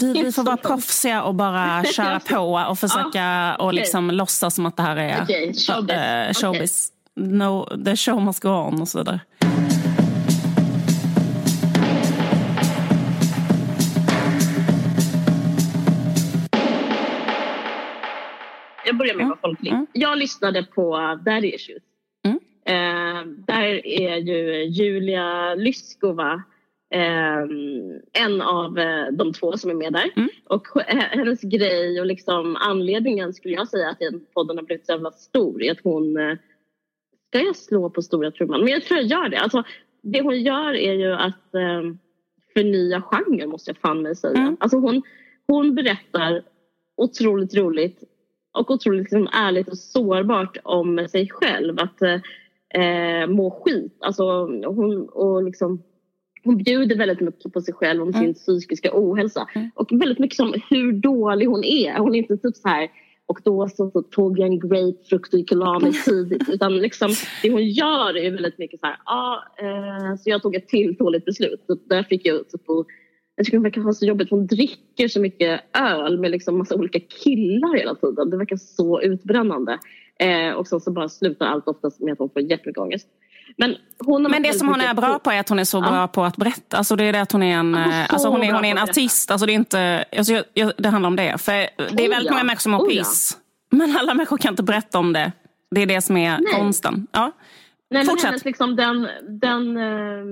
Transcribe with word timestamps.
vi, 0.00 0.22
vi 0.22 0.32
får 0.32 0.42
vara 0.42 0.56
proffsiga 0.56 1.22
och 1.22 1.34
bara 1.34 1.84
köra 1.84 2.20
på 2.20 2.36
och 2.70 2.78
försöka 2.84 3.56
och 3.58 3.74
liksom 3.74 4.10
låtsas 4.10 4.54
som 4.54 4.66
att 4.66 4.76
det 4.76 4.82
här 4.82 4.96
är 4.96 5.22
Okej, 5.22 5.54
showbiz. 5.54 5.96
eh, 5.96 6.32
showbiz. 6.32 6.88
No, 7.16 7.84
the 7.84 7.96
show 7.96 8.22
must 8.22 8.40
go 8.42 8.48
on 8.48 8.80
och 8.80 8.88
så 8.88 8.98
vidare. 8.98 9.20
Jag 18.84 18.96
börjar 18.96 19.14
med 19.14 19.24
att 19.24 19.28
vara 19.28 19.38
folklig. 19.40 19.70
mm. 19.72 19.86
Jag 19.92 20.18
lyssnade 20.18 20.62
på 20.64 21.18
Daddy 21.24 21.48
Issues. 21.48 21.82
Mm. 22.24 22.38
Eh, 22.66 23.26
där 23.46 23.86
är 23.86 24.16
ju 24.16 24.64
Julia 24.64 25.54
Lyskova 25.54 26.42
en 28.12 28.40
av 28.42 28.78
eh, 28.78 29.06
de 29.12 29.32
två 29.32 29.52
som 29.56 29.70
är 29.70 29.74
med 29.74 29.92
där. 29.92 30.10
Mm. 30.16 30.28
Och 30.44 30.66
h- 30.68 30.82
hennes 30.86 31.40
grej 31.42 32.00
och 32.00 32.06
liksom 32.06 32.56
anledningen 32.60 33.32
skulle 33.34 33.54
jag 33.54 33.68
säga 33.68 33.88
att 33.90 33.98
den 33.98 34.20
podden 34.34 34.56
har 34.56 34.64
blivit 34.64 34.86
så 34.86 34.92
jävla 34.92 35.10
stor 35.10 35.62
är 35.62 35.72
att 35.72 35.80
hon 35.84 36.16
eh, 36.16 36.36
Ska 37.28 37.38
jag 37.42 37.56
slå 37.56 37.90
på 37.90 38.02
stora 38.02 38.30
trumman? 38.30 38.60
Men 38.60 38.68
jag 38.72 38.82
tror 38.82 39.00
jag 39.00 39.06
gör 39.06 39.28
det. 39.28 39.38
Alltså, 39.38 39.62
det 40.02 40.22
hon 40.22 40.40
gör 40.42 40.74
är 40.74 40.92
ju 40.94 41.12
att 41.12 41.54
eh, 41.54 41.82
förnya 42.54 43.02
genren 43.02 43.48
måste 43.50 43.70
jag 43.70 43.76
fan 43.78 44.02
mig 44.02 44.16
säga. 44.16 44.38
Mm. 44.38 44.56
Alltså 44.60 44.76
hon, 44.78 45.02
hon 45.46 45.74
berättar 45.74 46.42
otroligt 46.96 47.54
roligt 47.54 48.02
och 48.58 48.70
otroligt 48.70 49.00
liksom 49.00 49.28
ärligt 49.32 49.68
och 49.68 49.78
sårbart 49.78 50.58
om 50.62 51.08
sig 51.08 51.28
själv. 51.30 51.78
Att 51.78 52.02
eh, 52.02 53.26
må 53.28 53.50
skit. 53.50 53.96
Alltså, 54.00 54.24
hon, 54.66 55.08
och 55.08 55.42
liksom, 55.42 55.82
hon 56.44 56.56
bjuder 56.56 56.96
väldigt 56.96 57.20
mycket 57.20 57.52
på 57.52 57.60
sig 57.60 57.74
själv 57.74 58.02
om 58.02 58.12
sin 58.12 58.22
Mm. 58.22 58.34
psykiska 58.34 58.90
ohälsa. 58.92 59.46
Mm. 59.54 59.70
Och 59.74 59.92
väldigt 59.92 60.18
mycket 60.18 60.36
som 60.36 60.54
hur 60.70 60.92
dålig 60.92 61.46
hon 61.46 61.64
är. 61.64 61.98
Hon 61.98 62.14
är 62.14 62.18
inte 62.18 62.36
typ 62.36 62.56
så 62.56 62.68
här 62.68 62.88
och 63.26 63.40
då 63.44 63.68
så, 63.68 63.90
så 63.90 64.02
tog 64.02 64.38
jag 64.38 64.46
en 64.48 64.58
grapefrukt 64.60 65.32
och 65.34 65.38
gick 65.38 65.52
och 65.52 65.58
la 65.58 65.78
mig 65.78 65.92
tidigt. 66.04 66.48
Utan 66.48 66.76
liksom, 66.78 67.10
det 67.42 67.50
hon 67.50 67.64
gör 67.68 68.16
är 68.16 68.30
väldigt 68.30 68.58
mycket 68.58 68.80
så 68.80 68.86
här, 68.86 68.96
ah, 69.04 69.36
eh, 69.58 70.16
så 70.16 70.30
jag 70.30 70.42
tog 70.42 70.54
ett 70.54 70.68
till 70.68 70.94
dåligt 70.94 71.24
beslut. 71.24 71.62
Så 71.66 71.78
där 71.88 72.02
fick 72.02 72.26
jag 72.26 72.48
typ 72.48 72.68
och, 72.68 72.86
jag 73.36 73.44
tycker 73.46 73.58
det 73.58 73.62
verkar 73.62 73.80
ha 73.80 73.92
så 73.92 74.06
jobbigt. 74.06 74.30
Hon 74.30 74.46
dricker 74.46 75.08
så 75.08 75.20
mycket 75.20 75.60
öl 75.78 76.18
med 76.20 76.30
liksom 76.30 76.58
massa 76.58 76.74
olika 76.74 77.00
killar 77.00 77.78
hela 77.78 77.94
tiden. 77.94 78.30
Det 78.30 78.36
verkar 78.36 78.56
så 78.56 79.00
utbrännande. 79.00 79.78
Eh, 80.20 80.52
och 80.52 80.66
sen 80.66 80.80
så 80.80 80.90
bara 80.90 81.08
slutar 81.08 81.46
allt 81.46 81.68
oftast 81.68 82.00
med 82.00 82.12
att 82.12 82.18
hon 82.18 82.30
får 82.30 82.42
jättemycket 82.42 82.78
ångest. 82.80 83.08
Men, 83.58 83.76
har 84.06 84.18
Men 84.28 84.42
det 84.42 84.52
som 84.52 84.68
hon 84.68 84.80
är 84.80 84.94
bra 84.94 85.18
på 85.18 85.30
är 85.30 85.40
att 85.40 85.48
hon 85.48 85.58
är 85.58 85.64
så 85.64 85.78
Ja. 85.78 85.90
bra 85.90 86.08
på 86.08 86.24
att 86.24 86.36
berätta. 86.36 86.76
Alltså 86.76 86.96
det 86.96 87.04
är 87.04 87.12
det 87.12 87.20
att 87.22 87.32
hon 87.32 87.42
är 87.42 87.56
en, 87.58 87.74
Ja, 87.74 87.80
eh, 87.80 88.06
så 88.06 88.12
alltså 88.12 88.28
hon 88.28 88.42
är, 88.42 88.52
hon 88.52 88.64
är 88.64 88.70
en 88.70 88.78
artist. 88.78 89.30
Alltså 89.30 89.46
det, 89.46 89.52
är 89.52 89.54
inte, 89.54 90.04
alltså 90.16 90.32
jag, 90.32 90.44
jag, 90.54 90.72
det 90.78 90.88
handlar 90.88 91.06
om 91.06 91.16
det. 91.16 91.38
För 91.40 91.52
det 91.52 91.68
är 91.78 92.08
Oh 92.08 92.10
väldigt 92.10 92.24
ja. 92.26 92.32
många 92.32 92.44
människor 92.44 92.60
som 92.60 92.72
mår 92.72 92.80
Oh 92.84 92.88
piss. 92.88 93.38
Men 93.70 93.96
alla 93.96 94.14
människor 94.14 94.38
kan 94.38 94.52
inte 94.52 94.62
berätta 94.62 94.98
om 94.98 95.12
det. 95.12 95.32
Det 95.70 95.80
är 95.82 95.86
det 95.86 96.00
som 96.00 96.16
är 96.16 96.38
Nej. 96.38 96.52
konsten. 96.52 97.06
Ja. 97.12 97.32
Nej, 97.90 98.06
Fortsätt. 98.06 98.26
hennes, 98.26 98.44
liksom, 98.44 98.76
den, 98.76 99.08
den, 99.28 99.76
eh, 99.76 100.24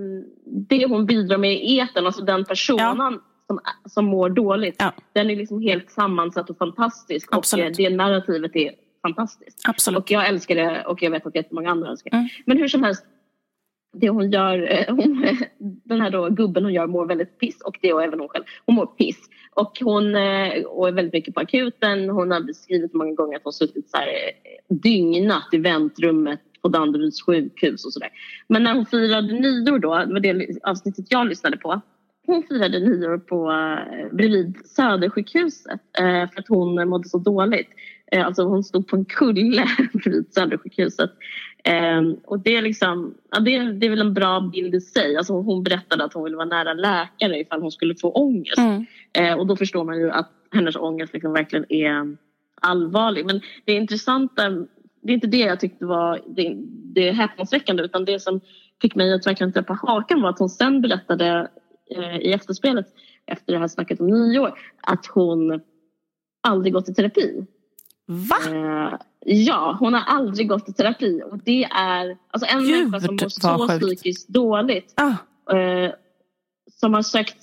det 0.46 0.86
hon 0.86 1.06
bidrar 1.06 1.38
med 1.38 1.52
i 1.52 1.80
etern, 1.80 2.06
alltså 2.06 2.22
den 2.22 2.44
personen 2.44 3.20
som, 3.46 3.60
som 3.88 4.04
mår 4.04 4.30
dåligt, 4.30 4.82
den 5.12 5.30
är 5.30 5.36
liksom 5.36 5.62
helt 5.62 5.90
sammansatt 5.90 6.50
och 6.50 6.58
fantastisk. 6.58 7.28
Absolut. 7.32 7.64
Och 7.64 7.80
eh, 7.80 7.90
det 7.90 7.96
narrativet 7.96 8.56
är 8.56 8.72
fantastiskt. 9.02 9.60
Absolut. 9.68 9.98
Och 9.98 10.10
jag 10.10 10.28
älskar 10.28 10.54
det 10.54 10.84
och 10.84 11.02
jag 11.02 11.10
vet 11.10 11.26
att 11.26 11.34
jättemånga 11.34 11.70
andra 11.70 11.90
älskar 11.90 12.10
det. 12.10 12.16
Mm. 12.16 12.28
Men 12.46 12.58
hur 12.58 12.68
som 12.68 12.82
helst, 12.82 13.04
det 14.00 14.08
hon 14.08 14.30
gör, 14.30 14.72
eh, 14.72 14.94
hon, 14.94 15.26
den 15.84 16.00
här 16.00 16.10
då, 16.10 16.28
gubben 16.28 16.64
hon 16.64 16.72
gör 16.72 16.86
mår 16.86 17.06
väldigt 17.06 17.38
piss 17.38 17.60
och 17.60 17.78
det 17.82 17.92
och 17.92 18.02
även 18.02 18.20
hon 18.20 18.28
själv. 18.28 18.44
Hon 18.66 18.74
mår 18.74 18.86
piss. 18.86 19.30
Och 19.54 19.78
hon 19.80 20.14
eh, 20.14 20.62
och 20.66 20.88
är 20.88 20.92
väldigt 20.92 21.12
mycket 21.12 21.34
på 21.34 21.40
akuten. 21.40 22.10
Hon 22.10 22.30
har 22.30 22.40
beskrivit 22.40 22.94
många 22.94 23.14
gånger 23.14 23.36
att 23.36 23.44
hon 23.44 23.52
suttit 23.52 23.90
så 23.90 23.96
här, 23.96 24.06
eh, 24.06 24.76
dygnat 24.76 25.48
i 25.52 25.58
väntrummet 25.58 26.40
på 26.62 26.68
Danderyds 26.68 27.22
sjukhus 27.22 27.84
och 27.84 27.92
sådär. 27.92 28.08
Men 28.48 28.62
när 28.62 28.74
hon 28.74 28.86
firade 28.86 29.32
nyår 29.32 29.78
då, 29.78 29.94
det 29.94 30.12
var 30.12 30.20
det 30.20 30.58
avsnittet 30.62 31.06
jag 31.08 31.26
lyssnade 31.26 31.56
på. 31.56 31.80
Hon 32.26 32.42
firade 32.42 32.80
nyår 32.80 33.18
på, 33.18 33.52
bredvid 34.12 34.56
Södersjukhuset 34.64 35.80
för 36.32 36.40
att 36.40 36.48
hon 36.48 36.88
mådde 36.88 37.08
så 37.08 37.18
dåligt. 37.18 37.68
Alltså 38.16 38.42
hon 38.42 38.64
stod 38.64 38.88
på 38.88 38.96
en 38.96 39.04
kulle 39.04 39.66
bredvid 39.92 40.34
Södersjukhuset. 40.34 41.10
Eh, 41.66 42.02
och 42.24 42.40
det 42.40 42.56
är, 42.56 42.62
liksom, 42.62 43.14
ja, 43.30 43.40
det, 43.40 43.72
det 43.72 43.86
är 43.86 43.90
väl 43.90 44.00
en 44.00 44.14
bra 44.14 44.40
bild 44.40 44.74
i 44.74 44.80
sig. 44.80 45.16
Alltså 45.16 45.32
hon 45.32 45.62
berättade 45.62 46.04
att 46.04 46.12
hon 46.12 46.24
ville 46.24 46.36
vara 46.36 46.46
nära 46.46 46.72
läkare 46.72 47.40
ifall 47.40 47.62
hon 47.62 47.72
skulle 47.72 47.94
få 47.94 48.10
ångest. 48.10 48.58
Mm. 48.58 48.86
Eh, 49.12 49.38
och 49.38 49.46
då 49.46 49.56
förstår 49.56 49.84
man 49.84 49.98
ju 49.98 50.10
att 50.10 50.30
hennes 50.50 50.76
ångest 50.76 51.12
liksom 51.12 51.32
verkligen 51.32 51.72
är 51.72 52.16
allvarlig. 52.62 53.26
Men 53.26 53.40
det 53.64 53.72
intressanta, 53.72 54.50
det 55.02 55.12
är 55.12 55.14
inte 55.14 55.26
det 55.26 55.38
jag 55.38 55.60
tyckte 55.60 55.86
var 55.86 56.20
det, 56.26 56.56
det 56.94 57.10
häpnadsväckande 57.10 57.82
utan 57.82 58.04
det 58.04 58.20
som 58.20 58.40
fick 58.82 58.94
mig 58.94 59.12
att 59.12 59.26
verkligen 59.26 59.52
träffa 59.52 59.78
hakan 59.82 60.22
var 60.22 60.30
att 60.30 60.38
hon 60.38 60.48
sen 60.48 60.80
berättade 60.80 61.50
eh, 61.96 62.16
i 62.16 62.32
efterspelet 62.32 62.86
efter 63.26 63.52
det 63.52 63.58
här 63.58 63.68
snacket 63.68 64.00
om 64.00 64.06
nyår 64.06 64.58
att 64.82 65.06
hon 65.06 65.60
aldrig 66.40 66.72
gått 66.72 66.88
i 66.88 66.94
terapi. 66.94 67.46
Va? 68.06 68.36
Eh, 68.46 68.98
ja, 69.28 69.76
hon 69.80 69.94
har 69.94 70.02
aldrig 70.06 70.48
gått 70.48 70.68
i 70.68 70.72
terapi 70.72 71.22
och 71.30 71.38
det 71.38 71.64
är 71.64 72.16
alltså 72.30 72.50
en 72.50 72.62
Gud, 72.62 72.90
människa 72.90 73.06
som 73.06 73.16
mår 73.16 73.28
så 73.28 73.68
sjukt. 73.68 73.86
psykiskt 73.86 74.28
dåligt 74.28 74.94
Ah, 74.96 75.54
eh, 75.56 75.90
som 76.80 76.94
har 76.94 77.02
sökt 77.02 77.36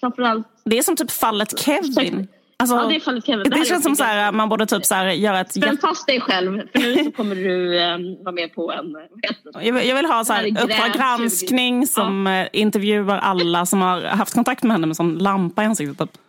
framförallt 0.00 0.46
det 0.64 0.78
är 0.78 0.82
som 0.82 0.96
typ 0.96 1.10
fallet 1.10 1.58
Kevin. 1.58 2.28
Alltså, 2.58 2.76
Ja, 2.76 2.86
det 2.86 2.96
är 2.96 3.00
fallet 3.00 3.26
Kevin. 3.26 3.50
det 3.50 3.56
här 3.56 3.64
känns 3.64 3.82
som 3.82 3.96
så 3.96 4.04
här, 4.04 4.32
man 4.32 4.48
borde 4.48 4.66
typ 4.66 4.84
så 4.84 4.94
här 4.94 5.06
göra 5.10 5.40
ett... 5.40 5.52
Spänn 5.52 5.78
fast 5.78 6.06
dig 6.06 6.20
själv 6.20 6.62
för 6.72 6.78
nu 6.78 7.04
så 7.04 7.12
kommer 7.16 7.34
du 7.34 7.78
um, 7.78 8.24
vara 8.24 8.32
med 8.32 8.54
på 8.54 8.72
en... 8.72 8.92
det? 8.92 9.64
Jag 9.64 9.72
vill, 9.72 9.88
jag 9.88 9.96
vill 9.96 10.06
ha 10.06 10.24
så 10.24 10.32
här, 10.32 10.42
Det 10.42 10.58
här 10.58 10.60
är 10.60 10.64
Uppdrag 10.64 10.92
granskning 10.92 11.86
som 11.86 12.26
eh, 12.26 12.46
intervjuar 12.52 13.18
alla 13.18 13.66
som 13.66 13.80
har 13.80 14.02
haft 14.02 14.34
kontakt 14.34 14.62
med 14.62 14.72
henne 14.72 14.86
med 14.86 14.96
sån 14.96 15.18
lampa 15.18 15.62
i 15.62 15.66
ansiktet. 15.66 15.98
Typ. 15.98 16.20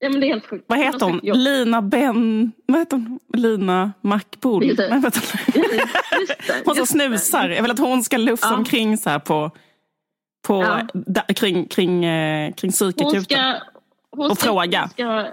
Ja, 0.00 0.08
men 0.08 0.20
det 0.20 0.26
är 0.26 0.28
helt 0.28 0.46
sjukt. 0.46 0.64
Vad 0.68 0.78
heter 0.78 1.06
hon? 1.06 1.20
Lina 1.22 1.82
Ben... 1.82 2.52
Vad 2.66 2.78
heter 2.78 2.96
hon? 2.96 3.18
Lina? 3.34 3.92
Just 4.62 4.76
det. 4.76 4.88
Nej, 4.90 5.00
det, 6.46 6.62
Hon 6.64 6.74
som 6.74 6.86
snusar. 6.86 7.48
Jag 7.48 7.62
vill 7.62 7.70
att 7.70 7.78
hon 7.78 8.02
ska 8.02 8.16
lufsa 8.16 8.48
Ja. 8.50 8.56
omkring 8.56 8.96
så 8.98 9.10
här 9.10 9.18
på, 9.18 9.50
på, 10.46 10.62
Ja. 10.62 10.86
da, 10.92 11.20
kring, 11.22 11.66
kring, 11.66 12.04
eh, 12.04 12.52
kring 12.54 12.68
Hon 12.68 12.72
psykakuten. 12.92 13.22
ska... 13.24 13.54
Hon 14.10 14.30
Och 14.30 14.36
ska, 14.38 14.46
fråga. 14.46 14.80
Hon 14.80 14.88
ska, 14.90 15.26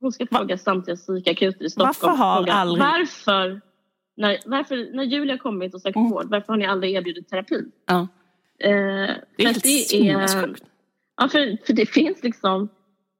hon 0.00 0.12
ska 0.12 0.26
fråga 0.26 0.58
samtliga 0.58 0.96
psykakuter 0.96 1.64
i 1.64 1.68
Varför 1.76 1.92
Stockholm. 1.92 2.18
har 2.18 2.36
fråga, 2.36 2.52
aldrig- 2.52 2.82
Varför, 2.82 3.60
när, 4.16 4.38
varför, 4.46 4.96
när 4.96 5.04
Julia 5.04 5.38
kommit 5.38 5.74
och 5.74 5.80
sökt 5.80 5.96
Mm. 5.96 6.10
vård, 6.10 6.26
varför 6.30 6.46
har 6.48 6.56
ni 6.56 6.66
aldrig 6.66 6.94
erbjudit 6.94 7.28
terapi? 7.28 7.62
Ja. 7.86 8.00
Eh, 8.60 8.70
Det 9.36 9.42
är 9.42 9.46
helt 9.46 9.66
sinnessjukt. 9.66 10.62
Ja, 11.20 11.28
för, 11.28 11.66
för 11.66 11.72
det 11.72 11.86
finns 11.86 12.22
liksom... 12.22 12.68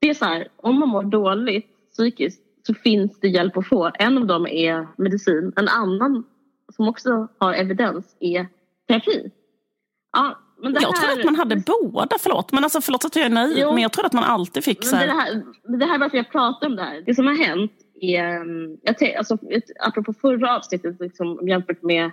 Det 0.04 0.10
är 0.10 0.14
så 0.14 0.24
här, 0.24 0.48
om 0.56 0.78
man 0.78 0.88
mår 0.88 1.02
dåligt 1.02 1.66
psykiskt 1.92 2.42
så 2.66 2.74
finns 2.74 3.20
det 3.20 3.28
hjälp 3.28 3.56
att 3.56 3.68
få. 3.68 3.90
En 3.94 4.18
av 4.18 4.26
dem 4.26 4.46
är 4.46 4.88
medicin. 4.96 5.52
En 5.56 5.68
annan 5.68 6.24
som 6.72 6.88
också 6.88 7.28
har 7.38 7.52
evidens 7.52 8.16
är 8.20 8.46
terapi. 8.88 9.30
Ja, 10.12 10.38
men 10.62 10.72
det 10.72 10.80
Jag 10.82 10.92
här, 10.92 11.06
trodde 11.06 11.20
att 11.20 11.24
man 11.24 11.36
hade 11.36 11.56
båda. 11.56 12.16
Förlåt, 12.20 12.52
men 12.52 12.64
alltså, 12.64 12.80
förlåt 12.80 13.04
att 13.04 13.16
jag 13.16 13.24
är 13.24 13.30
naiv. 13.30 13.58
Jo. 13.58 13.72
Men 13.72 13.82
jag 13.82 13.92
trodde 13.92 14.06
att 14.06 14.12
man 14.12 14.24
alltid 14.24 14.64
fick 14.64 14.84
så 14.84 14.96
Men 14.96 15.08
det, 15.08 15.14
här, 15.14 15.32
här, 15.32 15.78
det 15.78 15.86
här 15.86 15.94
är 15.94 15.98
varför 15.98 16.16
jag 16.16 16.30
pratar 16.30 16.66
om 16.66 16.76
det 16.76 16.82
här. 16.82 17.02
Det 17.06 17.14
som 17.14 17.26
har 17.26 17.46
hänt 17.46 17.72
är, 18.00 18.40
um, 18.40 18.78
jag 18.82 19.16
alltså, 19.16 19.38
apropå 19.80 20.12
förra 20.12 20.56
avsnittet 20.56 21.00
liksom, 21.00 21.48
jämfört 21.48 21.82
med 21.82 22.10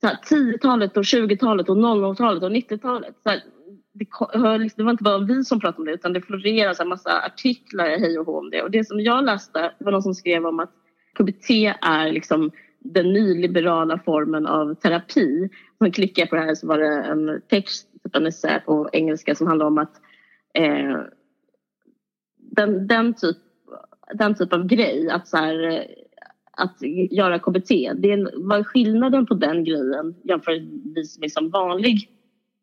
så 0.00 0.06
här, 0.06 0.16
10-talet 0.16 0.96
och 0.96 1.02
20-talet 1.02 1.68
och 1.68 1.76
00-talet 1.76 2.42
och 2.42 2.50
90-talet. 2.50 3.14
Det, 3.94 4.58
liksom, 4.58 4.76
det 4.76 4.84
var 4.84 4.90
inte 4.90 5.04
bara 5.04 5.18
vi 5.18 5.44
som 5.44 5.60
pratade 5.60 5.78
om 5.78 5.84
det 5.84 5.92
utan 5.92 6.12
det 6.12 6.20
florerade 6.20 6.82
en 6.82 6.88
massa 6.88 7.22
artiklar 7.22 7.86
hej 7.86 8.18
och 8.18 8.26
hå 8.26 8.38
om 8.38 8.50
det. 8.50 8.62
Och 8.62 8.70
det 8.70 8.84
som 8.84 9.00
jag 9.00 9.24
läste 9.24 9.72
var 9.78 9.92
någon 9.92 10.02
som 10.02 10.14
skrev 10.14 10.46
om 10.46 10.60
att 10.60 10.72
KBT 11.18 11.50
är 11.80 12.12
liksom 12.12 12.50
den 12.78 13.12
nyliberala 13.12 13.98
formen 13.98 14.46
av 14.46 14.74
terapi. 14.74 15.48
Sen 15.78 15.92
klickade 15.92 16.20
jag 16.20 16.30
på 16.30 16.36
det 16.36 16.42
här 16.42 16.54
så 16.54 16.66
var 16.66 16.78
det 16.78 17.02
en 17.02 17.42
text, 17.48 17.88
typ 18.04 18.16
en 18.16 18.26
essä 18.26 18.62
på 18.66 18.90
engelska 18.92 19.34
som 19.34 19.46
handlar 19.46 19.66
om 19.66 19.78
att 19.78 20.00
eh, 20.54 21.00
den, 22.38 22.86
den, 22.86 23.14
typ, 23.14 23.36
den 24.14 24.34
typ 24.34 24.52
av 24.52 24.66
grej, 24.66 25.10
att, 25.10 25.28
så 25.28 25.36
här, 25.36 25.70
eh, 25.70 25.82
att 26.52 26.82
göra 27.10 27.38
KBT, 27.38 27.68
det 27.68 28.12
är, 28.12 28.48
vad 28.48 28.58
är 28.58 28.64
skillnaden 28.64 29.26
på 29.26 29.34
den 29.34 29.64
grejen 29.64 30.14
jämfört 30.24 30.62
med 31.20 31.32
som 31.32 31.50
vanlig 31.50 32.08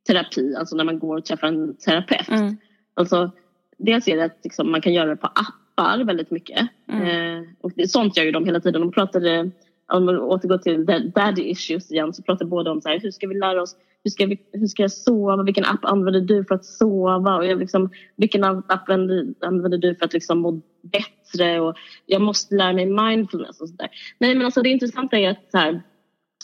terapi, 0.10 0.56
alltså 0.56 0.76
när 0.76 0.84
man 0.84 1.00
går 1.00 1.18
och 1.18 1.26
träffar 1.26 1.48
en 1.48 1.76
terapeut. 1.76 2.30
Mm. 2.30 2.58
Alltså, 2.94 3.32
dels 3.78 4.08
är 4.08 4.18
det 4.18 4.26
att 4.26 4.40
liksom, 4.44 4.72
man 4.72 4.82
kan 4.82 4.94
göra 4.94 5.10
det 5.10 5.16
på 5.16 5.28
appar 5.28 6.04
väldigt 6.04 6.32
mycket. 6.32 6.68
Mm. 6.88 7.38
Eh, 7.38 7.50
och 7.62 7.72
det, 7.76 7.88
sånt 7.88 8.18
gör 8.18 8.24
ju 8.24 8.32
de 8.32 8.46
hela 8.46 8.60
tiden. 8.60 8.82
De 8.82 8.92
pratade 8.92 9.52
om 9.94 10.06
man 10.06 10.20
återgår 10.20 10.58
till 10.58 10.86
daddy 11.16 11.50
issues 11.50 11.92
igen 11.92 12.14
så 12.14 12.24
pratar 12.24 12.46
båda 12.46 12.72
om 12.72 12.82
så 12.82 12.90
här, 12.90 13.00
hur 13.00 13.12
ska 13.12 13.28
vi 13.28 13.40
lära 13.40 13.62
oss 13.62 13.76
hur 14.04 14.12
ska, 14.12 14.26
vi, 14.26 14.40
hur 14.52 14.68
ska 14.68 14.82
jag 14.82 14.92
sova? 14.92 15.44
Vilken 15.44 15.66
app 15.66 15.86
använder 15.86 16.22
du 16.22 16.46
för 16.46 16.56
att 16.56 16.66
sova? 16.66 17.36
Och 17.36 17.46
jag 17.46 17.60
liksom, 17.60 17.90
vilken 18.16 18.44
app 18.44 18.90
använder, 18.90 19.78
du 19.78 19.96
för 19.96 20.06
att 20.06 20.14
liksom 20.14 20.40
må 20.40 20.62
bättre? 20.82 21.60
Och 21.60 21.76
jag 22.06 22.22
måste 22.22 22.56
lära 22.56 22.74
mig 22.74 22.86
mindfulness 22.86 23.62
och 23.62 23.70
sådär. 23.70 23.90
Nej 24.20 24.36
men 24.36 24.46
alltså 24.46 24.62
det 24.62 24.70
intressanta 24.70 25.18
är 25.18 25.30
att 25.30 25.52
så 25.52 25.58
här, 25.58 25.82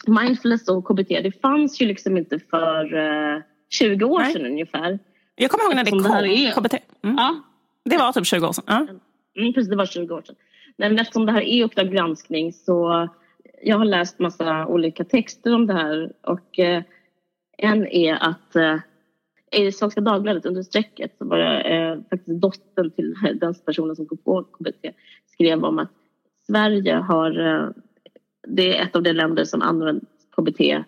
mindfulness 0.08 0.70
och 0.70 0.86
KBT 0.88 1.10
det 1.10 1.42
fanns 1.42 1.82
ju 1.82 1.86
liksom 1.86 2.18
inte 2.18 2.40
för 2.40 2.94
uh, 2.94 3.42
20 3.70 4.06
år 4.06 4.20
Nej. 4.20 4.34
sedan 4.34 4.46
ungefär. 4.46 5.00
Jag 5.36 5.52
kommer 5.52 5.64
ihåg 5.64 5.76
när 5.76 5.84
det 5.84 5.92
kom, 5.92 6.04
det 6.04 6.54
KBT. 6.56 6.74
Mm. 7.04 7.16
Ja. 7.16 7.42
Det 7.84 7.98
var 7.98 8.12
typ 8.12 8.26
20 8.26 8.48
år 8.48 8.52
sedan. 8.52 8.64
Ja. 8.68 8.88
Mm, 9.42 9.54
precis, 9.54 9.70
det 9.70 9.76
var 9.76 9.86
20 9.86 10.14
år 10.14 10.22
sedan. 10.22 10.36
Men 10.78 11.00
eftersom 11.00 11.26
det 11.26 11.32
här 11.32 11.42
är 11.42 11.64
Uppdrag 11.64 11.92
granskning 11.92 12.54
så 12.54 13.10
jag 13.62 13.78
har 13.78 13.86
läst 13.86 14.20
massa 14.20 14.68
olika 14.68 15.04
texter 15.04 15.56
om 15.56 15.68
det 15.68 15.74
här 15.74 16.14
och 16.22 16.60
eh, 16.60 16.84
en 17.58 17.88
är 17.88 18.14
att 18.14 18.56
eh, 18.56 18.78
i 19.52 19.72
Svenska 19.72 20.02
Dagbladet 20.02 20.46
under 20.46 20.64
strecket 20.64 21.16
så 21.18 21.26
var 21.26 21.38
det 21.38 21.62
eh, 21.62 21.98
faktiskt 22.10 22.42
dottern 22.42 22.92
till 22.92 23.16
den 23.40 23.56
personen 23.66 23.96
som 23.96 24.06
kom 24.06 24.18
på 24.18 24.44
KBT 24.44 24.86
skrev 25.34 25.64
om 25.64 25.80
att 25.80 25.92
Sverige 26.48 26.96
har, 26.96 27.40
eh, 27.40 27.70
det 28.48 28.78
är 28.78 28.84
ett 28.84 28.96
av 28.96 29.04
de 29.04 29.14
länder 29.14 29.46
som 29.46 29.62
använder 29.62 30.02
KBT 30.36 30.86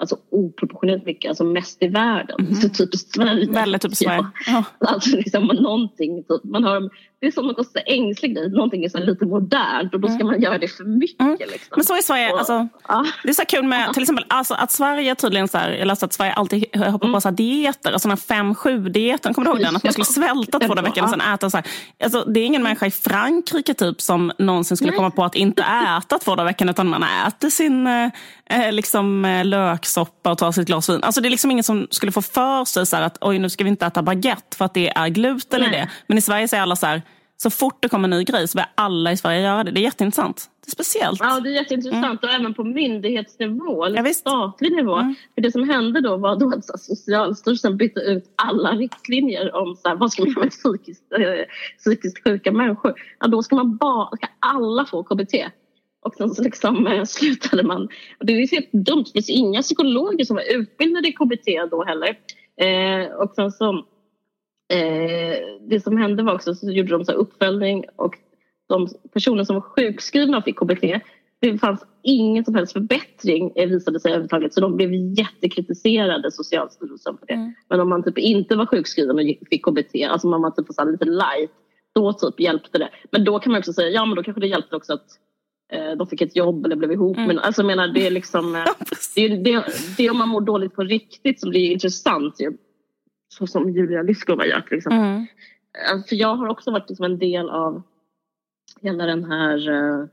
alltså 0.00 0.16
oproportionerligt 0.30 1.06
mycket, 1.06 1.28
alltså 1.28 1.44
mest 1.44 1.82
i 1.82 1.88
världen. 1.88 2.40
Mm. 2.40 2.54
Så 2.54 2.68
typiskt 2.68 3.14
Sverige. 3.14 3.50
Väldigt 3.52 3.82
typiskt 3.82 4.04
Sverige. 4.04 4.26
Ja. 4.46 4.64
Alltså 4.78 5.16
liksom 5.16 5.46
någonting, 5.46 6.24
typ, 6.24 6.44
man 6.44 6.64
har, 6.64 6.90
det 7.20 7.26
är 7.26 7.30
som 7.30 7.46
något 7.46 7.66
så 7.66 7.78
ängslig 7.86 8.34
grej, 8.34 8.50
någonting 8.50 8.84
är 8.84 8.88
så 8.88 8.98
lite 8.98 9.26
modernt 9.26 9.94
och 9.94 10.00
då 10.00 10.08
ska 10.08 10.14
mm. 10.14 10.26
man 10.26 10.40
göra 10.40 10.58
det 10.58 10.68
för 10.68 10.84
mycket. 10.84 11.20
Mm. 11.20 11.36
Liksom. 11.38 11.72
Men 11.76 11.84
så 11.84 11.96
är 11.96 12.02
Sverige, 12.02 12.32
och, 12.32 12.38
alltså, 12.38 12.68
ja. 12.88 13.06
det 13.22 13.28
är 13.28 13.32
så 13.32 13.44
kul 13.44 13.64
med 13.64 13.92
till 13.92 14.02
exempel 14.02 14.24
alltså, 14.28 14.54
att 14.54 14.72
Sverige 14.72 15.14
tydligen 15.14 15.48
så 15.48 15.58
här, 15.58 15.70
jag 15.70 15.86
läste 15.86 16.04
att 16.04 16.12
Sverige 16.12 16.32
alltid 16.32 16.64
hoppar 16.76 17.06
mm. 17.06 17.12
på 17.12 17.20
så 17.20 17.28
här 17.28 17.36
dieter, 17.36 17.92
alltså 17.92 18.08
den 18.08 18.16
5-7-dieten, 18.16 19.34
kommer 19.34 19.44
du 19.44 19.50
ihåg 19.50 19.60
den? 19.60 19.76
Att 19.76 19.84
man 19.84 19.92
skulle 19.92 20.04
svälta 20.04 20.58
två 20.58 20.74
dagar 20.74 20.82
veckan 20.82 21.04
och 21.04 21.10
sen 21.10 21.20
äta 21.20 21.50
så 21.50 21.56
här. 21.56 21.66
Alltså, 22.02 22.24
det 22.24 22.40
är 22.40 22.44
ingen 22.44 22.62
människa 22.62 22.86
i 22.86 22.90
Frankrike 22.90 23.74
typ 23.74 24.00
som 24.00 24.32
någonsin 24.38 24.76
skulle 24.76 24.90
Nej. 24.90 24.96
komma 24.96 25.10
på 25.10 25.24
att 25.24 25.34
inte 25.34 25.62
äta 25.98 26.18
två 26.18 26.34
dagar 26.34 26.44
veckan 26.44 26.68
utan 26.68 26.88
man 26.88 27.04
äter 27.26 27.50
sin 27.50 27.86
eh, 27.86 28.10
eh 28.50 28.72
liksom, 28.72 29.24
eh, 29.24 29.44
löksoppa 29.44 30.32
och 30.32 30.38
tar 30.38 30.52
sitt 30.52 30.66
glas 30.66 30.88
vin. 30.88 31.02
Alltså, 31.02 31.20
det 31.20 31.28
är 31.28 31.30
liksom 31.30 31.50
ingen 31.50 31.64
som 31.64 31.86
skulle 31.90 32.12
få 32.12 32.22
för 32.22 32.64
sig 32.64 32.86
så 32.86 32.96
att 32.96 33.18
oj 33.20 33.38
nu 33.38 33.50
ska 33.50 33.64
vi 33.64 33.70
inte 33.70 33.86
äta 33.86 34.02
baguette 34.02 34.56
för 34.56 34.64
att 34.64 34.74
det 34.74 34.88
är 34.88 35.08
gluten 35.08 35.60
Nej. 35.60 35.68
i 35.68 35.72
det. 35.72 35.88
Men 36.06 36.18
i 36.18 36.20
Sverige 36.20 36.48
säger 36.48 36.62
alla 36.62 36.76
så 36.76 36.86
här 36.86 37.02
så 37.42 37.50
fort 37.50 37.82
det 37.82 37.88
kommer 37.88 38.04
en 38.04 38.10
ny 38.10 38.24
grej 38.24 38.48
så 38.48 38.56
börjar 38.56 38.70
alla 38.74 39.12
i 39.12 39.16
Sverige 39.16 39.40
göra 39.40 39.64
det. 39.64 39.70
Det 39.70 39.80
är 39.80 39.82
jätteintressant. 39.82 40.50
Det 40.64 40.68
är 40.68 40.70
speciellt. 40.70 41.20
Ja, 41.20 41.40
det 41.40 41.48
är 41.48 41.52
jätteintressant. 41.52 42.04
Mm. 42.04 42.18
Och 42.22 42.40
även 42.40 42.54
på 42.54 42.64
myndighetsnivå, 42.64 43.84
eller 43.84 44.06
ja, 44.06 44.14
statlig 44.14 44.72
nivå. 44.72 44.96
Mm. 44.96 45.14
För 45.34 45.42
det 45.42 45.52
som 45.52 45.68
hände 45.68 46.00
då 46.00 46.16
var 46.16 46.36
då 46.36 46.52
att 46.56 46.80
Socialstyrelsen 46.80 47.76
bytte 47.76 48.00
ut 48.00 48.24
alla 48.34 48.72
riktlinjer 48.72 49.54
om 49.54 49.76
så 49.76 49.88
här, 49.88 49.96
vad 49.96 50.12
ska 50.12 50.22
man 50.22 50.30
göra 50.30 50.40
med 50.40 50.50
psykiskt, 50.50 51.12
äh, 51.12 51.20
psykiskt 51.78 52.24
sjuka 52.24 52.52
människor. 52.52 52.94
Ja, 53.20 53.26
då 53.26 53.42
ska, 53.42 53.56
man 53.56 53.76
bara, 53.76 54.16
ska 54.16 54.26
alla 54.40 54.84
få 54.84 55.02
KBT. 55.02 55.34
Och 56.02 56.14
sen 56.14 56.30
så 56.30 56.42
liksom, 56.42 56.86
äh, 56.86 57.04
slutade 57.04 57.62
man. 57.62 57.88
Och 58.18 58.26
det 58.26 58.32
är 58.32 58.50
helt 58.50 58.72
dumt. 58.72 59.04
Det 59.04 59.12
finns 59.12 59.30
inga 59.30 59.62
psykologer 59.62 60.24
som 60.24 60.36
var 60.36 60.54
utbildade 60.54 61.08
i 61.08 61.12
KBT 61.12 61.70
då 61.70 61.84
heller. 61.84 62.16
Eh, 62.60 63.12
och 63.12 63.32
sen 63.34 63.52
så 63.52 63.84
det 65.60 65.80
som 65.80 65.96
hände 65.96 66.22
var 66.22 66.34
också 66.34 66.54
så 66.54 66.70
gjorde 66.70 66.90
de 66.90 67.04
så 67.04 67.12
uppföljning 67.12 67.84
och 67.96 68.14
de 68.68 68.88
personer 69.12 69.44
som 69.44 69.54
var 69.54 69.60
sjukskrivna 69.60 70.38
och 70.38 70.44
fick 70.44 70.58
KBT 70.58 70.84
det 71.40 71.58
fanns 71.58 71.84
ingen 72.02 72.44
som 72.44 72.54
helst 72.54 72.72
förbättring 72.72 73.52
eh, 73.54 73.68
visade 73.68 74.00
sig 74.00 74.10
överhuvudtaget 74.10 74.54
så 74.54 74.60
de 74.60 74.76
blev 74.76 74.94
jättekritiserade 74.94 76.30
Socialstyrelsen 76.30 77.18
för 77.18 77.26
det. 77.26 77.32
Mm. 77.32 77.54
Men 77.68 77.80
om 77.80 77.88
man 77.88 78.02
typ 78.02 78.18
inte 78.18 78.56
var 78.56 78.66
sjukskriven 78.66 79.16
och 79.16 79.48
fick 79.50 79.64
KBT, 79.64 79.94
alltså 80.10 80.26
om 80.26 80.30
man 80.30 80.42
var 80.42 80.50
typ 80.50 80.66
så 80.74 80.84
lite 80.84 81.04
light, 81.04 81.50
då 81.94 82.12
typ 82.12 82.40
hjälpte 82.40 82.78
det. 82.78 82.88
Men 83.10 83.24
då 83.24 83.38
kan 83.38 83.52
man 83.52 83.58
också 83.58 83.72
säga, 83.72 83.88
ja 83.88 84.06
men 84.06 84.16
då 84.16 84.22
kanske 84.22 84.40
det 84.40 84.46
hjälpte 84.46 84.76
också 84.76 84.92
att 84.92 85.06
eh, 85.72 85.96
de 85.98 86.06
fick 86.06 86.20
ett 86.20 86.36
jobb 86.36 86.66
eller 86.66 86.76
blev 86.76 86.92
ihop. 86.92 87.16
Mm. 87.16 87.28
Men 87.28 87.38
alltså 87.38 87.62
jag 87.62 87.66
menar 87.66 87.88
det 87.88 88.06
är 88.06 88.10
liksom, 88.10 88.56
eh, 88.56 88.64
det, 89.14 89.20
är, 89.20 89.28
det, 89.28 89.64
det 89.96 90.06
är 90.06 90.10
om 90.10 90.18
man 90.18 90.28
mår 90.28 90.40
dåligt 90.40 90.74
på 90.74 90.82
riktigt 90.82 91.40
som 91.40 91.50
blir 91.50 91.70
intressant 91.70 92.40
ju 92.40 92.52
så 93.32 93.46
som 93.46 93.70
Julia 93.70 94.02
Lyskova 94.02 94.46
gör 94.46 94.60
till 94.60 94.78
exempel. 94.78 94.98
Mm. 94.98 95.26
Eh, 95.74 96.04
för 96.08 96.16
jag 96.16 96.34
har 96.34 96.48
också 96.48 96.70
varit 96.70 96.88
liksom 96.88 97.04
en 97.04 97.18
del 97.18 97.50
av 97.50 97.82
hela 98.82 99.06
den 99.06 99.24
här 99.24 99.68
uh, 99.68 100.06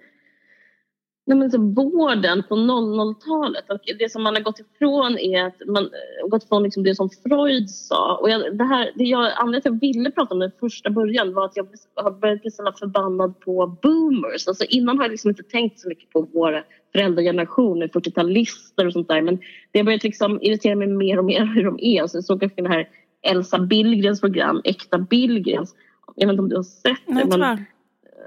nej 1.28 1.38
men 1.38 1.52
så 1.52 1.58
vården 1.58 2.44
på 2.50 2.56
00-talet. 2.56 3.70
Och 3.70 3.80
det 4.00 4.12
som 4.12 4.24
man 4.24 4.36
har 4.36 4.42
gått 4.42 4.60
ifrån 4.60 5.18
är 5.18 5.44
att 5.44 5.62
man 5.68 5.90
gått 6.30 6.44
ifrån 6.44 6.64
liksom 6.64 6.84
det 6.84 6.96
som 6.96 7.10
Freud 7.10 7.70
sa. 7.70 8.18
Och 8.22 8.30
jag, 8.30 8.58
det 8.58 8.64
här, 8.64 8.92
det 8.96 9.04
jag, 9.04 9.32
anledningen 9.36 9.62
till 9.62 9.72
att 9.72 9.82
jag 9.82 9.96
ville 9.96 10.12
prata 10.12 10.34
om 10.34 10.40
det 10.40 10.52
första 10.60 10.90
början 10.90 11.34
var 11.34 11.46
att 11.46 11.58
jag 11.58 11.68
har 11.96 12.12
börjat 12.12 12.42
bli 12.42 12.52
så 12.52 12.74
förbannad 12.80 13.40
på 13.40 13.78
boomers. 13.82 14.48
Alltså 14.48 14.64
innan 14.64 14.98
har 14.98 15.06
jag 15.06 15.12
liksom 15.12 15.30
inte 15.30 15.44
tänkt 15.44 15.80
så 15.80 15.90
mycket 15.90 16.10
på 16.10 16.28
vår 16.34 16.64
föräldrageneration, 16.92 17.84
40-talister 17.84 18.86
och 18.86 18.94
sånt 18.94 19.08
där. 19.08 19.22
Men 19.22 19.40
det 19.72 19.80
har 19.80 19.84
börjat 19.84 20.04
liksom 20.04 20.42
irritera 20.42 20.76
mig 20.76 20.88
mer 20.88 21.18
och 21.20 21.26
mer 21.26 21.46
hur 21.46 21.64
de 21.64 21.80
är. 21.80 22.08
Så 22.08 22.22
såg 22.22 22.44
jag 22.44 22.52
den 22.56 22.66
här 22.66 22.90
Elsa 23.22 23.60
Billgrens 23.60 24.22
program, 24.22 24.62
Äkta 24.64 24.98
Billgrens. 24.98 25.76
Jag 26.16 26.28
vet 26.28 26.34
inte 26.34 26.42
om 26.42 26.50
du 26.50 26.56
har 26.56 26.64
sett 26.64 27.06
det? 27.06 27.14
Nej, 27.14 27.26
men, 27.28 27.66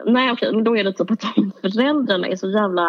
nej 0.07 0.33
okej, 0.33 0.53
men 0.53 0.65
då 0.65 0.77
är 0.77 0.85
det 0.85 0.93
typ 0.93 1.11
att 1.11 1.35
de 1.35 1.53
föräldrarna 1.61 2.27
är 2.27 2.37
så 2.37 2.51
jävla 2.51 2.89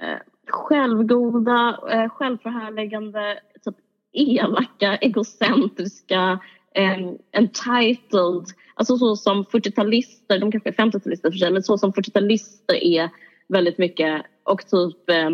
eh, 0.00 0.18
självgoda, 0.48 1.78
eh, 1.90 2.08
självförhärligande, 2.08 3.38
typ 3.64 3.74
elaka, 4.12 4.96
egocentriska, 4.96 6.38
eh, 6.74 6.98
entitled. 7.32 8.44
Alltså 8.74 8.96
så 8.96 9.16
som 9.16 9.44
40-talister, 9.44 10.38
de 10.38 10.52
kanske 10.52 10.68
är 10.68 10.72
50-talister 10.72 11.30
för 11.30 11.38
sig, 11.38 11.52
men 11.52 11.62
så 11.62 11.78
som 11.78 11.92
40-talister 11.92 12.74
är 12.74 13.10
väldigt 13.48 13.78
mycket 13.78 14.22
och 14.44 14.66
typ 14.66 15.10
eh, 15.10 15.30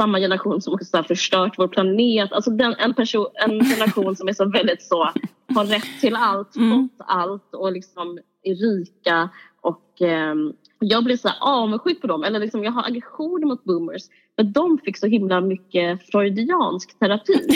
samma 0.00 0.18
generation 0.18 0.62
som 0.62 0.74
också 0.74 0.96
har 0.96 1.02
förstört 1.02 1.58
vår 1.58 1.68
planet. 1.68 2.32
Alltså 2.32 2.50
den, 2.50 2.74
en, 2.78 2.94
person, 2.94 3.26
en 3.34 3.64
generation 3.64 4.16
som 4.16 4.28
är 4.28 4.32
så 4.32 4.44
väldigt 4.44 4.82
så, 4.82 5.10
har 5.54 5.64
rätt 5.64 6.00
till 6.00 6.16
allt, 6.16 6.56
mm. 6.56 6.88
fått 6.88 7.06
allt 7.08 7.54
och 7.54 7.72
liksom 7.72 8.18
är 8.42 8.54
rika. 8.54 9.28
Och 9.60 10.02
eh, 10.02 10.34
jag 10.78 11.04
blir 11.04 11.16
så 11.16 11.30
avundsjuk 11.40 12.00
på 12.00 12.06
dem, 12.06 12.24
eller 12.24 12.40
liksom 12.40 12.64
jag 12.64 12.72
har 12.72 12.86
aggression 12.86 13.48
mot 13.48 13.64
boomers. 13.64 14.02
För 14.36 14.42
de 14.42 14.78
fick 14.78 14.98
så 14.98 15.06
himla 15.06 15.40
mycket 15.40 16.10
freudiansk 16.10 16.98
terapi. 16.98 17.46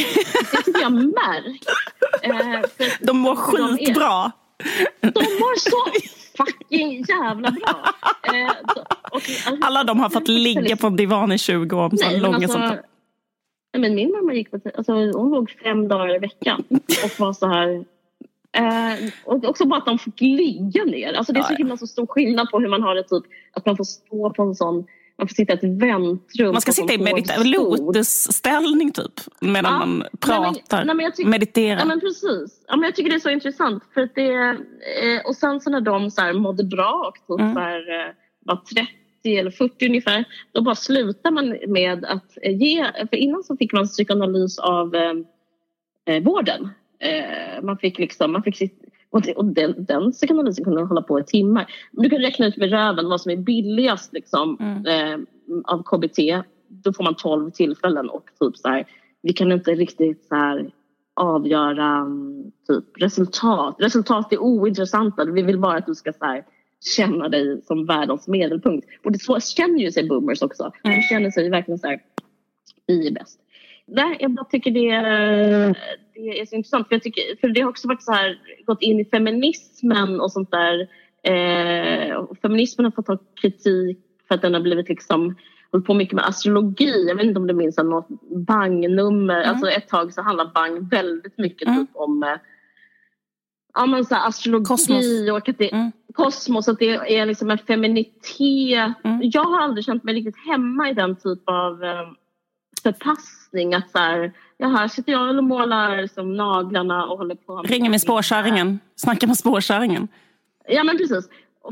Det 0.52 0.62
tycker 0.64 0.81
jag 0.81 0.92
märkt. 0.92 1.64
Eh, 2.22 2.60
de 3.00 3.19
mår 3.19 3.37
skitbra. 3.37 4.32
De 5.00 5.20
mår 5.20 5.58
så 5.58 6.08
fucking 6.36 7.04
jävla 7.08 7.50
bra. 7.50 7.94
Eh, 8.22 8.50
och, 9.10 9.14
alltså, 9.14 9.56
Alla 9.60 9.84
de 9.84 10.00
har 10.00 10.10
fått 10.10 10.28
ligga 10.28 10.76
på 10.76 10.88
divan 10.88 11.32
i 11.32 11.38
20 11.38 11.76
år. 11.76 11.90
Så 11.90 12.06
nej, 12.06 12.20
långa 12.20 12.37
alltså, 12.37 12.52
samtal. 12.52 12.78
men 13.78 13.94
min 13.94 14.10
mamma 14.10 14.34
gick 14.34 14.50
på, 14.50 14.60
alltså, 14.75 14.92
hon 14.92 15.30
låg 15.30 15.50
fem 15.50 15.88
dagar 15.88 16.14
i 16.14 16.18
veckan 16.18 16.64
och 17.04 17.20
var 17.20 17.32
så 17.32 17.46
här 17.46 17.84
Eh, 18.52 19.10
och 19.25 19.44
också 19.44 19.66
bara 19.66 19.78
att 19.78 19.87
de 19.87 19.99
fick 19.99 20.20
ligga 20.20 20.84
ner. 20.84 21.12
Alltså 21.12 21.32
det 21.32 21.40
är 21.40 21.44
så 21.44 21.54
himla 21.54 21.76
så 21.76 21.87
stor 21.87 22.06
skillnad 22.06 22.50
på 22.50 22.60
hur 22.60 22.68
man 22.68 22.82
har 22.82 22.94
det 22.94 23.02
typ 23.02 23.25
att 23.52 23.66
man 23.66 23.76
får 23.76 23.84
stå 23.84 24.30
på 24.30 24.42
en 24.42 24.54
sån 24.54 24.87
man 25.20 25.28
får 25.28 25.34
sitta 25.34 25.52
i 25.52 25.56
ett 25.56 25.82
väntrum. 25.82 26.52
Man 26.52 26.60
ska 26.60 26.72
sitta 26.72 26.92
i 26.92 26.98
medita- 26.98 27.44
lotusställning 27.44 28.92
typ 28.92 29.20
medan 29.40 29.72
ja, 29.72 29.86
man 29.86 30.04
pratar, 30.20 30.84
nej, 30.84 30.94
men, 30.94 30.96
nej, 30.96 31.12
men 31.18 31.30
mediterar. 31.30 31.78
Ja 31.78 31.84
men 31.84 32.00
precis. 32.00 32.64
Ja, 32.68 32.76
men 32.76 32.82
jag 32.82 32.94
tycker 32.94 33.10
det 33.10 33.16
är 33.16 33.20
så 33.20 33.30
intressant. 33.30 33.82
För 33.94 34.00
att 34.00 34.14
det, 34.14 34.32
eh, 34.32 35.26
och 35.26 35.36
sen 35.36 35.60
så 35.60 35.70
när 35.70 35.80
de 35.80 36.10
så 36.10 36.20
här 36.20 36.32
mådde 36.32 36.64
bra 36.64 37.12
och 37.12 37.36
typ 37.36 37.40
mm. 37.40 37.54
så 37.54 37.60
här, 37.60 38.00
eh, 38.00 38.12
var 38.44 38.56
30 38.56 39.36
eller 39.38 39.50
40 39.50 39.86
ungefär, 39.86 40.24
då 40.52 40.62
bara 40.62 40.74
slutar 40.74 41.30
man 41.30 41.58
med 41.66 42.04
att 42.04 42.38
ge, 42.42 42.84
för 43.10 43.16
innan 43.16 43.42
så 43.42 43.56
fick 43.56 43.72
man 43.72 43.86
psykoanalys 43.86 44.58
av 44.58 44.94
eh, 44.94 45.14
eh 46.06 46.22
vården. 46.22 46.68
Eh, 47.00 47.62
man 47.62 47.78
fick 47.78 47.98
liksom, 47.98 48.32
man 48.32 48.42
fick 48.42 48.56
sitt, 48.56 48.84
och, 49.11 49.23
det, 49.23 49.35
och 49.35 49.45
den, 49.45 49.85
den 49.85 50.12
psykoanalysen 50.12 50.64
kunde 50.64 50.83
hålla 50.83 51.02
på 51.02 51.21
i 51.21 51.25
timmar. 51.25 51.73
Du 51.93 52.11
kan 52.11 52.19
räkna 52.19 52.47
ut 52.47 52.57
med 52.57 52.71
röven 52.71 53.09
vad 53.09 53.21
som 53.21 53.33
är 53.33 53.37
billigast 53.37 54.12
liksom, 54.12 54.57
mm. 54.61 54.87
eh, 54.87 55.19
av 55.64 55.83
KBT. 55.83 56.19
Då 56.69 56.93
får 56.93 57.05
man 57.05 57.14
12 57.14 57.50
tillfällen 57.50 58.11
och 58.11 58.25
typ 58.40 58.57
så 58.57 58.69
här, 58.69 58.87
vi 59.23 59.33
kan 59.33 59.52
inte 59.52 59.71
riktigt 59.71 60.25
så 60.25 60.35
här, 60.35 60.71
avgöra 61.14 61.97
mm, 61.97 62.52
typ, 62.69 62.85
resultat. 63.02 63.76
Resultat 63.79 64.33
är 64.33 64.38
ointressanta. 64.38 65.25
Vi 65.25 65.43
vill 65.43 65.59
bara 65.59 65.79
att 65.79 65.87
du 65.87 65.95
ska 65.95 66.12
så 66.12 66.25
här, 66.25 66.45
känna 66.97 67.29
dig 67.29 67.62
som 67.62 67.87
världens 67.87 68.29
medelpunkt. 68.29 68.88
Och 69.05 69.12
det 69.12 69.19
så 69.19 69.40
känner 69.40 69.79
ju 69.79 69.93
sig 69.93 70.09
boomers 70.09 70.43
också. 70.43 70.73
De 70.83 70.88
mm. 70.88 71.02
känner 71.02 71.31
sig 71.31 71.50
verkligen 71.50 71.79
så 71.79 71.87
här, 71.87 72.00
vi 72.87 73.07
är 73.07 73.12
bäst. 73.12 73.40
Nej, 73.87 74.17
jag 74.21 74.31
bara 74.31 74.45
tycker 74.45 74.71
det, 74.71 74.90
det 76.10 76.10
är 76.28 76.46
så 76.46 76.56
intressant. 76.56 76.88
För, 76.88 76.94
jag 76.94 77.02
tycker, 77.02 77.22
för 77.40 77.48
det 77.48 77.60
har 77.60 77.70
också 77.70 77.88
varit 77.88 78.02
så 78.02 78.12
här, 78.12 78.38
gått 78.66 78.82
in 78.82 79.00
i 79.00 79.04
feminismen 79.04 80.20
och 80.20 80.32
sånt 80.32 80.50
där. 80.50 80.88
Eh, 81.22 82.14
och 82.14 82.38
feminismen 82.38 82.84
har 82.84 82.92
fått 82.92 83.06
ta 83.06 83.18
kritik 83.40 83.98
för 84.28 84.34
att 84.34 84.42
den 84.42 84.54
har 84.54 84.60
blivit 84.60 84.88
liksom 84.88 85.36
hållit 85.72 85.86
på 85.86 85.94
mycket 85.94 86.14
med 86.14 86.28
astrologi. 86.28 87.08
Jag 87.08 87.14
vet 87.14 87.24
inte 87.24 87.40
om 87.40 87.46
du 87.46 87.54
minns 87.54 87.76
något 87.76 88.08
Bang-nummer. 88.46 89.42
Mm. 89.42 89.50
Alltså 89.50 89.70
ett 89.70 89.88
tag 89.88 90.12
så 90.12 90.22
handlar 90.22 90.52
Bang 90.54 90.88
väldigt 90.90 91.38
mycket 91.38 91.68
mm. 91.68 91.86
typ 91.86 91.96
om 91.96 92.22
eh, 92.22 92.36
ja, 93.74 93.86
men 93.86 94.04
så 94.04 94.16
astrologi 94.16 94.64
kosmos. 94.64 95.30
och 95.30 95.48
att 95.48 95.58
det, 95.58 95.72
mm. 95.72 95.92
kosmos. 96.14 96.68
Att 96.68 96.78
det 96.78 97.18
är 97.18 97.26
liksom 97.26 97.50
en 97.50 97.58
feminitet. 97.58 98.94
Mm. 99.04 99.20
Jag 99.22 99.44
har 99.44 99.60
aldrig 99.60 99.84
känt 99.84 100.04
mig 100.04 100.14
riktigt 100.14 100.46
hemma 100.46 100.90
i 100.90 100.94
den 100.94 101.16
typ 101.16 101.42
av 101.44 101.84
eh, 101.84 102.08
förpassning. 102.82 103.74
Att 103.74 103.90
så 103.90 103.98
här, 103.98 104.32
ja, 104.61 104.69
här 104.69 104.88
sitter 104.88 105.12
jag 105.12 105.37
och 105.37 105.45
målar 105.45 106.07
som 106.07 106.37
naglarna 106.37 107.07
och 107.07 107.19
håller 107.19 107.35
på. 107.35 107.62
Ringer 107.62 107.90
med 107.90 108.00
spårkärringen. 108.00 108.81
Snackar 108.97 109.26
med 109.26 109.37
spårkärringen. 109.37 110.09
Ja 110.69 110.85
men 110.85 110.97
precis. 110.97 111.29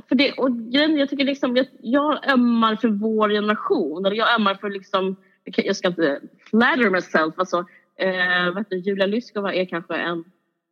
För 0.08 0.14
det, 0.14 0.32
och 0.32 0.50
jag 0.70 1.08
tycker 1.08 1.24
liksom, 1.24 1.56
jag, 1.56 1.66
jag 1.80 2.30
ömmar 2.30 2.76
för 2.76 2.88
vår 2.88 3.28
generation. 3.28 4.06
Eller 4.06 4.16
jag 4.16 4.34
ömmar 4.34 4.54
för 4.54 4.70
liksom, 4.70 5.16
jag 5.44 5.76
ska 5.76 5.88
inte 5.88 6.20
flatter 6.50 6.90
myself. 6.90 7.34
Alltså, 7.36 7.64
eh, 7.96 8.54
vet 8.54 8.70
du, 8.70 8.76
Julia 8.76 9.06
Lyskova 9.06 9.54
är 9.54 9.64
kanske 9.64 9.96
en 9.96 10.24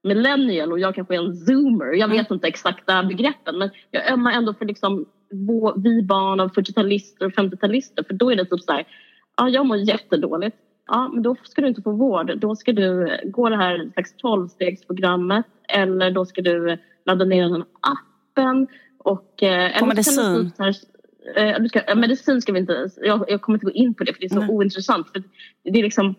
millennial 0.03 0.73
och 0.73 0.79
jag 0.79 0.95
kanske 0.95 1.15
är 1.15 1.19
en 1.19 1.37
zoomer. 1.37 1.93
Jag 1.93 2.09
vet 2.09 2.31
inte 2.31 2.49
exakta 2.49 3.03
begreppen 3.03 3.59
men 3.59 3.71
jag 3.91 4.13
ömmar 4.13 4.33
ändå 4.33 4.55
för 4.55 4.65
liksom 4.65 5.05
vår, 5.31 5.75
vi 5.77 6.03
barn 6.03 6.41
av 6.41 6.53
40-talister 6.53 7.25
och 7.27 7.33
50-talister 7.33 8.07
för 8.07 8.15
då 8.15 8.31
är 8.33 8.37
det 8.37 8.45
typ 8.45 8.61
så 8.61 8.73
här, 8.73 8.85
ja 9.37 9.49
jag 9.49 9.67
mår 9.67 9.77
jättedåligt. 9.77 10.57
Ja, 10.87 11.11
men 11.12 11.23
då 11.23 11.37
ska 11.43 11.61
du 11.61 11.69
inte 11.69 11.83
få 11.83 11.93
vård. 11.93 12.38
Då 12.38 12.57
ska 12.57 12.73
du 12.73 13.19
gå 13.25 13.49
det 13.49 13.57
här 13.57 13.90
slags 13.93 14.14
12-stegsprogrammet 14.14 15.45
eller 15.69 16.11
då 16.11 16.25
ska 16.26 16.43
du 16.43 16.78
ladda 17.07 17.25
ner 17.25 17.49
den 17.49 17.64
appen 17.81 18.66
och... 18.99 19.43
Eh, 19.43 19.78
På 19.78 19.87
medicin? 19.87 20.52
Här, 20.59 20.75
eh, 21.37 21.64
ska, 21.64 21.95
medicin 21.95 22.43
ska 22.43 22.52
vi 22.52 22.59
inte... 22.59 22.90
Jag, 22.97 23.25
jag 23.28 23.40
kommer 23.40 23.57
inte 23.57 23.66
gå 23.66 23.73
in 23.73 23.95
på 23.95 24.05
det 24.05 24.12
för 24.12 24.21
det 24.21 24.26
är 24.26 24.35
så 24.35 24.40
Nej. 24.40 24.49
ointressant. 24.49 25.11
För 25.12 25.23
det 25.64 25.78
är 25.78 25.83
liksom, 25.83 26.14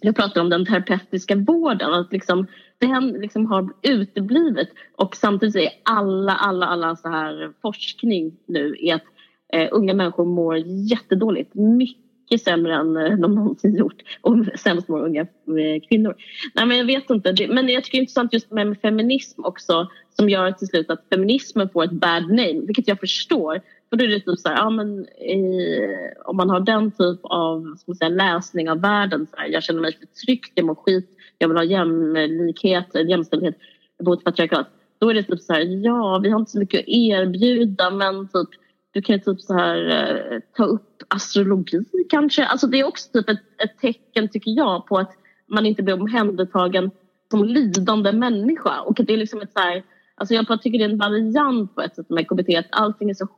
jag 0.00 0.16
pratar 0.16 0.40
om 0.40 0.50
den 0.50 0.66
terapeutiska 0.66 1.36
vården. 1.36 1.94
Att 1.94 2.12
liksom, 2.12 2.46
den 2.78 3.08
liksom 3.08 3.46
har 3.46 3.68
uteblivit 3.82 4.68
och 4.96 5.16
samtidigt 5.16 5.56
är 5.56 5.68
alla, 5.82 6.32
alla, 6.32 6.66
alla 6.66 6.96
så 6.96 7.08
här 7.08 7.52
forskning 7.62 8.36
nu 8.46 8.76
är 8.80 8.94
att 8.94 9.04
eh, 9.52 9.68
unga 9.72 9.94
människor 9.94 10.24
mår 10.24 10.56
jättedåligt. 10.66 11.54
Mycket 11.54 12.07
mycket 12.30 12.44
sämre 12.44 12.74
än 12.74 12.96
eh, 12.96 13.18
de 13.18 13.34
någonsin 13.34 13.76
gjort. 13.76 14.02
Och 14.20 14.36
sämst 14.58 14.88
mår 14.88 15.04
unga 15.04 15.20
eh, 15.20 15.80
kvinnor. 15.88 16.14
Nej, 16.54 16.66
men 16.66 16.78
jag 16.78 16.84
vet 16.84 17.10
inte. 17.10 17.48
Men 17.48 17.68
jag 17.68 17.84
tycker 17.84 17.98
det 17.98 18.00
är 18.00 18.02
intressant 18.02 18.32
just 18.32 18.50
med, 18.50 18.80
feminism 18.82 19.44
också 19.44 19.88
som 20.16 20.28
gör 20.28 20.52
till 20.52 20.68
slut 20.68 20.90
att 20.90 21.04
feminismen 21.12 21.68
får 21.68 21.84
ett 21.84 21.92
bad 21.92 22.28
name, 22.28 22.60
vilket 22.66 22.88
jag 22.88 23.00
förstår. 23.00 23.60
För 23.90 23.96
då 23.96 24.04
är 24.04 24.08
det 24.08 24.20
typ 24.20 24.38
så 24.38 24.48
här, 24.48 24.56
ja, 24.56 24.70
men, 24.70 24.98
eh, 24.98 26.24
om 26.24 26.36
man 26.36 26.50
har 26.50 26.60
den 26.60 26.90
typ 26.90 27.20
av 27.22 27.76
ska 27.78 27.90
man 27.90 27.96
säga, 27.96 28.08
läsning 28.08 28.70
av 28.70 28.80
världen, 28.80 29.26
så 29.30 29.36
här, 29.36 29.48
jag 29.48 29.62
känner 29.62 29.80
mig 29.80 29.98
förtryckt, 29.98 30.52
jag 30.54 30.66
mår 30.66 30.74
skit, 30.74 31.10
jag 31.38 31.48
vill 31.48 31.56
ha 31.56 31.64
jämlikhet, 31.64 32.86
jämställdhet 33.08 33.58
mot 34.02 34.24
patriarkat. 34.24 34.68
Då 34.98 35.10
är 35.10 35.14
det 35.14 35.22
typ 35.22 35.40
så 35.40 35.52
här, 35.52 35.84
ja 35.84 36.20
vi 36.22 36.30
har 36.30 36.38
inte 36.38 36.50
så 36.50 36.58
mycket 36.58 36.80
att 36.80 36.88
erbjuda 36.88 37.90
men 37.90 38.28
typ 38.28 38.48
du 38.92 39.02
kan 39.02 39.20
typ 39.20 39.40
så 39.40 39.54
här 39.54 39.88
eh, 39.88 40.40
ta 40.56 40.64
upp 40.64 41.02
astrologi 41.08 41.84
kanske. 42.10 42.46
Alltså 42.46 42.66
det 42.66 42.80
är 42.80 42.84
också 42.84 43.08
typ 43.12 43.28
ett, 43.28 43.40
ett 43.64 43.78
tecken 43.80 44.28
tycker 44.28 44.50
jag 44.50 44.86
på 44.86 44.96
att 44.96 45.12
man 45.48 45.66
inte 45.66 45.82
blir 45.82 45.94
omhändertagen 45.94 46.90
som 47.30 47.44
lidande 47.44 48.12
människa 48.12 48.80
och 48.80 48.94
det 48.94 49.12
är 49.12 49.16
liksom 49.16 49.40
ett 49.40 49.52
så 49.52 49.58
här, 49.58 49.82
alltså 50.14 50.34
jag 50.34 50.46
bara 50.46 50.58
tycker 50.58 50.78
det 50.78 50.84
är 50.84 50.88
en 50.88 50.98
variant 50.98 51.74
på 51.74 51.82
ett 51.82 51.96
sätt 51.96 52.10
med 52.10 52.28
KBT 52.28 52.58
att 52.58 52.66
allting 52.70 53.10
är 53.10 53.14
så 53.14 53.28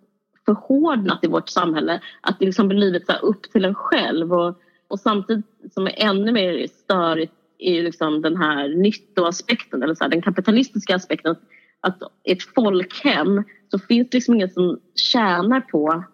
förhårdnat 0.45 1.25
i 1.25 1.27
vårt 1.27 1.49
samhälle 1.49 2.01
att 2.21 2.39
det 2.39 2.45
liksom 2.45 2.69
blivit 2.69 3.07
så 3.07 3.13
upp 3.13 3.43
till 3.43 3.65
en 3.65 3.75
själv 3.75 4.33
och, 4.33 4.61
och 4.89 5.01
samtidigt 5.01 5.45
som 5.73 5.87
är 5.87 5.95
ännu 5.97 6.33
mer 6.33 6.67
störigt 6.67 7.33
är 7.59 7.75
ju 7.75 7.83
liksom 7.83 8.23
den 8.23 8.37
här 8.37 8.69
nyttoaspekten, 8.69 9.83
eller 9.83 9.95
så 9.95 10.05
här, 10.05 10.11
den 10.11 10.23
kapitalistiska 10.23 10.97
aspekten. 10.97 11.37
Att 11.81 11.99
ett 12.25 12.43
folkhem 12.55 13.45
så 13.71 13.79
finns 13.79 14.11
det 14.11 14.17
liksom 14.17 14.35
ingen 14.35 14.51
som 14.51 14.81
tjänar 14.95 15.61
på, 15.61 16.05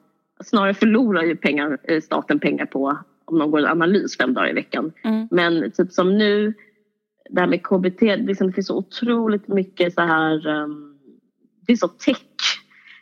snarare 0.44 0.74
förlorar 0.74 1.22
ju 1.22 1.36
pengar, 1.36 1.78
eh, 1.84 2.00
staten 2.00 2.40
pengar 2.40 2.66
på 2.66 2.98
om 3.24 3.38
någon 3.38 3.50
går 3.50 3.58
en 3.58 3.66
analys 3.66 4.16
fem 4.16 4.34
dagar 4.34 4.50
i 4.50 4.52
veckan. 4.52 4.92
Mm. 5.04 5.28
Men 5.30 5.70
typ 5.70 5.92
som 5.92 6.18
nu, 6.18 6.54
det 7.30 7.40
här 7.40 7.46
med 7.46 7.62
KBT, 7.62 8.16
liksom, 8.16 8.46
det 8.46 8.52
finns 8.52 8.66
så 8.66 8.76
otroligt 8.76 9.48
mycket 9.48 9.94
så 9.94 10.00
här, 10.00 10.46
um, 10.46 10.98
det 11.66 11.72
är 11.72 11.76
så 11.76 11.88
tech, 11.88 12.16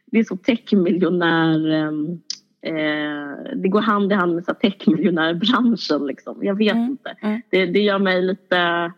det 0.06 0.18
är 0.18 0.24
så 0.24 0.36
techmiljonär 0.36 1.86
um, 1.86 2.20
eh, 2.62 3.54
det 3.56 3.68
går 3.68 3.80
hand 3.80 4.12
i 4.12 4.14
hand 4.14 4.34
med 4.34 4.60
techmiljonärbranschen. 4.60 6.06
Liksom. 6.06 6.44
Jag 6.44 6.58
vet 6.58 6.74
mm. 6.74 6.84
inte. 6.90 7.16
Mm. 7.22 7.40
Det, 7.50 7.66
det 7.66 7.80
gör 7.80 7.98
mig 7.98 8.22
lite 8.22 8.92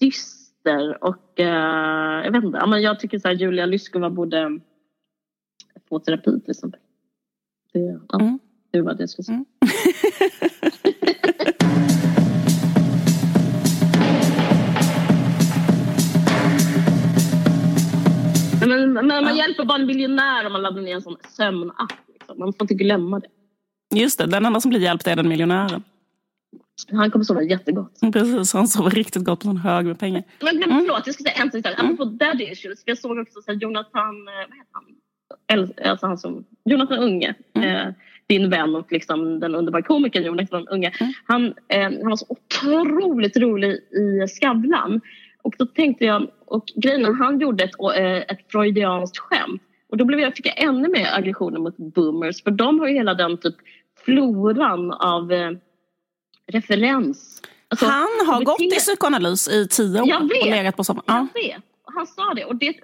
dyster 0.00 0.41
och 1.00 1.40
eh, 1.40 2.24
jag 2.24 2.32
vet 2.32 2.44
inte. 2.44 2.58
Ja, 2.58 2.78
jag 2.78 3.00
tycker 3.00 3.18
så 3.18 3.28
här, 3.28 3.34
Julia 3.34 3.66
Lyskova 3.66 4.10
borde 4.10 4.60
få 5.88 5.98
terapi 5.98 6.40
till 6.40 6.50
exempel. 6.50 6.80
Det, 7.72 8.00
ja, 8.08 8.20
mm. 8.20 8.38
det 8.70 8.82
var 8.82 8.94
det 8.94 9.02
jag 9.02 9.10
skulle 9.10 9.24
säga. 9.24 9.36
Mm. 9.36 9.46
Men, 18.66 18.92
men, 18.92 19.24
man 19.24 19.36
hjälper 19.36 19.64
bara 19.64 19.78
en 19.78 19.86
miljonär 19.86 20.46
om 20.46 20.52
man 20.52 20.62
laddar 20.62 20.82
ner 20.82 20.94
en 20.94 21.02
sån 21.02 21.16
sömnapp. 21.28 21.92
Man 22.36 22.52
får 22.52 22.64
inte 22.64 22.74
glömma 22.74 23.20
det. 23.20 23.28
Just 23.94 24.18
det, 24.18 24.26
den 24.26 24.46
enda 24.46 24.60
som 24.60 24.68
blir 24.68 24.80
hjälpt 24.80 25.06
är 25.06 25.16
den 25.16 25.28
miljonären. 25.28 25.82
Han 26.90 27.10
kommer 27.10 27.24
sova 27.24 27.42
jättegott. 27.42 28.00
Precis, 28.12 28.52
han 28.52 28.68
sover 28.68 28.90
riktigt 28.90 29.24
gott 29.24 29.42
på 29.42 29.48
en 29.48 29.56
hög 29.56 29.86
med 29.86 29.98
pengar. 29.98 30.22
Men, 30.40 30.58
men 30.58 30.70
mm. 30.70 30.84
förlåt, 30.84 31.02
jag 31.06 31.14
ska 31.14 31.24
säga 31.24 31.42
en 31.42 31.50
sak. 31.50 31.66
Mm. 31.66 31.86
Apropå 31.86 32.04
daddy 32.04 32.44
issues. 32.44 32.82
Jag 32.84 32.98
såg 32.98 33.18
också 33.18 33.42
så 33.42 33.52
Jonathan, 33.52 34.28
eh, 34.28 34.48
vad 34.48 34.58
heter 34.58 34.72
han? 34.72 35.90
Alltså 35.90 36.06
han 36.06 36.18
som, 36.18 36.44
Jonathan 36.64 36.98
Unge. 36.98 37.34
Mm. 37.54 37.68
Eh, 37.68 37.94
din 38.26 38.50
vän 38.50 38.74
och 38.74 38.92
liksom 38.92 39.40
den 39.40 39.54
underbara 39.54 39.82
komikern 39.82 40.24
Jonathan 40.24 40.68
Unge. 40.68 40.92
Mm. 41.00 41.12
Han, 41.26 41.54
eh, 41.68 41.82
han 41.82 42.10
var 42.10 42.16
så 42.16 42.26
otroligt 42.28 43.36
rolig 43.36 43.70
i 43.72 44.28
Skavlan. 44.28 45.00
Och 45.42 45.54
då 45.58 45.66
tänkte 45.66 46.04
jag, 46.04 46.30
och 46.46 46.64
grejen 46.76 47.14
han 47.14 47.40
gjorde 47.40 47.64
ett, 47.64 47.80
eh, 47.96 48.16
ett 48.16 48.40
freudianskt 48.52 49.18
skämt 49.18 49.62
och 49.92 49.98
då 49.98 50.04
blev 50.04 50.20
jag, 50.20 50.36
fick 50.36 50.46
jag 50.46 50.62
ännu 50.62 50.88
mer 50.88 51.08
aggressioner 51.12 51.58
mot 51.58 51.76
boomers 51.76 52.42
för 52.42 52.50
de 52.50 52.80
har 52.80 52.88
ju 52.88 52.94
hela 52.94 53.14
den 53.14 53.38
typ 53.38 53.54
floran 54.04 54.90
av 54.90 55.32
eh, 55.32 55.50
referens. 56.52 57.42
Alltså, 57.68 57.86
han 57.86 58.26
har 58.26 58.44
gått 58.44 58.60
i 58.60 58.70
psykoanalys 58.70 59.48
i 59.48 59.68
tio 59.68 60.00
år 60.00 60.08
jag 60.08 60.20
vet, 60.20 60.42
och 60.42 60.50
legat 60.50 60.76
på 60.76 60.84
sommaren. 60.84 61.28
Jag 61.34 61.42
vet. 61.42 61.62
Han 61.94 62.06
sa 62.06 62.34
det 62.34 62.44
och, 62.44 62.56
det, 62.56 62.74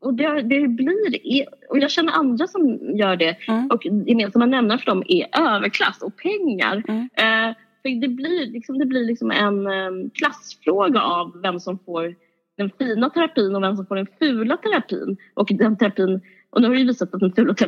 och 0.00 0.14
det, 0.14 0.42
det 0.42 0.68
blir 0.68 1.46
och 1.70 1.78
jag 1.78 1.90
känner 1.90 2.12
andra 2.12 2.46
som 2.46 2.78
gör 2.96 3.16
det 3.16 3.36
mm. 3.48 3.66
och 3.70 3.86
gemensamma 3.86 4.46
nämnare 4.46 4.78
för 4.78 4.86
dem 4.86 5.02
är 5.08 5.26
överklass 5.40 6.02
och 6.02 6.16
pengar. 6.16 6.82
Mm. 6.88 7.08
Eh, 7.16 7.54
för 7.82 8.00
det 8.00 8.08
blir, 8.08 8.46
liksom, 8.46 8.78
det 8.78 8.86
blir 8.86 9.04
liksom 9.04 9.30
en 9.30 9.66
um, 9.66 10.10
klassfråga 10.10 11.02
av 11.02 11.40
vem 11.42 11.60
som 11.60 11.78
får 11.78 12.14
den 12.56 12.70
fina 12.78 13.10
terapin 13.10 13.56
och 13.56 13.62
vem 13.62 13.76
som 13.76 13.86
får 13.86 13.96
den 13.96 14.06
fula 14.18 14.56
terapin. 14.56 15.16
Och 15.34 15.48
den 15.50 15.76
terapin 15.76 16.20
och 16.54 16.62
nu 16.62 16.68
har 16.68 16.74
det 16.74 16.84
visat 16.84 17.14
att 17.14 17.20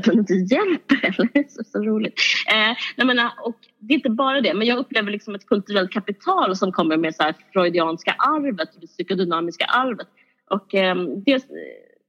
den 0.05 0.19
inte 0.19 0.35
hjälper. 0.35 1.31
Det 1.33 1.39
är 1.39 1.45
så, 1.49 1.65
så 1.65 1.79
roligt. 1.79 2.21
Eh, 2.53 2.77
jag 2.97 3.07
menar, 3.07 3.25
eh, 3.25 3.43
och 3.43 3.57
det 3.79 3.95
är 3.95 3.97
inte 3.97 4.11
bara 4.11 4.41
det, 4.41 4.55
men 4.55 4.67
jag 4.67 4.79
upplever 4.79 5.11
liksom 5.11 5.35
ett 5.35 5.47
kulturellt 5.47 5.91
kapital 5.91 6.57
som 6.57 6.73
kommer 6.73 6.97
med 6.97 7.15
så 7.15 7.23
här 7.23 7.35
freudianska 7.53 8.15
arvet, 8.19 8.69
det 8.81 8.87
psykodynamiska 8.87 9.65
arvet. 9.65 10.09
Och 10.51 10.75
eh, 10.75 10.95
dels, 11.27 11.45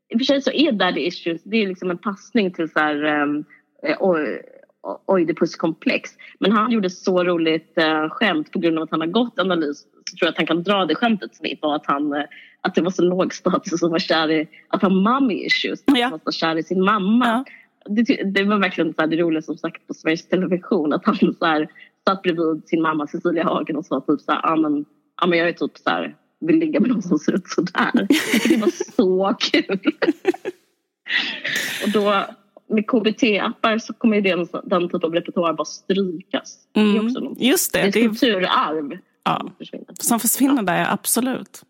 i 0.10 0.16
och 0.16 0.20
för 0.20 0.26
sig 0.26 0.42
så 0.42 0.52
är 0.52 0.72
daddy 0.72 1.02
issues, 1.02 1.44
det 1.44 1.58
är 1.58 1.68
liksom 1.68 1.92
en 1.92 1.98
passning 1.98 2.54
till 2.54 2.70
så 2.70 2.80
här, 2.80 3.04
ehm, 3.04 3.46
eh, 3.84 3.98
Oidipus-komplex. 5.06 6.12
Men 6.40 6.52
han 6.52 6.72
gjorde 6.72 6.90
så 6.90 7.24
roligt 7.24 7.78
eh, 7.78 8.10
skämt 8.10 8.52
på 8.52 8.60
grund 8.60 8.78
av 8.78 8.84
att 8.84 8.92
han 8.92 9.02
har 9.02 9.08
gått 9.08 9.40
analys. 9.40 9.80
Så 9.80 10.18
tror 10.18 10.28
jag 10.28 10.30
att 10.30 10.38
han 10.38 10.46
kan 10.46 10.64
dra 10.64 10.86
det 10.86 10.96
skämtet 10.96 11.36
som 11.36 11.46
var 11.62 11.76
att, 11.76 11.86
han, 11.86 12.14
eh, 12.14 12.24
att 12.62 12.76
det 12.76 12.82
var 12.82 12.92
så 12.92 13.02
låg 13.02 13.34
status 13.34 13.84
att 13.84 13.90
vara 13.90 14.00
kär 14.00 14.32
i, 14.32 14.48
att 14.68 14.82
ha 14.82 14.90
mommy 14.90 15.46
issues. 15.46 15.84
Ja. 15.86 16.08
Att 16.08 16.26
vara 16.26 16.32
kär 16.32 16.56
i 16.56 16.64
sin 16.64 16.84
mamma. 16.84 17.26
Ja. 17.26 17.46
Det, 17.90 18.24
det, 18.24 18.44
var 18.44 18.58
verkligen 18.58 18.94
så 18.94 19.02
här, 19.02 19.08
det 19.08 19.18
roliga 19.18 19.42
som 19.42 19.58
sagt 19.58 19.88
på 19.88 19.94
Sveriges 19.94 20.28
Television 20.28 20.94
att 20.94 21.06
han 21.06 21.16
så 21.16 21.46
här, 21.46 21.68
satt 22.08 22.22
bredvid 22.22 22.64
sin 22.66 22.82
mamma 22.82 23.08
Cecilia 23.08 23.44
Hagen 23.44 23.76
och 23.76 23.86
sa 23.86 24.02
typ 24.02 24.22
så 24.22 24.32
här, 24.32 24.42
ah, 24.44 24.56
men, 24.56 24.86
ah, 25.16 25.28
men 25.28 25.40
jag 25.40 25.50
är 25.50 25.54
typ 25.54 25.78
så 25.78 25.90
här, 25.90 26.16
vill 26.40 26.60
ligga 26.60 26.80
med 26.80 26.90
någon 26.90 27.02
som 27.02 27.20
ser 27.20 27.36
ut 27.36 27.48
sådär. 27.48 28.08
Det 28.50 28.58
var 28.58 28.72
så 28.96 29.36
kul. 29.40 29.80
och 31.84 31.90
då 31.94 32.26
med 32.70 32.86
KBT-appar 32.88 33.80
så 33.80 33.94
kommer 33.94 34.22
den, 34.22 34.48
den 34.64 34.90
typen 34.90 35.04
av 35.04 35.14
repertoar 35.14 35.54
bara 35.54 35.66
strykas. 35.66 36.58
Mm. 36.76 36.94
Det 36.94 37.00
är 37.00 37.06
också 37.06 37.20
något. 37.20 37.40
Just 37.40 37.74
det. 37.74 37.80
Det 37.80 37.86
är 37.86 37.88
ett 37.88 38.20
kulturarv 38.20 38.98
ja. 39.24 39.40
som 39.40 39.52
försvinner. 39.58 39.88
Som 40.00 40.20
försvinner 40.20 40.64
där, 40.64 40.88
absolut. 40.90 41.64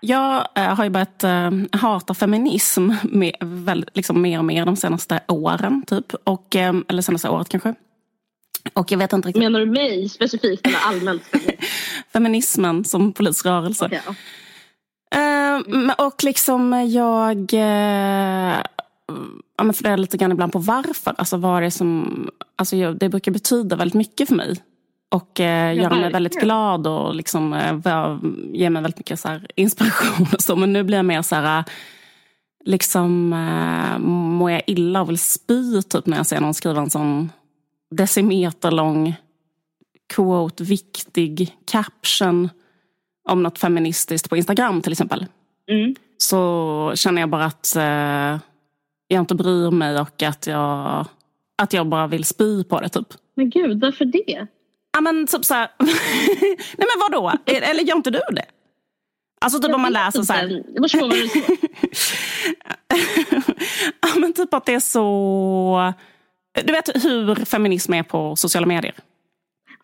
Jag 0.00 0.48
äh, 0.54 0.74
har 0.74 0.84
ju 0.84 0.90
börjat 0.90 1.24
äh, 1.24 1.50
hata 1.72 2.14
feminism 2.14 2.90
med, 3.02 3.34
väl, 3.40 3.86
liksom 3.94 4.22
mer 4.22 4.38
och 4.38 4.44
mer 4.44 4.66
de 4.66 4.76
senaste 4.76 5.20
åren. 5.28 5.82
Typ. 5.86 6.14
Och, 6.24 6.56
äh, 6.56 6.74
eller 6.88 7.02
senaste 7.02 7.28
året 7.28 7.48
kanske. 7.48 7.74
Och 8.72 8.92
jag 8.92 8.98
vet 8.98 9.12
inte 9.12 9.28
riktigt. 9.28 9.42
Menar 9.42 9.60
du 9.60 9.66
mig 9.66 10.08
specifikt 10.08 10.66
eller 10.66 10.78
allmänt? 10.78 11.22
Feminismen 12.12 12.84
som 12.84 13.12
politisk 13.12 13.46
rörelse. 13.46 13.84
Okay, 13.84 14.00
ja. 14.06 14.14
Mm. 15.10 15.92
Och 15.98 16.24
liksom 16.24 16.72
jag 16.88 17.52
ja, 19.56 19.64
men 19.64 19.74
funderar 19.74 19.96
lite 19.96 20.16
grann 20.16 20.32
ibland 20.32 20.52
på 20.52 20.58
varför. 20.58 21.14
Alltså 21.18 21.36
vad 21.36 21.62
det 21.62 21.70
som, 21.70 22.30
alltså 22.56 22.76
jag, 22.76 22.98
det 22.98 23.08
brukar 23.08 23.32
betyda 23.32 23.76
väldigt 23.76 23.94
mycket 23.94 24.28
för 24.28 24.34
mig. 24.34 24.56
Och 25.08 25.40
eh, 25.40 25.76
göra 25.76 25.96
mig 25.96 26.12
väldigt 26.12 26.40
glad 26.40 26.86
och 26.86 27.14
liksom, 27.14 27.52
eh, 27.52 28.18
ge 28.52 28.70
mig 28.70 28.82
väldigt 28.82 28.98
mycket 28.98 29.20
så 29.20 29.28
här, 29.28 29.46
inspiration. 29.54 30.26
Och 30.32 30.42
så. 30.42 30.56
Men 30.56 30.72
nu 30.72 30.82
blir 30.82 30.98
jag 30.98 31.04
mer 31.04 31.22
så 31.22 31.34
här, 31.36 31.64
liksom, 32.64 33.32
eh, 33.32 33.98
mår 34.08 34.50
jag 34.50 34.62
illa 34.66 35.00
och 35.00 35.08
vill 35.08 35.18
spy 35.18 35.82
typ, 35.82 36.06
när 36.06 36.16
jag 36.16 36.26
ser 36.26 36.40
någon 36.40 36.54
skriva 36.54 36.80
en 36.80 36.90
sån 36.90 37.32
decimeterlång 37.90 39.14
quote, 40.14 40.64
viktig 40.64 41.56
caption 41.66 42.48
om 43.26 43.42
något 43.42 43.58
feministiskt 43.58 44.28
på 44.30 44.36
Instagram 44.36 44.82
till 44.82 44.92
exempel. 44.92 45.26
Mm. 45.70 45.94
Så 46.18 46.92
känner 46.94 47.22
jag 47.22 47.30
bara 47.30 47.44
att 47.44 47.76
eh, 47.76 48.38
jag 49.08 49.20
inte 49.22 49.34
bryr 49.34 49.70
mig 49.70 50.00
och 50.00 50.22
att 50.22 50.46
jag, 50.46 51.06
att 51.62 51.72
jag 51.72 51.86
bara 51.86 52.06
vill 52.06 52.24
spy 52.24 52.64
på 52.64 52.80
det 52.80 52.88
typ. 52.88 53.08
Men 53.34 53.50
gud, 53.50 53.80
varför 53.80 54.04
det? 54.04 54.46
Ja 54.92 55.00
men 55.00 55.26
typ 55.26 55.44
såhär, 55.44 55.68
nej 55.78 56.56
men 56.78 57.10
vadå? 57.10 57.32
Eller 57.46 57.82
gör 57.82 57.96
inte 57.96 58.10
du 58.10 58.20
det? 58.30 58.46
Alltså 59.40 59.58
typ 59.58 59.68
jag 59.68 59.74
om 59.74 59.82
man 59.82 59.92
läser 59.92 60.22
så 60.22 60.32
här. 60.32 60.62
Jag 60.74 60.84
förstår 60.84 61.00
vad 61.00 61.10
du 61.10 61.30
Ja 64.02 64.08
men 64.20 64.32
typ 64.32 64.54
att 64.54 64.66
det 64.66 64.74
är 64.74 64.80
så... 64.80 65.92
Du 66.64 66.72
vet 66.72 67.04
hur 67.04 67.44
feminism 67.44 67.94
är 67.94 68.02
på 68.02 68.36
sociala 68.36 68.66
medier? 68.66 68.94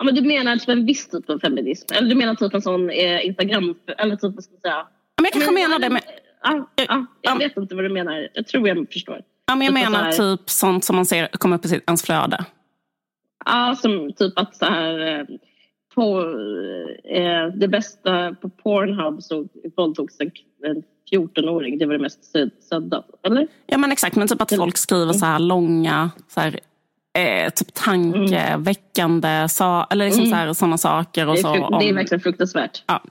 Ja 0.03 0.07
men 0.07 0.15
du 0.15 0.23
menar 0.23 0.57
typ 0.57 0.69
en 0.69 0.87
viss 0.87 1.09
typ 1.09 1.31
av 1.31 1.39
feminism? 1.39 1.87
Eller 1.95 2.09
du 2.09 2.15
menar 2.15 2.35
typ 2.35 2.55
en 2.55 2.63
sån 2.63 2.91
eh, 2.91 3.27
Instagram... 3.27 3.75
Eller 3.99 4.17
typ 4.17 4.35
vad 4.35 4.45
ska 4.45 4.53
jag 4.53 4.61
säga? 4.63 4.75
Ja, 4.75 4.87
men 5.17 5.25
jag 5.25 5.33
kanske 5.33 5.53
men, 5.53 5.63
menar 5.63 5.79
det 5.79 5.91
med... 5.91 6.03
Ja, 6.43 6.69
ja, 6.75 7.07
jag 7.21 7.39
vet 7.39 7.57
inte 7.57 7.75
vad 7.75 7.85
du 7.85 7.89
menar. 7.89 8.29
Jag 8.35 8.47
tror 8.47 8.69
jag 8.69 8.87
förstår. 8.93 9.23
Ja, 9.47 9.55
men 9.55 9.67
jag 9.67 9.77
typ 9.77 9.91
menar 9.91 10.13
typ 10.13 10.51
sånt 10.51 10.85
som 10.85 10.97
man 10.97 11.07
ser 11.07 11.27
komma 11.27 11.57
upp 11.57 11.67
i 11.67 11.81
ens 11.87 12.03
flöde. 12.03 12.45
Ja, 13.45 13.77
som 13.83 14.13
typ 14.13 14.39
att 14.39 14.57
så 14.57 14.65
här 14.65 15.21
eh, 15.21 15.27
på 15.95 16.21
eh, 17.05 17.47
det 17.55 17.69
bästa 17.69 18.35
på 18.35 18.49
Pornhub 18.49 19.23
så 19.23 19.49
våldtogs 19.77 20.21
en, 20.21 20.31
en 20.65 20.83
14-åring. 21.13 21.79
Det 21.79 21.87
var 21.87 21.93
det 21.93 22.03
mest 22.03 22.25
sedda, 22.69 23.05
eller? 23.23 23.49
Ja 23.67 23.79
men 23.79 23.93
exakt, 23.93 24.17
men 24.17 24.29
typ 24.29 24.41
att 24.41 24.57
folk 24.57 24.77
skriver 24.77 25.13
så 25.13 25.27
här 25.27 25.39
långa 25.39 26.11
så 26.29 26.41
här, 26.41 26.61
eh, 27.19 27.51
typ 27.51 27.75
tankeväckande 27.75 29.29
mm. 29.29 29.49
sa, 29.49 29.87
eller 29.91 30.05
liksom 30.05 30.25
mm. 30.25 30.31
så 30.31 30.37
här, 30.37 30.53
sådana 30.53 30.79
saker. 30.79 31.29
Och 31.29 31.35
det, 31.35 31.41
är, 31.41 31.43
så, 31.43 31.65
om, 31.65 31.79
det 31.79 31.89
är 31.89 31.95
verkligen 31.95 32.21
fruktansvärt. 32.21 32.83
Ja. 32.87 33.03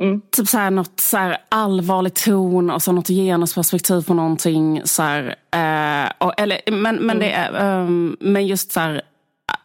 Mm. 0.00 0.20
Typ 0.36 0.48
så 0.48 0.58
här, 0.58 0.70
något 0.70 1.00
så 1.00 1.16
här 1.16 1.36
allvarlig 1.48 2.14
ton 2.14 2.70
och 2.70 2.82
så 2.82 2.92
något 2.92 3.08
genusperspektiv 3.08 4.02
på 4.02 4.14
någonting. 4.14 4.82
Så 4.84 5.02
här, 5.02 5.24
eh, 5.50 6.12
och, 6.18 6.40
eller, 6.40 6.60
men, 6.70 6.96
men, 6.96 7.16
mm. 7.16 7.18
det 7.18 7.32
är, 7.32 7.80
um, 7.80 8.16
men 8.20 8.46
just 8.46 8.72
så 8.72 8.80
här, 8.80 8.94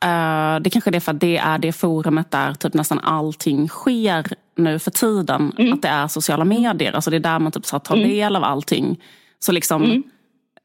uh, 0.05 0.61
det 0.61 0.69
kanske 0.69 0.89
är 0.89 0.91
det 0.91 0.99
för 0.99 1.11
att 1.11 1.19
det 1.19 1.37
är 1.37 1.57
det 1.57 1.73
forumet 1.73 2.31
där 2.31 2.53
typ 2.53 2.73
nästan 2.73 2.99
allting 2.99 3.67
sker 3.67 4.25
nu 4.55 4.79
för 4.79 4.91
tiden. 4.91 5.53
Mm. 5.57 5.73
Att 5.73 5.81
det 5.81 5.87
är 5.87 6.07
sociala 6.07 6.45
medier. 6.45 6.93
Alltså 6.93 7.09
det 7.09 7.17
är 7.17 7.19
där 7.19 7.39
man 7.39 7.51
typ 7.51 7.65
så 7.65 7.79
tar 7.79 7.95
mm. 7.95 8.09
del 8.09 8.35
av 8.35 8.43
allting. 8.43 9.01
Så 9.39 9.51
liksom, 9.51 9.83
mm. 9.83 10.03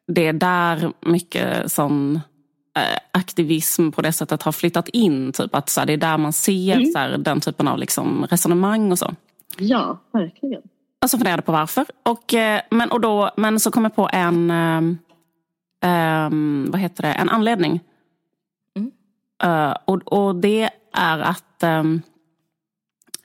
det 0.07 0.27
är 0.27 0.33
där 0.33 0.93
mycket 1.01 1.73
sån 1.73 2.21
aktivism 3.11 3.91
på 3.91 4.03
det 4.03 4.13
sättet 4.13 4.43
har 4.43 4.53
flyttat 4.53 4.89
in. 4.89 5.33
Typ 5.33 5.55
att 5.55 5.69
så 5.69 5.81
här, 5.81 5.87
det 5.87 5.93
är 5.93 5.97
där 5.97 6.19
man 6.19 6.33
ser 6.33 6.77
mm. 6.77 6.93
så 6.93 6.99
här, 6.99 7.19
den 7.19 7.41
typen 7.41 7.69
av 7.69 7.79
liksom, 7.79 8.27
resonemang 8.31 8.93
och 8.93 8.99
så. 8.99 9.15
Ja, 9.59 9.99
verkligen. 10.13 10.63
Och 11.03 11.11
så 11.11 11.19
funderade 11.19 11.43
på 11.43 11.53
varför. 11.53 11.87
Och, 12.03 12.35
eh, 12.35 12.61
men, 12.71 12.91
och 12.91 13.01
då, 13.01 13.31
men 13.37 13.61
så 13.61 13.71
kom 13.71 13.83
jag 13.83 13.97
på 13.97 14.09
en, 14.13 14.51
um, 15.85 16.71
vad 16.71 16.81
heter 16.81 17.03
det, 17.03 17.13
en 17.13 17.29
anledning. 17.29 17.81
Mm. 18.77 18.91
Uh, 19.45 19.77
och, 19.85 20.13
och 20.13 20.37
det 20.37 20.71
är 20.93 21.19
att 21.19 21.63
um, 21.63 22.03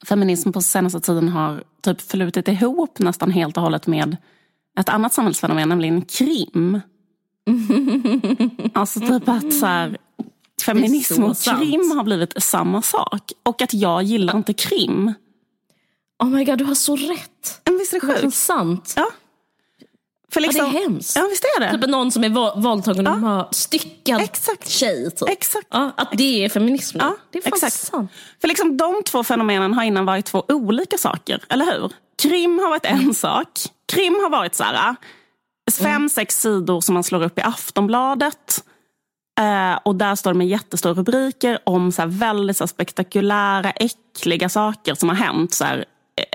feminism 0.08 0.52
på 0.52 0.62
senaste 0.62 1.00
tiden 1.00 1.30
har 1.30 1.64
typ 1.82 2.02
flutit 2.02 2.48
ihop 2.48 3.00
nästan 3.00 3.32
helt 3.32 3.58
och 3.58 3.64
hållet 3.64 3.88
med 3.88 4.18
ett 4.80 4.90
annat 4.90 5.14
samhällsfenomen, 5.14 5.70
nämligen 5.70 6.02
krim. 6.02 6.82
alltså 8.74 9.00
typ 9.00 9.30
att 9.30 9.54
så 9.54 9.66
här, 9.66 9.98
feminism 10.66 11.24
och 11.24 11.38
krim 11.38 11.92
har 11.98 12.04
blivit 12.04 12.44
samma 12.44 12.82
sak. 12.82 13.32
Och 13.44 13.62
att 13.62 13.74
jag 13.74 14.04
gillar 14.04 14.38
inte 14.38 14.54
krim. 14.54 15.14
Oh 16.24 16.30
my 16.30 16.44
god, 16.46 16.58
du 16.58 16.66
har 16.66 16.76
så 16.76 16.96
rätt. 16.96 17.62
Men 17.66 17.78
visst 17.78 17.94
är 17.94 18.00
det 18.08 18.22
sjukt? 18.22 18.36
sant. 18.36 18.94
Ja. 18.96 19.08
För 20.32 20.42
liksom, 20.42 20.66
ja, 20.66 20.72
det 20.72 20.78
är 20.78 20.80
liksom- 20.80 20.94
hemskt. 20.94 21.16
Ja, 21.16 21.28
visst 21.30 21.44
är 21.44 21.60
det. 21.60 21.72
Typ 21.82 21.90
någon 21.90 22.12
som 22.12 22.24
är 22.24 22.30
våldtagen 22.62 23.08
och 23.08 23.14
har 23.20 23.48
styckad 23.52 24.22
Exakt. 24.22 24.70
tjej. 24.70 25.12
Typ. 25.12 25.30
Exakt. 25.30 25.68
Ja, 25.70 25.92
att 25.98 26.10
det 26.12 26.46
är 26.46 26.50
feminism. 26.50 26.98
Ja, 27.02 27.16
det 27.32 27.38
är 27.38 27.42
fan 27.42 27.54
Exakt. 27.54 27.74
sant. 27.74 28.12
För 28.42 28.48
liksom, 28.48 28.78
de 28.78 29.04
två 29.06 29.24
fenomenen 29.24 29.74
har 29.74 29.84
innan 29.84 30.06
varit 30.06 30.26
två 30.26 30.44
olika 30.48 30.98
saker, 30.98 31.44
eller 31.50 31.66
hur? 31.66 31.92
Krim 32.22 32.60
har 32.60 32.70
varit 32.70 32.86
en 32.86 33.14
sak. 33.14 33.48
Krim 33.86 34.14
har 34.14 34.30
varit 34.30 34.56
så 34.56 34.64
här, 34.64 34.96
fem, 35.72 35.96
mm. 35.96 36.10
sex 36.10 36.42
sidor 36.42 36.82
som 36.82 36.94
man 36.94 37.04
slår 37.04 37.24
upp 37.24 37.40
i 37.40 37.42
Aftonbladet. 37.42 38.64
Uh, 39.40 39.80
och 39.86 39.96
där 39.96 40.16
står 40.16 40.32
det 40.32 40.38
med 40.38 40.48
jättestora 40.48 40.94
rubriker 40.94 41.60
om 41.64 41.92
så 41.92 42.04
väldigt 42.06 42.58
så 42.58 42.68
spektakulära, 42.68 43.72
äckliga 43.72 44.50
saker 44.50 44.96
som 44.96 45.10
har 45.10 45.16
hänt. 45.16 45.54
Så 45.54 45.66
här, 45.66 45.86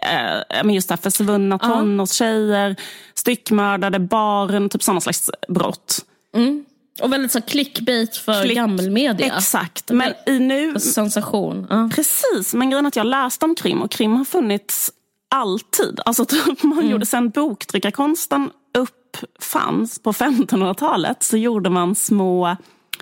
eh, 0.02 0.74
just 0.74 0.88
det 0.88 0.92
här 0.92 1.02
försvunna 1.02 1.58
tonårstjejer, 1.58 2.76
styckmördade 3.14 3.98
barn, 3.98 4.68
typ 4.68 4.82
sådana 4.82 5.00
slags 5.00 5.30
brott. 5.48 6.04
Mm. 6.34 6.64
Och 7.02 7.12
väldigt 7.12 7.32
så 7.32 7.40
clickbait 7.40 8.16
för 8.16 8.42
Klick, 8.42 8.56
gammelmedia. 8.56 9.36
Exakt. 9.36 9.90
Men 9.90 10.14
i 10.26 10.38
nu... 10.38 10.80
Sensation. 10.80 11.66
Ja. 11.70 11.90
Precis, 11.94 12.54
men 12.54 12.70
grejen 12.70 12.84
är 12.86 12.88
att 12.88 12.96
jag 12.96 13.06
läste 13.06 13.44
om 13.44 13.54
krim 13.54 13.82
och 13.82 13.90
krim 13.90 14.16
har 14.16 14.24
funnits 14.24 14.92
alltid. 15.30 16.00
Alltså 16.04 16.24
typ 16.24 16.62
man 16.62 16.78
mm. 16.78 16.90
gjorde 16.90 17.06
sen 17.06 17.30
boktryckarkonsten 17.30 18.50
uppfanns 18.74 19.98
på 19.98 20.12
1500-talet 20.12 21.22
så 21.22 21.36
gjorde 21.36 21.70
man 21.70 21.94
små 21.94 22.56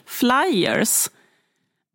flyers 0.07 1.09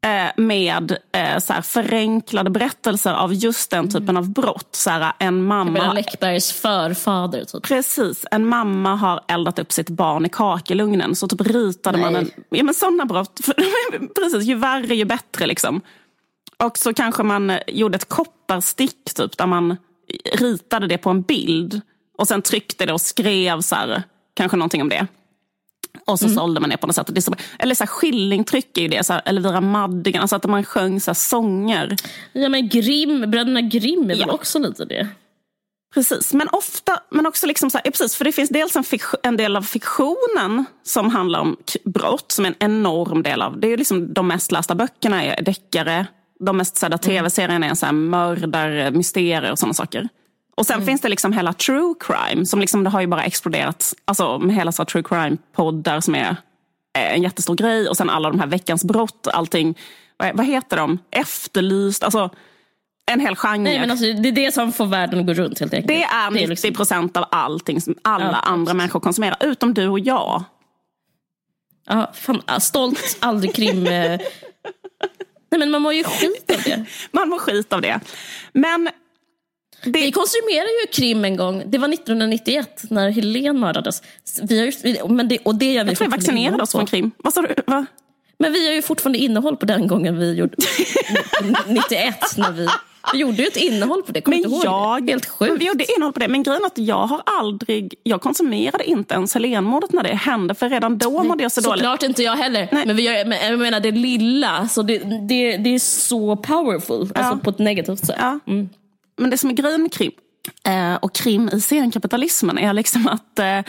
Eh, 0.05 0.31
med 0.37 0.97
eh, 1.11 1.39
så 1.39 1.53
här, 1.53 1.61
förenklade 1.61 2.49
berättelser 2.49 3.13
av 3.13 3.33
just 3.33 3.71
den 3.71 3.89
typen 3.89 4.17
av 4.17 4.29
brott. 4.29 4.69
Så 4.71 4.89
här, 4.89 5.13
en 5.19 5.43
mamma... 5.43 5.93
Läckbergs 5.93 6.51
förfader. 6.51 7.45
Typ. 7.45 7.63
Precis. 7.63 8.25
En 8.31 8.47
mamma 8.47 8.95
har 8.95 9.23
eldat 9.27 9.59
upp 9.59 9.71
sitt 9.71 9.89
barn 9.89 10.25
i 10.25 10.29
kakelugnen. 10.29 11.15
Så 11.15 11.27
typ 11.27 11.41
ritade 11.41 11.97
Nej. 11.97 12.05
man 12.05 12.15
en... 12.15 12.31
Ja 12.49 12.63
men 12.63 12.73
sådana 12.73 13.05
brott. 13.05 13.39
Precis, 14.15 14.43
ju 14.43 14.55
värre 14.55 14.95
ju 14.95 15.05
bättre 15.05 15.45
liksom. 15.45 15.81
Och 16.57 16.77
så 16.77 16.93
kanske 16.93 17.23
man 17.23 17.59
gjorde 17.67 17.95
ett 17.95 18.09
kopparstick 18.09 19.13
typ 19.15 19.37
där 19.37 19.47
man 19.47 19.77
ritade 20.33 20.87
det 20.87 20.97
på 20.97 21.09
en 21.09 21.21
bild. 21.21 21.81
Och 22.21 22.27
sen 22.27 22.41
tryckte 22.41 22.85
det 22.85 22.93
och 22.93 23.01
skrev 23.01 23.61
så 23.61 23.75
här, 23.75 24.03
kanske 24.33 24.57
någonting 24.57 24.81
om 24.81 24.89
det. 24.89 25.07
Och 26.05 26.19
så 26.19 26.25
mm. 26.25 26.37
sålde 26.37 26.59
man 26.59 26.69
det 26.69 26.77
på 26.77 26.87
något 26.87 26.95
sätt. 26.95 27.07
Det 27.09 27.21
så, 27.21 27.35
eller 27.59 27.75
så 27.75 27.83
här, 27.83 27.87
skillingtryck 27.87 28.77
är 28.77 28.81
ju 28.81 28.87
det, 28.87 29.03
så 29.03 29.13
här, 29.13 29.21
Elvira 29.25 29.61
Madigan, 29.61 30.21
alltså 30.21 30.35
att 30.35 30.45
man 30.45 30.63
sjöng 30.63 31.01
så 31.01 31.11
här, 31.11 31.15
sånger. 31.15 31.95
Ja 32.33 32.49
men 32.49 32.69
Grimm, 32.69 33.31
bröderna 33.31 33.61
Grimm 33.61 34.09
är 34.09 34.15
ja. 34.15 34.25
väl 34.25 34.35
också 34.35 34.59
lite 34.59 34.85
det? 34.85 35.07
Precis, 35.93 36.33
men 36.33 36.47
ofta, 36.51 36.99
men 37.09 37.25
också 37.25 37.47
liksom 37.47 37.69
så 37.69 37.77
här, 37.77 37.91
precis, 37.91 38.15
för 38.15 38.25
det 38.25 38.31
finns 38.31 38.49
dels 38.49 38.75
en, 38.75 38.83
en, 39.23 39.37
del 39.37 39.55
av 39.55 39.61
fiktionen 39.61 40.65
som 40.83 41.09
handlar 41.09 41.39
om 41.39 41.57
brott, 41.85 42.31
som 42.31 42.45
är 42.45 42.49
en 42.49 42.55
enorm 42.59 43.23
del 43.23 43.41
av, 43.41 43.59
det 43.59 43.67
är 43.67 43.77
liksom 43.77 44.13
de 44.13 44.27
mest 44.27 44.51
lästa 44.51 44.75
böckerna 44.75 45.23
är 45.23 45.41
deckare, 45.41 46.07
de 46.39 46.57
mest 46.57 46.77
sedda 46.77 46.97
mm. 46.97 46.99
tv-serierna 46.99 47.65
är 47.65 47.75
så 47.75 47.85
här 47.85 47.93
mördar, 47.93 48.91
mysterier 48.91 49.51
och 49.51 49.59
sådana 49.59 49.73
saker. 49.73 50.09
Och 50.55 50.65
sen 50.65 50.75
mm. 50.75 50.85
finns 50.85 51.01
det 51.01 51.09
liksom 51.09 51.33
hela 51.33 51.53
true 51.53 51.93
crime 51.99 52.45
som 52.45 52.59
liksom, 52.59 52.83
det 52.83 52.89
har 52.89 53.01
ju 53.01 53.07
bara 53.07 53.23
exploderat. 53.23 53.93
Alltså 54.05 54.39
med 54.39 54.55
hela 54.55 54.71
så 54.71 54.85
true 54.85 55.03
crime-poddar 55.03 55.99
som 55.99 56.15
är 56.15 56.29
eh, 56.97 57.13
en 57.13 57.21
jättestor 57.23 57.55
grej. 57.55 57.89
Och 57.89 57.97
sen 57.97 58.09
alla 58.09 58.29
de 58.29 58.39
här 58.39 58.47
veckans 58.47 58.83
brott, 58.83 59.27
allting. 59.33 59.77
Vad, 60.17 60.37
vad 60.37 60.45
heter 60.45 60.77
de? 60.77 60.97
Efterlyst. 61.11 62.03
Alltså 62.03 62.29
en 63.05 63.19
hel 63.19 63.35
genre. 63.35 63.57
Nej, 63.57 63.79
men 63.79 63.91
alltså, 63.91 64.05
det 64.05 64.29
är 64.29 64.31
det 64.31 64.53
som 64.53 64.71
får 64.71 64.85
världen 64.85 65.19
att 65.19 65.25
gå 65.25 65.33
runt 65.33 65.59
helt 65.59 65.73
enkelt. 65.73 65.87
Det 65.87 66.03
är 66.03 66.31
90 66.31 66.47
liksom- 66.47 66.73
procent 66.73 67.17
av 67.17 67.25
allting 67.31 67.81
som 67.81 67.95
alla 68.01 68.31
ja, 68.31 68.39
andra 68.39 68.73
människor 68.73 68.99
konsumerar. 68.99 69.37
Utom 69.39 69.73
du 69.73 69.87
och 69.87 69.99
jag. 69.99 70.43
Ja, 71.87 72.11
fan, 72.13 72.41
stolt, 72.59 73.17
aldrig 73.19 73.55
krim. 73.55 73.87
Eh. 73.87 73.91
Nej 75.51 75.59
men 75.59 75.71
man 75.71 75.81
mår 75.81 75.93
ju 75.93 76.03
skit 76.03 76.51
av 76.55 76.61
det. 76.63 76.85
Man 77.11 77.29
mår 77.29 77.39
skit 77.39 77.73
av 77.73 77.81
det. 77.81 77.99
Men 78.53 78.89
det, 79.83 79.91
Vi 79.91 80.11
konsumerade 80.11 80.69
ju 80.85 80.91
krim 80.93 81.25
en 81.25 81.35
gång. 81.35 81.63
Det 81.65 81.77
var 81.77 81.93
1991 81.93 82.83
när 82.89 83.09
Helene 83.09 83.59
mördades. 83.59 84.01
Vi 84.41 84.59
har 84.59 84.65
ju, 84.65 85.07
men 85.07 85.27
det, 85.27 85.37
och 85.37 85.55
det 85.55 85.73
gör 85.73 85.83
vi 85.83 85.89
jag 85.89 85.97
tror 85.97 86.05
fortfarande 86.05 86.17
vaccinerade 86.17 86.63
oss 86.63 86.71
från 86.71 86.85
krim. 86.85 87.11
Vad 87.17 87.33
sa 87.33 87.41
du? 87.41 87.55
Va? 87.67 87.85
Men 88.41 88.53
vi 88.53 88.67
har 88.67 88.73
ju 88.73 88.81
fortfarande 88.81 89.19
innehåll 89.19 89.57
på 89.57 89.65
den 89.65 89.87
gången 89.87 90.17
vi 90.17 90.33
gjorde 90.33 90.55
91 91.67 92.15
när 92.37 92.51
vi, 92.51 92.67
vi 93.13 93.19
gjorde 93.19 93.37
ju 93.37 93.47
ett 93.47 93.57
innehåll 93.57 94.03
på 94.03 94.11
det. 94.11 94.21
Kommer 94.21 94.37
Men 94.37 94.53
inte 94.53 94.65
jag, 94.65 95.05
det? 95.05 95.11
Helt 95.11 95.25
sjukt. 95.25 95.61
Vi 95.61 95.65
gjorde 95.65 95.93
innehåll 95.95 96.13
på 96.13 96.19
det. 96.19 96.27
Men 96.27 96.43
grejen 96.43 96.61
är 96.63 96.67
att 96.67 96.77
jag 96.77 97.07
har 97.07 97.21
aldrig, 97.25 97.93
jag 98.03 98.21
konsumerade 98.21 98.83
inte 98.83 99.13
ens 99.13 99.35
Helenmordet 99.35 99.93
när 99.93 100.03
det 100.03 100.15
hände. 100.15 100.55
För 100.55 100.69
redan 100.69 100.97
då 100.97 101.23
mådde 101.23 101.43
jag 101.43 101.51
så 101.51 101.61
dåligt. 101.61 101.79
Såklart 101.79 102.03
inte 102.03 102.23
jag 102.23 102.35
heller. 102.35 102.67
Nej. 102.71 102.85
Men, 102.85 102.95
vi 102.95 103.03
gör, 103.03 103.25
men 103.25 103.51
jag 103.51 103.59
menar 103.59 103.79
det 103.79 103.91
lilla, 103.91 104.67
så 104.67 104.81
det, 104.81 104.97
det, 105.27 105.57
det 105.57 105.75
är 105.75 105.79
så 105.79 106.35
powerful. 106.35 107.11
Alltså 107.15 107.37
på 107.37 107.49
ett 107.49 107.59
negativt 107.59 108.05
sätt. 108.05 108.15
Ja. 108.19 108.39
Men 109.21 109.29
det 109.29 109.37
som 109.37 109.49
är 109.49 109.53
grejen 109.53 109.81
med 109.81 109.93
krim 109.93 110.11
eh, 110.63 110.95
och 110.95 111.15
krim 111.15 111.49
i 111.53 111.61
senkapitalismen 111.61 112.57
är 112.57 112.73
liksom 112.73 113.07
att 113.07 113.39
eh, 113.39 113.61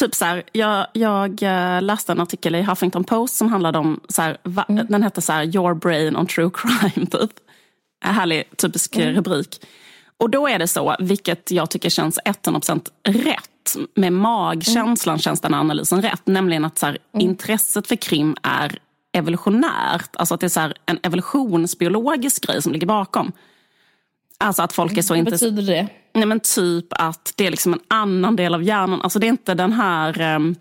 Typ 0.00 0.14
så 0.14 0.24
här, 0.24 0.42
jag, 0.52 0.86
jag 0.92 1.42
eh, 1.42 1.82
läste 1.82 2.12
en 2.12 2.20
artikel 2.20 2.54
i 2.54 2.62
Huffington 2.62 3.04
Post 3.04 3.36
som 3.36 3.48
handlade 3.48 3.78
om, 3.78 4.00
så 4.08 4.22
här, 4.22 4.38
va, 4.42 4.64
den 4.68 5.02
hette 5.02 5.22
så 5.22 5.32
här, 5.32 5.56
Your 5.56 5.74
brain 5.74 6.16
on 6.16 6.26
true 6.26 6.50
crime. 6.54 7.06
Typ. 7.10 7.30
En 8.04 8.14
härlig 8.14 8.56
typisk 8.56 8.96
rubrik. 8.96 9.66
Och 10.18 10.30
då 10.30 10.48
är 10.48 10.58
det 10.58 10.68
så, 10.68 10.96
vilket 10.98 11.50
jag 11.50 11.70
tycker 11.70 11.90
känns 11.90 12.18
100% 12.24 12.88
rätt. 13.08 13.76
Med 13.94 14.12
magkänslan 14.12 15.18
känns 15.18 15.40
den 15.40 15.54
analysen 15.54 16.02
rätt. 16.02 16.22
Nämligen 16.24 16.64
att 16.64 16.78
så 16.78 16.86
här, 16.86 16.98
intresset 17.18 17.86
för 17.86 17.96
krim 17.96 18.36
är 18.42 18.78
evolutionärt. 19.12 20.16
Alltså 20.16 20.34
att 20.34 20.40
det 20.40 20.46
är 20.46 20.48
så 20.48 20.72
en 20.86 20.98
evolutionsbiologisk 21.02 22.46
grej 22.46 22.62
som 22.62 22.72
ligger 22.72 22.86
bakom. 22.86 23.32
Alltså 24.38 24.62
att 24.62 24.72
folk 24.72 24.96
är 24.96 25.02
så 25.02 25.14
Vad 25.14 25.24
betyder 25.24 25.62
det? 25.62 25.88
Nej 26.14 26.26
men 26.26 26.40
typ 26.40 26.86
att 26.90 27.32
det 27.36 27.46
är 27.46 27.50
liksom 27.50 27.72
en 27.72 27.80
annan 27.88 28.36
del 28.36 28.54
av 28.54 28.62
hjärnan. 28.62 29.02
Alltså 29.02 29.18
det 29.18 29.26
är 29.26 29.28
inte 29.28 29.54
den 29.54 29.72
här 29.72 30.20
ehm, 30.20 30.54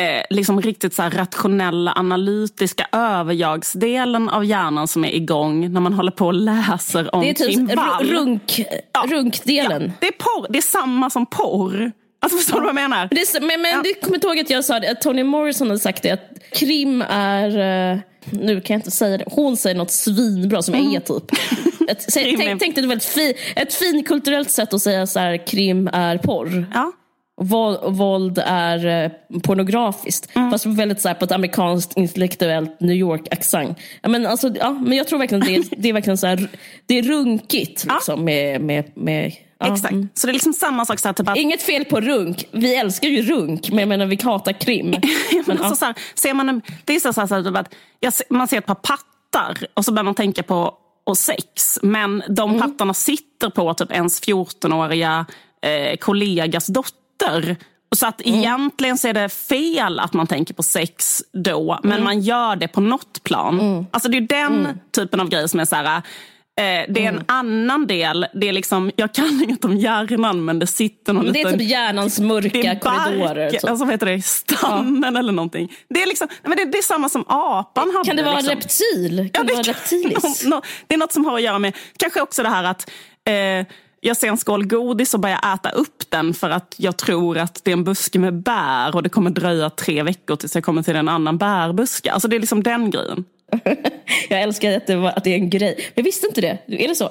eh, 0.00 0.22
liksom 0.30 0.60
riktigt 0.60 0.94
så 0.94 1.02
rationella, 1.02 1.92
analytiska 1.96 2.86
överjagsdelen 2.92 4.28
av 4.28 4.44
hjärnan 4.44 4.88
som 4.88 5.04
är 5.04 5.14
igång 5.14 5.72
när 5.72 5.80
man 5.80 5.92
håller 5.92 6.10
på 6.10 6.26
och 6.26 6.34
läser 6.34 7.14
om 7.14 7.20
Det 7.20 7.30
är 7.30 7.34
typ 7.34 8.10
runk, 8.10 8.60
runkdelen. 9.06 9.92
Det 10.00 10.06
är 10.06 10.12
porr. 10.12 10.46
Det 10.50 10.58
är 10.58 10.62
samma 10.62 11.10
som 11.10 11.26
porr. 11.26 11.92
Alltså 12.20 12.38
förstår 12.38 12.54
du 12.54 12.60
vad 12.60 12.68
jag 12.68 12.74
menar? 12.74 12.98
Men 12.98 13.08
Det 13.10 13.20
är, 13.20 13.40
men 13.40 13.62
men 13.62 13.82
du 13.82 13.94
kommer 13.94 14.14
inte 14.14 14.26
ihåg 14.26 14.38
att 14.38 14.50
jag 14.50 14.64
sa 14.64 14.80
det, 14.80 14.90
att 14.90 15.00
Toni 15.00 15.22
Morrison 15.24 15.66
hade 15.68 15.80
sagt 15.80 16.02
det, 16.02 16.10
att 16.10 16.20
krim 16.52 17.02
är, 17.08 17.48
eh, 17.92 17.98
nu 18.30 18.60
kan 18.60 18.74
jag 18.74 18.78
inte 18.78 18.90
säga 18.90 19.18
det, 19.18 19.24
hon 19.26 19.56
säger 19.56 19.76
något 19.76 19.90
svinbra 19.90 20.62
som 20.62 20.74
är 20.74 21.00
typ. 21.00 21.38
Ett, 21.90 22.12
säg, 22.12 22.22
Krim 22.24 22.40
är- 22.40 22.44
tänk, 22.44 22.60
tänk 22.60 22.74
dig 22.74 22.84
ett 22.84 22.90
väldigt 22.90 23.08
fi, 23.08 23.34
ett 23.56 23.74
finkulturellt 23.74 24.50
sätt 24.50 24.74
att 24.74 24.82
säga 24.82 25.06
så 25.06 25.18
här, 25.18 25.46
krim 25.46 25.88
är 25.92 26.18
porr. 26.18 26.66
Ja. 26.74 26.92
Våld, 27.90 28.38
är 28.46 28.86
eh, 29.04 29.10
pornografiskt. 29.42 30.28
Fast 30.50 30.66
väldigt 30.66 31.00
så 31.00 31.08
här, 31.08 31.14
på 31.14 31.24
ett 31.24 31.32
amerikanskt 31.32 31.96
intellektuellt 31.96 32.80
New 32.80 32.96
York-accent. 32.96 33.78
Ja, 34.02 34.08
men, 34.08 34.26
alltså, 34.26 34.48
ja, 34.60 34.70
men 34.70 34.98
jag 34.98 35.08
tror 35.08 35.18
verkligen 35.18 35.44
det 35.44 35.54
är, 35.56 35.64
det 35.76 35.88
är 35.88 35.92
verkligen 35.92 36.18
så 36.18 36.26
här, 36.26 36.48
det 36.86 36.98
är 36.98 37.02
runkigt. 37.02 37.84
Liksom, 37.94 38.24
med, 38.24 38.60
med, 38.60 38.84
med, 38.94 39.32
ja, 39.58 39.72
Exakt. 39.74 39.92
mm. 39.92 40.08
Så 40.14 40.26
det 40.26 40.30
är 40.30 40.32
liksom 40.34 40.52
samma 40.52 40.84
sak. 40.84 40.98
Så 40.98 41.08
här, 41.08 41.12
typ 41.12 41.28
att, 41.28 41.36
Inget 41.36 41.62
fel 41.62 41.84
på 41.84 42.00
runk. 42.00 42.44
Vi 42.52 42.74
älskar 42.76 43.08
ju 43.08 43.22
runk, 43.22 43.68
men 43.70 43.78
jag 43.78 43.88
menar 43.88 44.06
vi 44.06 44.18
hatar 44.22 44.52
krim. 44.52 44.90
men 44.90 45.00
Men, 45.46 45.58
alltså, 45.62 45.66
ja. 45.68 45.74
så 45.76 45.84
här, 45.84 45.94
ser 46.14 46.34
man, 46.34 46.48
en- 46.48 46.62
det 46.84 46.96
är 46.96 47.00
så, 47.00 47.12
så 47.12 47.20
här, 47.20 47.28
så 47.28 47.34
här, 47.34 47.42
typ 47.42 47.56
att 47.56 47.74
jag, 48.00 48.12
man 48.30 48.48
ser 48.48 48.58
ett 48.58 48.66
par 48.66 48.74
pattar 48.74 49.66
och 49.74 49.84
så 49.84 49.92
börjar 49.92 50.04
man 50.04 50.14
tänka 50.14 50.42
på 50.42 50.74
och 51.04 51.18
sex. 51.18 51.78
Men 51.82 52.22
de 52.28 52.50
Mm. 52.50 52.62
pattarna 52.62 52.94
sitter 52.94 53.50
på 53.50 53.74
typ 53.74 53.92
ens 53.92 54.20
14-åriga 54.22 55.26
eh, 55.62 55.96
kollegas 55.96 56.66
dotter. 56.66 57.56
Så 57.96 58.06
att 58.06 58.20
Mm. 58.26 58.38
egentligen 58.38 58.98
så 58.98 59.08
är 59.08 59.12
det 59.14 59.28
fel 59.28 59.98
att 60.00 60.12
man 60.12 60.26
tänker 60.26 60.54
på 60.54 60.62
sex 60.62 61.22
då, 61.32 61.78
men 61.82 61.92
Mm. 61.92 62.04
man 62.04 62.20
gör 62.20 62.56
det 62.56 62.68
på 62.68 62.80
något 62.80 63.22
plan. 63.22 63.86
Alltså 63.90 64.08
det 64.08 64.16
är 64.16 64.20
den 64.20 64.80
typen 64.96 65.20
av 65.20 65.28
grej 65.28 65.48
som 65.48 65.60
är 65.60 65.64
så 65.64 65.76
här... 65.76 66.02
Eh, 66.60 66.62
det 66.64 67.04
är 67.04 67.08
en 67.08 67.14
Mm. 67.14 67.24
annan 67.28 67.86
del. 67.86 68.26
Det 68.34 68.48
är 68.48 68.52
liksom, 68.52 68.90
jag 68.96 69.14
kan 69.14 69.40
inget 69.44 69.64
om 69.64 69.76
hjärnan 69.76 70.44
men 70.44 70.58
det 70.58 70.66
sitter 70.66 71.12
någon 71.12 71.24
Men 71.24 71.32
det 71.32 71.40
är 71.40 71.44
liten 71.44 71.58
typ 71.58 71.68
hjärnans 71.70 72.20
mörka 72.20 72.48
det 72.48 72.76
korridorer. 72.80 73.50
typ. 73.50 73.64
alltså 73.64 73.84
vad 73.84 73.94
heter 73.94 74.06
det, 74.06 74.22
stannen 74.24 75.16
eller 75.16 75.32
någonting. 75.32 75.72
Det 75.88 76.02
är, 76.02 76.06
liksom, 76.06 76.28
men 76.42 76.56
det, 76.56 76.64
det 76.64 76.78
är 76.78 76.82
samma 76.82 77.08
som 77.08 77.24
apan 77.28 77.90
hade. 77.94 78.04
Kan 78.04 78.16
det 78.16 78.22
vara 78.22 78.34
liksom. 78.40 78.54
reptil? 78.54 79.30
Kan 79.32 79.46
det 79.46 79.52
vara 79.52 79.62
reptilis? 79.62 80.44
nå- 80.44 80.50
nå- 80.56 80.62
det 80.86 80.94
är 80.94 80.98
något 80.98 81.12
som 81.12 81.24
har 81.24 81.34
att 81.36 81.42
göra 81.42 81.58
med, 81.58 81.76
kanske 81.96 82.20
också 82.20 82.42
det 82.42 82.48
här 82.48 82.64
att 82.64 82.90
eh, 83.24 83.66
jag 84.00 84.16
ser 84.16 84.28
en 84.28 84.36
skål 84.36 84.66
godis 84.66 85.14
och 85.14 85.20
börjar 85.20 85.54
äta 85.54 85.70
upp 85.70 86.10
den 86.10 86.34
för 86.34 86.50
att 86.50 86.74
jag 86.78 86.96
tror 86.96 87.38
att 87.38 87.60
det 87.64 87.70
är 87.70 87.72
en 87.72 87.84
buske 87.84 88.18
med 88.18 88.34
bär 88.42 88.94
och 88.96 89.02
det 89.02 89.08
kommer 89.08 89.30
dröja 89.30 89.70
tre 89.70 90.02
veckor 90.02 90.36
tills 90.36 90.54
jag 90.54 90.64
kommer 90.64 90.82
till 90.82 90.96
en 90.96 91.08
annan 91.08 91.38
bärbuske. 91.38 92.12
Alltså 92.12 92.28
det 92.28 92.36
är 92.36 92.40
liksom 92.40 92.62
den 92.62 92.90
grejen. 92.90 93.24
Jag 94.28 94.42
älskar 94.42 94.76
att 94.76 94.86
det, 94.86 94.96
var, 94.96 95.10
att 95.10 95.24
det 95.24 95.30
är 95.30 95.34
en 95.34 95.50
grej. 95.50 95.90
Jag 95.94 96.02
visste 96.04 96.26
inte 96.26 96.40
det. 96.40 96.58
Är 96.66 96.88
det 96.88 96.94
så? 96.94 97.04
Eh, 97.04 97.10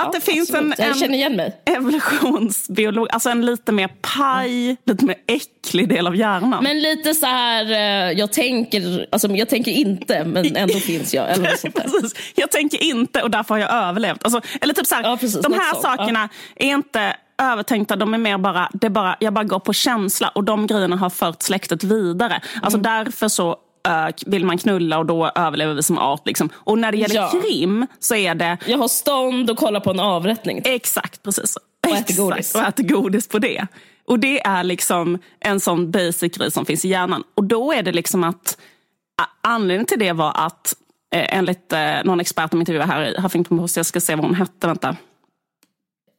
Att 0.00 0.12
det 0.12 0.20
finns 0.20 0.50
en. 0.54 0.74
Jag 0.78 0.96
känner 0.98 1.14
igen 1.14 1.36
mig. 1.36 1.56
evolutionsbiolog, 1.64 3.08
alltså 3.10 3.30
en 3.30 3.46
lite 3.46 3.72
mer 3.72 3.88
paj, 4.18 4.76
lite 4.86 5.04
mer 5.04 5.16
äcklig 5.26 5.88
del 5.88 6.06
av 6.06 6.16
hjärnan. 6.16 6.64
Men 6.64 6.80
lite 6.80 7.14
så 7.14 7.26
här, 7.26 7.70
eh, 7.72 8.18
jag 8.18 8.32
tänker, 8.32 9.06
alltså 9.12 9.28
jag 9.28 9.48
tänker 9.48 9.70
inte 9.72 10.24
men 10.24 10.56
ändå 10.56 10.74
finns 10.78 11.14
jag. 11.14 11.30
Eller 11.30 11.56
sånt 11.56 11.74
precis. 11.74 12.14
Jag 12.34 12.50
tänker 12.50 12.82
inte 12.82 13.22
och 13.22 13.30
därför 13.30 13.54
har 13.54 13.60
jag 13.60 13.72
överlevt. 13.72 14.24
Alltså, 14.24 14.40
eller 14.60 14.74
typ 14.74 14.86
så 14.86 14.94
här, 14.94 15.02
Ja, 15.04 15.16
precis, 15.20 15.40
de 15.40 15.52
här 15.52 15.74
sakerna 15.82 16.28
är 16.56 16.66
inte 16.68 17.16
övertänkta, 17.42 17.96
de 17.96 18.14
är 18.14 18.18
mer 18.18 18.38
bara, 18.38 18.70
det 18.72 18.86
är 18.86 18.90
bara, 18.90 19.16
jag 19.20 19.32
bara 19.32 19.44
går 19.44 19.58
på 19.58 19.72
känsla 19.72 20.28
och 20.28 20.44
de 20.44 20.66
grejerna 20.66 20.96
har 20.96 21.10
fört 21.10 21.42
släktet 21.42 21.84
vidare. 21.84 22.40
Alltså 22.62 22.78
Mm. 22.78 23.04
därför 23.04 23.28
så 23.28 23.56
äh, 23.88 24.14
vill 24.26 24.44
man 24.44 24.58
knulla 24.58 24.98
och 24.98 25.06
då 25.06 25.26
överlever 25.34 25.74
vi 25.74 25.82
som 25.82 25.98
art. 25.98 26.26
Liksom. 26.26 26.48
Och 26.54 26.78
när 26.78 26.92
det 26.92 26.98
gäller 26.98 27.14
Ja. 27.14 27.30
krim 27.42 27.86
så 27.98 28.14
är 28.14 28.34
det 28.34 28.58
Jag 28.66 28.78
har 28.78 28.88
stånd 28.88 29.50
och 29.50 29.56
kollar 29.56 29.80
på 29.80 29.90
en 29.90 30.00
avrättning. 30.00 30.62
Exakt, 30.64 31.22
precis. 31.22 31.56
Och 31.56 31.62
äter 31.88 31.98
Exakt, 32.00 32.18
godis. 32.18 32.54
Och 32.54 32.60
äter 32.60 32.84
godis 32.84 33.28
på 33.28 33.38
det. 33.38 33.66
Och 34.06 34.18
det 34.18 34.40
är 34.46 34.64
liksom 34.64 35.18
en 35.40 35.60
sån 35.60 35.90
basic 35.90 36.36
grej 36.36 36.50
som 36.50 36.66
finns 36.66 36.84
i 36.84 36.88
hjärnan. 36.88 37.24
Och 37.34 37.44
då 37.44 37.72
är 37.72 37.82
det 37.82 37.92
liksom 37.92 38.24
att 38.24 38.58
anledningen 39.42 39.86
till 39.86 39.98
det 39.98 40.12
var 40.12 40.32
att 40.34 40.74
eh, 41.14 41.36
enligt 41.38 41.72
eh, 41.72 41.94
någon 42.04 42.20
expert 42.20 42.50
de 42.50 42.60
intervjuade 42.60 42.92
här 42.92 43.18
i 43.18 43.20
Huffington 43.20 43.58
Post, 43.58 43.76
jag 43.76 43.86
ska 43.86 44.00
se 44.00 44.14
vad 44.14 44.24
hon 44.24 44.34
hette, 44.34 44.66
vänta. 44.66 44.96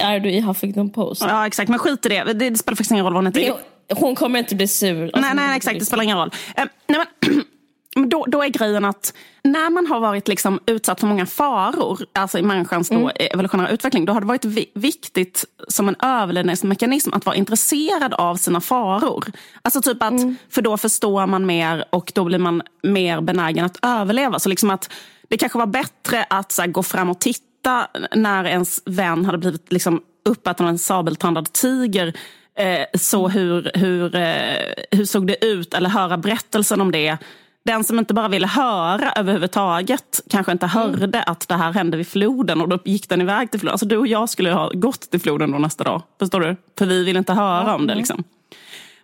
Är 0.04 0.20
du 0.20 0.32
i 0.32 0.40
Huffington 0.42 0.90
Post? 0.90 1.22
Ja 1.28 1.48
exakt, 1.48 1.70
men 1.70 1.80
skit 1.80 2.06
i 2.06 2.10
det. 2.10 2.24
Det, 2.24 2.34
det 2.34 2.58
spelar 2.58 2.76
faktiskt 2.76 2.92
ingen 2.92 3.04
roll 3.06 3.14
vad 3.14 3.24
hon 3.24 3.34
heter. 3.34 3.42
Det- 3.88 3.94
Hon 3.96 4.16
kommer 4.16 4.40
inte 4.40 4.56
bli 4.56 4.68
sur. 4.68 5.04
Alltså, 5.04 5.20
nej, 5.22 5.32
nej, 5.36 5.58
exakt. 5.58 5.80
Det 5.80 5.86
spelar 5.86 6.04
ingen 6.04 6.18
roll. 6.18 6.32
Eh, 6.56 6.66
nej, 6.88 7.06
men 7.22 7.44
då, 7.96 8.26
då 8.28 8.44
är 8.44 8.48
grejen 8.48 8.86
att 8.86 9.14
när 9.44 9.70
man 9.70 9.88
har 9.88 10.00
varit 10.00 10.28
liksom 10.28 10.60
utsatt 10.66 11.00
för 11.00 11.08
många 11.08 11.26
faror, 11.26 12.00
alltså 12.14 12.40
i 12.40 12.42
människans 12.42 12.90
då, 12.90 13.12
evolutionära 13.16 13.70
utveckling, 13.70 14.06
då 14.06 14.14
har 14.14 14.22
det 14.22 14.28
varit 14.28 14.46
vi- 14.46 14.72
viktigt 14.76 15.46
som 15.68 15.88
en 15.88 15.96
överlevnadsmekanism 16.04 17.14
att 17.14 17.26
vara 17.26 17.36
intresserad 17.36 18.14
av 18.14 18.36
sina 18.36 18.62
faror. 18.62 19.26
Alltså 19.62 19.82
typ 19.82 20.04
att, 20.04 20.14
för 20.50 20.62
då 20.62 20.78
förstår 20.78 21.28
man 21.28 21.46
mer 21.46 21.86
och 21.90 22.12
då 22.16 22.24
blir 22.24 22.40
man 22.40 22.62
mer 22.84 23.22
benägen 23.22 23.66
att 23.66 23.80
överleva. 23.82 24.40
Så 24.40 24.50
liksom 24.50 24.70
att 24.70 24.92
det 25.30 25.38
kanske 25.38 25.60
var 25.60 25.66
bättre 25.66 26.26
att 26.30 26.52
så 26.52 26.62
här, 26.62 26.70
gå 26.70 26.84
fram 26.84 27.10
och 27.10 27.20
titta 27.20 27.88
när 28.16 28.46
ens 28.46 28.82
vän 28.86 29.26
hade 29.26 29.38
blivit 29.38 29.72
liksom, 29.72 30.02
uppäten 30.30 30.66
av 30.66 30.70
en 30.70 30.80
sabeltandad 30.80 31.54
tiger 31.54 32.14
Eh, 32.56 32.86
så 33.00 33.28
hur, 33.28 33.72
hur, 33.74 34.16
eh, 34.16 34.74
hur 34.92 35.06
såg 35.06 35.28
det 35.28 35.46
ut? 35.46 35.74
Eller 35.74 35.90
höra 35.90 36.18
berättelsen 36.18 36.82
om 36.82 36.92
det. 36.92 37.18
Den 37.66 37.84
som 37.84 38.00
inte 38.00 38.14
bara 38.14 38.28
ville 38.28 38.48
höra 38.48 39.12
överhuvudtaget 39.12 40.22
kanske 40.30 40.52
inte 40.52 40.68
hörde 40.68 41.24
att 41.24 41.48
det 41.48 41.56
här 41.56 41.72
hände 41.72 41.98
vid 41.98 42.08
floden 42.08 42.62
och 42.62 42.70
då 42.70 42.80
gick 42.86 43.10
den 43.10 43.22
iväg 43.22 43.52
till 43.52 43.60
floden. 43.60 43.72
Alltså 43.72 43.86
du 43.86 43.98
och 43.98 44.08
jag 44.08 44.30
skulle 44.30 44.52
ha 44.52 44.70
gått 44.74 45.12
till 45.12 45.22
floden 45.22 45.52
då 45.52 45.58
nästa 45.58 45.84
dag. 45.84 46.02
Förstår 46.20 46.42
du? 46.42 46.56
För 46.78 46.86
vi 46.86 47.04
vill 47.04 47.18
inte 47.18 47.34
höra 47.34 47.76
om 47.76 47.88
det. 47.88 47.96
Liksom. 47.96 48.24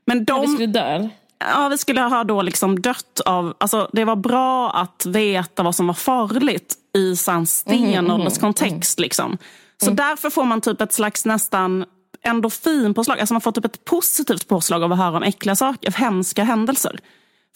Men 0.05 0.25
de, 0.25 0.41
Vi 0.41 0.47
skulle 0.47 0.67
dö. 0.67 1.09
Ja, 1.39 1.69
vi 1.69 1.77
skulle 1.77 2.01
ha 2.01 2.23
då 2.23 2.41
liksom 2.41 2.81
dött 2.81 3.19
av... 3.25 3.53
Alltså, 3.57 3.89
det 3.93 4.05
var 4.05 4.15
bra 4.15 4.71
att 4.71 5.05
veta 5.05 5.63
vad 5.63 5.75
som 5.75 5.87
var 5.87 5.93
farligt 5.93 6.75
i 6.97 7.15
en 7.29 7.45
stenålderskontext. 7.45 8.99
Liksom. 8.99 9.37
Så 9.83 9.91
därför 9.91 10.29
får 10.29 10.43
man 10.43 10.61
typ 10.61 10.81
ett 10.81 10.93
slags 10.93 11.25
nästan 11.25 11.85
endorfinpåslag. 12.21 13.19
Alltså 13.19 13.33
man 13.33 13.41
får 13.41 13.51
typ 13.51 13.65
ett 13.65 13.85
positivt 13.85 14.47
påslag 14.47 14.83
av 14.83 14.91
att 14.91 14.97
höra 14.97 15.17
om 15.17 15.23
äckliga 15.23 15.55
saker, 15.55 15.91
hemska 15.91 16.43
händelser. 16.43 16.99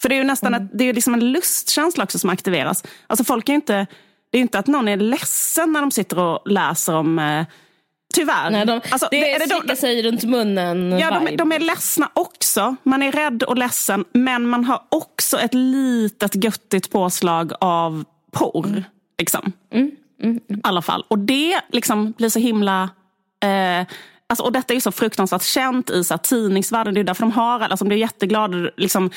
För 0.04 0.08
det 0.08 0.14
är 0.14 0.18
ju 0.18 0.24
nästan 0.24 0.54
ett, 0.54 0.62
det 0.72 0.84
är 0.84 0.92
liksom 0.94 1.14
en 1.14 1.32
lustkänsla 1.32 2.04
också 2.04 2.18
som 2.18 2.30
aktiveras. 2.30 2.84
Alltså 3.06 3.24
folk 3.24 3.48
är 3.48 3.52
ju 3.52 3.56
inte, 3.56 3.72
det 4.30 4.36
är 4.36 4.38
ju 4.38 4.42
inte 4.42 4.58
att 4.58 4.66
någon 4.66 4.88
är 4.88 4.96
ledsen 4.96 5.72
när 5.72 5.80
de 5.80 5.90
sitter 5.90 6.18
och 6.18 6.50
läser 6.50 6.94
om... 6.94 7.18
Eh, 7.18 7.46
tyvärr. 8.14 8.50
Nej, 8.50 8.66
de, 8.66 8.80
Alltså, 8.90 9.08
det 9.10 9.32
är 9.32 9.38
de- 9.38 9.46
slicka 9.46 9.76
sig 9.76 10.02
runt 10.02 10.24
munnen 10.24 10.98
Ja, 10.98 11.20
de, 11.20 11.36
de 11.36 11.52
är 11.52 11.58
ledsna 11.58 12.10
också. 12.14 12.76
Man 12.82 13.02
är 13.02 13.12
rädd 13.12 13.42
och 13.42 13.58
ledsen. 13.58 14.04
Men 14.12 14.46
man 14.48 14.64
har 14.64 14.82
också 14.88 15.38
ett 15.38 15.54
litet 15.54 16.44
göttigt 16.44 16.90
påslag 16.90 17.52
av 17.60 18.04
porr. 18.32 18.84
Liksom. 19.18 19.52
I 19.74 20.40
alla 20.62 20.82
fall. 20.82 21.04
Och 21.08 21.18
det 21.18 21.60
liksom 21.72 22.12
blir 22.12 22.28
så 22.28 22.38
himla 22.38 22.90
Eh, 23.44 23.86
alltså, 24.26 24.44
och 24.44 24.52
detta 24.52 24.72
är 24.72 24.74
ju 24.74 24.80
så 24.80 24.92
fruktansvärt 24.92 25.42
känt 25.42 25.90
i 25.90 26.04
så 26.04 26.14
här, 26.14 26.18
tidningsvärlden. 26.18 26.94
Det 26.94 27.00
är 27.00 27.04
därför 27.04 27.22
de 27.22 27.32
har 27.32 27.60
alla 27.60 27.76
som 27.76 27.88
blir 27.88 27.98
jätteglada. 27.98 28.70
Liksom, 28.76 29.10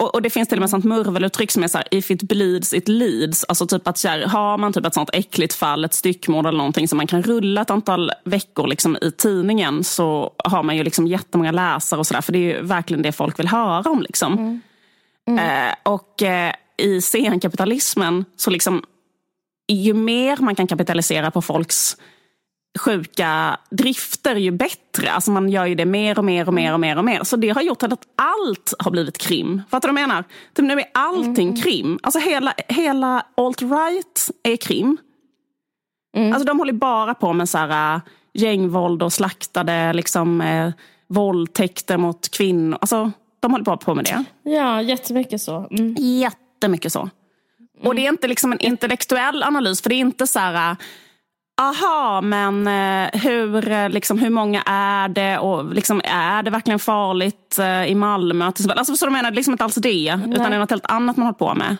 och, 0.00 0.14
och, 0.14 0.22
det 0.22 0.30
finns 0.30 0.48
till 0.48 0.58
och 0.58 0.60
med 0.60 0.70
sånt 0.70 0.84
murveluttryck 0.84 1.50
som 1.50 1.62
är 1.62 1.68
så 1.68 1.78
här, 1.78 1.86
if 1.90 2.10
it 2.10 2.22
bleeds 2.22 2.72
it 2.72 2.88
leads. 2.88 3.44
Alltså 3.44 3.66
typ 3.66 3.88
att 3.88 3.98
så 3.98 4.08
här, 4.08 4.26
har 4.26 4.58
man 4.58 4.72
typ 4.72 4.86
ett 4.86 4.94
sånt 4.94 5.10
äckligt 5.12 5.54
fall, 5.54 5.84
ett 5.84 5.94
styckmord 5.94 6.46
eller 6.46 6.58
någonting 6.58 6.88
som 6.88 6.96
man 6.96 7.06
kan 7.06 7.22
rulla 7.22 7.62
ett 7.62 7.70
antal 7.70 8.12
veckor 8.24 8.66
liksom, 8.66 8.96
i 9.02 9.10
tidningen 9.10 9.84
så 9.84 10.34
har 10.44 10.62
man 10.62 10.76
ju 10.76 10.84
liksom 10.84 11.06
jättemånga 11.06 11.52
läsare 11.52 12.00
och 12.00 12.06
sådär. 12.06 12.20
För 12.20 12.32
det 12.32 12.38
är 12.38 12.56
ju 12.56 12.62
verkligen 12.62 13.02
det 13.02 13.12
folk 13.12 13.38
vill 13.38 13.48
höra 13.48 13.90
om. 13.90 14.02
Liksom. 14.02 14.32
Mm. 14.32 14.60
Mm. 15.28 15.68
Eh, 15.68 15.74
och 15.82 16.22
eh, 16.22 16.52
i 16.76 17.00
senkapitalismen 17.00 18.24
så 18.36 18.50
liksom 18.50 18.82
ju 19.68 19.94
mer 19.94 20.36
man 20.40 20.54
kan 20.54 20.66
kapitalisera 20.66 21.30
på 21.30 21.42
folks 21.42 21.96
sjuka 22.78 23.58
drifter 23.70 24.36
ju 24.36 24.50
bättre. 24.50 25.10
Alltså 25.10 25.30
man 25.30 25.48
gör 25.48 25.66
ju 25.66 25.74
det 25.74 25.84
mer 25.84 26.18
och 26.18 26.24
mer 26.24 26.48
och 26.48 26.54
mer 26.54 26.72
och 26.72 26.80
mer 26.80 26.98
och 26.98 27.04
mer. 27.04 27.24
Så 27.24 27.36
det 27.36 27.48
har 27.48 27.62
gjort 27.62 27.82
att 27.82 28.02
allt 28.16 28.74
har 28.78 28.90
blivit 28.90 29.18
krim. 29.18 29.62
Fattar 29.70 29.88
du 29.88 29.94
vad 29.94 30.02
jag 30.02 30.08
menar? 30.08 30.24
Typ 30.54 30.64
nu 30.64 30.80
är 30.80 30.86
allting 30.94 31.48
mm. 31.48 31.60
krim. 31.60 31.98
Alltså 32.02 32.18
hela, 32.18 32.54
hela 32.68 33.26
alt-right 33.36 34.30
är 34.42 34.56
krim. 34.56 34.96
Mm. 36.16 36.32
Alltså 36.32 36.46
de 36.46 36.58
håller 36.58 36.72
bara 36.72 37.14
på 37.14 37.32
med 37.32 37.48
så 37.48 37.58
här, 37.58 37.94
äh, 37.94 38.00
gängvåld 38.34 39.02
och 39.02 39.12
slaktade 39.12 39.92
liksom, 39.92 40.40
eh, 40.40 40.72
våldtäkter 41.08 41.96
mot 41.96 42.30
kvinnor. 42.30 42.78
Alltså, 42.80 43.12
de 43.40 43.52
håller 43.52 43.64
bara 43.64 43.76
på 43.76 43.94
med 43.94 44.04
det. 44.04 44.24
Ja, 44.50 44.82
jättemycket 44.82 45.42
så. 45.42 45.68
Mm. 45.70 45.94
Jättemycket 45.98 46.92
så. 46.92 47.10
Och 47.82 47.94
det 47.94 48.06
är 48.06 48.08
inte 48.08 48.28
liksom 48.28 48.52
en 48.52 48.60
intellektuell 48.60 49.42
analys, 49.42 49.82
för 49.82 49.90
det 49.90 49.94
är 49.94 50.00
inte 50.00 50.26
så 50.26 50.38
här 50.38 50.76
aha, 51.60 52.20
men 52.20 52.66
eh, 52.66 53.20
hur, 53.20 53.70
eh, 53.70 53.88
liksom, 53.88 54.18
hur 54.18 54.30
många 54.30 54.62
är 54.66 55.08
det 55.08 55.38
och 55.38 55.74
liksom, 55.74 56.00
är 56.04 56.42
det 56.42 56.50
verkligen 56.50 56.78
farligt 56.78 57.58
eh, 57.58 57.84
i 57.84 57.94
Malmö? 57.94 58.44
Alltså, 58.44 58.96
så 58.96 59.06
de 59.06 59.12
menar, 59.12 59.30
liksom 59.30 59.52
inte 59.52 59.64
alls 59.64 59.74
det, 59.74 60.16
Nej. 60.16 60.30
utan 60.30 60.50
det 60.50 60.56
är 60.56 60.60
något 60.60 60.70
helt 60.70 60.90
annat 60.90 61.16
man 61.16 61.26
har 61.26 61.32
på 61.32 61.54
med. 61.54 61.76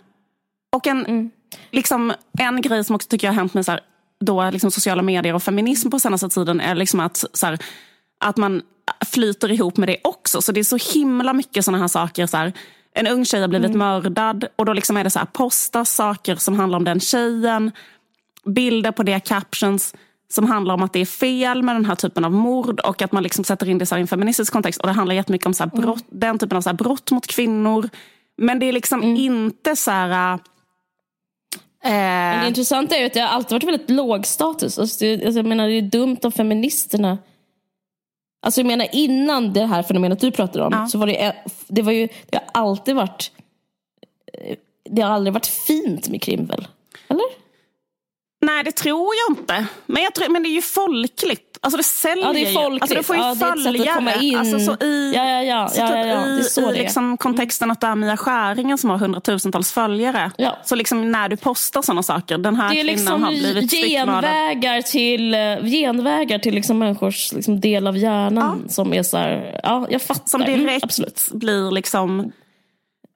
Och 0.76 0.86
en, 0.86 1.06
mm. 1.06 1.30
liksom, 1.70 2.12
en 2.38 2.60
grej 2.60 2.84
som 2.84 2.96
också 2.96 3.08
tycker 3.08 3.26
jag 3.26 3.32
har 3.32 3.38
hänt 3.38 3.54
med 3.54 3.64
så 3.64 3.72
här, 3.72 3.80
då, 4.20 4.50
liksom, 4.50 4.70
sociala 4.70 5.02
medier 5.02 5.34
och 5.34 5.42
feminism 5.42 5.90
på 5.90 5.98
senaste 5.98 6.28
tiden 6.28 6.60
är 6.60 6.74
liksom 6.74 7.00
att, 7.00 7.24
så 7.32 7.46
här, 7.46 7.58
att 8.24 8.36
man 8.36 8.62
flyter 9.12 9.52
ihop 9.52 9.76
med 9.76 9.88
det 9.88 9.96
också. 10.04 10.42
Så 10.42 10.52
det 10.52 10.60
är 10.60 10.64
så 10.64 10.94
himla 10.94 11.32
mycket 11.32 11.64
såna 11.64 11.78
här 11.78 11.88
saker. 11.88 12.26
Så 12.26 12.36
här, 12.36 12.52
en 12.94 13.06
ung 13.06 13.24
tjej 13.24 13.40
har 13.40 13.48
blivit 13.48 13.74
mm. 13.74 13.78
mördad 13.78 14.44
och 14.56 14.64
då 14.64 14.72
liksom 14.72 14.96
är 14.96 15.04
det 15.04 15.10
så 15.10 15.18
här, 15.18 15.26
postas 15.26 15.94
saker 15.94 16.36
som 16.36 16.58
handlar 16.58 16.76
om 16.76 16.84
den 16.84 17.00
tjejen 17.00 17.70
bilder 18.44 18.92
på 18.92 19.02
det, 19.02 19.20
captions 19.20 19.94
som 20.28 20.46
handlar 20.46 20.74
om 20.74 20.82
att 20.82 20.92
det 20.92 21.00
är 21.00 21.06
fel 21.06 21.62
med 21.62 21.76
den 21.76 21.84
här 21.84 21.94
typen 21.94 22.24
av 22.24 22.32
mord 22.32 22.80
och 22.80 23.02
att 23.02 23.12
man 23.12 23.22
liksom 23.22 23.44
sätter 23.44 23.68
in 23.68 23.78
det 23.78 23.92
i 23.92 24.00
en 24.00 24.06
feministisk 24.06 24.52
kontext. 24.52 24.80
Och 24.80 24.86
Det 24.86 24.92
handlar 24.92 25.14
jättemycket 25.14 25.46
om 25.46 25.54
så 25.54 25.64
mm. 25.64 25.80
brott, 25.80 26.10
mm. 26.10 26.20
den 26.20 26.38
typen 26.38 26.56
av 26.56 26.62
så 26.62 26.72
brott 26.72 27.10
mot 27.10 27.26
kvinnor. 27.26 27.88
Men 28.36 28.58
det 28.58 28.66
är 28.66 28.72
liksom 28.72 29.02
mm. 29.02 29.16
inte 29.16 29.76
så 29.76 29.90
här... 29.90 30.32
Eh... 31.84 31.90
Men 31.90 32.40
det 32.40 32.48
intressanta 32.48 32.96
är 32.96 33.00
ju 33.00 33.06
att 33.06 33.12
det 33.12 33.20
har 33.20 33.28
alltid 33.28 33.52
varit 33.52 33.64
väldigt 33.64 33.90
låg 33.90 34.26
status. 34.26 34.78
Alltså 34.78 35.04
det, 35.04 35.12
alltså 35.12 35.38
jag 35.38 35.46
menar, 35.46 35.68
det 35.68 35.78
är 35.78 35.82
dumt 35.82 36.18
av 36.22 36.30
feministerna. 36.30 37.18
Alltså 38.42 38.60
jag 38.60 38.66
menar 38.66 38.88
innan 38.92 39.52
det 39.52 39.66
här 39.66 39.82
fenomenet 39.82 40.20
du 40.20 40.30
pratar 40.30 40.60
om 40.60 40.72
ja. 40.72 40.88
så 40.88 40.98
var 40.98 41.06
det, 41.06 41.36
det 41.68 41.82
var 41.82 41.92
ju, 41.92 42.08
det 42.30 42.36
har 42.36 42.62
alltid 42.62 42.94
varit 42.94 43.30
det 44.84 45.02
har 45.02 45.10
aldrig 45.10 45.34
varit 45.34 45.46
fint 45.46 46.08
med 46.08 46.22
krim 46.22 46.46
väl? 46.46 46.68
Eller? 47.08 47.39
Nej, 48.54 48.64
det 48.64 48.72
tror 48.72 49.14
jag 49.14 49.36
inte. 49.36 49.66
Men, 49.86 50.02
jag 50.02 50.14
tror, 50.14 50.28
men 50.28 50.42
det 50.42 50.48
är 50.48 50.54
ju 50.54 50.62
folkligt. 50.62 51.58
Alltså 51.62 51.76
det 51.76 51.82
säljer 51.82 52.26
ja, 52.26 52.32
det 52.32 52.46
är 52.46 52.52
folkligt. 52.52 52.82
Alltså 52.82 52.96
det 52.96 53.02
får 53.02 53.16
ju 53.16 53.22
ja, 53.22 53.34
följare. 53.34 54.38
Alltså 54.38 54.58
så 54.58 54.84
i, 54.84 55.12
ja, 55.16 55.30
ja, 55.30 55.42
ja. 55.42 55.68
Så 55.68 55.80
ja, 55.80 55.96
ja, 55.96 56.06
ja. 56.06 56.38
I, 56.38 56.42
så 56.42 56.72
i 56.72 56.78
liksom 56.78 57.16
kontexten 57.16 57.70
att 57.70 57.80
det 57.80 57.86
är 57.86 57.94
Mia 57.94 58.16
Skäringen 58.16 58.78
som 58.78 58.90
har 58.90 58.98
hundratusentals 58.98 59.72
följare. 59.72 60.30
Ja. 60.36 60.58
Så 60.64 60.74
liksom 60.74 61.12
när 61.12 61.28
du 61.28 61.36
postar 61.36 61.82
sådana 61.82 62.02
saker. 62.02 62.38
Den 62.38 62.56
här 62.56 62.76
är 62.76 62.84
liksom 62.84 63.22
har 63.22 63.30
blivit 63.30 63.70
genvägar 63.70 64.82
till, 64.82 65.34
eh, 65.34 65.70
genvägar 65.70 66.38
till 66.38 66.54
liksom 66.54 66.78
människors 66.78 67.32
liksom 67.32 67.60
del 67.60 67.86
av 67.86 67.96
hjärnan. 67.96 68.68
Som 68.68 68.94
är 68.94 69.02
så 69.02 69.16
här, 69.16 69.60
ja 69.62 69.86
jag 69.90 70.02
fattar. 70.02 70.28
Som 70.28 70.40
direkt 70.40 70.98
mm, 70.98 71.10
blir 71.30 71.70
liksom 71.70 72.32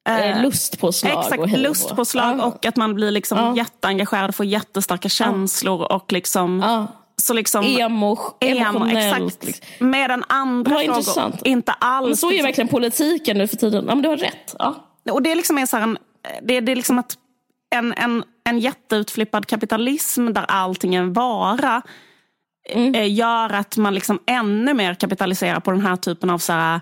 Eh, 0.08 0.42
lustpåslag. 0.42 1.18
Exakt, 1.18 1.42
och 1.42 1.48
lustpåslag 1.48 2.38
ja. 2.38 2.44
och 2.44 2.66
att 2.66 2.76
man 2.76 2.94
blir 2.94 3.10
liksom 3.10 3.38
ja. 3.38 3.56
jätteengagerad 3.56 4.34
får 4.34 4.46
jättestarka 4.46 5.08
känslor. 5.08 5.92
Och 5.92 6.12
liksom, 6.12 6.60
ja. 6.64 6.86
så 7.22 7.34
liksom, 7.34 7.64
emo, 7.64 8.18
emotionellt. 8.40 9.26
Exakt. 9.26 9.44
Liksom. 9.44 9.90
Medan 9.90 10.24
andra 10.28 10.70
frågor 10.70 10.84
intressant. 10.84 11.42
inte 11.44 11.72
alls... 11.72 12.08
Men 12.08 12.16
så 12.16 12.32
är 12.32 12.42
verkligen 12.42 12.68
politiken 12.68 13.38
nu 13.38 13.48
för 13.48 13.56
tiden. 13.56 13.84
Ja, 13.88 13.94
men 13.94 14.02
du 14.02 14.08
har 14.08 14.16
rätt. 14.16 14.56
Ja. 14.58 14.74
Och 15.10 15.22
det 15.22 15.32
är 15.32 15.36
liksom 15.36 15.58
är 15.58 15.66
så 15.66 15.76
en, 15.76 15.98
det, 16.42 16.60
det 16.60 16.72
är 16.72 16.76
liksom 16.76 16.98
att 16.98 17.16
en, 17.74 17.92
en, 17.92 18.24
en 18.44 18.58
jätteutflippad 18.58 19.46
kapitalism 19.46 20.32
där 20.32 20.44
allting 20.48 20.94
är 20.94 21.00
en 21.00 21.12
vara 21.12 21.82
mm. 22.70 22.94
Eh, 22.94 23.14
gör 23.14 23.52
att 23.52 23.76
man 23.76 23.94
liksom 23.94 24.18
ännu 24.26 24.74
mer 24.74 24.94
kapitaliserar 24.94 25.60
på 25.60 25.70
den 25.70 25.80
här 25.80 25.96
typen 25.96 26.30
av 26.30 26.38
så 26.38 26.52
här, 26.52 26.80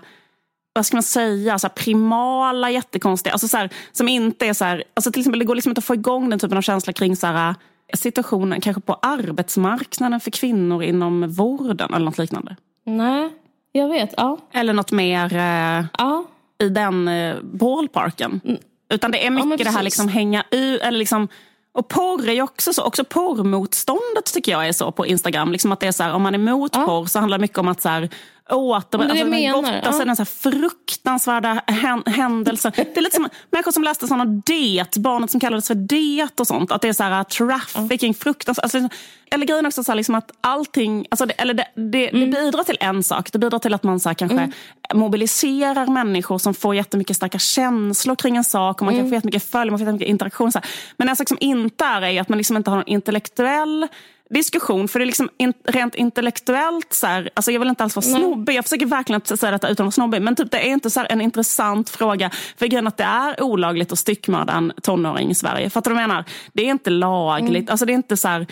vad 0.73 0.85
ska 0.85 0.95
man 0.95 1.03
säga, 1.03 1.59
så 1.59 1.69
primala, 1.69 2.69
jättekonstiga, 2.69 3.33
alltså 3.33 3.47
så 3.47 3.57
här, 3.57 3.69
som 3.91 4.07
inte 4.07 4.47
är 4.47 4.53
så 4.53 4.65
här, 4.65 4.83
alltså 4.93 5.11
till 5.11 5.21
exempel 5.21 5.39
det 5.39 5.45
går 5.45 5.55
liksom 5.55 5.69
inte 5.69 5.79
att 5.79 5.85
få 5.85 5.93
igång 5.93 6.29
den 6.29 6.39
typen 6.39 6.57
av 6.57 6.61
känsla 6.61 6.93
kring 6.93 7.15
så 7.15 7.27
här, 7.27 7.55
situationen 7.93 8.61
kanske 8.61 8.81
på 8.81 8.93
arbetsmarknaden 9.01 10.19
för 10.19 10.31
kvinnor 10.31 10.83
inom 10.83 11.33
vården 11.33 11.93
eller 11.93 12.05
något 12.05 12.17
liknande. 12.17 12.55
Nej, 12.85 13.29
jag 13.71 13.87
vet. 13.87 14.13
Ja. 14.17 14.37
Eller 14.53 14.73
något 14.73 14.91
mer 14.91 15.33
eh, 15.35 15.85
ja. 15.97 16.25
i 16.59 16.69
den 16.69 17.07
eh, 17.07 17.35
ballparken. 17.41 18.41
Mm. 18.45 18.57
Utan 18.89 19.11
det 19.11 19.25
är 19.25 19.29
mycket 19.29 19.59
ja, 19.59 19.65
det 19.65 19.77
här 19.77 19.83
liksom 19.83 20.07
hänga 20.07 20.43
ut, 20.51 20.81
eller 20.81 20.97
liksom 20.99 21.27
och 21.73 21.87
porr 21.87 22.29
är 22.29 22.33
ju 22.33 22.41
också 22.41 22.73
så. 22.73 22.83
Också 22.83 23.03
porrmotståndet 23.03 24.33
tycker 24.33 24.51
jag 24.51 24.67
är 24.67 24.73
så 24.73 24.91
på 24.91 25.05
Instagram. 25.05 25.51
Liksom 25.51 25.71
att 25.71 25.79
det 25.79 25.87
är 25.87 25.91
så 25.91 26.03
här, 26.03 26.13
om 26.13 26.21
man 26.21 26.33
är 26.33 26.39
emot 26.39 26.71
ja. 26.75 26.85
porr 26.85 27.05
så 27.05 27.19
handlar 27.19 27.37
det 27.37 27.41
mycket 27.41 27.57
om 27.57 27.67
att 27.67 27.81
så 27.81 27.89
här, 27.89 28.09
åter, 28.55 28.97
det 28.97 29.03
alltså, 29.03 29.25
menar, 29.25 29.61
gotta 29.61 29.81
ja. 29.83 30.15
sig 30.15 30.15
så 30.15 30.25
fruktansvärda 30.25 31.61
händelser. 32.05 32.71
Det 32.93 32.97
är 32.97 33.01
lite 33.01 33.15
som 33.15 33.29
människor 33.51 33.71
som 33.71 33.83
läste 33.83 34.07
såna 34.07 34.25
det, 34.25 34.97
barnet 34.97 35.31
som 35.31 35.39
kallades 35.39 35.67
för 35.67 35.75
det 35.75 36.39
och 36.39 36.47
sånt. 36.47 36.71
Att 36.71 36.81
det 36.81 36.87
är 36.87 36.93
så 36.93 37.03
här 37.03 37.23
trafficking, 37.23 38.13
fruktansvärt. 38.13 38.63
Alltså, 38.63 38.89
eller 39.31 39.45
grejen 39.45 39.65
också 39.65 39.83
så 39.83 39.91
här, 39.91 39.95
liksom 39.95 40.15
att 40.15 40.31
allting, 40.41 41.05
alltså 41.11 41.25
det, 41.25 41.33
eller 41.33 41.53
det, 41.53 41.67
det, 41.75 42.09
mm. 42.09 42.31
det, 42.31 42.41
bidrar 42.41 42.63
till 42.63 42.77
en 42.79 43.03
sak. 43.03 43.31
Det 43.31 43.39
bidrar 43.39 43.59
till 43.59 43.73
att 43.73 43.83
man 43.83 43.99
så 43.99 44.09
här, 44.09 44.13
kanske 44.13 44.37
mm. 44.37 44.51
mobiliserar 44.93 45.87
människor 45.87 46.37
som 46.37 46.53
får 46.53 46.75
jättemycket 46.75 47.15
starka 47.15 47.39
känslor 47.39 48.15
kring 48.15 48.37
en 48.37 48.43
sak. 48.43 48.81
Och 48.81 48.85
man 48.85 48.93
mm. 48.93 49.03
kan 49.03 49.09
få 49.09 49.15
jättemycket 49.15 49.51
följ, 49.51 49.71
man 49.71 49.79
får 49.79 49.85
jättemycket 49.85 50.09
interaktion. 50.09 50.51
Så 50.51 50.59
här. 50.59 50.69
Men 50.97 51.09
en 51.09 51.15
sak 51.15 51.27
som 51.27 51.37
inte 51.41 51.85
är, 51.85 52.01
är 52.01 52.21
att 52.21 52.29
man 52.29 52.37
liksom 52.37 52.57
inte 52.57 52.69
har 52.69 52.77
någon 52.77 52.87
intellektuell 52.87 53.87
diskussion. 54.29 54.87
För 54.87 54.99
det 54.99 55.03
är 55.03 55.05
liksom 55.05 55.29
in, 55.37 55.53
rent 55.63 55.95
intellektuellt, 55.95 56.93
så 56.93 57.07
här, 57.07 57.29
alltså 57.33 57.51
jag 57.51 57.59
vill 57.59 57.69
inte 57.69 57.83
alls 57.83 57.95
vara 57.95 58.03
snobbig. 58.03 58.55
Jag 58.55 58.65
försöker 58.65 58.85
verkligen 58.85 59.17
inte 59.17 59.37
säga 59.37 59.51
detta 59.51 59.67
utan 59.69 59.83
att 59.83 59.87
vara 59.87 59.91
snobbig. 59.91 60.21
Men 60.21 60.35
typ, 60.35 60.51
det 60.51 60.67
är 60.67 60.71
inte 60.71 60.89
så 60.89 61.05
en 61.09 61.21
intressant 61.21 61.89
fråga. 61.89 62.29
För 62.57 62.65
grejen 62.65 62.87
att 62.87 62.97
det 62.97 63.03
är 63.03 63.43
olagligt 63.43 63.91
att 63.91 63.99
styckmörda 63.99 64.53
en 64.53 64.73
tonåring 64.81 65.31
i 65.31 65.35
Sverige. 65.35 65.69
Fattar 65.69 65.91
du 65.91 65.95
vad 65.95 66.03
jag 66.03 66.09
menar? 66.09 66.25
Det 66.53 66.65
är 66.65 66.69
inte 66.69 66.89
lagligt. 66.89 67.61
Mm. 67.61 67.71
Alltså, 67.71 67.85
det 67.85 67.93
är 67.93 67.95
inte 67.95 68.17
så 68.17 68.27
här, 68.27 68.47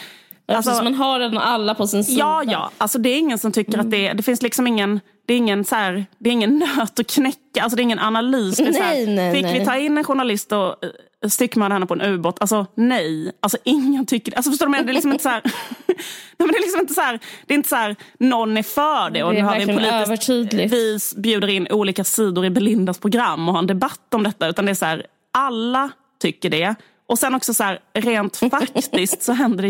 Alltså, 0.48 0.84
man 0.84 0.94
har 0.94 1.20
den 1.20 1.38
alla 1.38 1.76
på 1.76 1.88
sin 1.88 2.04
sida. 2.04 2.20
Ja, 2.20 2.44
ja. 2.44 2.72
Alltså, 2.78 2.98
det 2.98 3.10
är 3.10 3.18
ingen 3.18 3.38
som 3.38 3.52
tycker 3.52 3.74
mm. 3.74 3.86
att 3.86 3.92
det, 3.92 4.14
det 4.14 4.24
finns 4.24 4.42
liksom 4.42 4.68
ingen 4.68 5.00
det 5.32 5.36
är 5.36 5.38
ingen, 5.38 5.66
så 5.66 5.76
här, 5.76 6.06
det 6.18 6.30
är 6.30 6.34
ingen 6.34 6.60
nöt 6.78 7.00
att 7.00 7.08
knäcka, 7.08 7.62
alltså 7.62 7.76
det 7.76 7.82
är 7.82 7.84
ingen 7.84 8.00
analys. 8.00 8.58
Det 8.58 8.64
är 8.64 8.74
så 8.74 8.84
här, 8.84 9.08
nej, 9.08 9.34
fick 9.34 9.44
nej. 9.44 9.60
vi 9.60 9.66
ta 9.66 9.78
in 9.78 9.98
en 9.98 10.04
journalist 10.04 10.52
och 10.52 10.68
uh, 10.68 11.30
styckmörda 11.30 11.74
henne 11.74 11.86
på 11.86 11.94
en 11.94 12.02
ubåt? 12.02 12.38
Alltså 12.42 12.66
nej, 12.76 13.32
alltså 13.40 13.58
ingen 13.64 14.06
tycker 14.06 14.36
alltså, 14.36 14.52
förstår 14.52 14.68
du 14.68 14.84
Det 14.84 14.92
är 14.92 14.94
liksom 14.94 15.12
inte 15.12 15.24
så 15.24 15.30
här, 15.30 15.42
det 16.38 16.44
är 16.44 16.62
liksom 16.62 16.82
inte 16.82 16.94
så 16.94 17.02
här, 17.02 17.20
det 17.48 17.54
är 17.54 17.56
inte 17.56 17.70
så 17.70 17.76
här, 17.76 17.96
någon 18.20 18.58
är 18.58 18.64
för 18.64 19.10
det 19.10 19.24
och 19.24 19.34
det 19.34 19.40
nu 19.40 19.46
har 19.46 19.60
vi 19.60 19.66
politiskt, 19.66 21.14
vi 21.16 21.22
bjuder 21.22 21.48
in 21.48 21.68
olika 21.70 22.04
sidor 22.04 22.46
i 22.46 22.50
Belindas 22.50 23.00
program 23.00 23.48
och 23.48 23.54
har 23.54 23.60
en 23.60 23.68
debatt 23.68 24.14
om 24.14 24.24
detta. 24.24 24.48
Utan 24.48 24.66
det 24.66 24.72
är 24.72 24.76
så 24.76 24.86
här, 24.86 25.06
alla 25.34 25.90
tycker 26.22 26.50
det. 26.50 26.76
Och 27.08 27.20
sen 27.20 27.36
också 27.36 27.54
så 27.54 27.64
här, 27.64 27.80
rent 27.94 28.38
faktiskt 28.52 29.24
så 29.24 29.34
händer 29.34 29.62
det 29.62 29.70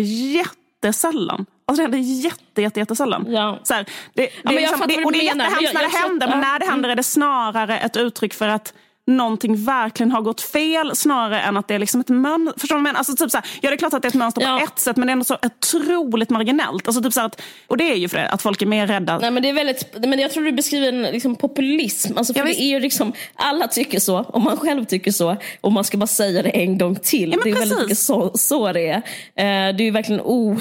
jättesällan. 0.81 1.45
Alltså 1.65 1.87
det 1.87 1.97
händer 1.97 2.01
jätte, 2.01 2.61
jätte, 2.61 2.79
jättesällan. 2.79 3.25
Ja. 3.29 3.59
Så 3.63 3.73
här, 3.73 3.85
det, 4.13 4.21
det, 4.21 4.31
ja, 4.43 4.51
liksom, 4.51 4.87
det, 4.87 5.05
och 5.05 5.11
det 5.11 5.19
är 5.19 5.23
jättehemskt 5.23 5.73
när 5.73 5.81
det 5.81 5.97
händer, 5.97 6.27
men 6.27 6.39
när 6.39 6.59
det 6.59 6.65
händer 6.65 6.89
är 6.89 6.95
det 6.95 7.03
snarare 7.03 7.79
ett 7.79 7.97
uttryck 7.97 8.33
för 8.33 8.47
att 8.47 8.73
någonting 9.07 9.65
verkligen 9.65 10.11
har 10.11 10.21
gått 10.21 10.41
fel 10.41 10.95
snarare 10.95 11.41
än 11.41 11.57
att 11.57 11.67
det 11.67 11.75
är 11.75 11.79
liksom 11.79 12.01
ett 12.01 12.09
mönster. 12.09 12.59
Förstår 12.59 12.75
du? 12.75 12.81
Men, 12.81 12.95
alltså, 12.95 13.15
typ 13.15 13.31
så 13.31 13.37
här, 13.37 13.45
ja, 13.61 13.69
det 13.69 13.75
är 13.75 13.77
klart 13.77 13.93
att 13.93 14.01
det 14.01 14.05
är 14.05 14.09
ett 14.09 14.13
mönster 14.15 14.41
Ja. 14.41 14.57
på 14.59 14.63
ett 14.65 14.79
sätt 14.79 14.97
men 14.97 15.07
det 15.07 15.11
är 15.11 15.13
ändå 15.13 15.25
så 15.25 15.37
otroligt 15.43 16.29
marginellt. 16.29 16.87
Alltså, 16.87 17.03
typ 17.03 17.13
så 17.13 17.21
att, 17.21 17.41
och 17.67 17.77
det 17.77 17.91
är 17.91 17.95
ju 17.95 18.07
för 18.09 18.17
det, 18.17 18.27
att 18.29 18.41
folk 18.41 18.61
är 18.61 18.65
mer 18.65 18.87
rädda. 18.87 19.19
Nej, 19.19 19.31
men 19.31 19.43
det 19.43 19.49
är 19.49 19.53
väldigt, 19.53 19.95
men 19.99 20.19
jag 20.19 20.31
tror 20.31 20.43
du 20.43 20.51
beskriver 20.51 20.87
en 20.87 21.01
liksom, 21.01 21.35
populism. 21.35 22.17
Alltså, 22.17 22.33
för 22.33 22.39
Ja, 22.39 22.43
det 22.43 22.49
visst. 22.49 22.61
är 22.61 22.65
ju 22.65 22.79
liksom, 22.79 23.13
alla 23.35 23.67
tycker 23.67 23.99
så, 23.99 24.17
och 24.17 24.41
man 24.41 24.57
själv 24.57 24.85
tycker 24.85 25.11
så. 25.11 25.37
Och 25.61 25.71
man 25.71 25.83
ska 25.83 25.97
bara 25.97 26.07
säga 26.07 26.41
det 26.43 26.49
en 26.49 26.77
gång 26.77 26.95
till. 26.95 27.31
Ja, 27.31 27.37
men 27.37 27.43
det 27.43 27.49
är 27.49 27.53
väldigt 27.59 27.69
precis. 27.77 27.83
mycket 27.85 27.97
så, 27.97 28.31
så 28.37 28.73
det 28.73 28.87
är. 28.87 28.95
Eh, 28.95 29.75
det 29.75 29.83
är 29.83 29.85
ju 29.85 29.91
verkligen 29.91 30.21
o, 30.21 30.57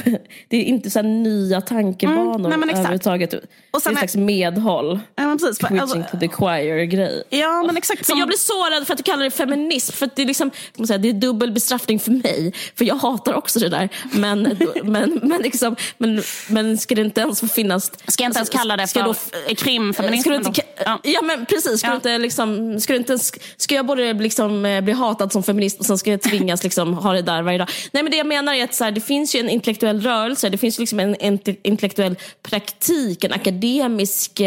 det 0.48 0.56
är 0.56 0.62
inte 0.64 0.90
så 0.90 1.02
nya 1.02 1.60
tankebanor 1.60 2.34
Mm, 2.34 2.42
nej, 2.50 2.58
men 2.58 2.62
exakt. 2.68 2.78
överhuvudtaget. 2.78 3.34
Och 3.34 3.40
det 3.40 3.76
är 3.76 3.80
sen 3.80 3.90
en 3.92 3.96
är- 3.96 3.98
slags 4.00 4.16
medhåll. 4.16 5.00
Ja, 5.16 5.26
men 5.26 5.38
precis, 5.38 5.58
Preaching 5.58 5.78
alltså, 5.78 6.02
to 6.10 6.18
the 6.20 6.28
choir-grej. 6.28 7.22
ja 7.30 7.62
men 7.66 7.76
exakt 7.76 8.06
som... 8.06 8.29
Blir 8.30 8.38
sårad 8.38 8.86
för 8.86 8.92
att 8.94 8.98
du 8.98 9.02
kallar 9.02 9.24
det 9.24 9.30
feminism. 9.30 9.92
För 9.92 10.10
det, 10.16 10.22
är 10.22 10.26
liksom, 10.26 10.50
säga, 10.86 10.98
det 10.98 11.08
är 11.08 11.12
dubbel 11.12 11.52
bestraffning 11.52 11.98
för 12.00 12.10
mig. 12.10 12.52
För 12.76 12.84
jag 12.84 12.94
hatar 12.94 13.34
också 13.34 13.58
det 13.58 13.68
där. 13.68 13.88
Men, 14.12 14.42
men, 14.84 15.20
men, 15.22 15.42
liksom, 15.42 15.76
men, 15.98 16.22
men 16.48 16.78
ska 16.78 16.94
det 16.94 17.00
inte 17.02 17.20
ens 17.20 17.40
få 17.40 17.48
finnas... 17.48 17.92
Ska 18.06 18.22
jag 18.22 18.28
inte 18.28 18.38
ens 18.38 18.48
kalla 18.50 18.76
det 18.76 18.86
för 18.86 19.02
då- 19.02 19.14
eh, 19.48 19.54
krimfeminism? 19.54 20.20
Ska 20.20 20.30
du 20.30 20.36
inte, 20.36 20.62
ja. 20.84 21.00
Ja. 21.04 21.22
men 21.22 21.46
precis. 21.46 21.78
Ska, 21.78 21.88
Ja. 21.88 21.94
inte, 21.94 22.18
liksom, 22.18 22.80
ska, 22.80 22.96
inte, 22.96 23.18
ska 23.56 23.74
jag 23.74 23.86
både 23.86 24.12
liksom, 24.12 24.64
eh, 24.64 24.80
bli 24.80 24.92
hatad 24.92 25.32
som 25.32 25.42
feminist 25.42 25.80
och 25.80 25.86
sen 25.86 25.98
ska 25.98 26.10
jag 26.10 26.22
tvingas 26.22 26.62
liksom, 26.64 26.94
ha 27.04 27.12
det 27.12 27.22
där 27.22 27.42
varje 27.42 27.58
dag? 27.58 27.68
Nej 27.92 28.02
men 28.02 28.10
det 28.12 28.16
jag 28.18 28.26
menar 28.26 28.54
är 28.54 28.64
att 28.64 28.74
så 28.74 28.84
här, 28.84 28.90
det 28.90 29.00
finns 29.00 29.34
ju 29.34 29.40
en 29.40 29.48
intellektuell 29.50 30.00
rörelse. 30.00 30.48
Det 30.48 30.58
finns 30.58 30.78
liksom 30.78 31.00
en, 31.00 31.16
en 31.20 31.38
intellektuell 31.62 32.16
praktik, 32.42 33.24
en 33.24 33.32
akademisk 33.32 34.40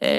eh, 0.00 0.10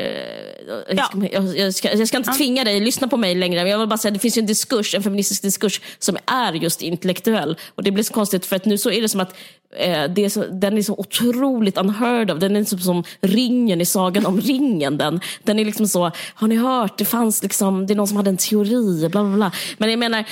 jag, 0.90 1.06
ska, 1.06 1.28
jag, 1.56 1.74
ska, 1.74 1.94
jag 1.94 2.08
ska 2.08 2.18
inte 2.18 2.32
tvinga 2.32 2.64
dig 2.64 2.80
lyssna 2.80 3.08
på 3.08 3.18
mig 3.18 3.36
längre, 3.36 3.62
men 3.62 3.72
jag 3.72 3.80
vill 3.80 3.88
bara 3.88 3.98
säga 3.98 4.10
att 4.10 4.14
det 4.14 4.20
finns 4.20 4.38
en 4.38 4.46
diskurs, 4.46 4.96
en 4.96 5.04
feministisk 5.04 5.42
diskurs 5.42 5.82
som 6.00 6.18
är 6.26 6.54
just 6.54 6.82
intellektuell. 6.82 7.58
Och 7.76 7.84
det 7.84 7.92
blir 7.92 8.04
så 8.04 8.14
konstigt 8.14 8.46
för 8.46 8.56
att 8.56 8.66
nu 8.66 8.78
så 8.78 8.92
är 8.92 9.02
det 9.02 9.10
som 9.10 9.22
att 9.22 9.36
eh, 9.78 10.04
det 10.04 10.26
är 10.26 10.30
så, 10.30 10.46
den 10.46 10.78
är 10.78 10.82
så 10.82 10.94
otroligt 10.94 11.78
unheard 11.78 12.32
of. 12.32 12.40
Den 12.40 12.56
är 12.56 12.64
som, 12.64 12.80
som 12.80 13.04
ringen 13.22 13.82
i 13.82 13.86
Sagan 13.86 14.26
om 14.26 14.42
ringen. 14.42 14.98
Den, 14.98 15.20
den 15.44 15.60
är 15.60 15.66
liksom 15.66 15.88
så, 15.88 16.12
har 16.34 16.48
ni 16.48 16.56
hört, 16.56 16.98
det 16.98 17.06
fanns 17.06 17.44
liksom, 17.44 17.88
det 17.88 17.94
är 17.94 17.96
någon 17.96 18.08
som 18.08 18.18
hade 18.18 18.30
en 18.30 18.38
teori, 18.38 19.10
bla 19.10 19.24
bla 19.24 19.36
bla. 19.36 19.52
Men 19.78 19.90
jag 19.90 20.00
menar, 20.00 20.26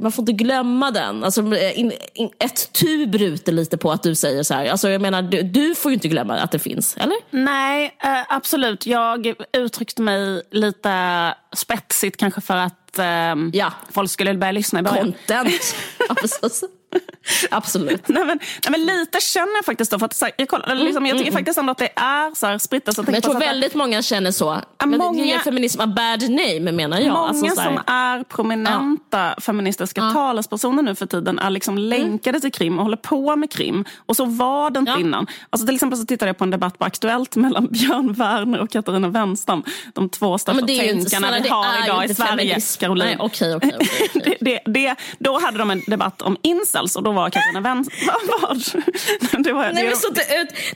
man 0.00 0.12
får 0.12 0.22
inte 0.22 0.32
glömma 0.32 0.90
den. 0.90 1.24
Alltså, 1.24 1.40
in, 1.74 1.92
in, 2.14 2.30
ett 2.38 2.72
tu 2.72 3.06
bryter 3.06 3.52
lite 3.52 3.76
på 3.76 3.92
att 3.92 4.02
du 4.02 4.14
säger 4.14 4.42
så 4.42 4.54
här. 4.54 4.66
Alltså, 4.66 4.88
jag 4.90 5.00
menar, 5.00 5.22
du, 5.22 5.42
du 5.42 5.74
får 5.74 5.90
ju 5.90 5.94
inte 5.94 6.08
glömma 6.08 6.34
att 6.38 6.50
det 6.50 6.58
finns, 6.58 6.96
eller? 6.96 7.16
Nej, 7.30 7.96
eh, 8.04 8.34
absolut. 8.36 8.86
Jag 8.86 9.34
uttryckte 9.52 10.02
mig 10.02 10.42
lite 10.50 11.34
spetsigt 11.56 12.16
kanske 12.16 12.40
för 12.40 12.56
att 12.56 12.98
eh, 12.98 13.04
Ja. 13.52 13.72
folk 13.90 14.10
skulle 14.10 14.34
börja 14.34 14.52
lyssna 14.52 14.80
i 14.80 14.82
början. 14.82 15.04
Content. 15.26 15.74
Ja, 16.08 16.14
precis. 16.14 16.64
Absolut. 17.50 18.08
Nej 18.08 18.24
men, 18.24 18.38
nej 18.68 18.70
men 18.70 18.84
lite 18.86 19.20
känner 19.20 19.54
jag 19.56 19.64
faktiskt 19.64 19.90
då. 19.90 19.98
För 19.98 20.06
att, 20.06 20.14
så 20.14 20.24
här, 20.24 20.34
jag, 20.36 20.48
kollar, 20.48 20.74
liksom, 20.74 21.06
jag 21.06 21.18
tycker 21.18 21.32
faktiskt 21.32 21.58
ändå 21.58 21.70
att 21.72 21.78
det 21.78 21.90
är 21.96 22.34
så 22.34 22.46
här 22.46 22.58
spritt. 22.58 22.88
Alltså, 22.88 23.02
Men 23.02 23.14
jag 23.14 23.22
tror 23.22 23.36
att- 23.36 23.42
väldigt 23.42 23.74
många 23.74 24.02
känner 24.02 24.30
så. 24.30 24.58
Många- 24.84 25.38
feminism 25.40 25.80
a 25.80 25.86
bad 25.86 26.22
name 26.30 26.72
menar 26.72 26.98
jag. 27.00 27.12
Många 27.12 27.28
Alltså, 27.28 27.46
så 27.54 27.60
här- 27.60 27.68
som 27.68 27.80
är 27.94 28.24
prominenta 28.24 29.34
feministiska 29.40 30.10
talespersoner 30.10 30.82
nu 30.82 30.94
för 30.94 31.06
tiden 31.06 31.38
är 31.38 31.50
liksom 31.50 31.78
länkade 31.78 32.40
till 32.40 32.52
krim 32.52 32.78
och 32.78 32.84
håller 32.84 32.96
på 32.96 33.36
med 33.36 33.50
krim. 33.52 33.84
Och 34.06 34.16
så 34.16 34.24
var 34.24 34.70
det 34.70 34.78
inte 34.78 34.92
Ja. 34.92 34.98
innan. 35.00 35.26
Alltså 35.50 35.66
till 35.66 35.74
exempel 35.74 35.98
så 35.98 36.04
tittade 36.06 36.28
jag 36.28 36.38
på 36.38 36.44
en 36.44 36.50
debatt 36.50 36.78
på 36.78 36.84
Aktuellt 36.84 37.36
mellan 37.36 37.66
Björn 37.70 38.12
Werner 38.12 38.60
och 38.60 38.70
Katarina 38.70 39.08
Wenstam. 39.08 39.64
De 39.92 40.08
två 40.08 40.38
största 40.38 40.60
inte- 40.60 40.76
tänkarna 40.76 41.38
vi 41.42 41.48
har 41.48 41.84
idag 41.84 42.04
i 42.04 42.14
Sverige. 42.14 42.30
feminism. 42.30 42.80
Caroline. 42.80 43.06
Nej, 43.06 43.16
okej, 43.20 43.54
okej, 43.54 43.72
okej. 43.80 44.08
det, 44.40 44.60
det, 44.64 44.72
det, 44.72 44.94
då 45.18 45.38
hade 45.40 45.58
de 45.58 45.70
en 45.70 45.82
debatt 45.86 46.22
om 46.22 46.36
incels 46.82 46.96
och 46.96 47.02
då 47.02 47.12
var 47.12 47.30
Katarina 47.30 47.60
Wenstam... 47.60 48.08
Vad? 48.42 48.58
Det 49.44 49.52
var, 49.52 49.62
Nej, 49.62 49.74
det, 49.74 49.88
men 49.88 49.96
så, 49.96 50.08
det, 50.12 50.22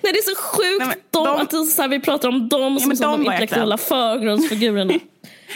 nej, 0.03 0.12
det 0.12 0.19
är 0.19 0.35
så 0.35 0.42
sjukt 0.42 0.87
Nej, 0.87 0.97
de, 1.11 1.25
de- 1.25 1.40
att 1.40 1.51
det 1.51 1.64
så 1.64 1.83
här, 1.83 1.88
vi 1.88 2.01
pratar 2.01 2.29
om 2.29 2.49
dem 2.49 2.81
som, 2.81 2.88
men 2.88 2.97
som 2.97 3.11
de 3.11 3.19
de 3.19 3.25
var 3.25 3.33
intellektuella 3.33 3.79
förgrundsfigurerna. 3.79 4.95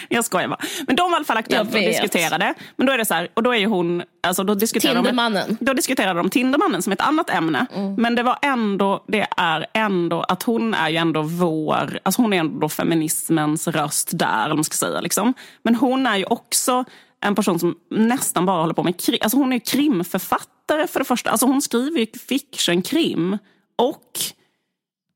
Jag 0.08 0.24
skojar 0.24 0.48
bara. 0.48 0.58
Men 0.86 0.96
de 0.96 1.02
var 1.02 1.12
i 1.12 1.16
alla 1.16 1.24
fall 1.24 1.36
aktuellt 1.36 1.74
och 1.74 1.80
diskuterade. 1.80 2.54
Men 2.76 2.86
då 2.86 2.92
är 2.92 2.98
det 2.98 3.04
så 3.04 3.14
här, 3.14 3.28
och 3.34 3.42
då 3.42 3.54
är 3.54 3.58
ju 3.58 3.66
hon, 3.66 4.02
alltså 4.22 4.44
då 4.44 4.54
Tindermannen. 4.54 5.56
De, 5.60 5.64
då 5.64 5.72
diskuterade 5.72 6.20
de 6.20 6.30
Tindermannen 6.30 6.82
som 6.82 6.92
ett 6.92 7.00
annat 7.00 7.30
ämne. 7.30 7.66
Mm. 7.74 7.94
Men 7.94 8.14
det 8.14 8.22
var 8.22 8.38
ändå, 8.42 9.04
det 9.08 9.26
är 9.36 9.66
ändå, 9.74 10.22
att 10.22 10.42
hon 10.42 10.74
är 10.74 10.88
ju 10.88 10.96
ändå 10.96 11.22
vår, 11.22 11.98
alltså 12.02 12.22
hon 12.22 12.32
är 12.32 12.38
ändå 12.40 12.68
feminismens 12.68 13.68
röst 13.68 14.08
där, 14.12 14.44
eller 14.44 14.54
man 14.54 14.64
ska 14.64 14.74
säga 14.74 15.00
liksom. 15.00 15.34
Men 15.62 15.74
hon 15.74 16.06
är 16.06 16.16
ju 16.16 16.24
också 16.24 16.84
en 17.20 17.34
person 17.34 17.58
som 17.58 17.74
nästan 17.90 18.46
bara 18.46 18.60
håller 18.60 18.74
på 18.74 18.82
med 18.82 19.00
krim. 19.00 19.18
Alltså 19.20 19.38
hon 19.38 19.52
är 19.52 19.58
krimförfattare 19.58 20.86
för 20.86 20.98
det 20.98 21.04
första. 21.04 21.30
Alltså 21.30 21.46
hon 21.46 21.62
skriver 21.62 21.98
ju 21.98 22.06
fiction 22.28 22.82
krim. 22.82 23.38
Och 23.78 24.20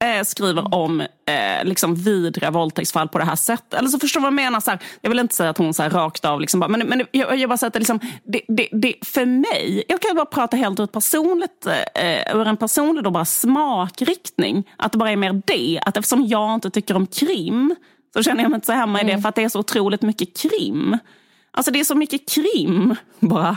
eh, 0.04 0.24
skriver 0.24 0.74
om 0.74 1.00
eh, 1.00 1.64
liksom 1.64 1.94
vidriga 1.94 2.50
våldtäktsfall 2.50 3.08
på 3.08 3.18
det 3.18 3.24
här 3.24 3.36
sättet. 3.36 3.74
Eller 3.74 3.88
så 3.88 3.98
förstår 3.98 4.20
vad 4.20 4.26
jag 4.26 4.34
menar? 4.34 4.60
Så 4.60 4.70
här, 4.70 4.80
jag 5.00 5.10
vill 5.10 5.18
inte 5.18 5.34
säga 5.34 5.50
att 5.50 5.58
hon 5.58 5.74
så 5.74 5.82
här, 5.82 5.90
rakt 5.90 6.24
av, 6.24 6.40
liksom 6.40 6.60
bara, 6.60 6.68
men, 6.68 6.88
men 6.88 7.06
jag, 7.10 7.38
jag 7.38 7.48
bara 7.48 7.56
säger 7.56 7.68
att 7.68 7.72
det, 7.72 7.78
liksom, 7.78 8.00
det, 8.24 8.40
det, 8.48 8.68
det, 8.72 8.94
för 9.02 9.26
mig, 9.26 9.84
jag 9.88 10.00
kan 10.00 10.16
bara 10.16 10.26
prata 10.26 10.56
helt 10.56 10.80
ur, 10.80 10.84
ett 10.84 10.92
personligt, 10.92 11.66
eh, 11.94 12.36
ur 12.36 12.46
en 12.46 12.56
personlig 12.56 13.04
då 13.04 13.10
bara 13.10 13.24
smakriktning. 13.24 14.70
Att 14.76 14.92
det 14.92 14.98
bara 14.98 15.10
är 15.10 15.16
mer 15.16 15.42
det, 15.46 15.80
att 15.86 15.96
eftersom 15.96 16.26
jag 16.26 16.54
inte 16.54 16.70
tycker 16.70 16.96
om 16.96 17.06
krim 17.06 17.74
så 18.14 18.22
känner 18.22 18.42
jag 18.42 18.50
mig 18.50 18.56
inte 18.56 18.66
så 18.66 18.72
hemma 18.72 19.02
i 19.02 19.04
det 19.04 19.22
för 19.22 19.28
att 19.28 19.34
det 19.34 19.42
är 19.42 19.48
så 19.48 19.58
otroligt 19.58 20.02
mycket 20.02 20.36
krim. 20.36 20.98
Alltså 21.56 21.70
det 21.70 21.80
är 21.80 21.84
så 21.84 21.94
mycket 21.94 22.28
krim 22.28 22.96
bara. 23.20 23.56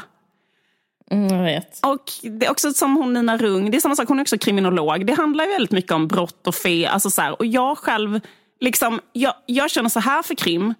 Mm, 1.11 1.35
jag 1.35 1.43
vet. 1.43 1.79
Och 1.85 2.11
det 2.21 2.45
är 2.45 2.51
också 2.51 2.73
som 2.73 2.95
hon 2.95 3.13
Nina 3.13 3.37
Rung, 3.37 3.71
det 3.71 3.77
är 3.77 3.81
samma 3.81 3.95
sak, 3.95 4.07
hon 4.07 4.19
är 4.19 4.21
också 4.21 4.37
kriminolog. 4.37 5.05
Det 5.05 5.13
handlar 5.13 5.45
ju 5.45 5.51
väldigt 5.51 5.71
mycket 5.71 5.91
om 5.91 6.07
brott 6.07 6.47
och 6.47 6.55
fe. 6.55 6.89
Alltså 6.89 7.09
så 7.09 7.21
här, 7.21 7.39
och 7.39 7.45
jag 7.45 7.77
själv, 7.77 8.19
liksom, 8.59 8.99
jag, 9.13 9.33
jag 9.45 9.71
känner 9.71 9.89
så 9.89 9.99
här 9.99 10.23
för 10.23 10.35
krim, 10.35 10.73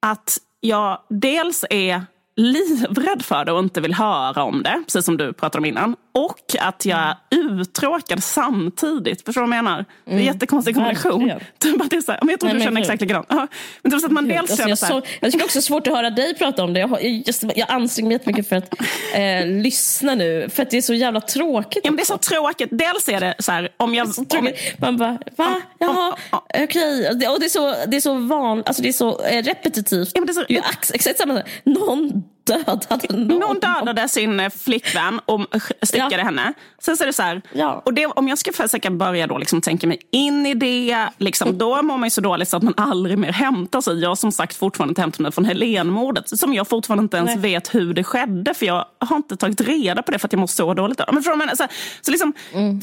att 0.00 0.38
jag 0.60 0.98
dels 1.08 1.64
är 1.70 2.02
livrädd 2.36 3.22
för 3.22 3.44
det 3.44 3.52
och 3.52 3.58
inte 3.58 3.80
vill 3.80 3.94
höra 3.94 4.42
om 4.42 4.62
det, 4.62 4.82
precis 4.86 5.04
som 5.04 5.16
du 5.16 5.32
pratade 5.32 5.58
om 5.58 5.64
innan. 5.64 5.96
Och 6.14 6.38
att 6.60 6.84
jag 6.86 6.98
är 6.98 7.16
uttråkad 7.30 8.22
samtidigt. 8.22 9.24
Förstår 9.24 9.42
du 9.42 9.48
vad 9.48 9.56
jag 9.58 9.64
menar? 9.64 9.84
Det 10.04 10.10
är 10.12 10.16
en 10.16 10.24
jättekonstig 10.24 10.74
kombination. 10.74 11.32
Typ 11.58 11.80
att 11.80 11.90
det 11.90 11.96
är 11.96 12.00
så 12.00 12.12
här, 12.12 12.18
men 12.22 12.30
jag 12.30 12.40
tror 12.40 12.48
Nej, 12.50 12.58
du 12.58 12.64
känner 12.64 12.80
exakt 12.80 13.00
likadant. 13.02 13.26
Ja, 13.28 13.46
Men 13.82 13.92
typ 13.92 14.00
så 14.00 14.06
att 14.06 14.12
man 14.12 14.28
dels 14.28 14.40
Alltså, 14.40 14.56
känner 14.56 14.76
så 14.76 14.86
här, 14.86 15.02
jag 15.20 15.32
tycker 15.32 15.44
också 15.44 15.58
det 15.58 15.60
är 15.60 15.62
svårt 15.62 15.86
att 15.86 15.92
höra 15.94 16.10
dig 16.10 16.34
prata 16.34 16.64
om 16.64 16.72
det. 16.72 16.80
Jag, 16.80 16.90
jag, 16.90 17.02
just, 17.26 17.42
jag 17.56 17.70
anstränger 17.70 18.08
mig 18.08 18.14
jättemycket 18.14 18.48
för 18.48 18.56
att 18.56 18.68
eh, 19.14 19.46
lyssna 19.46 20.14
nu. 20.14 20.48
För 20.54 20.62
att 20.62 20.70
det 20.70 20.76
är 20.76 20.82
så 20.82 20.94
jävla 20.94 21.20
tråkigt. 21.20 21.80
ja, 21.84 21.90
men 21.90 21.96
det 21.96 22.02
är 22.02 22.06
så 22.06 22.18
tråkigt. 22.18 22.68
Dels 22.72 23.08
är 23.08 23.20
det 23.20 23.34
så 23.38 23.52
här, 23.52 23.68
om 23.76 23.94
jag... 23.94 24.08
Så 24.14 24.24
Om. 24.38 24.48
Man 24.78 24.96
bara, 24.96 25.18
va? 25.36 25.60
Jaha, 25.78 26.16
okej. 26.64 27.10
Det- 27.20 27.28
Och 27.28 27.40
det 27.40 27.46
är 27.46 27.48
så, 27.48 27.74
det 27.90 27.96
är 27.96 28.00
så 28.00 28.14
vanligt, 28.14 28.66
alltså 28.68 28.82
det 28.82 28.88
är 28.88 28.92
så 28.92 29.22
eh, 29.24 29.42
repetitivt. 29.42 30.10
Ja, 30.14 30.20
men 30.20 30.26
det 30.26 30.32
är 30.54 30.82
så- 30.84 30.94
exakt 30.94 31.18
samma 31.18 31.34
sak. 31.36 31.44
Någon 31.64 32.23
dödade 32.46 33.06
någon. 33.16 33.38
Någon 33.40 33.58
dödade 33.60 34.08
sin 34.08 34.40
eh, 34.40 34.50
flickvän 34.50 35.20
och 35.26 35.40
styckade 35.82 36.16
Ja. 36.16 36.24
henne. 36.24 36.52
Sen 36.78 36.96
så 36.96 37.04
är 37.04 37.06
det 37.06 37.12
så 37.12 37.22
här, 37.22 37.42
Ja. 37.52 37.82
och 37.84 37.94
det, 37.94 38.06
om 38.06 38.28
jag 38.28 38.38
ska 38.38 38.52
försöka 38.52 38.90
börja 38.90 39.26
då 39.26 39.38
liksom 39.38 39.60
tänka 39.60 39.86
mig 39.86 39.98
in 40.10 40.46
i 40.46 40.54
det, 40.54 41.08
liksom, 41.18 41.58
då 41.58 41.82
mår 41.82 41.96
man 41.96 42.06
ju 42.06 42.10
så 42.10 42.20
dåligt 42.20 42.48
så 42.48 42.56
att 42.56 42.62
man 42.62 42.74
aldrig 42.76 43.18
mer 43.18 43.32
hämtar 43.32 43.80
sig. 43.80 44.00
Jag 44.00 44.08
har 44.08 44.16
som 44.16 44.32
sagt 44.32 44.56
fortfarande 44.56 44.90
inte 44.90 45.00
hämtat 45.00 45.20
mig 45.20 45.32
från 45.32 45.44
Helenmordet, 45.44 46.38
som 46.38 46.54
jag 46.54 46.68
fortfarande 46.68 47.02
inte 47.02 47.16
ens 47.16 47.30
Nej. 47.30 47.38
vet 47.38 47.74
hur 47.74 47.94
det 47.94 48.04
skedde, 48.04 48.54
för 48.54 48.66
jag 48.66 48.84
har 48.98 49.16
inte 49.16 49.36
tagit 49.36 49.60
reda 49.60 50.02
på 50.02 50.12
det 50.12 50.18
för 50.18 50.28
att 50.28 50.32
jag 50.32 50.40
mår 50.40 50.46
så 50.46 50.74
dåligt. 50.74 51.00
Men 51.12 51.22
jag 51.26 51.38
menar? 51.38 51.54
så, 51.54 51.66
så, 52.00 52.10
liksom, 52.10 52.32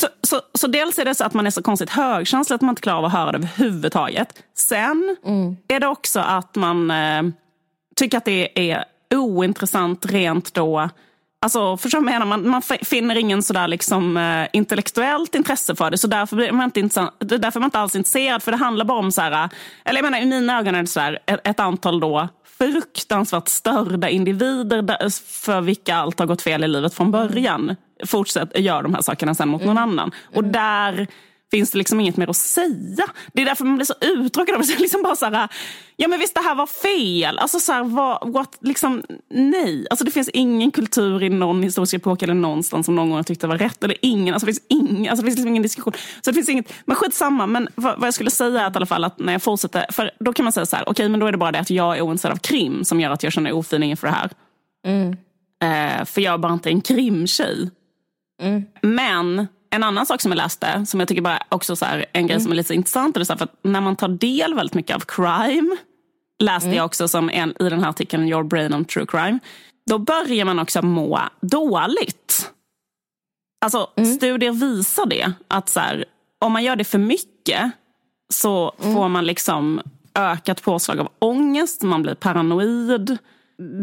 så, 0.02 0.08
så, 0.22 0.42
så 0.54 0.68
dels 0.68 1.00
är 1.00 1.06
det 1.06 1.16
så 1.16 1.24
att 1.24 1.34
man 1.34 1.48
är 1.48 1.52
så 1.52 1.64
konstigt 1.64 1.90
högkänslig 1.90 2.56
att 2.56 2.62
man 2.62 2.70
inte 2.70 2.82
klarar 2.82 2.98
av 2.98 3.06
att 3.06 3.12
höra 3.12 3.32
det 3.32 3.38
överhuvudtaget. 3.38 4.34
Sen 4.56 5.18
är 5.68 5.80
det 5.80 5.88
också 5.88 6.20
att 6.20 6.56
man 6.56 6.92
eh, 6.92 7.24
tycker 7.96 8.18
att 8.18 8.26
det 8.26 8.72
är 8.72 8.86
ointressant 9.12 10.06
rent 10.06 10.54
då 10.54 10.90
Alltså, 11.44 11.78
förstår 11.78 12.00
du 12.00 12.06
menar? 12.06 12.26
Man, 12.26 12.50
man 12.50 12.62
finner 12.62 13.16
ingen 13.16 13.44
sådär 13.44 13.68
liksom, 13.68 14.18
eh, 14.18 14.48
intellektuellt 14.54 15.36
intresse 15.36 15.76
för 15.76 15.92
det. 15.92 15.98
Så 15.98 16.08
därför, 16.08 16.36
blir 16.36 16.52
man 16.52 16.72
inte 16.76 17.10
därför 17.20 17.60
är 17.60 17.60
man 17.60 17.68
inte 17.68 17.80
alls 17.80 17.96
intresserad. 17.96 18.44
För 18.44 18.52
det 18.52 18.58
handlar 18.58 18.86
bara 18.86 19.00
om, 19.00 19.12
så 19.12 19.22
här, 19.22 19.50
eller 19.86 19.98
jag 19.98 20.04
menar, 20.04 20.20
i 20.20 20.26
mina 20.26 20.60
ögon 20.60 20.76
är 20.76 20.82
det 20.82 20.88
så 20.88 21.00
här, 21.00 21.20
ett, 21.26 21.48
ett 21.48 21.60
antal 21.60 22.00
då 22.00 22.28
fruktansvärt 22.58 23.48
störda 23.48 24.10
individer 24.10 24.82
där, 24.82 25.10
för 25.44 25.62
vilka 25.62 25.96
allt 25.96 26.20
har 26.20 26.26
gått 26.26 26.42
fel 26.42 26.64
i 26.64 26.68
livet 26.68 26.94
från 26.94 27.12
början. 27.12 27.76
Fortsätt 28.06 28.60
gör 28.60 28.84
de 28.84 28.94
här 28.94 29.02
sakerna 29.02 29.36
sen 29.36 29.50
mot 29.50 29.66
någon 29.66 29.78
annan. 29.78 30.12
Och 30.36 30.44
där 30.44 31.08
finns 31.52 31.72
det 31.72 31.78
liksom 31.78 32.00
inget 32.00 32.18
mer 32.18 32.30
att 32.30 32.38
säga. 32.38 33.06
Det 33.34 33.42
är 33.42 33.46
därför 33.46 33.66
man 33.66 33.76
blir 33.76 33.86
så 33.86 33.94
uttråkad 34.02 34.56
av 34.56 34.62
det. 34.62 34.80
Liksom 34.80 35.04
bara 35.04 35.16
så 35.16 35.26
här, 35.26 35.50
ja 35.96 36.08
men 36.08 36.20
visst 36.20 36.36
det 36.36 36.42
här 36.42 36.56
var 36.56 36.68
fel. 36.68 37.38
Alltså 37.40 37.60
så 37.60 37.72
här, 37.72 37.84
what, 37.84 38.22
what, 38.26 38.58
liksom, 38.62 39.04
nej. 39.30 39.88
Alltså 39.90 40.06
det 40.06 40.12
finns 40.12 40.30
ingen 40.30 40.72
kultur 40.72 41.24
i 41.24 41.30
någon 41.30 41.64
historisk 41.64 41.94
epok 41.94 42.22
eller 42.22 42.34
någonstans 42.34 42.86
som 42.86 42.96
någon 42.96 43.10
gång 43.10 43.18
har 43.18 43.24
tyckt 43.24 43.42
det 43.42 43.48
var 43.48 43.58
rätt. 43.58 43.84
Eller 43.84 43.98
ingen. 44.02 44.34
Alltså 44.34 44.46
det 44.46 44.54
finns, 44.54 44.66
ingen, 44.68 45.10
alltså 45.10 45.24
det 45.24 45.28
finns 45.28 45.38
liksom 45.38 45.50
ingen 45.50 45.64
diskussion. 45.64 45.94
Så 46.22 46.32
det 46.32 46.34
finns 46.34 46.50
inget, 46.50 46.74
men 46.86 46.96
skitsamma. 46.96 47.48
Men 47.48 47.70
vad, 47.76 48.00
vad 48.00 48.08
jag 48.08 48.14
skulle 48.14 48.32
säga 48.32 48.62
är 48.62 48.66
att, 48.66 48.76
i 48.76 48.78
alla 48.78 48.86
fall 48.86 49.04
att 49.04 49.20
när 49.20 49.34
jag 49.34 49.42
fortsätter, 49.42 49.86
för 49.92 50.12
då 50.20 50.34
kan 50.34 50.44
man 50.44 50.54
säga 50.54 50.66
så 50.66 50.76
här, 50.76 50.84
okej 50.84 50.92
okay, 50.92 51.10
men 51.10 51.20
då 51.20 51.26
är 51.26 51.32
det 51.32 51.38
bara 51.38 51.52
det 51.52 51.60
att 51.60 51.70
jag 51.70 51.98
är 51.98 52.02
ointresserad 52.02 52.34
av 52.34 52.38
krim 52.38 52.84
som 52.84 53.00
gör 53.00 53.10
att 53.10 53.24
jag 53.24 53.34
känner 53.34 53.52
ofeeling 53.52 53.90
inför 53.90 54.08
det 54.08 54.14
här. 54.14 54.30
Mm. 54.88 55.18
Eh, 55.64 56.06
för 56.06 56.22
jag 56.22 56.34
är 56.34 56.38
bara 56.38 56.54
inte 56.54 56.70
en 56.70 56.82
krimtjej. 56.82 57.72
Mm. 58.42 58.64
Men 58.82 59.48
en 59.72 59.84
annan 59.84 60.06
sak 60.06 60.22
som 60.22 60.32
jag 60.32 60.38
läste, 60.38 60.86
som 60.86 61.00
jag 61.00 61.10
tycker 61.10 61.22
bara 61.22 61.44
också 61.50 61.76
så 61.76 61.86
här, 61.86 62.06
en 62.14 62.28
grej 62.28 62.36
Mm. 62.36 62.44
som 62.44 62.52
är 62.52 62.56
lite 62.56 62.74
intressant, 62.74 63.18
är 63.18 63.24
så 63.24 63.34
här, 63.34 63.38
för 63.38 63.46
att 63.46 63.60
när 63.62 63.82
man 63.82 63.96
tar 63.96 64.08
del 64.08 64.54
väldigt 64.54 64.74
mycket 64.76 64.96
av 64.96 65.00
crime, 65.00 65.78
läste 66.44 66.66
Mm. 66.68 66.78
jag 66.78 66.86
också 66.86 67.08
som 67.08 67.30
en, 67.30 67.50
i 67.60 67.70
den 67.70 67.84
här 67.84 67.90
artikeln 67.90 68.28
Your 68.28 68.44
brain 68.44 68.74
on 68.74 68.86
true 68.86 69.06
crime, 69.06 69.40
då 69.86 69.98
börjar 69.98 70.46
man 70.46 70.60
också 70.60 70.82
må 70.82 71.20
dåligt. 71.42 72.52
Alltså 73.66 73.88
Mm. 73.96 74.14
studier 74.14 74.52
visar 74.52 75.06
det, 75.06 75.32
att 75.48 75.70
så 75.70 75.80
här, 75.80 76.06
om 76.40 76.52
man 76.52 76.64
gör 76.64 76.76
det 76.76 76.84
för 76.84 76.98
mycket 76.98 77.72
så 78.34 78.74
Mm. 78.82 78.96
får 78.96 79.10
man 79.10 79.26
liksom 79.26 79.82
ökat 80.16 80.62
påslag 80.62 81.00
av 81.00 81.10
ångest, 81.20 81.82
man 81.84 82.02
blir 82.02 82.16
paranoid. 82.16 83.18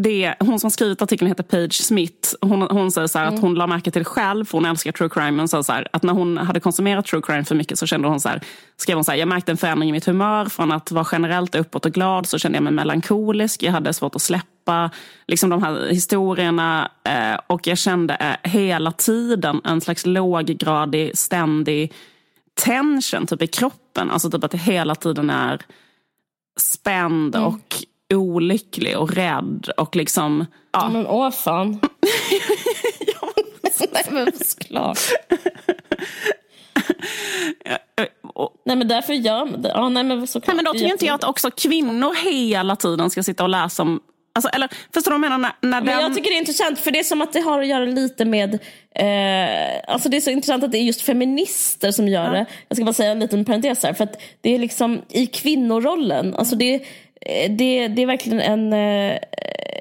Det, 0.02 0.34
hon 0.40 0.60
som 0.60 0.70
skrivit 0.70 1.02
artikeln 1.02 1.28
heter 1.28 1.42
Paige 1.42 1.72
Smith. 1.72 2.34
Hon, 2.40 2.62
hon 2.62 2.90
säger 2.90 3.06
så 3.06 3.18
här 3.18 3.26
Mm. 3.26 3.34
att 3.34 3.40
hon 3.42 3.54
la 3.54 3.66
märke 3.66 3.90
till 3.90 4.00
det 4.00 4.04
själv, 4.04 4.44
för 4.44 4.58
hon 4.58 4.64
älskar 4.64 4.92
true 4.92 5.08
crime. 5.08 5.30
Men 5.30 5.48
sa 5.48 5.62
så 5.62 5.72
här, 5.72 5.88
att 5.92 6.02
när 6.02 6.12
hon 6.12 6.38
hade 6.38 6.60
konsumerat 6.60 7.06
true 7.06 7.22
crime 7.22 7.44
för 7.44 7.54
mycket 7.54 7.78
så 7.78 7.86
kände 7.86 8.08
hon 8.08 8.20
så 8.20 8.28
här, 8.28 8.40
skrev 8.76 8.96
hon 8.96 9.04
så 9.04 9.10
här, 9.10 9.18
jag 9.18 9.28
märkte 9.28 9.52
en 9.52 9.56
förändring 9.56 9.88
i 9.88 9.92
mitt 9.92 10.04
humör. 10.06 10.44
Från 10.46 10.72
att 10.72 10.90
vara 10.92 11.06
generellt 11.12 11.54
uppåt 11.54 11.86
och 11.86 11.92
glad 11.92 12.26
så 12.26 12.38
kände 12.38 12.56
jag 12.56 12.62
mig 12.62 12.72
melankolisk. 12.72 13.62
Jag 13.62 13.72
hade 13.72 13.92
svårt 13.92 14.14
att 14.14 14.22
släppa 14.22 14.90
liksom 15.26 15.50
de 15.50 15.62
här 15.62 15.86
historierna. 15.90 16.90
Eh, 17.04 17.40
och 17.46 17.66
jag 17.66 17.78
kände 17.78 18.14
eh, 18.14 18.50
hela 18.50 18.92
tiden 18.92 19.60
en 19.64 19.80
slags 19.80 20.06
låggradig, 20.06 21.18
ständig 21.18 21.92
tension 22.64 23.26
typ 23.26 23.42
i 23.42 23.46
kroppen. 23.46 24.10
Alltså 24.10 24.30
typ 24.30 24.44
att 24.44 24.50
det 24.50 24.58
hela 24.58 24.94
tiden 24.94 25.30
är 25.30 25.60
spänd 26.60 27.34
Mm. 27.36 27.46
och 27.46 27.76
olycklig 28.14 28.98
och 28.98 29.12
rädd. 29.12 29.70
Och 29.76 29.96
liksom, 29.96 30.46
ja. 30.72 30.88
Men 30.88 31.06
åh 31.06 31.30
fan. 31.30 31.80
Nej 33.92 34.04
men 34.10 34.32
såklart. 34.32 34.98
Nej 38.64 38.76
men 38.76 38.88
därför 38.88 39.12
gör 39.12 39.44
man 39.44 39.62
det. 39.62 39.68
Ja, 39.68 39.88
nej, 39.88 40.04
men 40.04 40.26
såklart. 40.26 40.46
nej, 40.46 40.56
men 40.56 40.64
då 40.64 40.72
tycker 40.72 40.92
inte 40.92 41.06
jag 41.06 41.14
att 41.14 41.24
också 41.24 41.50
kvinnor 41.50 42.14
hela 42.24 42.76
tiden 42.76 43.10
ska 43.10 43.22
sitta 43.22 43.42
och 43.42 43.48
läsa 43.48 43.82
om 43.82 44.00
Alltså, 44.38 44.50
eller, 44.56 44.68
förstår 44.94 45.10
du 45.10 45.18
vad 45.18 45.24
jag 45.24 45.30
menar? 45.30 45.52
När, 45.60 45.68
när 45.70 45.80
Men 45.80 45.94
den... 45.94 46.02
jag 46.02 46.14
tycker 46.14 46.30
det 46.30 46.36
är 46.36 46.38
intressant 46.38 46.78
för 46.78 46.90
det 46.90 46.98
är 46.98 47.04
som 47.04 47.22
att 47.22 47.32
det 47.32 47.40
har 47.40 47.60
att 47.60 47.66
göra 47.66 47.84
lite 47.84 48.24
med 48.24 48.54
eh, 48.94 49.92
Alltså 49.92 50.08
det 50.08 50.16
är 50.16 50.20
så 50.20 50.30
intressant 50.30 50.64
att 50.64 50.72
det 50.72 50.78
är 50.78 50.82
just 50.82 51.02
feminister 51.02 51.90
som 51.90 52.08
gör 52.08 52.32
det. 52.32 52.46
Jag 52.68 52.76
ska 52.76 52.84
bara 52.84 52.92
säga 52.92 53.10
en 53.12 53.20
liten 53.20 53.44
parentes 53.44 53.82
här. 53.82 53.92
För 53.92 54.04
att 54.04 54.20
det 54.40 54.54
är 54.54 54.58
liksom 54.58 55.02
i 55.08 55.26
kvinnorollen. 55.26 56.34
Alltså 56.34 56.56
det, 56.56 56.74
eh, 56.74 57.50
det, 57.50 57.88
det 57.88 58.02
är 58.02 58.06
verkligen 58.06 58.40
en, 58.40 58.72
eh, 58.72 59.18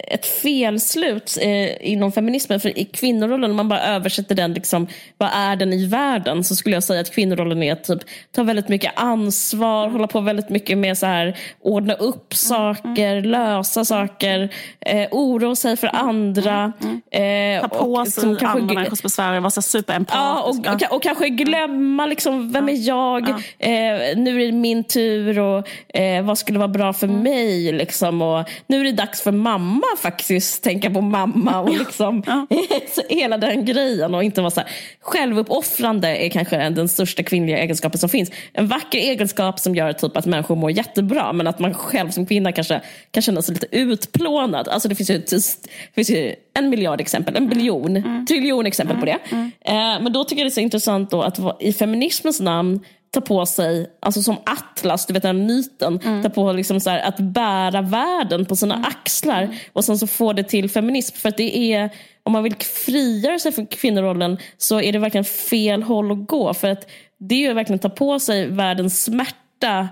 ett 0.08 0.26
felslut 0.26 1.38
eh, 1.41 1.91
inom 1.91 2.12
feminismen. 2.12 2.60
För 2.60 2.80
i 2.80 2.86
kvinnorollen, 2.86 3.49
om 3.51 3.58
man 3.58 3.70
bara 3.70 3.82
översätter 3.82 4.36
den, 4.36 4.53
liksom, 4.53 4.88
vad 5.18 5.30
är 5.34 5.55
den 5.55 5.74
i 5.74 5.86
världen? 5.86 6.43
Så 6.43 6.55
skulle 6.55 6.76
jag 6.76 6.84
säga 6.84 7.01
att 7.01 7.12
kvinnorollen 7.12 7.64
är 7.64 7.74
att 7.74 7.84
typ, 7.84 7.99
ta 8.32 8.43
väldigt 8.43 8.70
mycket 8.70 8.91
ansvar, 8.95 9.88
hålla 9.89 10.08
på 10.08 10.20
väldigt 10.22 10.49
mycket 10.49 10.78
med 10.78 10.97
så 10.97 11.05
här, 11.05 11.38
ordna 11.62 11.93
upp 11.93 12.34
saker, 12.34 13.22
lösa 13.22 13.86
saker, 13.86 14.49
eh, 14.80 15.08
oroa 15.12 15.55
sig 15.55 15.78
för 15.78 15.95
andra. 15.95 16.74
Eh, 17.12 17.62
Ta 17.62 17.68
på 17.68 17.93
och 17.93 18.08
sig 18.08 18.22
som 18.22 18.36
kanske- 18.38 18.60
andra 18.60 18.74
människors 18.74 19.01
besvär, 19.01 19.39
vara 19.39 19.49
så 19.51 19.62
superempatisk. 19.62 20.18
Ja, 20.18 20.41
och, 20.41 20.89
och, 20.89 20.95
och 20.95 21.03
kanske 21.03 21.30
glömma 21.30 22.05
liksom, 22.05 22.51
vem 22.51 22.70
är 22.70 22.88
jag? 22.88 23.30
Eh, 23.30 24.18
nu 24.18 24.41
är 24.41 24.45
det 24.45 24.51
min 24.51 24.84
tur 24.84 25.39
och 25.39 25.68
eh, 25.99 26.26
vad 26.26 26.38
skulle 26.38 26.60
vara 26.60 26.68
bra 26.68 26.93
för 26.93 27.08
mig? 27.08 27.72
Liksom, 27.72 28.22
och 28.22 28.49
nu 28.68 28.80
är 28.80 28.84
det 28.84 28.91
dags 28.91 29.22
för 29.22 29.32
mamma 29.32 29.84
faktiskt, 29.98 30.64
tänka 30.64 30.89
på 30.89 31.02
mamma 31.02 31.60
och 31.60 31.70
liksom, 31.80 32.24
så 32.95 33.02
hela 33.10 33.38
den 33.38 33.66
grejen 33.66 34.16
och 34.16 34.24
inte 34.24 34.41
vara 34.41 34.52
så 34.52 34.60
här. 34.60 34.70
Självuppoffrande 35.02 36.08
är 36.08 36.30
kanske 36.30 36.70
den 36.70 36.88
största 36.88 37.24
kvinnliga 37.24 37.58
egenskapen 37.58 38.00
som 38.00 38.10
finns. 38.10 38.32
En 38.54 38.68
vacker 38.68 38.98
egenskap 38.98 39.60
som 39.60 39.76
gör 39.76 39.93
typ 39.93 40.18
att 40.18 40.26
människor 40.26 40.56
mår 40.56 40.72
jättebra 40.72 41.34
men 41.34 41.48
att 41.48 41.60
man 41.60 41.74
själv 41.74 42.10
som 42.10 42.26
kvinna 42.26 42.52
kanske 42.52 42.82
kan 43.12 43.24
känna 43.24 43.41
sig 43.41 43.54
lite 43.54 43.68
utplånad. 43.72 44.68
Alltså 44.68 44.89
det 44.89 44.95
finns 44.95 45.10
ju, 45.10 45.18
det 45.18 45.95
finns 45.95 46.10
ju 46.10 46.36
en 46.54 46.70
miljard 46.70 47.02
exempel, 47.02 47.36
en 47.36 47.50
biljon, 47.50 48.26
triljon 48.28 48.66
exempel 48.66 48.98
på 48.98 49.06
det. 49.06 49.18
Eh, 49.62 50.02
men 50.02 50.14
då 50.14 50.24
tycker 50.24 50.41
jag 50.41 50.45
det 50.45 50.52
är 50.52 50.54
så 50.54 50.60
intressant 50.60 51.12
då 51.12 51.22
att 51.22 51.39
i 51.60 51.74
feminismens 51.74 52.39
namn 52.39 52.80
ta 53.12 53.22
på 53.22 53.45
sig, 53.45 53.89
alltså 53.99 54.22
som 54.22 54.38
Atlas, 54.45 55.05
du 55.05 55.14
vet 55.14 55.24
den 55.24 55.36
här 55.36 55.45
myten, 55.45 56.24
ta 56.24 56.30
på 56.30 56.51
liksom 56.51 56.80
så 56.80 56.89
här, 56.89 56.99
att 56.99 57.20
bära 57.20 57.82
världen 57.82 58.45
på 58.45 58.55
sina 58.55 58.76
axlar 58.76 59.49
och 59.74 59.86
sen 59.86 59.97
så 59.97 60.08
få 60.08 60.34
det 60.34 60.43
till 60.43 60.70
feminism. 60.70 61.16
För 61.16 61.30
att 61.30 61.38
det 61.38 61.74
är, 61.74 61.89
om 62.24 62.34
man 62.34 62.43
vill 62.43 62.55
frigöra 62.55 63.39
sig 63.39 63.51
från 63.51 63.66
kvinnorollen 63.68 64.38
så 64.58 64.82
är 64.82 64.93
det 64.93 64.99
verkligen 64.99 65.26
fel 65.26 65.84
håll 65.84 66.12
att 66.12 66.28
gå. 66.28 66.53
För 66.53 66.68
att 66.68 66.89
det 67.20 67.36
är 67.36 67.39
ju 67.39 67.53
verkligen 67.53 67.76
att 67.76 67.82
ta 67.82 67.89
på 67.89 68.20
sig 68.20 68.47
världens 68.47 69.03
smärta. 69.03 69.89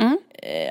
Eh, 0.00 0.12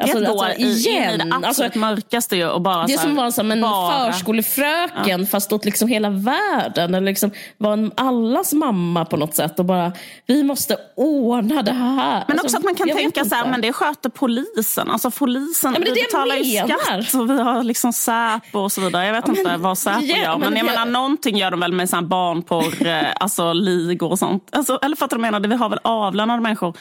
Alltså, 0.02 0.20
det 0.20 0.28
alltså, 0.30 0.46
går 0.46 0.50
i, 0.58 0.64
igen. 0.64 1.14
in 1.14 1.22
i 1.22 1.30
det 1.30 1.36
absolut 1.36 1.66
Alltså, 1.66 1.80
mörkaste 1.80 2.36
ju 2.36 2.48
och 2.50 2.62
bara 2.62 2.86
det 2.86 2.94
är 2.94 2.98
som 2.98 3.16
vara 3.16 3.32
som 3.32 3.52
en 3.52 3.62
bara- 3.62 4.12
förskolefröken 4.14 5.28
fast 5.28 5.54
åt 5.54 5.66
liksom 5.66 5.88
hela 5.88 6.10
världen. 6.10 6.96
Eller 6.96 7.06
liksom 7.12 7.32
vara 7.58 7.74
en 7.74 7.92
allas 7.96 8.54
mamma 8.54 9.06
på 9.06 9.18
något 9.18 9.36
sätt. 9.36 9.60
Och 9.60 9.66
bara, 9.66 9.92
vi 10.26 10.44
måste 10.44 10.78
ordna 10.96 11.62
det 11.62 11.72
här. 11.72 12.24
Men 12.28 12.40
Alltså, 12.40 12.46
också 12.46 12.58
att 12.58 12.64
man 12.64 12.76
kan 12.76 12.90
tänka 12.90 13.26
så 13.26 13.36
här, 13.36 13.46
men 13.48 13.62
det 13.62 13.74
sköter 13.74 14.10
polisen. 14.10 14.90
Alltså 14.92 15.12
polisen, 15.12 15.74
Ja, 15.74 15.82
vi 15.86 16.02
betalar 16.02 16.36
ju 16.36 16.58
skatt 16.58 17.14
och 17.14 17.30
vi 17.30 17.42
har 17.42 17.64
liksom 17.64 17.94
Säpo 17.94 18.60
och 18.60 18.72
så 18.72 18.82
vidare. 18.82 19.06
Jag 19.06 19.14
vet 19.14 19.28
men- 19.28 19.38
inte 19.38 19.58
vad 19.58 19.78
Säpo 19.78 20.02
ja, 20.02 20.18
gör. 20.18 20.38
Men, 20.38 20.40
men 20.54 20.58
jag 20.58 20.66
menar, 20.66 20.86
någonting 20.86 21.38
gör 21.38 21.52
de 21.52 21.60
väl 21.60 21.72
med 21.74 21.90
så 21.90 21.96
här 21.96 22.04
barnporr, 22.04 22.88
eh, 22.88 23.04
alltså 23.20 23.54
ligor 23.54 24.12
och 24.12 24.20
sånt. 24.20 24.50
Alltså, 24.52 24.80
eller 24.82 24.96
fattar 24.96 25.18
du 25.18 25.22
vad 25.22 25.28
jag 25.28 25.34
menar? 25.34 25.48
Vi 25.50 25.56
har 25.56 25.70
väl 25.70 25.80
avlönade 25.84 26.42
människor. 26.42 26.78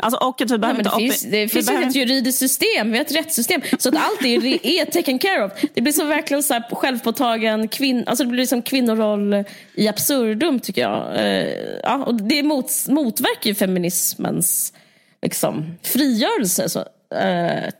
Alltså, 0.00 0.18
och 0.18 0.40
att 0.40 0.50
vi 0.50 0.54
Ja, 0.54 0.58
behöver 0.58 0.82
men 0.82 0.92
det 0.92 0.98
finns, 0.98 1.22
det 1.22 1.48
finns 1.48 1.66
behöver 1.66 1.86
ett 1.86 1.94
juridiskt 1.94 2.38
system, 2.38 2.92
vi 2.92 2.98
har 2.98 3.04
ett 3.04 3.14
rättssystem. 3.14 3.60
Så 3.78 3.88
att 3.88 3.94
allt 3.96 4.22
är, 4.24 4.66
är 4.66 4.84
taken 4.84 5.18
care 5.18 5.44
of. 5.44 5.52
Det 5.74 5.80
blir 5.80 5.92
så 5.92 6.04
verkligen 6.04 6.42
så 6.42 6.54
här 6.54 6.74
självpåtagen 6.74 7.68
kvinn, 7.68 8.04
alltså 8.06 8.24
det 8.24 8.30
blir 8.30 8.46
som 8.46 8.62
kvinnoroll 8.62 9.44
i 9.74 9.88
absurdum 9.88 10.60
tycker 10.60 10.82
jag. 10.82 11.16
Eh, 11.16 11.48
ja, 11.82 12.04
och 12.04 12.14
det 12.14 12.42
mot, 12.42 12.70
motverkar 12.88 13.50
ju 13.50 13.54
feminismens 13.54 14.72
liksom, 15.22 15.78
frigörelse 15.82 16.68
så, 16.68 16.78
eh, 17.14 17.70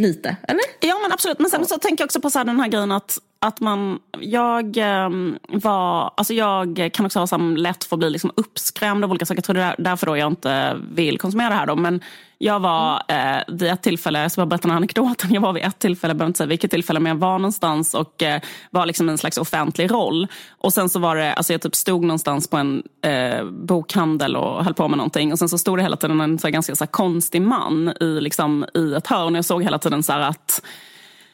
lite, 0.00 0.36
eller? 0.48 0.62
Ja 0.80 0.98
men 1.02 1.12
absolut, 1.12 1.38
men 1.38 1.50
sen 1.50 1.66
så 1.66 1.78
tänker 1.78 2.02
jag 2.02 2.06
också 2.06 2.20
på 2.20 2.30
så 2.30 2.38
här, 2.38 2.44
den 2.44 2.60
här 2.60 2.68
grejen 2.68 2.92
att, 2.92 3.18
att 3.42 3.60
man, 3.60 3.98
jag 4.18 4.76
ehm, 4.76 5.38
var, 5.48 6.12
alltså 6.16 6.34
jag 6.34 6.90
kan 6.92 7.06
också 7.06 7.18
ha 7.18 7.26
som 7.26 7.56
lätt 7.56 7.84
för 7.84 7.96
att 7.96 8.00
bli 8.00 8.10
liksom 8.10 8.32
uppskrämd 8.36 9.04
av 9.04 9.10
olika 9.10 9.26
saker. 9.26 9.38
Jag 9.38 9.44
tror 9.44 9.54
det 9.54 9.62
är 9.62 9.74
därför 9.78 10.06
då 10.06 10.16
jag 10.16 10.32
inte 10.32 10.76
vill 10.90 11.18
konsumera 11.18 11.48
det 11.48 11.54
här 11.54 11.66
då. 11.66 11.76
Men 11.76 12.00
jag 12.38 12.60
var 12.60 13.02
eh, 13.08 13.42
vid 13.48 13.70
ett 13.70 13.82
tillfälle, 13.82 14.22
jag 14.22 14.32
ska 14.32 14.40
bara 14.40 14.46
berätta 14.46 14.62
den 14.62 14.70
här 14.70 14.76
anekdoten, 14.76 15.30
jag 15.34 15.40
var 15.40 15.52
vid 15.52 15.64
ett 15.64 15.78
tillfälle, 15.78 16.10
jag 16.10 16.16
behöver 16.16 16.30
inte 16.30 16.38
säga 16.38 16.46
vilket 16.46 16.70
tillfälle, 16.70 17.00
men 17.00 17.10
jag 17.10 17.18
var 17.18 17.38
någonstans 17.38 17.94
och 17.94 18.22
eh, 18.22 18.40
var 18.70 18.86
liksom 18.86 19.08
en 19.08 19.18
slags 19.18 19.38
offentlig 19.38 19.90
roll. 19.90 20.26
Och 20.50 20.72
sen 20.72 20.88
så 20.88 20.98
var 20.98 21.16
det, 21.16 21.32
alltså 21.32 21.52
jag 21.52 21.62
typ 21.62 21.74
stod 21.74 22.02
någonstans 22.02 22.50
på 22.50 22.56
en 22.56 22.82
eh, 23.02 23.44
bokhandel 23.44 24.36
och 24.36 24.64
höll 24.64 24.74
på 24.74 24.88
med 24.88 24.96
någonting. 24.96 25.32
Och 25.32 25.38
sen 25.38 25.48
så 25.48 25.58
stod 25.58 25.78
det 25.78 25.82
hela 25.82 25.96
tiden 25.96 26.20
en 26.20 26.38
så 26.38 26.46
här, 26.46 26.52
ganska 26.52 26.74
så 26.74 26.84
här, 26.84 26.90
konstig 26.90 27.42
man 27.42 27.92
i, 28.00 28.20
liksom, 28.20 28.66
i 28.74 28.94
ett 28.94 29.06
hörn. 29.06 29.32
Och 29.32 29.38
jag 29.38 29.44
såg 29.44 29.62
hela 29.62 29.78
tiden 29.78 30.02
så 30.02 30.12
här 30.12 30.20
att 30.20 30.62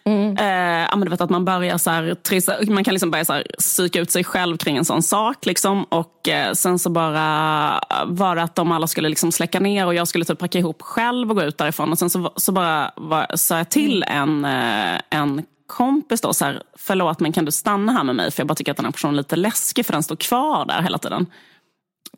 Eh, 0.06 0.86
ja, 0.90 0.96
men 0.96 1.00
du 1.00 1.10
vet 1.10 1.20
att 1.20 1.30
man 1.30 1.44
börjar 1.44 1.78
så 1.78 1.90
här, 1.90 2.14
trissa, 2.14 2.56
man 2.68 2.84
kan 2.84 2.94
liksom 2.94 3.10
börja 3.10 3.24
så 3.24 3.32
här, 3.32 3.46
psyka 3.58 4.00
ut 4.00 4.10
sig 4.10 4.24
själv 4.24 4.56
kring 4.56 4.76
en 4.76 4.84
sån 4.84 5.02
sak. 5.02 5.46
Liksom. 5.46 5.84
Och 5.84 6.28
eh, 6.28 6.52
sen 6.52 6.78
så 6.78 6.90
bara 6.90 7.80
var 8.06 8.36
det 8.36 8.42
att 8.42 8.54
de 8.54 8.72
alla 8.72 8.86
skulle 8.86 9.08
liksom 9.08 9.32
släcka 9.32 9.60
ner 9.60 9.86
och 9.86 9.94
jag 9.94 10.08
skulle 10.08 10.24
typ 10.24 10.38
packa 10.38 10.58
ihop 10.58 10.82
själv 10.82 11.30
och 11.30 11.36
gå 11.36 11.42
ut 11.42 11.58
därifrån. 11.58 11.92
Och 11.92 11.98
sen 11.98 12.10
så, 12.10 12.32
så 12.36 12.52
bara 12.52 12.90
var, 12.96 13.26
sa 13.34 13.58
jag 13.58 13.70
till 13.70 14.02
en, 14.02 14.44
eh, 14.44 15.00
en 15.10 15.42
kompis 15.66 16.20
då, 16.20 16.32
så 16.32 16.44
här, 16.44 16.62
förlåt 16.76 17.20
men 17.20 17.32
kan 17.32 17.44
du 17.44 17.52
stanna 17.52 17.92
här 17.92 18.04
med 18.04 18.16
mig? 18.16 18.30
För 18.30 18.40
jag 18.40 18.46
bara 18.46 18.54
tycker 18.54 18.72
att 18.72 18.76
den 18.76 18.86
här 18.86 18.92
personen 18.92 19.14
är 19.14 19.18
lite 19.18 19.36
läskig 19.36 19.86
för 19.86 19.92
den 19.92 20.02
står 20.02 20.16
kvar 20.16 20.66
där 20.66 20.82
hela 20.82 20.98
tiden. 20.98 21.26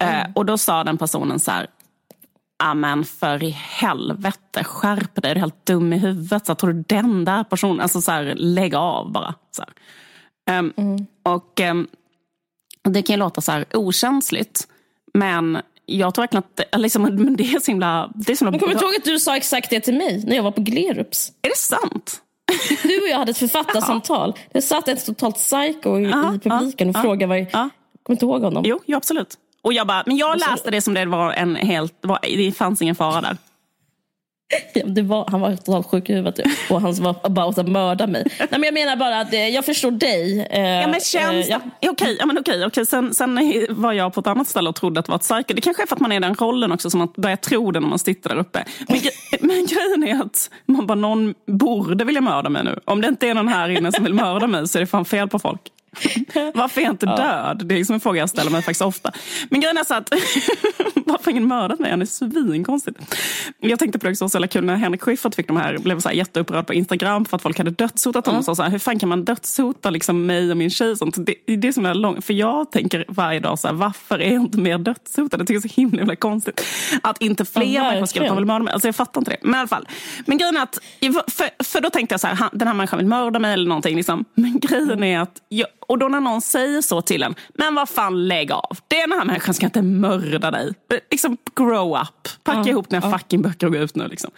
Eh, 0.01 0.22
och 0.34 0.47
då 0.47 0.59
sa 0.59 0.84
den 0.84 0.99
personen 0.99 1.41
så 1.41 1.51
här, 1.51 1.66
men 2.74 3.04
för 3.04 3.42
i 3.42 3.50
helvete, 3.50 4.64
skärp 4.64 5.22
dig, 5.22 5.30
är 5.30 5.34
du 5.34 5.40
helt 5.40 5.66
dum 5.66 5.92
i 5.92 5.98
huvudet? 5.98 6.46
Så 6.46 6.54
tror 6.54 6.72
du 6.72 6.84
den 6.88 7.24
där 7.24 7.44
personen, 7.44 7.80
alltså 7.80 8.00
så 8.00 8.11
här, 8.12 8.34
lägg 8.36 8.74
av 8.74 9.12
bara. 9.12 9.34
Så 9.50 9.62
här. 9.62 9.72
Ehm, 10.59 10.72
Och 11.22 11.61
ehm, 11.61 11.86
det 12.88 13.02
kan 13.02 13.14
ju 13.14 13.18
låta 13.20 13.40
så 13.40 13.52
här 13.52 13.64
okänsligt, 13.74 14.68
men 15.14 15.59
jag 15.86 16.14
tror 16.14 16.22
verkligen 16.22 16.42
att 16.72 16.80
liksom, 16.80 17.02
men 17.02 17.36
det 17.36 17.42
är 17.54 17.61
så 17.61 17.70
himla, 17.70 18.11
det 18.14 18.32
är 18.32 18.36
så 18.36 18.44
himla 18.44 18.50
Men 18.50 18.61
kommer 18.61 18.72
du 18.74 18.78
bra. 18.78 18.88
ihåg 18.88 18.96
att 18.96 19.04
du 19.04 19.18
sa 19.18 19.36
exakt 19.36 19.70
det 19.70 19.80
till 19.80 19.94
mig 19.94 20.24
när 20.26 20.36
jag 20.36 20.42
var 20.42 20.50
på 20.50 20.61
Glerups? 20.61 21.32
Är 21.42 21.48
det 21.48 21.56
sant? 21.56 22.22
Du 22.82 23.00
och 23.00 23.09
jag 23.09 23.18
hade 23.18 23.30
ett 23.30 23.38
författarsamtal. 23.38 24.34
Det 24.52 24.62
satt 24.62 24.88
ett 24.88 25.06
totalt 25.06 25.36
psycho 25.36 25.98
i, 25.98 26.04
Ja, 26.11 26.34
i 26.34 26.38
publiken 26.38 26.88
och 26.88 26.96
ja, 26.96 27.02
frågade 27.02 27.26
vad... 27.26 27.38
ja. 27.52 27.68
Kommer 28.02 28.14
inte 28.16 28.24
ihåg 28.26 28.42
honom? 28.42 28.62
Jo, 28.66 28.80
jo, 28.86 28.96
absolut. 28.96 29.34
Och 29.62 29.72
jag 29.72 29.86
bara, 29.86 30.02
men 30.06 30.16
jag 30.16 30.38
läste 30.38 30.70
det 30.70 30.80
som 30.80 30.94
det 30.94 31.06
var 31.06 31.32
en 31.32 31.56
helt, 31.56 31.94
det 32.22 32.52
fanns 32.52 32.82
ingen 32.82 32.94
fara 32.94 33.20
där. 33.20 33.36
Var, 35.02 35.30
han 35.30 35.40
var 35.40 35.56
totalt 35.56 35.86
sjuk 35.86 36.11
i 36.11 36.14
huvudet 36.14 36.36
typ. 36.36 36.70
och 36.70 36.80
han 36.80 36.94
var 36.94 37.16
about 37.22 37.59
att 37.59 37.68
mörda 37.68 38.06
mig. 38.06 38.24
Nej, 38.38 38.48
men 38.50 38.62
jag 38.62 38.74
menar 38.74 38.96
bara 38.96 39.20
att 39.20 39.32
eh, 39.32 39.48
jag 39.48 39.64
förstår 39.64 39.90
dig. 39.90 40.46
Eh, 40.50 40.61
Ja 40.61 40.86
men 40.88 41.00
känns 41.00 41.48
eh, 41.48 41.59
ja. 41.80 41.90
Okej, 41.90 42.16
ja, 42.20 42.26
men 42.26 42.38
okej, 42.38 42.66
okej. 42.66 42.86
Sen, 42.86 43.14
sen 43.14 43.66
var 43.68 43.92
jag 43.92 44.14
på 44.14 44.20
ett 44.20 44.26
annat 44.26 44.48
ställe 44.48 44.68
och 44.68 44.76
trodde 44.76 45.00
att 45.00 45.06
det 45.06 45.11
var 45.11 45.16
ett 45.16 45.22
psycho. 45.22 45.54
Det 45.54 45.61
kanske 45.61 45.82
är 45.82 45.86
för 45.86 45.96
att 45.96 46.00
man 46.00 46.12
är 46.12 46.16
i 46.16 46.20
den 46.20 46.34
rollen 46.34 46.72
också 46.72 46.90
som 46.90 46.98
man 46.98 47.09
börjar 47.16 47.36
tro 47.36 47.70
det 47.70 47.80
när 47.80 47.88
man 47.88 47.98
sitter 47.98 48.28
där 48.30 48.36
uppe. 48.36 48.64
Men, 48.88 48.98
men 49.40 49.66
grejen 49.66 50.04
är 50.18 50.22
att 50.24 50.50
man 50.66 50.86
bara, 50.86 50.94
någon 50.94 51.34
borde 51.46 52.04
vilja 52.04 52.20
mörda 52.20 52.48
mig 52.48 52.64
nu. 52.64 52.80
Om 52.84 53.00
det 53.00 53.09
inte 53.09 53.28
är 53.28 53.34
någon 53.34 53.48
här 53.48 53.68
inne 53.68 53.92
som 53.92 54.04
vill 54.04 54.14
mörda 54.14 54.46
mig 54.46 54.68
så 54.68 54.78
är 54.78 54.80
det 54.80 54.86
fan 54.86 55.04
fel 55.04 55.28
på 55.28 55.38
folk. 55.38 55.61
Varför 56.55 56.80
är 56.80 56.84
jag 56.84 56.93
inte 56.93 57.07
död? 57.07 57.62
Det 57.64 57.74
är 57.74 57.78
liksom 57.78 57.95
en 57.95 58.01
fråga 58.01 58.20
jag 58.20 58.30
ställer 58.30 58.51
mig 58.51 58.62
faktiskt 58.62 58.82
ofta. 58.82 59.12
Men 59.51 59.61
grejen 59.61 59.78
är 59.78 59.84
så 59.84 59.95
att 59.95 60.11
varför 60.95 61.24
har 61.24 61.30
ingen 61.30 61.49
mördat 61.49 61.78
mig? 61.78 61.91
Han 61.91 62.03
är 62.03 62.07
svinkonstigt. 62.07 63.16
Jag 63.61 63.78
tänkte 63.78 63.99
på 63.99 64.07
det 64.07 64.11
också 64.11 64.28
så 64.28 64.49
kul 64.49 64.64
när 64.64 64.76
Henrik 64.76 65.03
Schyffert 65.03 65.34
fick 65.34 65.47
de 65.47 65.57
här, 65.57 65.78
blev 65.78 66.01
så 66.01 66.09
här 66.09 66.16
jätteupprörd 66.16 66.66
på 66.66 66.74
Instagram 66.74 67.24
för 67.24 67.36
att 67.36 67.43
folk 67.43 67.59
hade 67.59 67.70
dödshotat 67.70 68.26
honom. 68.26 68.43
Sa 68.43 68.55
så 68.55 68.62
här, 68.62 68.70
hur 68.70 68.78
fan 68.78 68.99
kan 68.99 69.09
man 69.09 69.24
dödshota 69.24 69.91
liksom 69.91 70.26
mig 70.26 70.51
och 70.51 70.57
min 70.57 70.70
tjej? 70.70 70.97
Sånt. 70.97 71.16
Det, 71.26 71.34
det 71.57 71.68
är 71.68 71.72
som 71.72 71.86
är 71.86 71.95
lång, 71.95 72.22
för 72.22 72.34
jag 72.34 72.72
tänker 72.72 73.05
varje 73.09 73.41
dag 73.41 73.59
så 73.59 73.68
här, 73.68 73.74
varför 73.74 74.18
är 74.18 74.32
jag 74.32 74.43
inte 74.43 74.59
mer 74.59 74.78
dödshotad? 74.78 75.41
Jag 75.41 75.47
tycker 75.47 75.61
det 75.61 75.66
är 75.66 75.68
så 75.68 75.74
himla, 75.74 75.99
himla 75.99 76.16
konstigt. 76.16 76.64
Att 77.03 77.22
inte 77.22 77.45
fler 77.45 77.62
Ja, 77.62 77.82
människor 77.82 78.07
skulle 78.07 78.34
vill 78.34 78.45
mörda 78.45 78.64
mig. 78.64 78.72
Alltså 78.72 78.89
jag 78.89 78.97
fattar 78.97 79.20
inte 79.20 79.30
det. 79.30 79.39
Men 79.43 79.55
i 79.55 79.59
alla 79.59 79.68
fall. 79.68 79.89
Men 80.26 80.39
grejen 80.39 80.57
är 80.57 80.62
att, 80.62 80.78
för, 81.30 81.64
för 81.64 81.80
då 81.80 81.91
tänkte 81.91 82.12
jag 82.12 82.20
så 82.20 82.26
här, 82.26 82.49
den 82.53 82.68
här 82.68 82.74
människan 82.74 82.99
vill 82.99 83.07
mörda 83.07 83.39
mig 83.39 83.53
eller 83.53 83.68
någonting. 83.68 83.97
Liksom. 83.97 84.24
Men 84.34 84.59
grejen 84.61 85.03
är 85.03 85.20
att, 85.20 85.43
jag, 85.49 85.68
och 85.89 85.99
då 85.99 86.09
när 86.09 86.20
någon 86.20 86.41
säger 86.41 86.80
så 86.80 87.03
till 87.03 87.22
en, 87.22 87.34
men 87.55 87.74
vad 87.74 87.89
fan 87.89 88.28
lägg 88.28 88.53
av. 88.53 88.78
Den 88.89 89.12
här 89.12 89.24
människan 89.24 89.55
ska 89.55 89.66
inte 89.66 89.82
mörda 89.82 90.51
dig. 90.51 90.74
Liksom 91.11 91.36
grow 91.57 91.97
up. 92.03 92.28
Packa 92.45 92.70
ihop 92.70 92.89
dina 92.91 93.18
fucking 93.18 93.43
böcker 93.43 93.66
och 93.66 93.72
gå 93.72 93.78
ut 93.78 93.95
nu. 93.97 94.09
Liksom. 94.09 94.30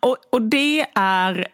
Och, 0.00 0.16
och 0.32 0.42
det 0.42 0.86
är 0.94 1.48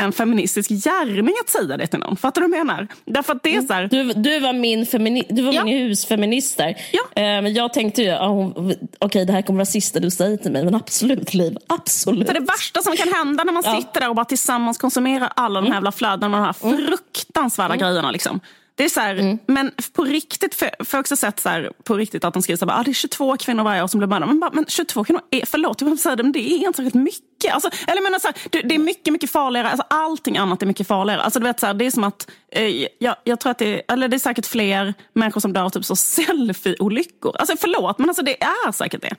en 0.00 0.12
feministisk 0.12 0.70
gärning 0.70 1.34
att 1.44 1.48
säga 1.50 1.76
det 1.76 1.86
till 1.86 1.98
någon. 1.98 2.16
Fattar 2.16 2.40
du 2.40 2.48
vad 2.48 2.58
jag 2.58 2.66
menar? 2.66 2.88
Därför 3.04 3.32
att 3.32 3.42
det 3.42 3.56
är 3.56 3.60
så 3.60 3.72
här, 3.72 3.88
Du, 3.90 4.12
du 4.12 4.40
var 4.40 4.52
min, 4.52 4.84
femini- 4.84 5.26
du 5.30 5.42
var 5.42 5.52
Ja. 5.52 5.64
min 5.64 5.78
husfeminist 5.78 6.58
där. 6.58 6.76
Ja. 6.92 7.02
Men 7.14 7.54
jag 7.54 7.72
tänkte 7.72 8.02
ju, 8.02 8.08
ja, 8.08 8.26
hon- 8.28 8.74
okej 8.98 9.24
det 9.26 9.32
här 9.32 9.42
kommer 9.42 9.56
vara 9.56 9.66
sista 9.66 10.00
du 10.00 10.10
säger 10.10 10.36
till 10.36 10.52
mig. 10.52 10.64
Men 10.64 10.74
absolut 10.74 11.34
Liv, 11.34 11.56
absolut. 11.66 12.26
För 12.26 12.34
det 12.34 12.40
värsta 12.40 12.82
som 12.82 12.96
kan 12.96 13.12
hända 13.12 13.44
när 13.44 13.52
man 13.52 13.62
Ja. 13.66 13.76
sitter 13.80 14.00
där 14.00 14.08
och 14.08 14.14
bara 14.14 14.24
tillsammans 14.24 14.78
konsumerar 14.78 15.32
alla 15.36 15.60
de 15.60 15.66
här 15.66 15.74
jävla 15.74 15.92
flödena 15.92 16.28
med 16.28 16.38
de 16.40 16.44
här 16.44 16.52
fruktansvärda 16.86 17.76
grejerna. 17.76 18.10
Liksom. 18.10 18.40
Det 18.76 18.84
är 18.84 18.88
så 18.88 19.00
här, 19.00 19.38
Men 19.46 19.72
på 19.92 20.04
riktigt, 20.04 20.54
för, 20.54 20.70
jag 20.78 20.86
har 20.92 21.00
också 21.00 21.16
sett 21.16 21.40
så 21.40 21.48
här, 21.48 21.72
på 21.84 21.96
riktigt 21.96 22.24
att 22.24 22.34
de 22.34 22.42
skriver 22.42 22.58
så 22.58 22.66
här, 22.66 22.80
ah, 22.80 22.82
det 22.82 22.90
är 22.90 22.94
22 22.94 23.36
kvinnor 23.36 23.64
varje 23.64 23.82
år 23.82 23.86
som 23.86 23.98
blir 23.98 24.08
mördade. 24.08 24.26
Men, 24.26 24.40
bara, 24.40 24.50
men 24.52 24.66
22 24.68 25.04
kvinnor, 25.04 25.22
är, 25.30 25.46
förlåt 25.46 25.80
jag 25.80 25.98
säga 25.98 26.16
det, 26.16 26.22
men 26.22 26.32
det 26.32 26.52
är 26.52 26.66
inte 26.66 26.76
särskilt 26.76 26.94
mycket. 26.94 27.54
Alltså, 27.54 27.70
eller 27.86 28.02
menar, 28.02 28.18
så 28.18 28.26
här, 28.26 28.62
det, 28.68 28.74
är 28.74 28.78
mycket, 28.78 29.12
mycket 29.12 29.30
farligare. 29.30 29.68
Alltså, 29.68 29.86
allting 29.90 30.36
annat 30.36 30.62
är 30.62 30.66
mycket 30.66 30.86
farligare. 30.86 31.22
Alltså, 31.22 31.40
du 31.40 31.46
vet, 31.46 31.60
så 31.60 31.66
här, 31.66 31.74
det 31.74 31.86
är 31.86 31.90
som 31.90 32.04
att, 32.04 32.30
eh, 32.52 32.86
jag, 32.98 33.16
jag 33.24 33.40
tror 33.40 33.50
att 33.50 33.58
det 33.58 33.92
eller 33.92 34.08
det 34.08 34.16
är 34.16 34.18
säkert 34.18 34.46
fler 34.46 34.94
människor 35.12 35.40
som 35.40 35.52
dör 35.52 35.62
av 35.62 35.70
typ 35.70 35.84
så 35.84 35.96
selfie-olyckor. 35.96 37.36
Alltså 37.36 37.56
förlåt, 37.56 37.98
men 37.98 38.08
alltså, 38.08 38.24
det 38.24 38.42
är 38.42 38.72
säkert 38.72 39.00
det. 39.00 39.14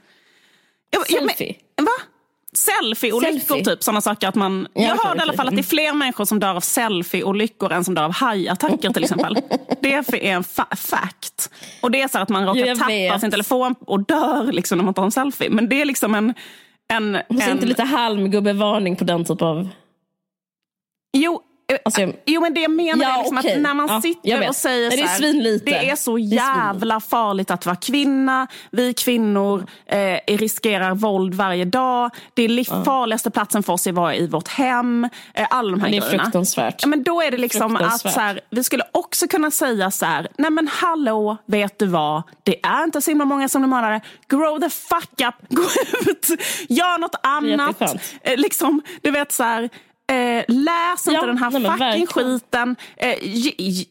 Jag, 0.89 1.03
jag, 1.09 1.21
men- 1.25 1.29
Selfie? 1.29 1.55
Va? 1.81 2.14
Selfie-olyckor, 2.57 3.39
Selfie. 3.39 3.65
typ. 3.65 3.83
Sådana 3.83 4.01
saker 4.01 4.27
att 4.27 4.35
man... 4.35 4.67
Ja, 4.73 4.81
jag 4.81 4.95
hörde 4.95 5.19
i 5.19 5.21
alla 5.21 5.33
fall 5.33 5.47
att 5.47 5.55
det 5.55 5.61
är 5.61 5.63
fler 5.63 5.93
människor 5.93 6.25
som 6.25 6.39
dör 6.39 6.55
av 6.55 6.59
selfie-olyckor 6.59 7.71
än 7.73 7.83
som 7.83 7.95
dör 7.95 8.03
av 8.03 8.11
hajattacker 8.11 8.89
till 8.89 9.03
exempel. 9.03 9.37
det 9.81 9.93
är 9.93 10.15
en 10.15 10.43
fa- 10.43 10.75
fact. 10.75 11.49
Och 11.81 11.91
det 11.91 12.01
är 12.01 12.07
så 12.07 12.19
att 12.19 12.29
man 12.29 12.45
råkar 12.45 12.65
jag 12.65 12.77
tappa 12.77 12.87
vet. 12.91 13.21
sin 13.21 13.31
telefon 13.31 13.75
och 13.79 14.05
dör 14.05 14.51
liksom 14.51 14.77
när 14.77 14.85
man 14.85 14.93
tar 14.93 15.03
en 15.03 15.11
selfie. 15.11 15.49
Men 15.49 15.69
det 15.69 15.81
är 15.81 15.85
liksom 15.85 16.15
en... 16.15 16.33
en, 16.93 17.15
en 17.15 17.51
inte 17.51 17.65
lite 17.65 17.83
halmgubbevarning 17.83 18.95
på 18.95 19.03
den 19.03 19.25
typ 19.25 19.41
av... 19.41 19.69
Jo, 21.17 21.41
Alltså, 21.85 22.01
jo, 22.25 22.41
men 22.41 22.53
det 22.53 22.61
jag 22.61 22.71
menar 22.71 23.03
Ja, 23.03 23.13
är 23.13 23.17
liksom 23.17 23.37
okej. 23.37 23.53
att 23.55 23.59
när 23.61 23.73
man 23.73 23.87
Ja, 23.89 24.01
sitter 24.01 24.49
och 24.49 24.55
säger 24.55 24.89
det 24.89 24.95
är 24.95 25.07
så 25.07 25.23
här, 25.23 25.59
det 25.65 25.89
är 25.89 25.95
så 25.95 26.17
är 26.17 26.21
jävla 26.21 26.99
farligt 26.99 27.51
att 27.51 27.65
vara 27.65 27.75
kvinna. 27.75 28.47
Vi 28.71 28.93
kvinnor 28.93 29.65
eh, 29.85 30.35
riskerar 30.37 30.95
våld 30.95 31.33
varje 31.33 31.65
dag. 31.65 32.11
Det 32.33 32.43
är 32.43 32.49
liv- 32.49 32.83
farligaste 32.85 33.31
platsen 33.31 33.63
för 33.63 33.73
oss 33.73 33.87
är 33.87 33.91
att 33.91 33.95
vara 33.95 34.15
i 34.15 34.27
vårt 34.27 34.47
hem. 34.47 35.09
Eh, 35.33 35.47
alla 35.49 35.71
de 35.71 35.81
här 35.81 35.89
Det 35.89 35.97
är 35.97 36.01
grejerna. 36.01 36.23
fruktansvärt. 36.23 36.75
Ja, 36.81 36.87
men 36.87 37.03
då 37.03 37.21
är 37.21 37.31
det 37.31 37.37
liksom 37.37 37.75
att 37.75 37.99
så 38.01 38.19
här, 38.19 38.41
vi 38.49 38.63
skulle 38.63 38.83
också 38.91 39.27
kunna 39.27 39.51
säga 39.51 39.91
så 39.91 40.05
här, 40.05 40.27
nej 40.37 40.51
men 40.51 40.67
hallå, 40.67 41.37
vet 41.45 41.79
du 41.79 41.85
vad? 41.85 42.23
Det 42.43 42.65
är 42.65 42.83
inte 42.83 43.01
så 43.01 43.11
himla 43.11 43.25
många 43.25 43.49
som 43.49 43.61
blir 43.61 43.69
mördare. 43.69 44.01
Grow 44.29 44.59
the 44.59 44.69
fuck 44.69 45.21
up, 45.27 45.49
gå 45.49 45.63
ut, 46.11 46.27
gör 46.69 46.97
något 46.97 47.15
annat. 47.23 47.81
Eh, 48.21 48.37
liksom, 48.37 48.81
du 49.01 49.11
vet 49.11 49.31
så 49.31 49.43
här, 49.43 49.69
Eh, 50.07 50.43
läs 50.47 51.07
inte 51.07 51.19
Ja, 51.21 51.25
den 51.25 51.37
här 51.37 51.59
nej, 51.59 51.71
fucking 51.99 52.07
skiten. 52.07 52.75
Eh, 52.97 53.15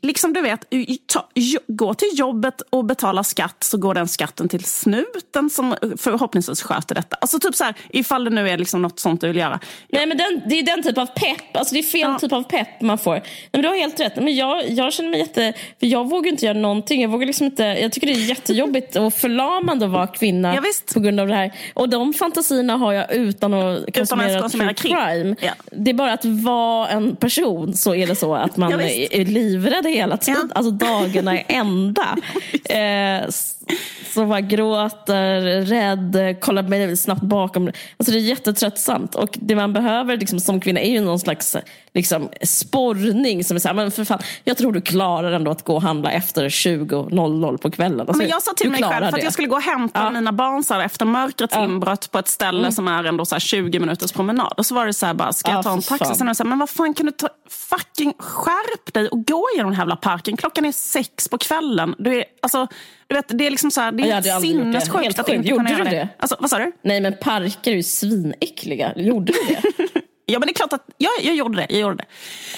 liksom 0.02 0.32
du 0.32 0.40
vet, 0.40 0.64
ta, 1.06 1.28
gå 1.66 1.94
till 1.94 2.08
jobbet 2.12 2.62
och 2.70 2.84
betala 2.84 3.24
skatt 3.24 3.56
så 3.64 3.78
går 3.78 3.94
den 3.94 4.08
skatten 4.08 4.48
till 4.48 4.64
snuten 4.64 5.50
som 5.50 5.74
förhoppningsvis 5.96 6.62
sköter 6.62 6.94
detta. 6.94 7.16
Alltså 7.20 7.38
typ 7.38 7.54
så 7.54 7.64
här, 7.64 7.74
ifall 7.90 8.24
det 8.24 8.30
nu 8.30 8.48
är 8.50 8.58
liksom 8.58 8.82
något 8.82 9.00
sånt 9.00 9.20
du 9.20 9.26
vill 9.26 9.36
göra. 9.36 9.60
Nej, 9.88 10.06
men 10.06 10.16
den, 10.18 10.42
det 10.48 10.58
är 10.58 10.62
den 10.62 10.82
typ 10.82 10.98
av 10.98 11.06
pepp, 11.06 11.56
alltså 11.56 11.74
det 11.74 11.80
är 11.80 11.82
fel 11.82 12.00
Ja. 12.00 12.18
typ 12.18 12.32
av 12.32 12.42
pepp 12.42 12.80
man 12.80 12.98
får. 12.98 13.14
Nej, 13.14 13.24
men 13.52 13.62
du 13.62 13.68
har 13.68 13.74
helt 13.76 14.00
rätt. 14.00 14.16
Men 14.16 14.36
jag, 14.36 14.70
jag 14.70 14.92
känner 14.92 15.10
mig 15.10 15.20
jätte... 15.20 15.52
För 15.80 15.86
jag 15.86 16.10
vågar 16.10 16.30
inte 16.30 16.44
göra 16.46 16.58
någonting. 16.58 17.02
Jag, 17.02 17.08
vågar 17.08 17.26
liksom 17.26 17.46
inte, 17.46 17.62
jag 17.62 17.92
tycker 17.92 18.06
det 18.06 18.12
är 18.12 18.28
jättejobbigt 18.28 18.96
och 18.96 19.14
förlamande 19.14 19.84
att 19.86 19.92
vara 19.92 20.06
kvinna 20.06 20.54
Ja, 20.54 20.62
på 20.94 21.00
grund 21.00 21.20
av 21.20 21.28
det 21.28 21.34
här. 21.34 21.52
Och 21.74 21.88
de 21.88 22.12
fantasierna 22.12 22.76
har 22.76 22.92
jag 22.92 23.12
utan 23.12 23.54
att 23.54 23.94
konsumera, 23.94 24.28
ens 24.28 24.42
konsumera 24.42 24.74
true 24.74 24.94
crime. 24.94 25.36
Ja. 25.40 25.52
Det 25.70 25.90
är 25.90 25.94
bara 26.04 26.12
att 26.12 26.24
vara 26.24 26.88
en 26.88 27.16
person 27.16 27.74
så 27.74 27.94
är 27.94 28.06
det 28.06 28.14
så 28.14 28.34
att 28.34 28.56
man 28.56 28.70
Ja, 28.70 28.82
är 28.82 29.24
livrädd 29.24 29.86
hela 29.86 30.16
tiden. 30.16 30.48
Ja. 30.50 30.56
Alltså 30.58 30.70
dagarna 30.70 31.40
är 31.40 31.44
ända. 31.48 32.16
eh, 32.64 33.30
s- 33.68 34.14
så 34.14 34.26
bara 34.26 34.40
gråter, 34.40 35.40
rädd, 35.62 36.36
kollar 36.40 36.62
mig 36.62 36.96
snabbt 36.96 37.22
bakom. 37.22 37.66
Alltså 37.96 38.12
det 38.12 38.18
är 38.18 38.20
jättetröttsamt. 38.20 39.14
Och 39.14 39.28
det 39.40 39.56
man 39.56 39.72
behöver 39.72 40.16
liksom, 40.16 40.40
som 40.40 40.60
kvinna 40.60 40.80
är 40.80 40.90
ju 40.90 41.00
någon 41.00 41.18
slags 41.18 41.56
liksom, 41.94 42.28
sporrning. 42.42 43.44
Som 43.44 43.56
är 43.56 43.60
så 43.60 43.68
här, 43.68 43.74
men 43.74 43.90
för 43.90 44.04
fan, 44.04 44.18
jag 44.44 44.56
tror 44.56 44.72
du 44.72 44.80
klarar 44.80 45.32
ändå 45.32 45.50
att 45.50 45.64
gå 45.64 45.74
och 45.74 45.82
handla 45.82 46.10
efter 46.12 46.48
20.00 46.48 47.56
på 47.58 47.70
kvällen. 47.70 48.00
Alltså, 48.00 48.16
Men 48.16 48.28
jag 48.28 48.42
sa 48.42 48.52
till 48.56 48.70
mig 48.70 48.82
själv 48.82 49.10
för 49.10 49.16
att 49.18 49.24
jag 49.24 49.32
skulle 49.32 49.48
gå 49.48 49.56
och 49.56 49.62
hämta 49.62 50.10
mina 50.10 50.32
barn 50.32 50.62
så 50.64 50.74
här, 50.74 50.80
efter 50.84 51.04
mörkrets 51.06 51.54
Ja. 51.56 51.64
inbrott 51.64 52.10
på 52.10 52.18
ett 52.18 52.28
ställe 52.28 52.72
som 52.72 52.88
är 52.88 53.04
ändå 53.04 53.24
så 53.24 53.34
här 53.34 53.40
20 53.40 53.80
minuters 53.80 54.12
promenad. 54.12 54.52
Och 54.56 54.66
så 54.66 54.74
var 54.74 54.86
det 54.86 54.92
så 54.94 55.06
här 55.06 55.14
bara, 55.14 55.32
ska 55.32 55.50
jag 55.50 55.58
Ja, 55.58 55.62
ta 55.62 55.72
en 55.72 55.82
taxi? 55.82 56.04
fan. 56.04 56.14
Sen 56.16 56.34
så 56.34 56.42
här, 56.42 56.48
men 56.48 56.58
vad 56.58 56.70
fan 56.70 56.94
kan 56.94 57.06
du 57.06 57.12
ta, 57.12 57.28
fucking 57.54 58.14
skärp 58.18 58.94
dig 58.94 59.08
och 59.08 59.26
gå 59.26 59.48
genom 59.56 59.70
den 59.70 59.76
här 59.76 59.82
jävla 59.82 59.96
parken. 59.96 60.36
Klockan 60.36 60.64
är 60.64 60.72
sex 60.72 61.28
på 61.28 61.38
kvällen. 61.38 61.94
Du 61.98 62.18
är, 62.18 62.24
alltså, 62.42 62.66
du 63.06 63.14
vet, 63.14 63.38
det 63.38 63.46
är 63.46 63.50
liksom 63.50 63.70
så 63.70 63.80
här, 63.80 63.92
det 63.92 64.02
är 64.02 64.22
helt 64.22 64.42
sinnessjukt 64.42 65.04
Helt 65.04 65.18
att 65.18 65.28
inte 65.28 65.48
Gjorde 65.48 65.64
kunna 65.64 65.78
göra 65.78 65.84
det. 65.84 65.90
det? 65.90 66.08
Alltså, 66.18 66.36
vad 66.40 66.50
sa 66.50 66.58
du? 66.58 66.72
Nej 66.82 67.00
men 67.00 67.14
parker 67.20 67.70
är 67.70 67.76
ju 67.76 67.82
svinäckliga. 67.82 68.92
Gjorde 68.96 69.32
du 69.32 69.38
det? 69.48 70.00
Ja 70.26 70.38
men 70.38 70.46
det 70.46 70.52
är 70.52 70.54
klart 70.54 70.72
att 70.72 70.86
ja, 70.98 71.10
jag 71.22 71.34
gjorde 71.34 71.56
det. 71.56 71.66
Jag 71.70 71.80
gjorde 71.80 71.96
det. 71.96 72.04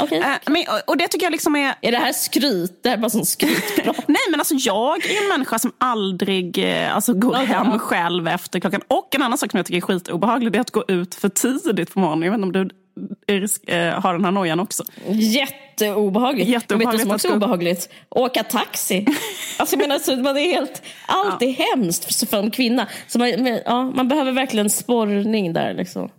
Okej. 0.00 0.18
Eh, 0.18 0.26
men, 0.46 0.64
och, 0.86 0.96
det 0.96 1.08
tycker 1.08 1.26
jag 1.26 1.30
liksom 1.30 1.56
är 1.56 1.74
Är 1.80 1.92
det 1.92 1.98
här 1.98 2.12
skryt? 2.12 2.82
Det 2.82 2.88
här 2.88 2.96
är 2.96 3.00
bara 3.00 3.10
sån 3.10 3.26
skrytprat. 3.26 3.96
Nej 4.08 4.20
men 4.30 4.40
alltså 4.40 4.54
jag 4.54 5.06
är 5.06 5.22
en 5.22 5.28
människa 5.28 5.58
som 5.58 5.72
aldrig 5.78 6.58
eh, 6.58 6.94
alltså, 6.94 7.14
går 7.14 7.30
Okej, 7.30 7.46
hem 7.46 7.78
själv 7.78 8.28
efter 8.28 8.60
klockan. 8.60 8.80
Och 8.88 9.14
en 9.14 9.22
annan 9.22 9.38
sak 9.38 9.50
som 9.50 9.58
jag 9.58 9.66
tycker 9.66 9.76
är 9.76 9.80
skitobehaglig 9.80 10.52
det 10.52 10.58
är 10.58 10.60
att 10.60 10.70
gå 10.70 10.84
ut 10.88 11.14
för 11.14 11.28
tidigt 11.28 11.94
på 11.94 12.00
morgonen. 12.00 12.22
Jag 12.22 12.30
vet 12.30 12.38
inte 12.38 12.58
om 12.58 12.66
du 12.66 12.74
har 13.94 14.12
den 14.12 14.24
här 14.24 14.32
nojan 14.32 14.60
också. 14.60 14.84
Jätteobehagligt. 15.08 16.48
Jätteobehagligt 16.50 16.94
vet 16.94 16.98
du 16.98 17.08
som 17.08 17.14
också 17.14 17.28
är 17.28 17.36
obehagligt? 17.36 17.88
Åka 18.08 18.42
taxi. 18.44 19.06
Alltså, 19.58 19.76
jag 19.76 19.88
menar, 19.88 19.98
så 19.98 20.16
man 20.16 20.36
är 20.36 20.52
helt, 20.52 20.82
allt 21.06 21.42
är 21.42 21.52
hemskt 21.52 22.30
för 22.30 22.38
en 22.38 22.50
kvinna. 22.50 22.88
Så 23.06 23.18
man, 23.18 23.58
ja, 23.64 23.82
man 23.90 24.08
behöver 24.08 24.32
verkligen 24.32 24.70
sporrning 24.70 25.52
där. 25.52 25.74
Liksom. 25.74 26.10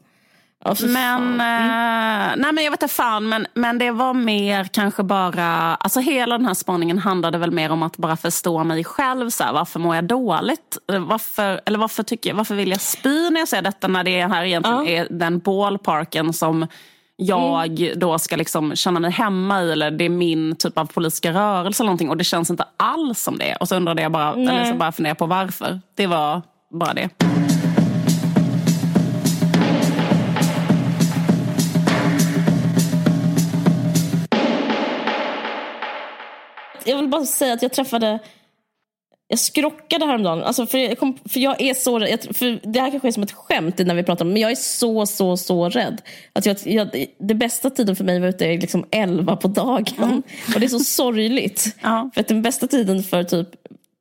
För 0.66 0.88
Men, 0.88 1.32
eh, 1.32 2.36
nej 2.38 2.54
men 2.54 2.64
jag 2.64 2.72
vet 2.72 2.84
inte 2.84 2.94
fan, 2.94 3.30
men, 3.30 3.48
men 3.54 3.78
det 3.78 3.92
var 3.92 4.14
mer 4.14 4.64
kanske 4.64 5.04
bara, 5.04 5.76
alltså 5.76 6.00
hela 6.00 6.38
den 6.38 6.46
här 6.46 6.54
spaningen 6.54 6.98
handlade 6.98 7.38
väl 7.38 7.52
mer 7.52 7.72
om 7.72 7.84
att 7.84 7.98
bara 7.98 8.18
förstå 8.18 8.64
mig 8.64 8.84
själv. 8.84 9.30
Så 9.30 9.44
här, 9.44 9.54
varför 9.54 9.80
mår 9.80 9.96
jag 9.96 10.04
dåligt? 10.04 10.78
Varför, 11.00 11.62
eller 11.66 11.80
varför, 11.80 12.04
tycker 12.04 12.34
varför 12.34 12.56
vill 12.56 12.70
jag 12.70 12.82
spy 12.82 13.30
när 13.30 13.40
jag 13.40 13.48
ser 13.48 13.62
detta 13.62 13.88
när 13.88 14.04
det 14.04 14.28
här 14.28 14.44
egentligen 14.44 14.86
Ja. 14.86 14.88
är 14.88 15.08
den 15.10 15.40
ballparken 15.40 16.34
som 16.34 16.68
jag 17.16 17.92
då 17.96 18.20
ska 18.20 18.36
liksom 18.36 18.76
känna 18.76 19.00
mig 19.00 19.12
hemma 19.12 19.64
i 19.64 19.72
eller 19.72 19.92
det 19.92 20.06
är 20.06 20.10
min 20.10 20.56
typ 20.56 20.78
av 20.78 20.86
politiska 20.86 21.34
rörelse 21.34 21.84
eller 21.84 21.88
någonting 21.88 22.10
och 22.10 22.18
det 22.18 22.24
känns 22.24 22.50
inte 22.50 22.66
alls 22.78 23.22
som 23.24 23.38
det. 23.38 23.56
Och 23.56 23.68
så 23.68 23.76
undrade 23.76 24.02
jag 24.02 24.12
bara, 24.12 24.34
eller 24.34 24.66
så 24.72 24.76
bara 24.76 24.92
funderade 24.92 25.18
på 25.20 25.26
varför. 25.26 25.80
Det 25.96 26.08
var 26.08 26.42
bara 26.72 26.94
det. 26.94 27.10
Jag 36.88 36.98
vill 36.98 37.08
bara 37.08 37.26
säga 37.26 37.54
att 37.54 37.62
jag 37.62 37.74
träffade 37.74 38.20
jag 39.30 39.40
skrockade 39.40 40.06
häromdagen. 40.06 40.44
Alltså 40.44 40.68
för, 40.68 40.78
jag 40.78 41.00
kom, 41.00 41.18
för 41.26 41.40
jag 41.40 41.62
är 41.62 41.74
så 41.74 42.00
rädd. 42.00 42.28
För 42.32 42.60
det 42.64 42.80
här 42.80 42.92
kanske 42.92 43.08
är 43.08 43.12
som 43.12 43.24
ett 43.24 43.32
skämt 43.32 43.78
när 43.78 43.96
vi 43.96 44.04
pratar 44.04 44.26
om 44.26 44.34
men 44.34 44.42
jag 44.42 44.52
är 44.52 44.56
så, 44.56 45.06
så, 45.06 45.38
så 45.38 45.70
rädd. 45.70 46.02
Att 46.34 46.46
jag, 46.46 46.58
jag, 46.64 47.06
det 47.20 47.34
bästa 47.34 47.70
tiden 47.70 47.96
för 47.96 48.04
mig 48.04 48.20
var 48.20 48.28
ute 48.28 48.58
liksom 48.58 48.86
11 48.92 49.36
på 49.36 49.48
dagen. 49.48 49.86
Mm. 49.98 50.24
Och 50.54 50.60
det 50.60 50.66
är 50.66 50.70
så 50.70 50.80
sorgligt. 50.80 51.76
Ja. 51.82 52.10
För 52.14 52.22
att 52.22 52.28
den 52.28 52.42
bästa 52.42 52.68
tiden 52.68 53.04
för 53.04 53.24
typ 53.24 53.50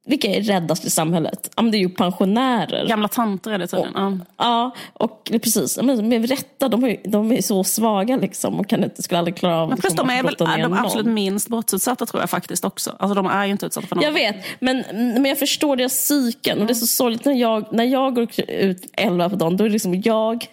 vilka 0.07 0.29
är 0.29 0.41
räddast 0.41 0.85
i 0.85 0.91
samhället? 0.91 1.51
Ja, 1.57 1.63
men 1.63 1.73
det 1.73 1.79
är 1.79 1.81
ju 1.81 1.89
pensionärer. 1.89 2.89
Gamla 2.89 3.09
tanter 3.09 3.51
är 3.51 3.59
det 3.59 3.67
tydligen. 3.67 3.97
Och, 3.97 4.27
ja. 4.37 4.71
och 4.93 5.31
precis. 5.43 5.79
Men 5.83 6.09
med 6.09 6.29
rätta, 6.29 6.69
de 6.69 6.85
är, 6.85 6.97
de 7.05 7.33
är 7.33 7.43
så 7.43 7.65
svaga 7.65 8.17
liksom 8.17 8.61
och 8.61 8.69
kan 8.69 8.85
inte, 8.85 9.03
skulle 9.03 9.19
aldrig 9.19 9.37
klara 9.37 9.57
av 9.57 9.69
men 9.69 9.77
liksom, 9.77 10.07
de 10.07 10.11
är 10.11 10.23
väl 10.23 10.35
de 10.39 10.73
absolut 10.73 11.07
minst 11.07 11.49
brottsutsatta 11.49 12.07
tror 12.07 12.23
jag 12.23 12.31
faktiskt 12.31 12.65
också. 12.65 12.97
Alltså 12.99 13.15
de 13.15 13.27
är 13.27 13.45
ju 13.45 13.53
inte 13.53 13.67
utsatta 13.67 13.87
för 13.87 13.97
något. 13.97 14.05
Jag 14.05 14.13
vet, 14.13 14.37
men, 14.59 14.85
men 14.93 15.25
jag 15.25 15.39
förstår 15.39 15.77
deras 15.77 15.93
psyken. 15.93 16.61
Och 16.61 16.67
det 16.67 16.73
är 16.73 16.75
så 16.75 16.87
sorgligt 16.87 17.25
när 17.25 17.35
jag, 17.35 17.67
när 17.73 17.85
jag 17.85 18.15
går 18.15 18.29
ut 18.49 18.91
elva 18.93 19.31
på 19.31 19.37
dagen, 19.37 19.57
då 19.57 19.65
är 19.65 19.69
det 19.69 19.73
liksom 19.73 20.03
jag 20.05 20.47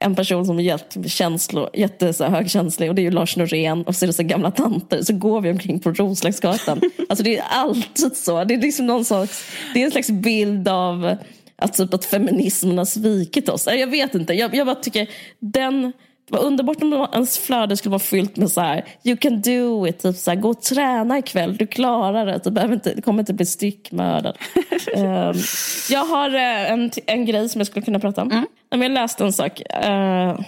en 0.00 0.14
person 0.14 0.46
som 0.46 0.58
är 0.58 0.62
jättekänslor, 0.62 1.70
jätte, 1.74 2.12
så 2.12 2.24
här, 2.24 2.30
högkänslig 2.30 2.88
och 2.88 2.94
det 2.94 3.00
är 3.02 3.04
ju 3.04 3.10
Lars 3.10 3.36
Norén 3.36 3.82
och 3.82 3.96
så 3.96 4.04
är 4.04 4.06
det 4.06 4.12
så 4.12 4.22
gamla 4.22 4.50
tanter 4.50 5.02
så 5.02 5.12
går 5.12 5.40
vi 5.40 5.50
omkring 5.50 5.80
på 5.80 5.90
Roslagsgatan. 5.92 6.80
alltså 7.08 7.24
det 7.24 7.38
är 7.38 7.44
alltid 7.50 8.16
så. 8.16 8.44
Det 8.44 8.54
är 8.54 8.60
liksom 8.60 8.86
någon 8.86 9.04
slags, 9.04 9.50
det 9.74 9.80
är 9.80 9.84
en 9.84 9.90
slags 9.90 10.10
bild 10.10 10.68
av 10.68 11.16
att, 11.56 11.74
typ, 11.74 11.94
att 11.94 12.04
feminismen 12.04 12.78
har 12.78 12.84
svikit 12.84 13.48
oss. 13.48 13.66
Jag 13.66 13.86
vet 13.86 14.14
inte, 14.14 14.34
jag, 14.34 14.54
jag 14.54 14.66
bara 14.66 14.76
tycker 14.76 15.10
den 15.38 15.92
det 16.28 16.36
var 16.36 16.44
underbart 16.44 16.82
om 16.82 17.08
ens 17.12 17.38
flöde 17.38 17.76
skulle 17.76 17.90
vara 17.90 17.98
fyllt 17.98 18.36
med 18.36 18.50
så 18.50 18.60
här, 18.60 18.84
you 19.04 19.16
can 19.16 19.40
do 19.40 19.86
it, 19.86 19.98
typ 19.98 20.16
så 20.16 20.30
här, 20.30 20.38
gå 20.38 20.50
och 20.50 20.62
träna 20.62 21.18
ikväll, 21.18 21.56
du 21.56 21.66
klarar 21.66 22.26
det, 22.26 22.40
du, 22.44 22.50
behöver 22.50 22.74
inte, 22.74 22.94
du 22.94 23.02
kommer 23.02 23.20
inte 23.20 23.34
bli 23.34 23.46
styckmördad. 23.46 24.38
um, 24.96 25.02
jag 25.90 26.04
har 26.04 26.34
uh, 26.34 26.72
en, 26.72 26.90
en 27.06 27.24
grej 27.24 27.48
som 27.48 27.60
jag 27.60 27.66
skulle 27.66 27.84
kunna 27.84 28.00
prata 28.00 28.22
om. 28.22 28.30
Mm. 28.30 28.46
Jag 28.70 28.90
läste 28.90 29.24
en 29.24 29.32
sak. 29.32 29.62
Uh, 29.84 30.40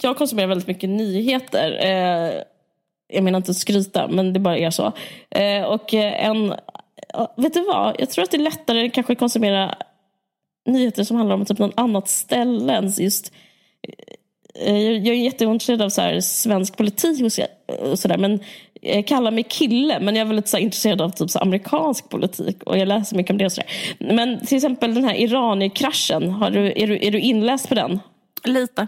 jag 0.00 0.16
konsumerar 0.16 0.46
väldigt 0.46 0.68
mycket 0.68 0.90
nyheter. 0.90 1.70
Uh, 1.72 2.42
jag 3.12 3.24
menar 3.24 3.36
inte 3.36 3.50
att 3.50 3.56
skryta, 3.56 4.08
men 4.08 4.32
det 4.32 4.40
bara 4.40 4.58
är 4.58 4.70
så. 4.70 4.86
och 5.66 5.94
en, 5.94 6.48
vet 7.36 7.54
du 7.54 7.64
vad, 7.64 7.96
jag 7.98 8.10
tror 8.10 8.24
att 8.24 8.30
det 8.30 8.36
är 8.36 8.42
lättare 8.42 8.90
kanske 8.90 9.12
att 9.12 9.18
konsumera 9.18 9.74
nyheter 10.66 11.04
som 11.04 11.16
handlar 11.16 11.34
om 11.34 11.44
typ 11.44 11.58
något 11.58 11.72
annat 11.76 12.08
ställe 12.08 12.72
än 12.72 12.88
just 12.88 13.32
Eh, 14.54 14.92
jag 14.92 15.16
är 15.16 15.24
jätteintresserad 15.24 15.82
av 15.82 15.88
så 15.88 16.00
här, 16.00 16.20
svensk 16.20 16.76
politik 16.76 17.24
och 17.82 17.98
sådär. 17.98 18.18
Men 18.18 18.40
jag 18.80 19.06
kallar 19.06 19.30
mig 19.30 19.44
kille, 19.44 20.00
men 20.00 20.16
jag 20.16 20.22
är 20.22 20.26
väldigt 20.26 20.48
så 20.48 20.56
här, 20.56 20.64
intresserad 20.64 21.00
av 21.00 21.10
typ, 21.10 21.30
så 21.30 21.38
amerikansk 21.38 22.08
politik. 22.08 22.62
Och 22.62 22.78
jag 22.78 22.88
läser 22.88 23.16
mycket 23.16 23.30
om 23.30 23.38
det. 23.38 23.44
Och 23.44 23.52
så 23.52 23.60
där. 23.60 24.14
Men 24.14 24.46
till 24.46 24.56
exempel 24.56 24.94
den 24.94 25.04
här 25.04 25.14
Iranier-kraschen. 25.14 26.42
Är 26.42 26.50
du, 26.86 27.06
är 27.06 27.10
du 27.10 27.20
inläst 27.20 27.68
på 27.68 27.74
den? 27.74 28.00
Lite. 28.44 28.86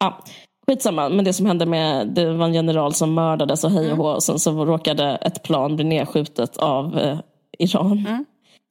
Ja. 0.00 0.24
Skitsamma, 0.66 1.08
men 1.08 1.24
det 1.24 1.32
som 1.32 1.46
hände 1.46 1.66
med 1.66 2.08
det 2.08 2.32
var 2.32 2.46
en 2.46 2.54
general 2.54 2.94
som 2.94 3.14
mördades 3.14 3.64
och 3.64 3.70
hej 3.70 3.92
och 3.92 3.96
hå. 3.96 4.08
Och 4.08 4.22
sen 4.22 4.38
så 4.38 4.64
råkade 4.64 5.16
ett 5.16 5.42
plan 5.42 5.76
bli 5.76 5.84
nedskjutet 5.84 6.56
av 6.56 6.98
eh, 6.98 7.18
Iran. 7.58 8.06
Mm. 8.06 8.24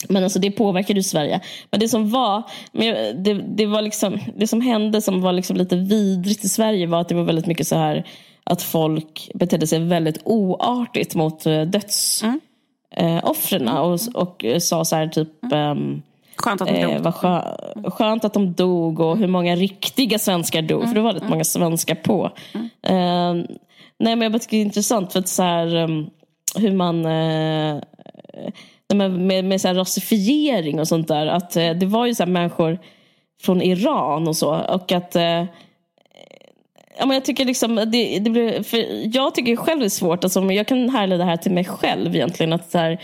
Men 0.10 0.24
alltså 0.24 0.39
det 0.39 0.52
påverkade 0.52 0.99
ju 0.99 1.04
Sverige. 1.04 1.39
Men 1.72 1.80
det 1.80 1.88
som 1.88 2.10
var, 2.10 2.43
det, 3.14 3.34
det, 3.34 3.66
var 3.66 3.82
liksom, 3.82 4.20
det 4.38 4.47
som 4.47 4.62
hände 4.62 5.02
som 5.02 5.22
var 5.22 5.34
liksom 5.34 5.58
lite 5.58 5.76
vidrigt 5.76 6.45
i 6.45 6.49
Sverige 6.49 6.88
var 6.88 7.02
att 7.02 7.10
det 7.10 7.16
var 7.16 7.24
väldigt 7.24 7.45
mycket 7.45 7.68
så 7.68 7.76
här 7.76 8.08
att 8.43 8.62
folk 8.62 9.32
betedde 9.34 9.68
sig 9.68 9.80
väldigt 9.80 10.22
oartigt 10.24 11.16
mot 11.16 11.45
eh, 11.45 11.62
dödsoffren 11.62 12.41
mm. 13.62 13.68
eh, 13.68 13.82
och, 13.82 13.99
och 14.14 14.45
sa 14.60 14.86
så 14.86 14.95
här 14.95 15.08
typ 15.08 15.43
mm. 15.54 16.02
Skönt 16.36 16.62
att 16.62 16.68
de 16.68 16.82
dog. 16.82 17.06
Eh, 17.06 17.12
skö, 17.12 17.41
skönt 17.89 18.26
att 18.26 18.34
de 18.34 18.54
dog 18.54 18.99
och 18.99 19.18
hur 19.18 19.28
många 19.28 19.56
riktiga 19.56 20.20
svenskar 20.20 20.62
dog. 20.62 20.80
Mm. 20.80 20.89
För 20.89 20.95
det 20.95 21.02
var 21.02 21.14
väldigt 21.14 21.30
många 21.30 21.43
svenskar 21.43 21.95
på. 21.95 22.32
Mm. 22.54 22.70
Eh, 22.84 23.45
nej 23.99 24.16
men 24.16 24.22
jag 24.22 24.41
tycker 24.41 24.58
det 24.58 24.62
är 24.62 24.66
intressant 24.66 25.14
för 25.14 25.20
att 25.20 25.28
så 25.28 25.43
här, 25.43 25.76
um, 25.76 26.10
hur 26.56 26.72
man 26.72 27.06
eh, 27.06 27.82
med, 28.96 29.12
med, 29.12 29.46
med 29.46 29.62
så 29.62 29.68
här 29.68 29.76
rasifiering 29.76 30.80
och 30.80 30.88
sånt 30.88 31.08
där. 31.08 31.28
Att 31.28 31.56
eh, 31.56 31.72
det 31.72 31.86
var 31.86 32.06
ju 32.06 32.16
så 32.16 32.26
människor 32.26 32.80
från 33.42 33.62
Iran 33.62 34.28
och 34.28 34.38
så. 34.38 34.56
Och 34.56 34.92
att 34.92 35.16
eh, 35.16 35.46
ja, 36.98 37.06
men 37.06 37.12
jag 37.12 37.26
tycker 37.26 37.46
liksom, 37.46 37.76
det, 37.76 38.20
det 38.20 38.30
blir, 38.30 38.64
för 38.64 38.86
jag 39.18 39.36
tycker 39.36 39.56
själv 39.56 39.80
det 39.80 39.86
är 39.86 39.89
svårt, 39.89 40.24
alltså, 40.24 40.52
jag 40.52 40.68
kan 40.68 40.89
härleda 40.89 41.24
det 41.24 41.30
här 41.30 41.38
till 41.38 41.52
mig 41.52 41.66
själv 41.66 42.16
egentligen. 42.16 42.54
Att 42.54 42.72
så 42.72 42.78
här, 42.78 43.02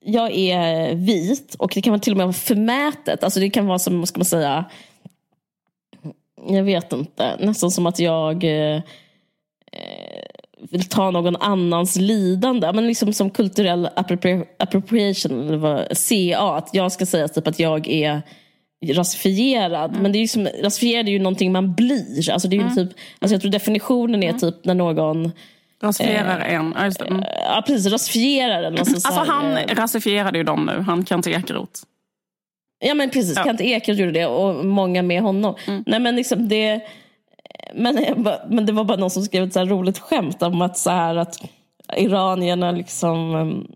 jag 0.00 0.34
är 0.34 0.94
vit 0.94 1.54
och 1.58 1.72
det 1.74 1.82
kan 1.82 1.90
vara 1.90 2.00
till 2.00 2.12
och 2.12 2.16
med 2.16 2.26
vara 2.26 2.32
förmätet. 2.32 3.24
Alltså 3.24 3.40
det 3.40 3.50
kan 3.50 3.66
vara 3.66 3.78
som, 3.78 3.98
vad 3.98 4.08
ska 4.08 4.18
man 4.18 4.24
säga, 4.24 4.64
jag 6.48 6.62
vet 6.62 6.92
inte, 6.92 7.36
nästan 7.40 7.70
som 7.70 7.86
att 7.86 7.98
jag 7.98 8.44
eh, 8.44 8.82
vill 10.70 10.88
ta 10.88 11.10
någon 11.10 11.36
annans 11.36 11.96
lidande. 11.96 12.72
Men 12.72 12.86
liksom 12.86 13.12
som 13.12 13.30
kulturell 13.30 13.88
appropriation, 14.58 15.48
eller 15.48 15.56
vad, 15.56 15.96
CA. 15.96 16.56
Att 16.56 16.68
jag 16.72 16.92
ska 16.92 17.06
säga 17.06 17.28
typ 17.28 17.46
att 17.46 17.58
jag 17.58 17.88
är 17.88 18.22
rasifierad. 18.86 19.90
Mm. 19.90 20.02
Men 20.02 20.12
det 20.12 20.18
är 20.18 20.20
ju 20.20 20.28
som, 20.28 20.48
rasifierad 20.62 21.08
är 21.08 21.12
ju 21.12 21.18
någonting 21.18 21.52
man 21.52 21.74
blir. 21.74 22.30
Alltså 22.30 22.48
det 22.48 22.56
är 22.56 22.60
mm. 22.60 22.74
typ, 22.74 22.90
alltså 23.18 23.34
jag 23.34 23.40
tror 23.40 23.50
definitionen 23.50 24.22
är 24.22 24.28
mm. 24.28 24.40
typ 24.40 24.64
när 24.64 24.74
någon 24.74 25.32
Rasifierar 25.82 26.40
eh, 26.40 26.54
en, 26.54 26.74
ja, 26.78 26.84
just 26.84 26.98
det. 26.98 27.06
Mm. 27.06 27.24
Ja 27.44 27.64
precis, 27.66 27.92
rasifierar 27.92 28.62
en. 28.62 28.78
Alltså, 28.78 28.94
alltså 28.94 29.32
han 29.32 29.56
eh, 29.56 29.74
rasifierade 29.74 30.38
ju 30.38 30.44
dem 30.44 30.66
nu, 30.66 30.82
han 30.82 31.06
Kent 31.06 31.26
Ekeroth. 31.26 31.82
Ja 32.84 32.94
men 32.94 33.10
precis, 33.10 33.36
ja. 33.36 33.44
Kent 33.44 33.60
Ekeroth 33.60 34.00
gjorde 34.00 34.12
det 34.12 34.26
och 34.26 34.64
många 34.64 35.02
med 35.02 35.22
honom. 35.22 35.54
Mm. 35.66 35.84
Nej 35.86 36.00
men 36.00 36.16
liksom 36.16 36.48
det 36.48 36.80
men, 37.74 38.26
men 38.48 38.66
det 38.66 38.72
var 38.72 38.84
bara 38.84 38.96
någon 38.96 39.10
som 39.10 39.22
skrev 39.22 39.44
ett 39.44 39.52
så 39.52 39.64
roligt 39.64 39.98
skämt 39.98 40.42
om 40.42 40.62
att, 40.62 40.78
så 40.78 40.90
här, 40.90 41.16
att 41.16 41.36
iranierna 41.96 42.70
liksom 42.70 43.34
ehm, 43.34 43.66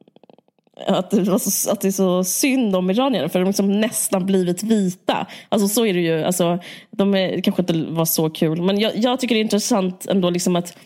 att 0.86 1.10
det, 1.10 1.38
så, 1.38 1.70
att 1.70 1.80
det 1.80 1.88
är 1.88 1.92
så 1.92 2.24
synd 2.24 2.76
om 2.76 2.90
iranierna 2.90 3.28
för 3.28 3.38
de 3.38 3.44
har 3.44 3.50
liksom 3.50 3.80
nästan 3.80 4.26
blivit 4.26 4.62
vita. 4.62 5.26
Alltså 5.48 5.68
så 5.68 5.86
är 5.86 5.94
det 5.94 6.00
ju. 6.00 6.22
Alltså, 6.22 6.58
de 6.90 7.14
är, 7.14 7.40
kanske 7.40 7.62
inte 7.62 7.84
var 7.88 8.04
så 8.04 8.30
kul. 8.30 8.62
Men 8.62 8.80
jag, 8.80 8.96
jag 8.96 9.20
tycker 9.20 9.34
det 9.34 9.38
är 9.38 9.44
intressant 9.44 10.06
ändå 10.06 10.30
liksom 10.30 10.56
att 10.56 10.76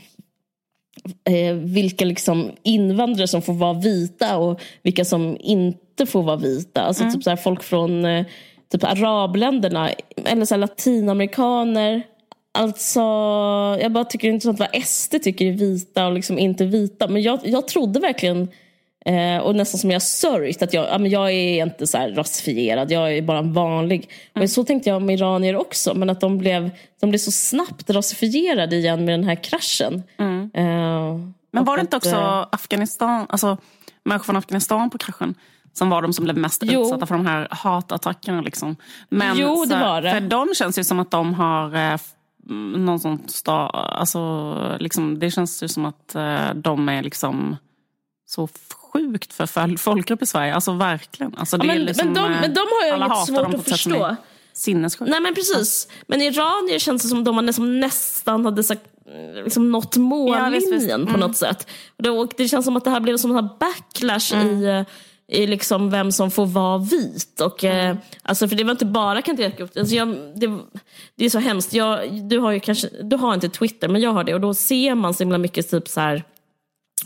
eh, 1.25 1.55
vilka 1.55 2.05
liksom 2.05 2.51
invandrare 2.63 3.29
som 3.29 3.43
får 3.43 3.53
vara 3.53 3.73
vita 3.73 4.39
och 4.39 4.61
vilka 4.83 5.05
som 5.05 5.37
inte 5.41 6.07
får 6.07 6.23
vara 6.23 6.37
vita. 6.37 6.83
Alltså 6.83 7.03
mm. 7.03 7.15
typ 7.15 7.25
så 7.25 7.31
här, 7.31 7.37
folk 7.37 7.63
från 7.63 8.05
eh, 8.05 8.27
typ 8.73 8.85
arabländerna 8.85 9.91
eller 10.25 10.45
så 10.45 10.55
här, 10.55 10.61
latinamerikaner 10.61 12.03
Alltså, 12.59 13.01
jag 13.81 13.93
bara 13.93 14.05
tycker 14.05 14.29
det 14.29 14.33
är 14.33 14.35
intressant 14.35 14.59
vad 14.59 14.83
SD 14.85 15.15
tycker 15.23 15.47
är 15.47 15.53
vita 15.53 16.07
och 16.07 16.13
liksom 16.13 16.39
inte 16.39 16.65
vita. 16.65 17.09
Men 17.09 17.23
jag, 17.23 17.41
jag 17.45 17.69
trodde 17.69 18.01
verkligen, 18.01 18.49
eh, 19.05 19.39
och 19.39 19.57
nästan 19.57 19.79
som 19.79 19.91
jag 19.91 20.03
sörjt, 20.03 20.63
att 20.63 20.75
jag, 20.75 20.89
ja, 20.89 20.99
men 20.99 21.11
jag 21.11 21.33
är 21.33 21.63
inte 21.63 21.87
så 21.87 21.99
här 21.99 22.11
rasifierad, 22.11 22.91
jag 22.91 23.17
är 23.17 23.23
bara 23.23 23.39
en 23.39 23.53
vanlig. 23.53 24.11
Mm. 24.35 24.45
Och 24.45 24.51
så 24.51 24.65
tänkte 24.65 24.91
jag 24.91 24.97
om 24.97 25.11
iranier 25.11 25.57
också, 25.57 25.95
men 25.95 26.11
att 26.11 26.21
de 26.21 26.39
blev, 26.39 26.71
de 27.01 27.11
blev 27.11 27.19
så 27.19 27.31
snabbt 27.33 27.91
rasifierade 27.91 28.77
igen 28.77 29.05
med 29.05 29.15
den 29.15 29.25
här 29.25 29.35
kraschen. 29.35 30.03
Mm. 30.19 30.51
Eh, 30.55 31.31
men 31.51 31.65
var 31.65 31.77
det 31.77 31.81
inte 31.81 31.97
också 31.97 32.17
att, 32.17 32.45
eh, 32.45 32.49
Afghanistan, 32.53 33.27
alltså 33.29 33.57
människor 34.05 34.25
från 34.25 34.37
Afghanistan 34.37 34.91
på 34.91 34.99
kraschen? 34.99 35.35
som 35.73 35.91
var 35.91 36.03
de 36.03 36.13
som 36.13 36.25
blev 36.25 36.37
mest 36.37 36.63
jo. 36.67 36.83
utsatta 36.83 37.07
för 37.07 37.15
de 37.15 37.27
här 37.27 37.49
hatattackerna. 37.51 38.41
Liksom. 38.41 38.77
Men 39.09 39.39
jo, 39.39 39.65
det 39.65 39.77
var 39.77 40.03
det. 40.03 40.11
För 40.11 40.21
dem 40.21 40.49
känns 40.55 40.77
det 40.77 40.85
som 40.85 40.99
att 40.99 41.11
de 41.11 41.35
har 41.35 41.93
eh, 41.93 41.99
någon 42.49 43.01
sån 43.01 43.29
sta, 43.29 43.67
alltså, 43.69 44.77
liksom, 44.81 45.19
det 45.19 45.31
känns 45.31 45.63
ju 45.63 45.69
som 45.69 45.85
att 45.85 46.15
eh, 46.15 46.55
de 46.55 46.89
är 46.89 47.03
liksom 47.03 47.57
så 48.27 48.49
sjukt 48.93 49.33
förföljd 49.33 49.81
folkgrupp 49.81 50.23
i 50.23 50.27
Sverige. 50.27 50.55
Alltså 50.55 50.73
verkligen. 50.73 51.35
Alltså, 51.37 51.57
det 51.57 51.67
ja, 51.67 51.75
men, 51.75 51.85
liksom, 51.85 52.07
men, 52.07 52.15
de, 52.15 52.31
men 52.31 52.55
de 52.55 52.61
har 52.61 52.89
jag 52.89 52.99
inget 52.99 53.27
svårt 53.27 53.55
att 53.55 53.69
förstå. 53.69 54.17
Sinnessjukt. 54.53 55.11
Nej 55.11 55.21
men 55.21 55.35
precis. 55.35 55.89
Men 56.07 56.23
iranier 56.23 56.79
känns 56.79 57.03
det 57.03 57.09
som 57.09 57.25
de 57.25 57.45
liksom 57.45 57.81
nästan 57.81 58.45
hade 58.45 58.65
sagt, 58.65 58.83
liksom 59.45 59.73
nått 59.73 59.97
mållinjen 59.97 60.45
ja, 60.45 60.51
visst, 60.51 60.73
visst. 60.73 60.91
Mm. 60.91 61.07
på 61.07 61.19
något 61.19 61.37
sätt. 61.37 61.69
Och 62.21 62.33
det 62.37 62.49
känns 62.49 62.65
som 62.65 62.77
att 62.77 62.85
det 62.85 62.91
här 62.91 63.01
blev 63.01 63.17
som 63.17 63.37
en 63.37 63.49
backlash 63.61 64.35
mm. 64.35 64.49
i 64.49 64.65
eh, 64.65 64.83
i 65.29 65.47
liksom 65.47 65.91
vem 65.91 66.13
som 66.13 66.31
får 66.31 66.47
vara 66.47 66.79
vit. 66.79 67.41
Och, 67.41 67.65
mm. 67.65 67.91
eh, 67.91 67.97
alltså, 68.23 68.49
för 68.49 68.57
det 68.57 68.65
var 68.65 68.71
inte 68.71 68.87
bara 68.87 69.23
Kent 69.23 69.41
Ekeroth. 69.41 69.79
Alltså 69.79 70.05
det, 70.35 70.59
det 71.15 71.25
är 71.25 71.31
så 71.31 71.39
hemskt. 71.39 71.73
Jag, 71.73 72.23
du, 72.29 72.39
har 72.39 72.53
ju 72.53 72.61
kanske, 72.61 72.89
du 73.03 73.17
har 73.17 73.35
inte 73.35 73.49
Twitter, 73.49 73.89
men 73.89 74.01
jag 74.01 74.13
har 74.13 74.25
det. 74.25 74.35
Och 74.35 74.41
då 74.41 74.55
ser 74.55 74.95
man 74.95 75.15
så 75.15 75.23
himla 75.23 75.39
mycket 75.39 75.71
typ 75.71 75.89
så 75.89 76.01
här, 76.01 76.23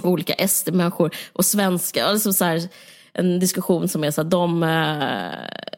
olika 0.03 0.49
SD-människor 0.49 1.15
och 1.33 1.45
svenska. 1.45 2.05
Alltså 2.05 2.33
så 2.33 2.45
här, 2.45 2.69
en 3.13 3.41
diskussion 3.41 3.89
som 3.89 4.05
är 4.05 4.11
så 4.11 4.21
att 4.21 4.31
de 4.31 4.63
eh, 4.63 5.72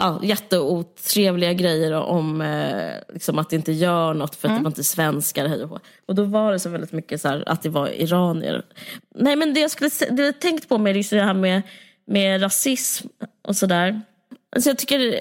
ja, 0.00 0.20
jätteotrevliga 0.22 1.52
grejer 1.52 1.92
om 1.92 2.40
eh, 2.40 2.94
liksom 3.12 3.38
att 3.38 3.50
det 3.50 3.56
inte 3.56 3.72
gör 3.72 4.14
något 4.14 4.34
för 4.34 4.48
att 4.48 4.50
mm. 4.50 4.62
det 4.62 4.64
var 4.64 4.70
inte 4.70 4.84
svenskar. 4.84 5.48
Hej 5.48 5.64
och, 5.64 5.80
och 6.06 6.14
då 6.14 6.24
var 6.24 6.52
det 6.52 6.58
så 6.58 6.68
väldigt 6.68 6.92
mycket 6.92 7.20
så 7.20 7.28
här, 7.28 7.48
att 7.48 7.62
det 7.62 7.68
var 7.68 7.88
iranier. 7.88 8.64
Nej 9.14 9.36
men 9.36 9.54
det 9.54 9.60
jag 9.60 9.70
skulle 9.70 9.90
det 10.10 10.22
jag 10.22 10.40
tänkt 10.40 10.68
på 10.68 10.78
med 10.78 10.96
liksom 10.96 11.18
det 11.18 11.24
här 11.24 11.34
med, 11.34 11.62
med 12.06 12.42
rasism 12.42 13.08
och 13.48 13.56
sådär. 13.56 14.00
Alltså 14.56 14.70
jag 14.70 14.78
tycker 14.78 15.20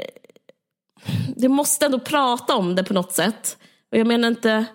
det 1.36 1.50
måste 1.50 1.86
ändå 1.86 2.00
prata 2.00 2.56
om 2.56 2.76
det 2.76 2.84
på 2.84 2.94
något 2.94 3.12
sätt. 3.12 3.58
Och 3.92 3.98
jag 3.98 4.08
menar 4.08 4.28
inte 4.28 4.66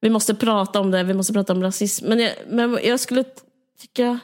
vi 0.00 0.10
måste 0.10 0.34
prata 0.34 0.80
om 0.80 0.90
det, 0.90 1.02
vi 1.02 1.14
måste 1.14 1.32
prata 1.32 1.52
om 1.52 1.62
rasism. 1.62 2.08
Men 2.08 2.20
jag, 2.20 2.32
men 2.48 2.78
jag 2.84 3.00
skulle 3.00 3.24
tycka 3.80 4.18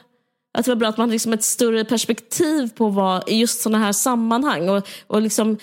att 0.55 0.65
det 0.65 0.71
var 0.71 0.75
bra 0.75 0.89
att 0.89 0.97
man 0.97 1.09
liksom 1.09 1.33
ett 1.33 1.43
större 1.43 1.85
perspektiv 1.85 2.69
på 2.75 2.89
vad, 2.89 3.29
i 3.29 3.35
just 3.35 3.61
sådana 3.61 3.85
här 3.85 3.91
sammanhang. 3.91 4.69
Och, 4.69 4.87
och 5.07 5.21
liksom 5.21 5.57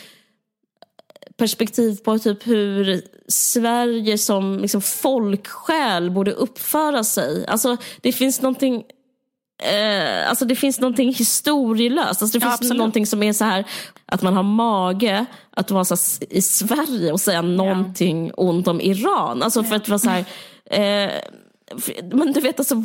perspektiv 1.37 1.97
på 1.97 2.19
typ 2.19 2.47
hur 2.47 3.03
Sverige 3.29 4.19
som 4.19 4.59
liksom 4.59 4.83
folksjäl 4.83 6.11
borde 6.11 6.33
uppföra 6.33 7.05
sig. 7.05 7.47
Alltså 7.47 7.77
det 8.01 8.13
finns 8.13 8.43
någonting 8.43 8.85
eh, 9.63 10.29
alltså 10.29 10.45
det 10.45 10.57
finns 10.57 10.81
någonting 10.81 11.15
historielöst. 11.15 12.23
Alltså 12.23 12.39
det 12.39 12.45
finns 12.45 12.55
absolut. 12.55 12.79
någonting 12.79 13.07
som 13.07 13.23
är 13.23 13.33
så 13.33 13.45
här 13.45 13.65
att 14.07 14.23
man 14.23 14.35
har 14.35 14.43
mage 14.43 15.27
att 15.51 15.71
vara 15.71 15.85
så 15.85 16.25
i 16.31 16.43
Sverige 16.43 17.13
och 17.13 17.21
säga 17.21 17.43
någonting 17.43 18.27
ja. 18.27 18.35
ont 18.37 18.69
om 18.69 18.81
Iran. 18.81 19.43
Alltså 19.43 19.65
för 19.65 19.77
att 19.77 19.89
vara 19.89 19.99
så 19.99 20.11
här, 20.11 20.25
eh, 20.65 21.11
men 22.13 22.33
du 22.33 22.41
vet 22.41 22.59
alltså 22.59 22.85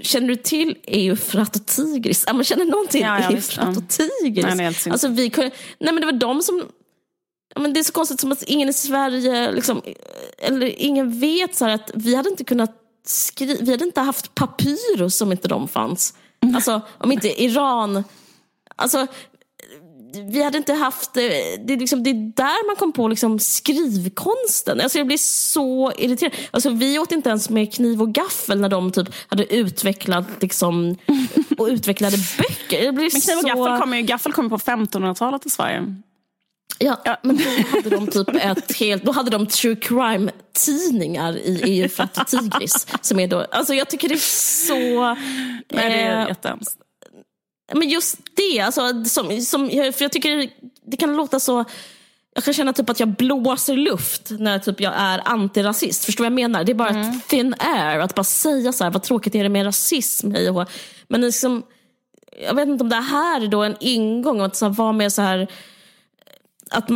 Känner 0.00 0.28
du 0.28 0.36
till 0.36 0.78
Eufrat 0.86 1.56
och 1.56 1.66
Tigris? 1.66 2.24
Ja, 2.26 2.32
man 2.32 2.44
känner 2.44 2.64
någon 2.64 2.86
till 2.86 3.00
ja, 3.00 3.20
ja, 3.20 3.30
Eufrat 3.30 3.76
och 3.76 3.88
Tigris? 3.88 4.44
Nej, 4.54 4.66
alltså, 4.66 5.08
vi 5.08 5.32
nej 5.36 5.52
men 5.78 6.00
det 6.00 6.06
var 6.06 6.12
de 6.12 6.42
som 6.42 6.62
Ja, 7.54 7.62
men 7.62 7.72
det 7.72 7.80
är 7.80 7.84
så 7.84 7.92
konstigt 7.92 8.20
som 8.20 8.32
att 8.32 8.42
ingen 8.42 8.68
i 8.68 8.72
Sverige, 8.72 9.52
liksom, 9.52 9.82
eller 10.38 10.66
ingen 10.66 11.20
vet 11.20 11.56
så 11.56 11.68
att 11.68 11.90
vi 11.94 12.14
hade 12.14 12.30
inte 12.30 12.44
kunnat 12.44 12.74
skriva, 13.06 13.54
vi 13.60 13.70
hade 13.70 13.84
inte 13.84 14.00
haft 14.00 14.34
papyrus 14.34 15.20
om 15.20 15.32
inte 15.32 15.48
de 15.48 15.68
fanns. 15.68 16.14
Alltså 16.54 16.80
om 16.98 17.12
inte 17.12 17.42
Iran, 17.42 18.04
alltså 18.76 19.06
vi 20.22 20.42
hade 20.42 20.58
inte 20.58 20.72
haft, 20.72 21.14
det 21.14 21.72
är, 21.72 21.76
liksom, 21.76 22.02
det 22.02 22.10
är 22.10 22.32
där 22.36 22.66
man 22.66 22.76
kom 22.76 22.92
på 22.92 23.08
liksom 23.08 23.38
skrivkonsten. 23.38 24.80
Alltså 24.80 24.98
jag 24.98 25.06
blir 25.06 25.18
så 25.18 25.92
irriterad. 25.98 26.32
Alltså 26.50 26.70
vi 26.70 26.98
åt 26.98 27.12
inte 27.12 27.28
ens 27.28 27.50
med 27.50 27.74
kniv 27.74 28.02
och 28.02 28.12
gaffel 28.12 28.60
när 28.60 28.68
de 28.68 28.92
typ 28.92 29.08
hade 29.28 29.54
utvecklat 29.54 30.26
liksom, 30.40 30.96
och 31.58 31.66
utvecklade 31.66 32.16
böcker. 32.38 32.84
Jag 32.84 32.94
blir 32.94 33.10
Men 33.12 33.20
kniv 33.20 33.36
och 33.36 33.40
så... 33.40 33.64
gaffel 33.64 33.80
kom 33.80 33.94
ju, 33.94 34.02
gaffel 34.02 34.32
kom 34.32 34.50
på 34.50 34.58
1500-talet 34.58 35.46
i 35.46 35.50
Sverige. 35.50 35.96
Ja, 36.78 37.00
ja, 37.04 37.16
men 37.22 37.36
då 37.36 37.76
hade 37.76 37.90
de 37.90 38.06
typ 38.06 38.28
ett 38.28 38.76
helt, 38.76 39.02
då 39.02 39.12
hade 39.12 39.30
de 39.30 39.46
true 39.46 39.76
crime 39.76 40.30
tidningar 40.52 41.36
i 41.36 41.80
Eufrat 41.80 42.18
och 42.18 42.26
Tigris. 42.26 42.86
Som 43.00 43.20
är 43.20 43.28
då, 43.28 43.46
alltså 43.50 43.74
jag 43.74 43.90
tycker 43.90 44.08
det 44.08 44.14
är 44.14 44.66
så... 44.66 45.14
Nej, 45.14 45.18
det 45.68 45.82
är 45.82 46.22
eh, 46.22 46.28
jättehemskt. 46.28 46.78
Men 47.74 47.88
just 47.88 48.18
det, 48.34 48.60
alltså, 48.60 49.04
som, 49.04 49.40
som, 49.40 49.70
för 49.70 50.02
jag 50.02 50.12
tycker 50.12 50.36
det, 50.36 50.50
det 50.86 50.96
kan 50.96 51.16
låta 51.16 51.40
så... 51.40 51.64
Jag 52.34 52.44
kan 52.44 52.54
känna 52.54 52.72
typ 52.72 52.90
att 52.90 53.00
jag 53.00 53.08
blåser 53.08 53.76
luft 53.76 54.30
när 54.30 54.58
typ 54.58 54.80
jag 54.80 54.92
är 54.96 55.22
antirasist. 55.24 56.04
Förstår 56.04 56.24
du 56.24 56.30
vad 56.30 56.40
jag 56.40 56.50
menar? 56.50 56.64
Det 56.64 56.72
är 56.72 56.74
bara 56.74 56.88
mm. 56.88 57.20
thin 57.28 57.54
air. 57.58 57.98
Att 57.98 58.14
bara 58.14 58.24
säga 58.24 58.72
så 58.72 58.84
här, 58.84 58.90
vad 58.90 59.02
tråkigt 59.02 59.34
är 59.34 59.42
det 59.42 59.48
med 59.48 59.66
rasism? 59.66 60.32
Men 61.08 61.20
liksom, 61.20 61.62
jag 62.42 62.54
vet 62.54 62.68
inte 62.68 62.84
om 62.84 62.88
det 62.88 62.96
här 62.96 63.40
är 63.40 63.48
då 63.48 63.62
en 63.62 63.76
ingång. 63.80 64.40
Att 64.40 64.62
vara 64.62 64.92
mer 64.92 65.08
så 65.08 65.22
här 65.22 65.48
att, 66.70 66.90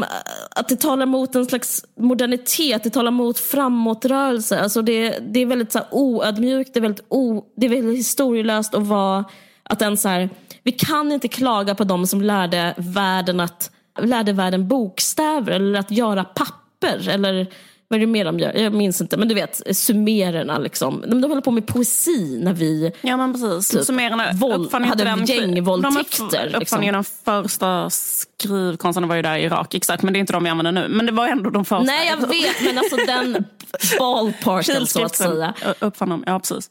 att 0.51 0.69
det 0.69 0.77
talar 0.77 1.07
mot 1.07 1.35
en 1.35 1.47
slags 1.47 1.85
modernitet, 1.97 2.85
det 2.85 2.91
talar 2.91 3.11
mot 3.11 3.39
framåtrörelse. 3.39 4.61
Alltså 4.61 4.83
det, 4.83 5.19
det 5.19 5.41
är 5.41 5.47
väldigt 5.47 5.73
så 5.73 5.79
här 5.79 5.89
oödmjukt, 5.91 6.75
det 6.75 6.79
är 6.79 6.83
väldigt, 6.83 7.05
o, 7.09 7.45
det 7.57 7.67
är 7.67 7.71
väldigt 7.71 7.99
historielöst 7.99 8.75
att 8.75 8.87
vara, 8.87 9.25
att 9.63 9.83
en 9.83 9.97
så 9.97 10.09
här, 10.09 10.31
vi 10.63 10.73
kan 10.73 11.13
inte 11.13 11.29
klaga 11.29 11.75
på 11.75 11.85
de 11.85 12.07
som 12.07 12.23
lärde 12.23 12.75
världen, 12.77 13.41
att, 13.41 13.71
lärde 14.01 14.33
världen 14.33 14.69
bokstäver 14.69 15.53
eller 15.53 15.79
att 15.79 15.91
göra 15.91 16.25
papper. 16.25 17.09
Eller 17.09 17.47
vad 17.91 17.97
är 17.97 18.01
det 18.01 18.07
mer 18.07 18.25
de 18.25 18.39
gör? 18.39 18.53
Jag 18.53 18.73
minns 18.73 19.01
inte. 19.01 19.17
Men 19.17 19.29
du 19.29 19.35
vet, 19.35 19.77
sumererna 19.77 20.59
liksom. 20.59 21.05
De, 21.09 21.21
de 21.21 21.31
håller 21.31 21.43
på 21.43 21.51
med 21.51 21.67
poesi 21.67 22.39
när 22.43 22.53
vi... 22.53 22.93
Ja 23.01 23.17
men 23.17 23.33
precis. 23.33 23.69
Typ, 23.69 23.85
sumererna 23.85 24.33
våld, 24.33 24.73
hade 24.73 25.05
den, 25.05 25.25
gängvåldtäkter. 25.25 26.51
De 26.51 26.59
uppfann 26.59 26.83
ju 26.83 26.93
liksom. 26.93 26.93
den 26.93 27.05
första 27.05 27.91
skrivkonsten, 27.91 29.09
var 29.09 29.17
ju 29.17 29.23
där 29.23 29.37
i 29.37 29.45
Irak. 29.45 29.75
Exakt, 29.75 30.03
men 30.03 30.13
det 30.13 30.19
är 30.19 30.21
inte 30.21 30.33
de 30.33 30.45
vi 30.45 30.51
använder 30.51 30.73
nu. 30.73 30.89
Men 30.89 31.07
det 31.07 31.13
var 31.13 31.29
ändå 31.29 31.51
de 31.51 31.65
första. 31.65 31.85
Nej 31.85 32.09
jag 32.09 32.29
vet, 32.29 32.63
men 32.65 32.79
alltså 32.79 32.97
den 32.97 33.45
ballparken 33.99 34.87
så 34.87 35.05
att 35.05 35.17
säga. 35.17 35.55
Uppfann 35.81 36.09
de, 36.09 36.25
ja 36.27 36.39
precis. 36.39 36.71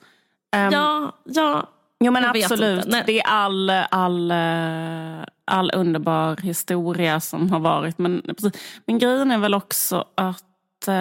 Um, 0.55 0.71
ja, 0.71 1.15
ja. 1.25 1.69
Jo 1.99 2.11
men 2.11 2.25
absolut. 2.25 2.91
Det 3.05 3.19
är 3.19 3.27
all, 3.27 3.69
all, 3.69 4.31
eh, 4.31 5.25
all 5.45 5.71
underbar 5.73 6.37
historia 6.37 7.19
som 7.19 7.51
har 7.51 7.59
varit. 7.59 7.97
Men, 7.97 8.35
men 8.85 8.99
grejen 8.99 9.31
är 9.31 9.37
väl 9.37 9.53
också 9.53 10.05
att 10.15 10.43
uh, 10.87 10.93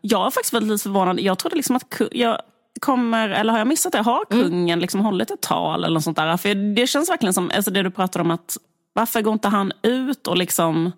jag 0.00 0.26
är 0.26 0.30
faktiskt 0.30 0.54
väldigt 0.54 0.82
förvånad. 0.82 1.20
Jag 1.20 1.38
trodde 1.38 1.56
liksom 1.56 1.76
att 1.76 2.00
jag 2.12 2.40
kommer, 2.80 3.28
eller 3.28 3.52
har 3.52 3.58
jag 3.58 3.68
missat 3.68 3.92
det? 3.92 3.98
Har 3.98 4.24
mm. 4.30 4.44
kungen 4.44 4.68
mm. 4.68 4.78
liksom 4.78 5.00
hållit 5.00 5.30
ett 5.30 5.40
tal 5.40 5.84
eller 5.84 5.94
något 5.94 6.04
sånt 6.04 6.16
där? 6.16 6.36
För 6.36 6.74
det 6.74 6.86
känns 6.86 7.10
verkligen 7.10 7.32
som, 7.32 7.50
alltså 7.54 7.70
det 7.70 7.82
du 7.82 7.90
pratar 7.90 8.20
om 8.20 8.30
att 8.30 8.56
varför 8.92 9.22
går 9.22 9.32
inte 9.32 9.48
han 9.48 9.72
ut 9.82 10.26
och 10.26 10.36
liksom 10.36 10.92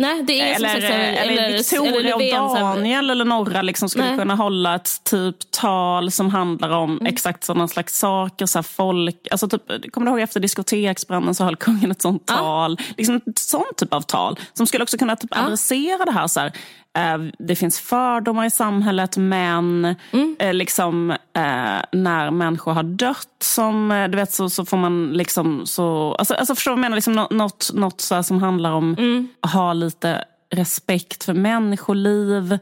Nej, 0.00 0.22
det 0.22 0.40
är 0.40 0.54
eller, 0.54 0.68
som 0.68 0.80
sagt, 0.80 0.92
eller, 0.92 1.32
eller 1.32 1.52
Victoria 1.52 2.42
och 2.42 2.54
Daniel 2.54 3.10
eller 3.10 3.24
några 3.24 3.62
liksom 3.62 3.88
skulle 3.88 4.04
Nej. 4.04 4.18
kunna 4.18 4.34
hålla 4.34 4.74
ett 4.74 5.04
typ 5.04 5.50
tal 5.50 6.10
som 6.10 6.30
handlar 6.30 6.70
om 6.70 6.90
mm. 6.90 7.06
exakt 7.06 7.44
sådana 7.44 7.68
slags 7.68 7.98
saker. 7.98 8.46
Så 8.46 8.62
folk, 8.62 9.28
alltså 9.30 9.48
typ, 9.48 9.92
kommer 9.92 10.06
du 10.06 10.10
ihåg 10.10 10.20
efter 10.20 10.40
diskoteksbranden 10.40 11.34
så 11.34 11.44
höll 11.44 11.56
kungen 11.56 11.90
ett 11.90 12.02
sånt 12.02 12.26
tal. 12.26 12.78
Liksom 12.96 13.16
ett 13.16 13.38
sånt 13.38 13.76
typ 13.76 13.94
av 13.94 14.00
tal 14.00 14.38
som 14.52 14.66
skulle 14.66 14.82
också 14.82 14.98
kunna 14.98 15.16
typ 15.16 15.36
adressera 15.36 16.04
det 16.04 16.12
här. 16.12 16.26
Så 16.26 16.40
här, 16.40 16.52
Eh, 16.89 16.89
det 17.38 17.56
finns 17.56 17.80
fördomar 17.80 18.46
i 18.46 18.50
samhället, 18.50 19.16
men 19.16 19.96
mm. 20.10 20.36
Eh, 20.38 20.54
liksom, 20.54 21.10
eh, 21.10 21.80
när 21.92 22.30
människor 22.30 22.72
har 22.72 22.82
dött 22.82 23.36
som, 23.38 24.08
du 24.10 24.16
vet, 24.16 24.32
så, 24.32 24.50
så 24.50 24.64
får 24.64 24.76
man 24.76 25.12
liksom 25.12 25.66
så... 25.66 26.14
Alltså, 26.18 26.34
alltså 26.34 26.54
förstår 26.54 26.70
du 26.70 26.74
vad 26.74 26.78
jag 26.78 26.82
menar? 26.82 26.96
Liksom 26.96 27.28
något, 27.30 27.70
något 27.74 28.00
så 28.00 28.22
som 28.22 28.42
handlar 28.42 28.72
om 28.72 28.96
mm. 28.98 29.28
att 29.40 29.52
ha 29.52 29.72
lite 29.72 30.24
respekt 30.54 31.24
för 31.24 31.34
människoliv. 31.34 32.58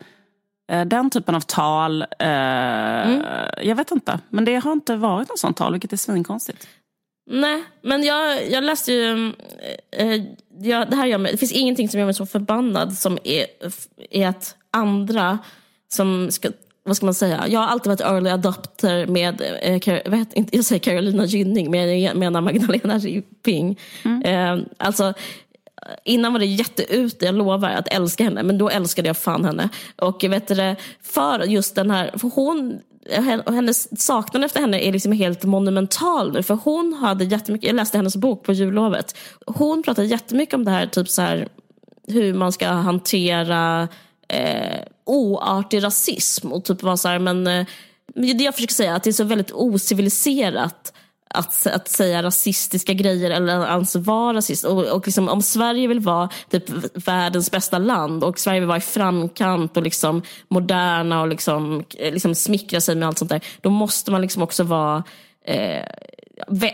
Den 0.87 1.11
typen 1.11 1.35
av 1.35 1.41
tal. 1.41 2.05
Mm. 2.19 3.23
Jag 3.63 3.77
vet 3.77 3.91
inte, 3.91 4.21
men 4.29 4.45
det 4.45 4.55
har 4.57 4.73
inte 4.73 4.97
varit 4.97 5.29
något 5.29 5.39
sånt 5.39 5.57
tal, 5.57 5.73
vilket 5.73 5.93
är 5.93 5.97
svinkonstigt. 5.97 6.69
Nej, 7.31 7.65
men 7.83 8.03
jag, 8.03 8.51
jag 8.51 8.65
läste 8.65 8.93
ju... 8.93 9.33
Äh, 9.93 10.23
jag, 10.61 10.91
det, 10.91 10.97
här 10.97 11.07
gör 11.07 11.19
mig, 11.19 11.33
det 11.33 11.39
finns 11.39 11.53
ingenting 11.53 11.89
som 11.89 12.01
gör 12.01 12.07
mig 12.07 12.15
så 12.15 12.27
förbannad 12.27 12.99
som 12.99 13.19
är, 13.25 13.47
är 14.11 14.29
att 14.29 14.55
andra 14.71 15.39
som 15.89 16.31
ska 16.31 16.51
vad 16.89 16.97
ska 16.97 17.07
man 17.07 17.15
säga? 17.15 17.45
Jag 17.49 17.61
har 17.61 17.67
alltid 17.67 17.87
varit 17.87 18.01
early 18.01 18.31
adopter 18.31 19.07
med, 19.07 19.43
eh, 19.63 20.11
vet, 20.11 20.35
inte, 20.35 20.57
jag 20.57 20.65
säger 20.65 20.81
Carolina 20.81 21.25
Gynning, 21.25 21.71
men 21.71 22.03
jag 22.03 22.17
menar 22.17 22.41
Magdalena 22.41 22.99
Ribbing. 22.99 23.79
Mm. 24.05 24.23
Eh, 24.23 24.67
alltså, 24.77 25.15
innan 26.05 26.33
var 26.33 26.41
det 26.41 26.47
jätteute, 26.47 27.25
jag 27.25 27.35
lovar, 27.35 27.71
att 27.71 27.89
älska 27.89 28.25
henne. 28.25 28.43
Men 28.43 28.59
då 28.59 28.69
älskade 28.69 29.09
jag 29.09 29.17
fan 29.17 29.45
henne. 29.45 29.69
Och 29.97 30.25
vet 30.25 30.49
du, 30.49 30.77
för 31.03 31.45
just 31.45 31.75
den 31.75 31.91
här, 31.91 32.11
för 32.19 32.31
hon 32.35 32.81
hennes 33.47 34.03
saknad 34.03 34.45
efter 34.45 34.61
henne 34.61 34.81
är 34.81 34.93
liksom 34.93 35.13
helt 35.13 35.45
monumental 35.45 36.33
nu. 36.33 36.43
För 36.43 36.59
hon 36.65 36.93
hade 36.93 37.25
jättemycket, 37.25 37.67
jag 37.67 37.77
läste 37.77 37.99
hennes 37.99 38.17
bok 38.17 38.43
på 38.43 38.53
jullovet. 38.53 39.17
Hon 39.47 39.83
pratade 39.83 40.07
jättemycket 40.07 40.55
om 40.55 40.65
det 40.65 40.71
här, 40.71 40.87
typ 40.87 41.09
så 41.09 41.23
här 41.23 41.49
hur 42.07 42.35
man 42.35 42.53
ska 42.53 42.69
hantera 42.69 43.89
eh, 44.29 44.79
oartig 45.05 45.85
rasism. 45.85 46.53
Och 46.53 46.65
typ 46.65 46.83
var 46.83 46.97
så 46.97 47.09
här, 47.09 47.19
men 47.19 47.47
eh, 47.47 47.67
det 48.15 48.45
jag 48.45 48.55
försöker 48.55 48.75
säga, 48.75 48.97
att 48.97 49.03
det 49.03 49.11
är 49.11 49.13
så 49.13 49.25
väldigt 49.25 49.53
ociviliserat 49.53 50.93
att, 51.31 51.67
att 51.67 51.89
säga 51.89 52.23
rasistiska 52.23 52.93
grejer 52.93 53.31
eller 53.31 53.67
ens 53.67 53.97
vara 53.97 54.37
rasist. 54.37 54.65
Och, 54.65 54.85
och 54.85 55.07
liksom, 55.07 55.29
om 55.29 55.43
Sverige 55.43 55.89
vill 55.89 56.01
vara 56.01 56.29
typ 56.51 56.65
världens 57.09 57.51
bästa 57.51 57.79
land 57.79 58.25
och 58.25 58.39
Sverige 58.39 58.61
vill 58.61 58.69
vara 58.69 58.79
i 58.79 58.81
framkant 58.81 59.77
och 59.77 59.83
liksom 59.83 60.23
moderna 60.49 61.21
och 61.21 61.29
liksom, 61.29 61.85
eh, 61.99 62.13
liksom 62.13 62.35
smickra 62.35 62.81
sig 62.81 62.97
med 62.97 63.09
allt 63.09 63.19
sånt 63.19 63.31
där. 63.31 63.41
Då 63.61 63.71
måste 63.71 64.11
man 64.11 64.21
liksom 64.21 64.43
också 64.43 64.65
vara 64.65 65.05
eh, 65.45 65.85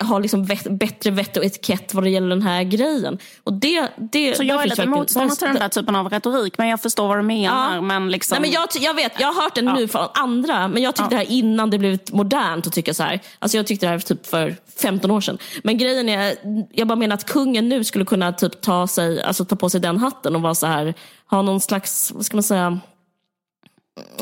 har 0.01 0.21
liksom 0.21 0.49
bättre 0.71 1.11
vett 1.11 1.37
och 1.37 1.45
etikett 1.45 1.95
vad 1.95 2.05
det 2.05 2.11
gäller 2.11 2.29
den 2.29 2.43
här 2.43 2.62
grejen. 2.62 3.19
Och 3.45 3.53
det, 3.53 3.89
det, 3.97 4.37
så 4.37 4.43
jag 4.43 4.62
är 4.62 4.67
lite 4.67 4.87
motståndare 4.87 5.37
till 5.37 5.47
den 5.47 5.57
där 5.57 5.69
typen 5.69 5.97
av 5.97 6.09
retorik, 6.09 6.59
men 6.59 6.69
jag 6.69 6.81
förstår 6.81 7.09
vad 7.09 7.19
du 7.19 7.23
menar. 7.23 7.75
Ja. 7.75 7.81
Men 7.81 8.11
liksom... 8.11 8.35
Nej, 8.35 8.41
men 8.41 8.51
jag, 8.51 8.69
jag 8.85 8.95
vet, 8.95 9.21
jag 9.21 9.27
har 9.33 9.43
hört 9.43 9.55
den 9.55 9.67
ja. 9.67 9.75
nu 9.75 9.89
från 9.89 10.09
andra, 10.15 10.69
men 10.69 10.83
jag 10.83 10.95
tyckte 10.95 11.15
ja. 11.15 11.19
det 11.19 11.25
här 11.25 11.33
innan 11.33 11.71
det 11.71 11.79
blivit 11.79 12.12
modernt 12.12 12.67
att 12.67 12.73
tycka 12.73 12.95
så 12.95 13.03
här. 13.03 13.21
Alltså 13.39 13.57
jag 13.57 13.67
tyckte 13.67 13.87
det 13.87 13.91
här 13.91 13.99
typ 13.99 14.27
för 14.27 14.57
15 14.77 15.11
år 15.11 15.21
sedan. 15.21 15.39
Men 15.62 15.79
grejen 15.79 16.09
är, 16.09 16.35
jag 16.73 16.89
bara 16.89 16.97
menar 16.97 17.15
att 17.15 17.25
kungen 17.25 17.69
nu 17.69 17.85
skulle 17.85 18.05
kunna 18.05 18.33
typ 18.33 18.61
ta, 18.61 18.87
sig, 18.87 19.23
alltså 19.23 19.45
ta 19.45 19.57
på 19.57 19.71
sig 19.71 19.81
den 19.81 19.97
hatten 19.97 20.37
och 20.37 20.43
vara 20.43 20.55
så 20.55 20.67
här, 20.67 20.95
ha 21.31 21.43
någon 21.43 21.61
slags, 21.61 22.12
vad 22.15 22.27
ska 22.27 22.37
man 22.37 22.43
säga, 22.43 22.81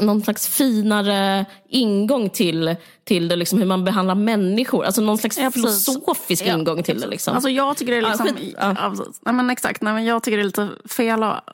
någon 0.00 0.22
slags 0.22 0.48
finare 0.48 1.44
ingång 1.68 2.30
till, 2.30 2.76
till 3.04 3.28
det, 3.28 3.36
liksom, 3.36 3.58
hur 3.58 3.66
man 3.66 3.84
behandlar 3.84 4.14
människor. 4.14 4.84
Alltså 4.84 5.00
någon 5.00 5.18
slags 5.18 5.38
ja, 5.38 5.50
filosofisk 5.50 6.46
ja, 6.46 6.54
ingång 6.54 6.82
till 6.82 7.00
det. 7.00 7.06
Liksom. 7.06 7.34
Alltså 7.34 7.50
jag 7.50 7.76
tycker 7.76 7.92
det 7.92 7.98
är 7.98 8.08
liksom, 8.08 8.28
ja, 8.58 8.74
ja. 8.78 8.94
nej, 9.22 9.34
men 9.34 9.50
exakt, 9.50 9.82
nej, 9.82 9.94
men 9.94 10.04
jag 10.04 10.22
tycker 10.22 10.36
det 10.36 10.42
är 10.42 10.44
lite 10.44 10.68
fel 10.88 11.22
att 11.22 11.44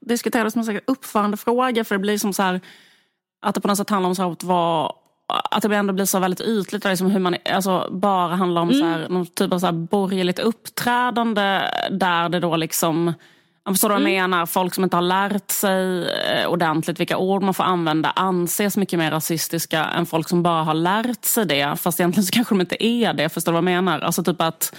diskutera 0.00 0.44
det 0.44 0.50
som 0.50 0.68
en 0.68 0.80
uppförandefråga 0.86 1.84
för 1.84 1.94
det 1.94 1.98
blir 1.98 2.18
som 2.18 2.32
så 2.32 2.42
här, 2.42 2.60
att 3.42 3.54
det 3.54 3.60
på 3.60 3.68
något 3.68 3.78
sätt 3.78 3.90
handlar 3.90 4.08
om 4.08 4.14
så 4.14 4.32
att 4.32 4.44
vara 4.44 4.92
att 5.50 5.62
det 5.62 5.76
ändå 5.76 5.92
blir 5.92 6.04
så 6.04 6.18
väldigt 6.18 6.40
ytligt. 6.40 6.84
Liksom 6.84 7.10
hur 7.10 7.20
man, 7.20 7.36
alltså, 7.52 7.88
bara 7.90 8.36
handlar 8.36 8.62
om 8.62 8.70
mm. 8.70 8.80
så 8.80 8.86
här, 8.86 9.08
någon 9.08 9.26
typ 9.26 9.52
av 9.52 9.58
så 9.58 9.66
här 9.66 9.72
borgerligt 9.72 10.38
uppträdande 10.38 11.62
där 11.90 12.28
det 12.28 12.40
då 12.40 12.56
liksom 12.56 13.12
förstår 13.74 13.88
vad 13.88 14.00
mm. 14.00 14.12
jag 14.12 14.22
menar. 14.22 14.46
Folk 14.46 14.74
som 14.74 14.84
inte 14.84 14.96
har 14.96 15.02
lärt 15.02 15.50
sig 15.50 16.08
eh, 16.08 16.46
ordentligt 16.48 17.00
vilka 17.00 17.16
ord 17.16 17.42
man 17.42 17.54
får 17.54 17.64
använda 17.64 18.10
anses 18.10 18.76
mycket 18.76 18.98
mer 18.98 19.10
rasistiska 19.10 19.84
än 19.84 20.06
folk 20.06 20.28
som 20.28 20.42
bara 20.42 20.62
har 20.62 20.74
lärt 20.74 21.24
sig 21.24 21.46
det. 21.46 21.76
Fast 21.80 22.00
egentligen 22.00 22.26
så 22.26 22.32
kanske 22.32 22.54
de 22.54 22.60
inte 22.60 22.84
är 22.84 23.12
det. 23.12 23.28
Förstår 23.28 23.52
du 23.52 23.54
vad 23.54 23.72
jag 23.72 23.84
menar? 23.84 24.00
Alltså 24.00 24.24
typ 24.24 24.40
att 24.40 24.74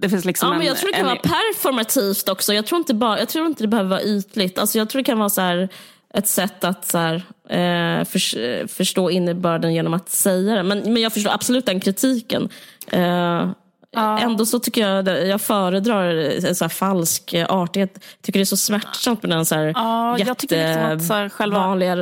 det 0.00 0.08
finns 0.08 0.24
liksom 0.24 0.52
ja, 0.52 0.58
men 0.58 0.66
jag 0.66 0.76
tror 0.76 0.90
det 0.92 0.98
kan 0.98 1.00
en... 1.00 1.06
vara 1.06 1.18
performativt 1.18 2.28
också. 2.28 2.54
Jag 2.54 2.66
tror, 2.66 2.78
inte 2.78 2.94
bara, 2.94 3.18
jag 3.18 3.28
tror 3.28 3.46
inte 3.46 3.64
det 3.64 3.68
behöver 3.68 3.90
vara 3.90 4.02
ytligt. 4.02 4.58
Alltså 4.58 4.78
jag 4.78 4.88
tror 4.88 5.00
det 5.02 5.04
kan 5.04 5.18
vara 5.18 5.28
så 5.28 5.40
här, 5.40 5.68
ett 6.14 6.28
sätt 6.28 6.64
att 6.64 6.84
så 6.84 6.98
här, 6.98 7.14
eh, 7.48 8.04
för, 8.04 8.66
förstå 8.66 9.10
innebörden 9.10 9.74
genom 9.74 9.94
att 9.94 10.10
säga 10.10 10.54
det. 10.54 10.62
Men, 10.62 10.78
men 10.92 11.02
jag 11.02 11.12
förstår 11.12 11.30
absolut 11.30 11.66
den 11.66 11.80
kritiken. 11.80 12.48
Eh, 12.86 13.50
Ja. 13.90 14.18
Ändå 14.18 14.46
så 14.46 14.58
tycker 14.58 14.88
jag 14.88 15.28
jag 15.28 15.40
föredrar 15.40 16.14
en 16.46 16.54
så 16.54 16.68
falsk 16.68 17.34
artighet. 17.48 17.90
Jag 17.94 18.22
tycker 18.22 18.38
det 18.38 18.42
är 18.42 18.44
så 18.44 18.56
smärtsamt 18.56 19.22
med 19.22 19.30
den 19.30 19.46
så 19.46 19.54
här 19.54 19.72
ja, 19.74 20.18
jag 20.18 20.38
tycker 20.38 20.66
liksom 20.68 20.84
att 20.84 21.02
så 21.02 21.14
här, 21.14 21.28
själva... 21.28 21.58
vanliga... 21.58 21.96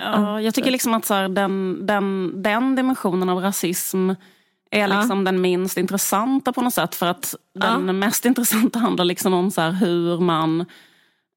Ja, 0.00 0.40
jag 0.40 0.54
tycker 0.54 0.70
liksom 0.70 0.94
att 0.94 1.04
så 1.04 1.14
här, 1.14 1.28
den, 1.28 1.86
den, 1.86 2.32
den 2.42 2.76
dimensionen 2.76 3.28
av 3.28 3.38
rasism 3.38 4.10
är 4.70 4.88
liksom 4.88 5.18
ja. 5.18 5.24
den 5.24 5.40
minst 5.40 5.76
intressanta 5.76 6.52
på 6.52 6.60
något 6.60 6.74
sätt. 6.74 6.94
För 6.94 7.06
att 7.06 7.34
den 7.54 7.86
ja. 7.86 7.92
mest 7.92 8.24
intressanta 8.24 8.78
handlar 8.78 9.04
liksom 9.04 9.34
om 9.34 9.50
så 9.50 9.62
hur 9.62 10.20
man 10.20 10.60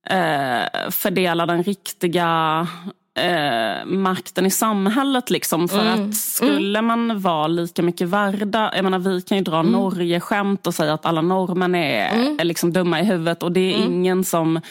eh, 0.10 0.90
fördelar 0.90 1.46
den 1.46 1.64
riktiga 1.64 2.68
eh, 3.14 3.86
makten 3.86 4.46
i 4.46 4.52
samhället. 4.52 5.30
Liksom, 5.30 5.70
för 5.70 5.82
mm. 5.82 6.10
att 6.10 6.16
skulle 6.16 6.80
mm. 6.80 6.86
man 6.86 7.22
vara 7.22 7.48
lika 7.48 7.82
mycket 7.82 8.08
värda, 8.08 8.72
jag 8.76 8.84
menar 8.84 9.00
vi 9.00 9.22
kan 9.22 9.38
ju 9.38 9.44
dra 9.44 9.60
mm. 9.60 9.72
Norge-skämt 9.72 10.68
och 10.68 10.76
säga 10.76 10.94
att 10.94 11.06
alla 11.06 11.22
norrmän 11.22 11.76
är, 11.76 12.16
mm. 12.16 12.40
är 12.40 12.44
liksom 12.44 12.74
dumma 12.74 13.00
i 13.00 13.04
huvudet 13.04 13.44
och 13.44 13.52
det 13.52 13.74
är 13.74 13.78
mm. 13.78 13.94
ingen 13.94 14.24
som 14.24 14.62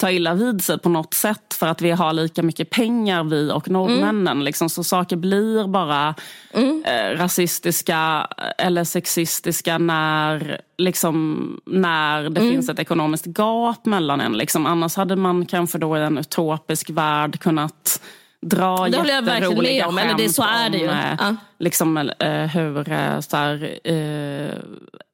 ta 0.00 0.10
illa 0.10 0.34
vid 0.34 0.64
sig 0.64 0.78
på 0.78 0.88
något 0.88 1.14
sätt 1.14 1.54
för 1.54 1.66
att 1.66 1.82
vi 1.82 1.90
har 1.90 2.12
lika 2.12 2.42
mycket 2.42 2.70
pengar 2.70 3.24
vi 3.24 3.52
och 3.52 3.68
norrmännen. 3.70 4.28
Mm. 4.28 4.42
Liksom, 4.42 4.70
så 4.70 4.84
saker 4.84 5.16
blir 5.16 5.68
bara 5.68 6.14
mm. 6.52 6.84
eh, 6.86 7.18
rasistiska 7.18 8.26
eller 8.58 8.84
sexistiska 8.84 9.78
när, 9.78 10.60
liksom, 10.78 11.60
när 11.66 12.22
det 12.22 12.40
mm. 12.40 12.52
finns 12.52 12.68
ett 12.68 12.78
ekonomiskt 12.78 13.26
gap 13.26 13.86
mellan 13.86 14.20
en. 14.20 14.32
Liksom. 14.32 14.66
Annars 14.66 14.96
hade 14.96 15.16
man 15.16 15.46
kanske 15.46 15.78
då 15.78 15.98
i 15.98 16.00
en 16.00 16.18
utopisk 16.18 16.90
värld 16.90 17.40
kunnat 17.40 18.02
dra 18.42 18.88
det 18.88 19.02
med 19.02 19.86
om. 19.86 19.98
Eller 19.98 20.14
det, 20.14 20.28
så 20.28 20.42
är 20.42 20.70
det 20.70 20.78
ju. 20.78 20.88
Om, 20.88 20.96
eh, 20.96 21.16
ja. 21.18 21.36
liksom, 21.58 21.96
eh, 21.96 22.46
hur 22.46 22.92
eh, 22.92 23.20
så 23.20 23.36
här, 23.36 23.78
eh, 23.84 24.54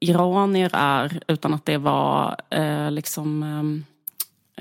iranier 0.01 0.71
är 0.73 1.21
utan 1.29 1.55
att 1.55 1.65
det 1.65 1.79
var 1.79 2.37
eh, 2.51 2.91
liksom 2.91 3.45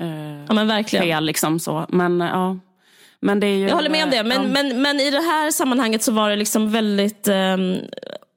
eh, 0.00 0.44
ja, 0.48 0.54
men 0.54 0.66
verkligen. 0.66 1.04
fel. 1.04 1.24
Liksom, 1.24 1.60
så. 1.60 1.86
Men, 1.88 2.20
ja. 2.20 2.58
men 3.20 3.40
det 3.40 3.46
är 3.46 3.56
ju, 3.56 3.68
jag 3.68 3.74
håller 3.74 3.90
med 3.90 4.04
om 4.04 4.10
det. 4.10 4.22
Men, 4.22 4.42
ja. 4.42 4.48
men, 4.48 4.82
men 4.82 5.00
i 5.00 5.10
det 5.10 5.20
här 5.20 5.50
sammanhanget 5.50 6.02
så 6.02 6.12
var 6.12 6.30
det 6.30 6.36
liksom 6.36 6.70
väldigt 6.70 7.28
um, 7.28 7.78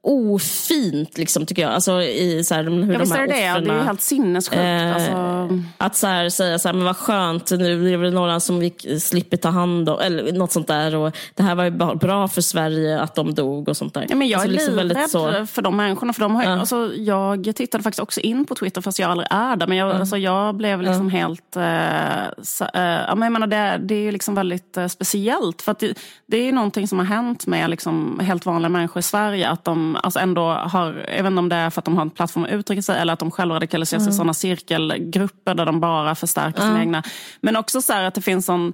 ofint, 0.02 1.18
liksom, 1.18 1.46
tycker 1.46 1.62
jag. 1.62 1.72
Alltså, 1.72 2.02
i, 2.02 2.44
så 2.44 2.54
här, 2.54 2.64
hur 2.64 2.92
ja, 2.92 2.98
de 2.98 3.10
här 3.10 3.26
det, 3.26 3.32
offrena, 3.32 3.60
det 3.60 3.70
är 3.70 3.76
ju 3.76 3.82
helt 3.82 4.00
sinnessjukt. 4.00 4.62
Eh, 4.62 4.94
alltså. 4.94 5.62
Att 5.78 5.96
så 5.96 6.06
här, 6.06 6.28
säga 6.28 6.58
så 6.58 6.68
här, 6.68 6.74
men 6.74 6.84
vad 6.84 6.96
skönt, 6.96 7.50
nu 7.50 7.94
är 7.94 7.98
det 7.98 8.10
några 8.10 8.40
som 8.40 8.58
vi 8.58 8.70
slipper 9.00 9.36
ta 9.36 9.48
hand 9.48 9.88
om, 9.88 10.00
eller 10.00 10.32
något 10.32 10.52
sånt 10.52 10.66
där. 10.66 10.96
Och 10.96 11.16
det 11.34 11.42
här 11.42 11.54
var 11.54 11.64
ju 11.64 11.70
bra 11.96 12.28
för 12.28 12.40
Sverige 12.40 13.00
att 13.00 13.14
de 13.14 13.34
dog 13.34 13.68
och 13.68 13.76
sånt 13.76 13.94
där. 13.94 14.06
Ja, 14.08 14.16
men 14.16 14.28
jag 14.28 14.38
alltså, 14.38 14.48
är 14.48 14.52
liksom 14.52 14.76
livrädd 14.76 15.10
så... 15.10 15.46
för 15.46 15.62
de 15.62 15.76
människorna. 15.76 16.12
För 16.12 16.20
de 16.20 16.34
har, 16.34 16.44
ja. 16.44 16.60
alltså, 16.60 16.92
jag 16.96 17.52
tittade 17.56 17.84
faktiskt 17.84 18.00
också 18.00 18.20
in 18.20 18.44
på 18.44 18.54
Twitter, 18.54 18.80
fast 18.80 18.98
jag 18.98 19.10
aldrig 19.10 19.28
är 19.30 19.56
där. 19.56 19.66
Men 19.66 19.78
jag, 19.78 19.88
mm. 19.88 20.00
alltså, 20.00 20.16
jag 20.16 20.54
blev 20.54 20.82
liksom 20.82 21.08
mm. 21.08 21.10
helt... 21.10 21.56
Eh, 21.56 22.42
så, 22.42 22.64
eh, 22.74 22.82
jag 22.82 23.18
menar, 23.18 23.46
det, 23.46 23.80
det 23.84 23.94
är 23.94 24.12
liksom 24.12 24.34
väldigt 24.34 24.76
eh, 24.76 24.86
speciellt. 24.86 25.62
För 25.62 25.76
det, 25.78 25.98
det 26.26 26.36
är 26.36 26.52
någonting 26.52 26.88
som 26.88 26.98
har 26.98 27.06
hänt 27.06 27.46
med 27.46 27.70
liksom, 27.70 28.20
helt 28.22 28.46
vanliga 28.46 28.68
människor 28.68 29.00
i 29.00 29.02
Sverige. 29.02 29.48
Att 29.48 29.64
de 29.64 29.89
alltså 29.96 30.18
ändå 30.18 30.42
har, 30.48 31.04
jag 31.08 31.22
vet 31.22 31.26
inte 31.26 31.38
om 31.38 31.48
det 31.48 31.56
är 31.56 31.70
för 31.70 31.80
att 31.80 31.84
de 31.84 31.94
har 31.94 32.02
en 32.02 32.10
plattform 32.10 32.44
att 32.44 32.50
uttrycka 32.50 32.82
sig 32.82 32.98
eller 32.98 33.12
att 33.12 33.18
de 33.18 33.30
själva 33.30 33.54
radikaliseras 33.54 34.02
mm. 34.02 34.12
i 34.12 34.16
sådana 34.16 34.34
cirkelgrupper 34.34 35.54
där 35.54 35.66
de 35.66 35.80
bara 35.80 36.14
förstärker 36.14 36.60
mm. 36.60 36.70
sina 36.70 36.80
egna. 36.80 37.02
Men 37.40 37.56
också 37.56 37.82
så 37.82 37.92
att 37.92 38.14
det 38.14 38.20
finns 38.20 38.46
sån 38.46 38.72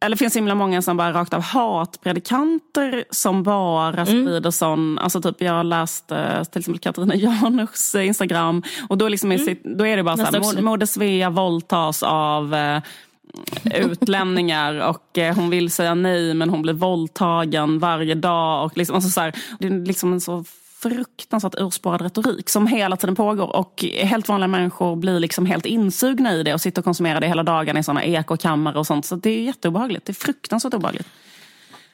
eller 0.00 0.16
det 0.16 0.18
finns 0.18 0.36
himla 0.36 0.54
många 0.54 0.82
som 0.82 0.96
bara 0.96 1.12
rakt 1.12 1.34
av 1.34 1.42
hatpredikanter 1.42 3.04
som 3.10 3.42
bara 3.42 4.02
mm. 4.02 4.06
sprider 4.06 4.50
sån, 4.50 4.98
alltså 4.98 5.22
typ 5.22 5.40
jag 5.40 5.52
har 5.52 5.64
läst 5.64 6.12
eh, 6.12 6.44
till 6.44 6.58
exempel 6.58 6.78
Katarina 6.78 7.14
Janouchs 7.16 7.94
Instagram 7.94 8.62
och 8.88 8.98
då, 8.98 9.08
liksom 9.08 9.32
mm. 9.32 9.56
då 9.64 9.86
är 9.86 9.96
det 9.96 10.02
bara 10.02 10.16
så 10.16 10.22
här, 10.22 10.62
Moder 10.62 10.86
Svea 10.86 11.30
våldtas 11.30 12.02
av 12.02 12.54
utlänningar 13.64 14.88
och 14.88 15.18
eh, 15.18 15.34
hon 15.34 15.50
vill 15.50 15.70
säga 15.70 15.94
nej 15.94 16.34
men 16.34 16.50
hon 16.50 16.62
blir 16.62 16.72
våldtagen 16.72 17.78
varje 17.78 18.14
dag. 18.14 18.64
Och 18.64 18.76
liksom, 18.76 18.94
alltså 18.94 19.10
så 19.10 19.20
här, 19.20 19.34
det 19.58 19.66
är 19.66 19.86
liksom 19.86 20.12
en 20.12 20.20
så 20.20 20.44
fruktansvärt 20.82 21.54
urspårad 21.58 22.02
retorik 22.02 22.48
som 22.50 22.66
hela 22.66 22.96
tiden 22.96 23.16
pågår 23.16 23.56
och 23.56 23.84
helt 23.94 24.28
vanliga 24.28 24.48
människor 24.48 24.96
blir 24.96 25.20
liksom 25.20 25.46
helt 25.46 25.66
insugna 25.66 26.34
i 26.34 26.42
det 26.42 26.54
och 26.54 26.60
sitter 26.60 26.80
och 26.80 26.84
konsumerar 26.84 27.20
det 27.20 27.26
hela 27.28 27.42
dagen 27.42 27.76
i 27.76 27.82
såna 27.82 28.04
ekokammare 28.04 28.78
och 28.78 28.86
sånt. 28.86 29.06
Så 29.06 29.16
det 29.16 29.30
är 29.30 29.42
jätteobehagligt. 29.42 30.06
Det 30.06 30.12
är 30.12 30.14
fruktansvärt 30.14 30.74
obehagligt. 30.74 31.08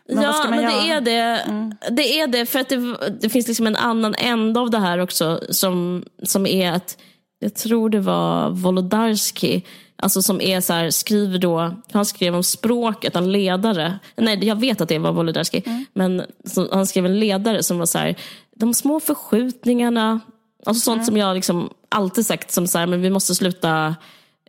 Men 0.09 0.22
ja, 0.22 0.47
men 0.51 0.59
det 0.59 0.90
är 0.90 1.01
det. 1.01 1.40
Mm. 1.40 1.74
Det 1.90 2.20
är 2.20 2.26
det, 2.26 2.47
för 2.47 2.59
att 2.59 2.68
det, 2.68 2.97
det, 3.20 3.28
finns 3.28 3.49
liksom 3.49 3.66
en 3.66 3.76
annan 3.76 4.14
ände 4.14 4.61
av 4.61 4.70
det 4.70 4.78
här 4.78 4.99
också 4.99 5.40
som, 5.51 6.05
som 6.22 6.47
är 6.47 6.72
att 6.72 6.97
jag 7.38 7.55
tror 7.55 7.90
det 7.90 8.01
var 8.01 8.51
Wolodarski 8.51 9.64
Alltså 10.03 10.22
som 10.22 10.40
är 10.40 10.61
så 10.61 10.72
här, 10.72 10.90
skriver 10.90 11.38
då, 11.38 11.76
han 11.92 12.07
skrev 12.07 12.34
om 12.34 12.42
språket, 12.42 13.16
en 13.16 13.32
ledare. 13.32 13.98
Nej, 14.16 14.44
jag 14.44 14.61
vet 14.61 14.80
att 14.80 14.88
det 14.88 14.98
var 14.98 15.12
Wolodarski. 15.12 15.62
Mm. 15.66 15.84
Men 15.92 16.22
så, 16.44 16.74
han 16.74 16.86
skrev 16.86 17.07
en 17.07 17.20
ledare 17.20 17.62
som 17.62 17.78
var 17.78 17.86
så 17.86 17.98
här, 17.98 18.16
de 18.57 18.74
små 18.74 19.00
förskjutningarna. 19.00 20.20
Alltså 20.66 20.80
sånt 20.80 20.96
mm. 20.96 21.07
som 21.07 21.16
jag 21.16 21.34
liksom 21.34 21.70
alltid 21.88 22.26
sagt 22.26 22.50
som 22.50 22.66
så 22.66 22.78
här, 22.78 22.86
men 22.86 23.03
vi 23.03 23.11
måste 23.11 23.34
sluta, 23.34 23.96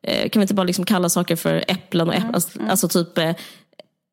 eh, 0.03 0.29
kan 0.29 0.39
vi 0.39 0.43
inte 0.43 0.53
bara 0.53 0.63
liksom 0.63 0.85
kalla 0.85 1.09
saker 1.09 1.35
för 1.35 1.63
äpplen 1.67 2.07
och 2.07 2.13
äpplen. 2.13 2.29
Mm. 2.29 2.35
Alltså, 2.35 2.59
alltså, 2.69 2.87
typ, 2.87 3.17
eh, 3.17 3.35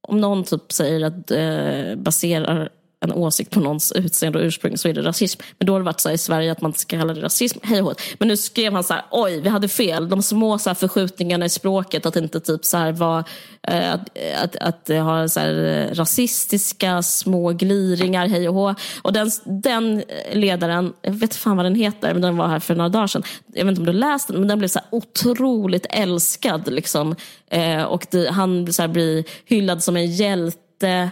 om 0.01 0.21
någon 0.21 0.45
typ 0.45 0.73
säger 0.73 1.07
att 1.07 1.31
eh, 1.31 2.03
baserar 2.03 2.69
en 3.01 3.13
åsikt 3.13 3.51
på 3.51 3.61
någons 3.61 3.93
utseende 3.93 4.39
och 4.39 4.45
ursprung 4.45 4.79
så 4.79 4.89
är 4.89 4.93
det 4.93 5.03
rasism. 5.03 5.41
Men 5.59 5.67
då 5.67 5.73
har 5.73 5.81
det 5.81 5.85
varit 5.85 6.01
så 6.01 6.09
här 6.09 6.15
i 6.15 6.19
Sverige 6.19 6.53
att 6.53 6.61
man 6.61 6.73
ska 6.73 6.99
kalla 6.99 7.15
det 7.15 7.23
rasism. 7.23 7.59
Hej 7.63 7.83
och 7.83 8.01
Men 8.19 8.29
nu 8.29 8.37
skrev 8.37 8.73
han 8.73 8.85
så 8.85 8.95
här, 8.95 9.05
oj 9.11 9.41
vi 9.41 9.49
hade 9.49 9.69
fel. 9.69 10.09
De 10.09 10.23
små 10.23 10.59
så 10.59 10.71
här 10.71 10.75
förskjutningarna 10.75 11.45
i 11.45 11.49
språket, 11.49 12.07
att 12.07 12.17
inte 12.17 12.41
typ 12.41 12.65
så 12.65 12.77
här 12.77 12.93
var, 12.93 13.25
eh, 13.63 13.93
att, 13.93 14.09
att, 14.41 14.57
att 14.57 14.89
ha 14.89 15.29
så 15.29 15.41
här 15.41 15.65
eh, 15.65 15.95
rasistiska 15.95 17.03
små 17.03 17.53
gliringar, 17.53 18.29
hej 18.29 18.49
och 18.49 18.55
hå. 18.55 18.75
Och 19.03 19.13
den, 19.13 19.31
den 19.45 20.03
ledaren, 20.33 20.93
jag 21.03 21.13
vet 21.13 21.35
fan 21.35 21.57
vad 21.57 21.67
den 21.67 21.75
heter, 21.75 22.13
men 22.13 22.23
den 22.23 22.37
var 22.37 22.49
här 22.49 22.61
för 22.61 22.75
några 22.75 22.89
dagar 22.89 23.07
sedan. 23.07 23.23
Jag 23.55 23.65
vet 23.65 23.71
inte 23.71 23.81
om 23.81 23.87
du 23.87 23.93
läste 23.93 24.33
den, 24.33 24.41
men 24.41 24.49
den 24.49 24.59
blev 24.59 24.69
så 24.69 24.79
här 24.79 24.89
otroligt 24.91 25.87
älskad. 25.91 26.73
Liksom. 26.73 27.17
Eh, 27.51 27.83
och 27.83 28.07
det, 28.11 28.31
han 28.31 28.73
så 28.73 28.83
här 28.83 28.89
blir 28.89 29.25
hyllad 29.45 29.83
som 29.83 29.97
en 29.97 30.07
hjälte 30.07 31.11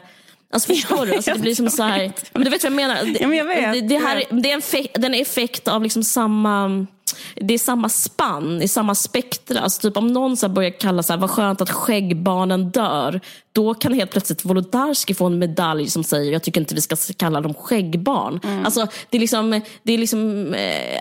Alltså 0.52 0.74
förstår 0.74 1.06
du? 1.06 1.14
Alltså, 1.14 1.32
det 1.32 1.38
blir 1.38 1.54
som 1.54 1.70
så 1.70 1.82
här, 1.82 2.12
men 2.32 2.44
du 2.44 2.50
vet 2.50 2.62
vad 2.62 2.72
jag 2.72 2.76
menar? 2.76 3.04
Det, 3.04 3.18
ja, 3.20 3.26
men 3.26 3.38
jag 3.38 3.44
vet. 3.44 3.72
Det, 3.72 3.80
det 3.80 3.98
här, 3.98 4.24
det 4.30 4.50
är 4.50 4.54
en, 4.54 4.62
fe, 4.62 4.86
den 4.94 5.14
är 5.14 5.22
effekt 5.22 5.68
av 5.68 5.82
liksom 5.82 6.04
samma 6.04 6.86
det 7.34 7.54
är 7.54 7.58
samma 7.58 7.88
spann, 7.88 8.62
i 8.62 8.68
samma 8.68 8.94
spektra. 8.94 9.60
Alltså 9.60 9.80
typ 9.80 9.96
om 9.96 10.06
någon 10.06 10.36
så 10.36 10.48
börjar 10.48 10.70
kalla 10.70 11.02
så 11.02 11.12
här, 11.12 11.20
vad 11.20 11.30
skönt 11.30 11.60
att 11.60 11.70
skäggbarnen 11.70 12.70
dör. 12.70 13.20
Då 13.52 13.74
kan 13.74 13.92
helt 13.92 14.10
plötsligt 14.10 14.44
Wolodarski 14.44 15.14
få 15.14 15.26
en 15.26 15.38
medalj 15.38 15.90
som 15.90 16.04
säger 16.04 16.32
jag 16.32 16.42
tycker 16.42 16.60
inte 16.60 16.74
vi 16.74 16.80
ska 16.80 16.96
kalla 17.16 17.40
dem 17.40 17.54
skäggbarn. 17.54 18.40
Mm. 18.44 18.64
Alltså, 18.64 18.86
det 19.10 19.16
är 19.16 19.20
liksom, 19.20 19.60
det 19.82 19.92
är 19.92 19.98
liksom 19.98 20.54
eh, 20.54 20.98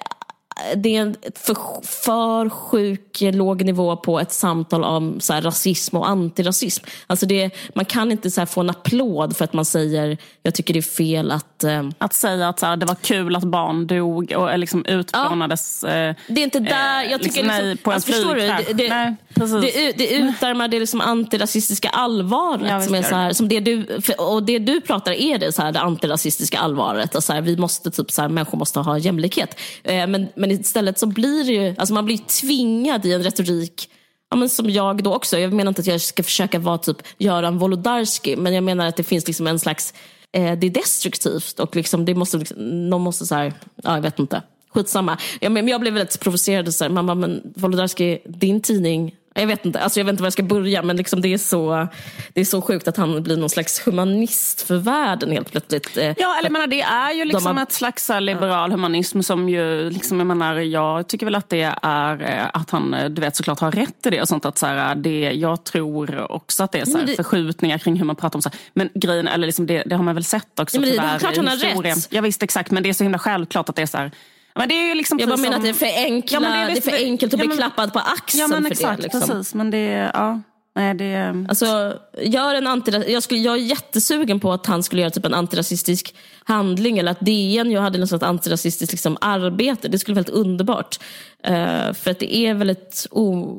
det 0.75 0.95
är 0.95 1.01
en 1.01 1.15
för, 1.35 1.55
för 1.85 2.49
sjuk 2.49 3.17
låg 3.21 3.65
nivå 3.65 3.95
på 3.95 4.19
ett 4.19 4.31
samtal 4.31 4.83
om 4.83 5.19
så 5.19 5.33
här, 5.33 5.41
rasism 5.41 5.97
och 5.97 6.09
antirasism. 6.09 6.85
Alltså 7.07 7.25
det, 7.25 7.49
man 7.73 7.85
kan 7.85 8.11
inte 8.11 8.31
så 8.31 8.41
här, 8.41 8.45
få 8.45 8.61
en 8.61 8.69
applåd 8.69 9.37
för 9.37 9.43
att 9.43 9.53
man 9.53 9.65
säger 9.65 10.17
jag 10.47 10.53
tycker 10.53 10.73
det 10.73 10.79
är 10.79 10.81
fel 10.81 11.31
att... 11.31 11.63
Eh, 11.63 11.89
att 11.97 12.13
säga 12.13 12.49
att 12.49 12.59
så 12.59 12.65
här, 12.65 12.77
det 12.77 12.85
var 12.85 12.95
kul 12.95 13.35
att 13.35 13.43
barn 13.43 13.87
dog 13.87 14.33
och 14.37 14.59
liksom 14.59 14.85
utplånades. 14.85 15.83
Ja, 15.87 15.93
eh, 15.93 16.15
det 16.27 16.41
är 16.41 16.43
inte 16.43 16.59
där 16.59 17.03
jag 17.03 17.21
tycker... 17.21 17.43
Liksom, 17.43 17.47
nej, 17.47 17.77
på 17.77 17.91
en 17.91 17.95
alltså, 17.95 18.11
förstår 18.11 18.35
du? 18.35 18.41
Det, 18.41 18.73
det, 18.73 18.89
nej, 18.89 19.15
det, 19.35 19.91
det 19.97 20.15
utarmar 20.15 20.67
det 20.67 20.79
liksom 20.79 21.01
antirasistiska 21.01 21.89
allvaret. 21.89 22.67
Ja, 22.69 22.81
som 22.81 22.95
är 22.95 23.03
så 23.03 23.15
här, 23.15 23.33
som 23.33 23.47
det 23.47 23.59
du, 23.59 23.99
och 24.17 24.43
det 24.43 24.59
du 24.59 24.81
pratar 24.81 25.11
är 25.11 25.37
det, 25.37 25.51
så 25.51 25.61
här, 25.61 25.71
det 25.71 25.79
antirasistiska 25.79 26.59
allvaret. 26.59 27.15
Och 27.15 27.23
så 27.23 27.41
vi 27.41 27.57
måste, 27.57 27.91
typ, 27.91 28.11
så 28.11 28.29
människor 28.29 28.57
måste 28.57 28.79
ha 28.79 28.97
jämlikhet. 28.97 29.59
Eh, 29.83 30.07
men, 30.07 30.27
men 30.35 30.46
men 30.47 30.61
istället 30.61 30.99
så 30.99 31.05
blir 31.05 31.43
det 31.43 31.51
ju, 31.51 31.75
alltså 31.77 31.93
man 31.93 32.05
blir 32.05 32.17
tvingad 32.17 33.05
i 33.05 33.13
en 33.13 33.23
retorik 33.23 33.89
Ja, 34.29 34.37
men 34.37 34.49
som 34.49 34.69
jag 34.69 35.03
då 35.03 35.15
också. 35.15 35.39
Jag 35.39 35.53
menar 35.53 35.69
inte 35.69 35.81
att 35.81 35.87
jag 35.87 36.01
ska 36.01 36.23
försöka 36.23 36.59
vara 36.59 36.77
typ 36.77 36.97
Göran 37.17 37.57
Wolodarski, 37.57 38.35
men 38.35 38.53
jag 38.53 38.63
menar 38.63 38.87
att 38.87 38.95
det 38.95 39.03
finns 39.03 39.27
liksom 39.27 39.47
en 39.47 39.59
slags, 39.59 39.93
eh, 40.31 40.59
det 40.59 40.67
är 40.67 40.71
destruktivt 40.71 41.59
och 41.59 41.75
liksom, 41.75 42.05
det 42.05 42.15
måste, 42.15 42.37
liksom, 42.37 42.89
någon 42.89 43.01
måste 43.01 43.25
så 43.25 43.35
här, 43.35 43.53
ja 43.83 43.95
jag 43.95 44.01
vet 44.01 44.19
inte, 44.19 44.41
skitsamma. 44.73 45.17
Ja, 45.39 45.49
men 45.49 45.67
jag 45.67 45.81
blev 45.81 45.93
väldigt 45.93 46.19
provocerad, 46.19 46.73
så 46.73 46.83
här, 46.83 46.91
mamma 46.91 47.15
men 47.15 47.53
Wolodarski, 47.55 48.19
din 48.25 48.61
tidning 48.61 49.15
jag 49.41 49.47
vet 49.47 49.65
inte, 49.65 49.79
alltså 49.79 49.99
jag 49.99 50.05
vet 50.05 50.11
inte 50.11 50.23
var 50.23 50.25
jag 50.25 50.33
ska 50.33 50.43
börja 50.43 50.81
men 50.81 50.97
liksom 50.97 51.21
det, 51.21 51.33
är 51.33 51.37
så, 51.37 51.87
det 52.33 52.41
är 52.41 52.45
så 52.45 52.61
sjukt 52.61 52.87
att 52.87 52.97
han 52.97 53.23
blir 53.23 53.37
någon 53.37 53.49
slags 53.49 53.87
humanist 53.87 54.61
för 54.61 54.77
världen 54.77 55.31
helt 55.31 55.51
plötsligt. 55.51 55.97
Eh, 55.97 56.13
ja, 56.17 56.35
eller 56.39 56.49
menar, 56.49 56.67
det 56.67 56.81
är 56.81 57.11
ju 57.11 57.25
liksom 57.25 57.57
har... 57.57 57.63
ett 57.63 57.71
slags 57.71 58.11
liberal 58.19 58.71
humanism 58.71 59.21
som 59.21 59.49
ju, 59.49 59.89
liksom, 59.89 60.17
jag 60.17 60.27
menar, 60.27 60.55
jag 60.55 61.07
tycker 61.07 61.25
väl 61.25 61.35
att 61.35 61.49
det 61.49 61.73
är 61.81 62.21
eh, 62.21 62.45
att 62.53 62.69
han, 62.69 62.93
eh, 62.93 63.09
du 63.09 63.21
vet 63.21 63.35
såklart 63.35 63.59
har 63.59 63.71
rätt 63.71 64.05
i 64.05 64.09
det 64.09 64.21
och 64.21 64.27
sånt. 64.27 64.45
Att 64.45 64.57
så 64.57 64.65
här, 64.65 64.95
det, 64.95 65.19
jag 65.19 65.63
tror 65.63 66.31
också 66.31 66.63
att 66.63 66.71
det 66.71 66.79
är 66.79 66.85
så 66.85 66.97
här, 66.97 67.05
det... 67.05 67.15
förskjutningar 67.15 67.77
kring 67.77 67.95
hur 67.95 68.05
man 68.05 68.15
pratar 68.15 68.37
om 68.37 68.41
så 68.41 68.49
här. 68.49 68.59
Men 68.73 68.89
grejen, 68.93 69.27
eller 69.27 69.45
liksom 69.45 69.65
det, 69.67 69.83
det 69.85 69.95
har 69.95 70.03
man 70.03 70.15
väl 70.15 70.23
sett 70.23 70.59
också 70.59 70.77
ja, 70.77 70.81
men 70.81 70.89
det, 70.89 70.95
tyvärr. 70.95 71.07
Det 71.07 71.15
är 71.15 71.19
klart 71.19 71.37
han 71.37 71.47
har 71.47 71.83
rätt. 71.83 72.07
Ja, 72.09 72.21
visst 72.21 72.43
exakt, 72.43 72.71
men 72.71 72.83
det 72.83 72.89
är 72.89 72.93
så 72.93 73.03
himla 73.03 73.19
självklart 73.19 73.69
att 73.69 73.75
det 73.75 73.81
är 73.81 73.85
så 73.85 73.97
här, 73.97 74.11
men 74.57 74.69
det 74.69 74.91
är 74.91 74.95
liksom 74.95 75.19
jag 75.19 75.29
bara 75.29 75.37
menar 75.37 75.51
som... 75.51 75.57
att 75.57 75.63
det 75.63 75.69
är 75.69 75.91
för, 75.91 76.03
enkla, 76.05 76.39
ja, 76.41 76.49
det 76.49 76.55
är, 76.55 76.67
det 76.67 76.77
är 76.77 76.81
för 76.81 77.05
enkelt 77.05 77.33
att 77.33 77.39
ja, 77.39 77.47
bli 77.47 77.57
klappad 77.57 77.93
på 77.93 77.99
axeln 77.99 78.41
ja, 78.41 78.47
men 78.47 78.63
för 78.63 78.71
exakt, 78.71 78.97
det. 78.97 79.03
Liksom. 79.03 79.21
Precis, 79.21 79.53
men 79.53 79.71
det, 79.71 80.11
ja. 80.13 80.41
Nej, 80.75 80.93
det... 80.93 81.45
Alltså, 81.49 81.99
gör 82.21 82.55
en 82.55 82.67
antirasistisk, 82.67 83.15
jag, 83.15 83.23
skulle, 83.23 83.39
jag 83.39 83.55
är 83.55 83.61
jättesugen 83.61 84.39
på 84.39 84.53
att 84.53 84.65
han 84.65 84.83
skulle 84.83 85.01
göra 85.01 85.11
typ 85.11 85.25
en 85.25 85.33
antirasistisk 85.33 86.15
handling 86.43 86.97
eller 86.97 87.11
att 87.11 87.25
DN 87.25 87.71
ju 87.71 87.77
hade 87.77 87.97
något 87.97 88.23
antirasistiskt 88.23 88.93
liksom, 88.93 89.17
arbete. 89.21 89.87
Det 89.87 89.99
skulle 89.99 90.15
vara 90.15 90.23
väldigt 90.23 90.35
underbart. 90.35 90.99
Uh, 91.47 91.93
för 91.93 92.11
att 92.11 92.19
det 92.19 92.35
är 92.35 92.53
väldigt 92.53 93.07
o, 93.11 93.57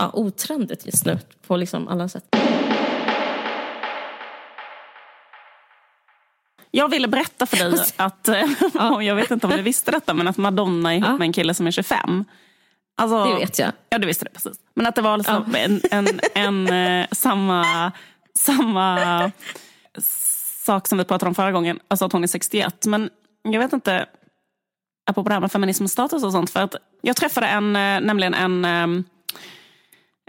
ja, 0.00 0.10
otrendigt 0.14 0.86
just 0.86 1.06
nu 1.06 1.18
på 1.46 1.56
liksom 1.56 1.88
alla 1.88 2.08
sätt. 2.08 2.24
Jag 6.70 6.88
ville 6.88 7.08
berätta 7.08 7.46
för 7.46 7.56
dig 7.56 7.84
att, 7.96 8.28
eh, 8.28 8.44
ja. 8.74 9.02
jag 9.02 9.14
vet 9.14 9.30
inte 9.30 9.46
om 9.46 9.52
du 9.56 9.62
visste 9.62 9.90
detta, 9.90 10.14
men 10.14 10.28
att 10.28 10.36
Madonna 10.36 10.94
är 10.94 10.98
ihop 10.98 11.08
ja. 11.08 11.18
med 11.18 11.26
en 11.26 11.32
kille 11.32 11.54
som 11.54 11.66
är 11.66 11.70
25. 11.70 12.24
Alltså, 12.96 13.24
det 13.24 13.34
vet 13.34 13.58
jag. 13.58 13.72
Ja, 13.88 13.98
du 13.98 14.06
visste 14.06 14.24
det 14.24 14.30
precis. 14.30 14.56
Men 14.74 14.86
att 14.86 14.94
det 14.94 15.02
var 15.02 15.16
liksom 15.16 15.44
ja. 15.52 15.58
en, 15.58 15.80
en, 15.90 16.08
en, 16.34 16.68
en, 16.68 17.00
eh, 17.02 17.06
samma, 17.12 17.92
samma 18.38 19.32
sak 20.64 20.88
som 20.88 20.98
vi 20.98 21.04
pratade 21.04 21.28
om 21.28 21.34
förra 21.34 21.52
gången, 21.52 21.80
alltså 21.88 22.04
att 22.04 22.12
hon 22.12 22.22
är 22.22 22.28
61. 22.28 22.86
Men 22.86 23.10
jag 23.42 23.60
vet 23.60 23.72
inte, 23.72 24.06
apropå 25.10 25.28
det 25.28 25.34
här 25.34 25.40
med 25.40 25.52
feminism 25.52 25.84
och 25.84 25.90
status 25.90 26.24
och 26.24 26.32
sånt, 26.32 26.50
för 26.50 26.60
att 26.60 26.74
jag 27.02 27.16
träffade 27.16 27.46
en, 27.46 27.76
eh, 27.76 28.00
nämligen 28.00 28.34
en 28.34 29.04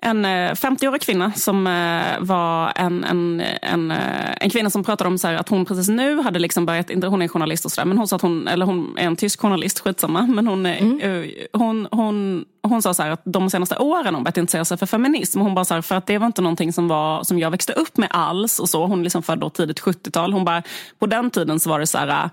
en 0.03 0.25
50-årig 0.25 1.01
eh, 1.01 1.05
kvinna 1.05 1.31
som 1.31 1.67
eh, 1.67 2.19
var 2.19 2.73
en, 2.75 3.03
en, 3.03 3.41
en, 3.61 3.91
eh, 3.91 4.31
en 4.37 4.49
kvinna 4.49 4.69
som 4.69 4.83
pratade 4.83 5.07
om 5.07 5.17
så 5.17 5.27
att 5.27 5.49
hon 5.49 5.65
precis 5.65 5.89
nu 5.89 6.21
hade 6.21 6.39
liksom 6.39 6.65
börjat, 6.65 6.89
inte 6.89 7.07
hon 7.07 7.21
är 7.21 7.27
journalist 7.27 7.65
och 7.65 7.71
sådär, 7.71 7.85
men 7.85 7.97
hon 7.97 8.07
sa 8.07 8.15
att 8.15 8.21
hon, 8.21 8.47
eller 8.47 8.65
hon 8.65 8.97
är 8.97 9.07
en 9.07 9.15
tysk 9.15 9.41
journalist, 9.41 9.79
skitsamma, 9.79 10.21
men 10.21 10.47
hon, 10.47 10.65
mm. 10.65 11.29
hon, 11.53 11.87
hon, 11.91 12.45
hon 12.63 12.81
sa 12.81 12.93
så 12.93 13.03
att 13.03 13.21
de 13.23 13.49
senaste 13.49 13.77
åren 13.77 14.15
hon 14.15 14.23
börjat 14.23 14.37
intressera 14.37 14.65
sig 14.65 14.77
för 14.77 14.85
feminism. 14.85 15.39
Hon 15.39 15.55
bara 15.55 15.65
så 15.65 15.73
här, 15.73 15.81
för 15.81 15.95
att 15.95 16.07
det 16.07 16.17
var 16.17 16.27
inte 16.27 16.41
någonting 16.41 16.73
som, 16.73 16.87
var, 16.87 17.23
som 17.23 17.39
jag 17.39 17.51
växte 17.51 17.73
upp 17.73 17.97
med 17.97 18.09
alls 18.11 18.59
och 18.59 18.69
så. 18.69 18.85
Hon 18.85 18.99
är 18.99 19.03
liksom 19.03 19.23
född 19.23 19.39
då 19.39 19.49
tidigt 19.49 19.81
70-tal. 19.81 20.33
Hon 20.33 20.45
bara, 20.45 20.63
på 20.99 21.05
den 21.05 21.29
tiden 21.29 21.59
så 21.59 21.69
var 21.69 21.79
det 21.79 21.87
så 21.87 21.97
här, 21.97 22.29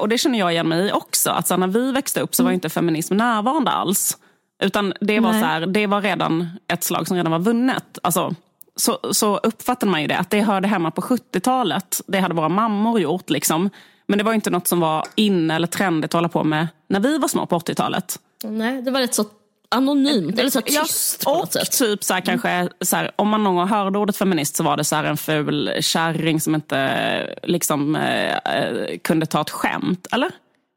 och 0.00 0.08
det 0.08 0.18
känner 0.18 0.38
jag 0.38 0.52
igen 0.52 0.68
mig 0.68 0.88
i 0.88 0.92
också, 0.92 1.30
att 1.30 1.46
så 1.46 1.56
när 1.56 1.66
vi 1.66 1.92
växte 1.92 2.20
upp 2.20 2.34
så 2.34 2.42
var 2.42 2.50
mm. 2.50 2.54
inte 2.54 2.68
feminism 2.68 3.16
närvarande 3.16 3.70
alls. 3.70 4.16
Utan 4.58 4.94
det 5.00 5.20
var, 5.20 5.32
så 5.32 5.38
här, 5.38 5.66
det 5.66 5.86
var 5.86 6.00
redan 6.00 6.48
ett 6.72 6.84
slag 6.84 7.08
som 7.08 7.16
redan 7.16 7.32
var 7.32 7.38
vunnet. 7.38 7.98
Alltså, 8.02 8.34
så, 8.76 8.98
så 9.12 9.36
uppfattade 9.36 9.92
man 9.92 10.02
ju 10.02 10.08
det, 10.08 10.18
att 10.18 10.30
det 10.30 10.40
hörde 10.40 10.68
hemma 10.68 10.90
på 10.90 11.00
70-talet. 11.00 12.00
Det 12.06 12.20
hade 12.20 12.34
våra 12.34 12.48
mammor 12.48 13.00
gjort. 13.00 13.30
Liksom. 13.30 13.70
Men 14.06 14.18
det 14.18 14.24
var 14.24 14.32
inte 14.32 14.50
något 14.50 14.66
som 14.66 14.80
var 14.80 15.04
inne 15.14 15.54
eller 15.54 15.66
trendigt 15.66 16.08
att 16.08 16.12
hålla 16.12 16.28
på 16.28 16.44
med 16.44 16.68
när 16.88 17.00
vi 17.00 17.18
var 17.18 17.28
små 17.28 17.46
på 17.46 17.58
80-talet. 17.58 18.18
Nej, 18.44 18.82
det 18.82 18.90
var 18.90 19.00
rätt 19.00 19.14
så 19.14 19.24
anonymt, 19.70 20.38
eller 20.38 20.50
så 20.50 20.60
tyst 20.60 21.22
ja, 21.24 21.32
på 21.32 21.38
något 21.38 21.52
sätt. 21.52 21.72
typ 21.72 22.04
så 22.04 22.14
här, 22.14 22.20
kanske, 22.20 22.68
så 22.80 22.96
här, 22.96 23.10
om 23.16 23.28
man 23.28 23.44
någon 23.44 23.56
gång 23.56 23.68
hörde 23.68 23.98
ordet 23.98 24.16
feminist 24.16 24.56
så 24.56 24.62
var 24.62 24.76
det 24.76 24.84
så 24.84 24.96
här, 24.96 25.04
en 25.04 25.16
ful 25.16 25.72
kärring 25.80 26.40
som 26.40 26.54
inte 26.54 27.38
liksom, 27.42 27.96
eh, 27.96 28.36
eh 28.36 28.98
kunde 29.02 29.26
ta 29.26 29.40
ett 29.40 29.50
skämt. 29.50 30.06
Eller? 30.12 30.30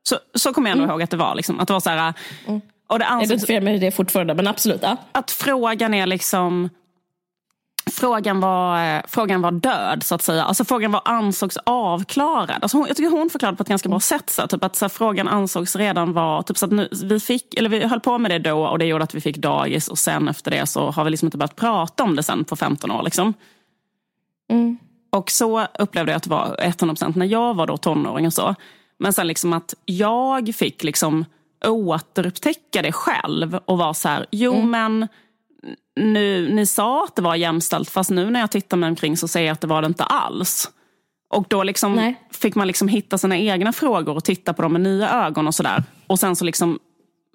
Så, 0.04 0.18
så 0.36 0.54
kommer 0.54 0.70
jag 0.70 0.76
ändå 0.76 0.84
mm. 0.84 0.94
ihåg 0.94 1.02
att 1.02 1.10
det 1.10 1.18
var. 1.18 1.36
Liksom, 1.36 1.60
att 1.60 1.68
det 1.68 1.74
var 1.74 1.80
så 1.80 1.90
här, 1.90 2.14
mm. 2.48 2.62
Och 2.92 3.00
det 3.00 3.06
ansågs, 3.06 3.32
identifierar 3.32 3.62
mig 3.62 3.80
det 3.80 3.92
fortfarande, 3.92 4.34
men 4.34 4.48
absolut. 4.48 4.80
Ja. 4.82 4.98
Att 5.12 5.32
frågan 5.32 5.94
är 5.94 6.06
liksom... 6.06 6.70
Frågan 7.92 8.40
var, 8.40 8.96
eh, 8.96 9.02
frågan 9.08 9.42
var 9.42 9.52
död, 9.52 10.04
så 10.04 10.16
att 10.16 10.22
säga. 10.22 10.44
Alltså, 10.44 10.66
frågan 10.66 10.92
var 10.92 11.02
ansågs 11.06 11.58
avklarad. 11.64 12.58
Alltså, 12.62 12.78
hon, 12.78 12.88
jag 12.88 12.98
tycker 12.98 13.10
hon 13.10 13.30
förklarade 13.30 13.58
på 13.58 13.64
ett 13.64 13.70
ganska 13.70 13.90
bra 13.90 14.00
sätt. 14.00 14.30
Så, 14.30 14.48
typ 14.48 14.64
att 14.64 14.76
så 14.76 14.86
här, 14.86 14.90
Frågan 14.90 15.28
ansågs 15.28 15.76
redan 15.76 16.14
vara... 16.14 16.44
Typ, 16.44 16.58
så 16.58 16.66
att 16.66 16.72
nu, 16.72 16.90
vi, 17.04 17.20
fick, 17.20 17.54
eller 17.54 17.70
vi 17.70 17.88
höll 17.88 18.00
på 18.00 18.18
med 18.18 18.32
det 18.32 18.40
då 18.40 18.66
och 18.66 18.80
det 18.80 18.86
gjorde 18.86 19.04
att 19.04 19.16
vi 19.16 19.22
fick 19.22 19.38
dagis. 19.38 19.88
Och 19.88 20.00
sen 20.00 20.28
efter 20.28 20.52
det 20.52 20.66
så 20.66 20.92
har 20.92 21.04
vi 21.04 21.10
liksom 21.10 21.28
inte 21.28 21.38
börjat 21.38 21.56
prata 21.56 22.04
om 22.04 22.16
det 22.16 22.24
sen 22.24 22.44
på 22.44 22.56
15 22.56 22.92
år. 22.92 23.04
Liksom. 23.04 23.34
Mm. 24.50 24.78
Och 25.10 25.32
så 25.32 25.68
upplevde 25.80 26.12
jag 26.12 26.18
att 26.18 26.24
det 26.24 26.30
var 26.30 26.56
100% 26.60 27.18
när 27.18 27.26
jag 27.26 27.54
var 27.54 27.68
då 27.68 27.78
tonåring. 27.78 28.28
och 28.28 28.34
så. 28.34 28.56
Men 29.00 29.14
sen 29.14 29.28
liksom 29.28 29.54
att 29.54 29.74
jag 29.86 30.56
fick 30.56 30.84
liksom 30.84 31.26
återupptäcka 31.66 32.82
det 32.82 32.92
själv 32.92 33.60
och 33.66 33.78
vara 33.78 33.94
så 33.94 34.10
här, 34.10 34.26
jo 34.32 34.54
mm. 34.54 34.70
men 34.70 35.08
nu, 35.96 36.56
ni 36.56 36.66
sa 36.66 37.04
att 37.04 37.16
det 37.16 37.22
var 37.22 37.36
jämställt 37.36 37.90
fast 37.90 38.10
nu 38.10 38.30
när 38.30 38.40
jag 38.40 38.52
tittar 38.52 38.78
mig 38.78 38.90
omkring 38.90 39.18
så 39.18 39.28
säger 39.28 39.48
jag 39.48 39.54
att 39.54 39.62
det 39.62 39.68
var 39.68 39.82
det 39.82 39.88
inte 39.88 40.04
alls. 40.04 40.70
Och 41.30 41.46
då 41.50 41.64
liksom 41.64 42.14
fick 42.32 42.56
man 42.56 42.68
liksom 42.68 42.88
hitta 42.88 43.18
sina 43.18 43.38
egna 43.38 43.74
frågor 43.74 44.16
och 44.16 44.24
titta 44.24 44.54
på 44.54 44.62
dem 44.62 44.72
med 44.74 44.82
nya 44.82 45.26
ögon 45.26 45.48
och 45.48 45.56
sådär. 45.56 45.84
Och 46.08 46.20
sen 46.20 46.36
så 46.36 46.46
liksom 46.46 46.80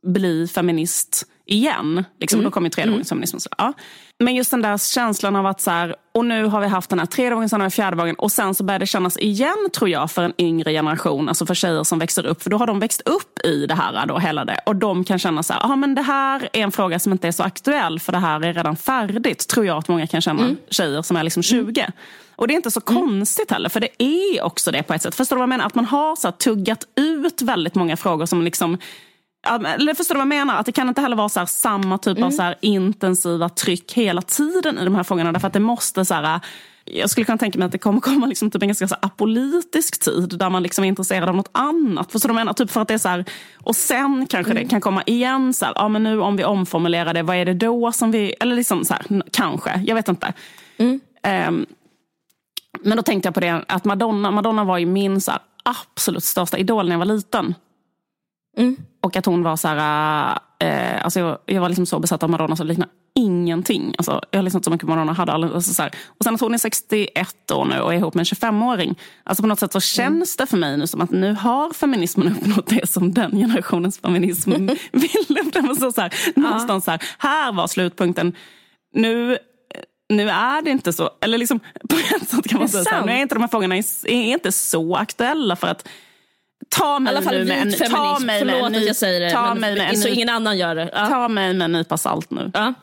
bli 0.03 0.49
feminist 0.49 1.27
igen. 1.47 2.05
Liksom, 2.21 2.41
mm. 2.41 2.45
Då 2.45 2.51
kom 2.51 2.65
ju 2.65 2.71
tredje 2.71 2.93
mm. 2.93 3.27
Så, 3.27 3.49
ja. 3.59 3.73
Men 4.19 4.35
just 4.35 4.51
den 4.51 4.63
där 4.63 4.79
känslan 4.79 5.37
av 5.37 5.47
att 5.47 5.61
så 5.61 5.71
här, 5.71 5.97
och 6.15 6.25
nu 6.25 6.45
har 6.45 6.61
vi 6.61 6.67
haft 6.67 6.91
den 6.91 6.99
här 6.99 7.07
tredje 7.07 7.35
vågen, 7.35 7.49
sen 7.49 7.61
har 7.61 7.67
vi 7.69 7.71
fjärde 7.71 7.97
vågen 7.97 8.15
och 8.15 8.33
sen 8.33 8.55
så 8.55 8.65
börjar 8.65 8.79
det 8.79 8.87
kännas 8.87 9.19
igen 9.19 9.69
tror 9.75 9.91
jag 9.91 10.11
för 10.11 10.23
en 10.23 10.33
yngre 10.39 10.73
generation, 10.73 11.29
alltså 11.29 11.47
för 11.47 11.55
tjejer 11.55 11.85
som 11.85 11.99
växer 11.99 12.27
upp. 12.27 12.43
För 12.43 12.51
då 12.51 12.57
har 12.57 12.67
de 12.67 12.81
växt 12.81 13.01
upp 13.01 13.45
i 13.45 13.67
det 13.67 13.75
här 13.75 14.07
då, 14.07 14.19
hela 14.19 14.45
det. 14.45 14.61
Och 14.67 14.77
de 14.77 15.05
kan 15.05 15.19
känna 15.19 15.43
så 15.43 15.53
här, 15.53 15.61
ah, 15.65 15.77
men 15.77 15.95
det 15.95 16.03
här 16.03 16.49
är 16.53 16.61
en 16.63 16.73
fråga 16.73 16.99
som 16.99 17.13
inte 17.13 17.29
är 17.29 17.33
så 17.33 17.43
aktuell 17.43 18.01
för 18.01 18.13
det 18.13 18.19
här 18.19 18.45
är 18.45 18.53
redan 18.53 18.77
färdigt. 18.77 19.49
Tror 19.49 19.67
jag 19.67 19.77
att 19.77 19.89
många 19.89 20.07
kan 20.07 20.21
känna, 20.21 20.43
mm. 20.43 20.57
tjejer 20.71 21.03
som 21.03 21.17
är 21.17 21.23
liksom 21.23 21.43
20. 21.43 21.81
Mm. 21.81 21.93
Och 22.37 22.49
det 22.49 22.55
är 22.55 22.57
inte 22.57 22.71
så 22.71 22.83
mm. 22.89 23.03
konstigt 23.03 23.51
heller, 23.51 23.69
för 23.69 23.81
det 23.81 24.03
är 24.03 24.43
också 24.43 24.71
det 24.71 24.83
på 24.83 24.95
ett 24.95 25.03
sätt. 25.03 25.15
Förstår 25.15 25.37
du 25.37 25.39
vad 25.39 25.43
jag 25.43 25.49
menar? 25.49 25.67
Att 25.67 25.75
man 25.75 25.85
har 25.85 26.17
så 26.17 26.33
tuggat 26.33 26.87
ut 26.95 27.43
väldigt 27.43 27.75
många 27.75 27.97
frågor 27.97 28.27
som 28.27 28.43
liksom 28.43 28.79
eller 29.47 29.95
förstår 29.95 30.15
du 30.15 30.19
vad 30.19 30.27
jag 30.27 30.29
menar? 30.29 30.61
Att 30.61 30.67
det 30.67 30.73
kan 30.73 30.89
inte 30.89 31.01
heller 31.01 31.17
vara 31.17 31.29
så 31.29 31.47
samma 31.47 31.99
typ 31.99 32.17
mm. 32.17 32.27
av 32.27 32.31
så 32.31 32.55
intensiva 32.61 33.49
tryck 33.49 33.93
hela 33.93 34.23
tiden 34.23 34.79
i 34.79 34.85
de 34.85 34.95
här 34.95 35.03
frågorna. 35.03 35.33
Därför 35.33 35.47
att 35.47 35.53
det 35.53 35.61
måste 35.61 36.05
så 36.05 36.15
här, 36.15 36.41
jag 36.85 37.11
skulle 37.11 37.25
kunna 37.25 37.39
tänka 37.39 37.59
mig 37.59 37.67
att 37.67 37.73
det 37.73 37.79
kommer 37.79 38.01
komma 38.01 38.27
liksom 38.27 38.51
typ 38.51 38.63
en 38.63 38.69
ganska 38.69 38.89
så 38.89 38.97
apolitisk 39.03 40.05
tid 40.05 40.39
där 40.39 40.51
man 40.51 40.63
liksom 40.63 40.85
är 40.85 40.89
intresserad 40.89 41.29
av 41.29 41.37
något 41.37 41.51
annat. 41.53 42.13
Förstår 42.13 42.29
du 42.29 42.33
vad 42.33 42.41
jag 42.41 42.45
menar? 42.45 42.55
Typ 42.55 42.71
för 42.71 42.81
att 42.81 42.89
det 42.89 42.95
är 42.95 42.99
så 42.99 43.09
här, 43.09 43.25
och 43.57 43.77
sen 43.77 44.27
kanske 44.27 44.53
mm. 44.53 44.63
det 44.63 44.71
kan 44.71 44.81
komma 44.81 45.03
igen. 45.07 45.55
Så 45.55 45.65
här, 45.65 45.73
ja, 45.77 45.89
men 45.89 46.03
nu 46.03 46.21
om 46.21 46.37
vi 46.37 46.45
omformulerar 46.45 47.15
det, 47.15 47.23
vad 47.23 47.37
är 47.37 47.45
det 47.45 47.55
då 47.55 47.93
som 47.93 48.11
vi... 48.11 48.35
Eller 48.41 48.57
liksom 48.57 48.85
så 48.85 48.95
här, 48.95 49.23
kanske, 49.33 49.83
jag 49.87 49.95
vet 49.95 50.09
inte. 50.09 50.33
Mm. 50.77 51.01
Um, 51.49 51.67
Men 52.83 52.97
då 52.97 53.03
tänkte 53.03 53.27
jag 53.27 53.35
på 53.35 53.41
det 53.41 53.65
att 53.69 53.85
Madonna, 53.85 54.31
Madonna 54.31 54.65
var 54.65 54.79
ju 54.79 54.87
min 54.87 55.21
så 55.21 55.31
här, 55.31 55.41
absolut 55.63 56.25
största 56.25 56.59
idol 56.59 56.87
när 56.89 56.93
jag 56.93 56.99
var 56.99 57.07
liten. 57.07 57.55
Mm. 58.57 58.77
Och 59.07 59.17
att 59.17 59.27
hon 59.27 59.43
var 59.43 59.57
så 59.57 59.69
här, 59.69 60.39
eh, 60.59 61.05
alltså 61.05 61.21
jag, 61.21 61.39
jag 61.47 61.61
var 61.61 61.69
liksom 61.69 61.87
så 61.87 61.99
besatt 61.99 62.23
av 62.23 62.31
Madonna 62.31 62.57
så 62.57 62.63
det 62.63 62.69
liknar 62.69 62.89
ingenting. 63.15 63.95
Alltså, 63.99 64.21
jag 64.31 64.39
har 64.39 64.43
lyssnat 64.43 64.65
så 64.65 64.71
mycket 64.71 64.87
på 64.87 64.91
Madonna. 64.91 65.13
Hade 65.13 65.33
aldrig, 65.33 65.53
alltså 65.53 65.75
så 65.75 65.83
här. 65.83 65.93
Och 66.19 66.25
sen 66.25 66.35
att 66.35 66.41
hon 66.41 66.55
är 66.55 66.59
61 66.59 67.51
år 67.51 67.65
nu 67.65 67.81
och 67.81 67.95
är 67.95 67.99
ihop 67.99 68.15
med 68.15 68.21
en 68.21 68.25
25-åring. 68.25 68.99
Alltså 69.25 69.43
på 69.43 69.47
något 69.47 69.59
sätt 69.59 69.73
så 69.73 69.81
känns 69.81 70.37
det 70.37 70.47
för 70.47 70.57
mig 70.57 70.77
nu 70.77 70.87
som 70.87 71.01
att 71.01 71.11
nu 71.11 71.35
har 71.35 71.73
feminismen 71.73 72.37
uppnått 72.41 72.67
det 72.67 72.91
som 72.91 73.15
den 73.15 73.31
generationens 73.31 73.99
feminism 73.99 74.51
ville. 74.93 75.77
Så 75.81 75.93
så 75.93 76.01
här, 76.01 76.15
någonstans 76.37 76.85
så 76.85 76.91
här, 76.91 77.03
här 77.19 77.53
var 77.53 77.67
slutpunkten. 77.67 78.33
Nu 78.95 79.39
nu 80.09 80.29
är 80.31 80.63
det 80.63 80.71
inte 80.71 80.93
så, 80.93 81.11
eller 81.21 81.39
liksom 81.39 81.61
på 81.89 81.97
ett 81.97 82.29
sätt 82.29 82.49
kan 82.49 82.59
man 82.59 82.69
säga 82.69 82.85
så 82.85 82.91
här, 82.91 83.07
nu 83.07 83.13
är 83.13 83.17
inte 83.17 83.35
de 83.35 83.41
här 83.41 83.49
frågorna 83.49 83.77
är 83.77 84.13
inte 84.13 84.53
så 84.53 84.97
aktuella 84.97 85.57
för 85.57 85.67
att 85.67 85.89
Ta 86.69 86.99
mig 86.99 87.15
nu 87.31 87.45
med 87.45 87.63
en, 87.63 87.73
ta 87.91 88.19
mig 88.19 88.45
med 88.45 88.55
en 88.65 88.73
ny- 88.73 88.87
det. 89.01 89.31
ta 89.31 89.55
mig 89.55 89.75
med 89.77 89.91
en 89.91 89.97
så 89.97 90.09
ingen 90.09 90.29
annan 90.29 90.59
gör 90.59 90.75
det. 90.75 90.91
Ja. 90.93 91.07
Ta 91.07 91.29
mig 91.29 91.55
med 91.55 91.65
en 91.65 91.73
nypa 91.73 91.97
salt 91.97 92.31
nu. 92.31 92.51
Ja. 92.55 92.75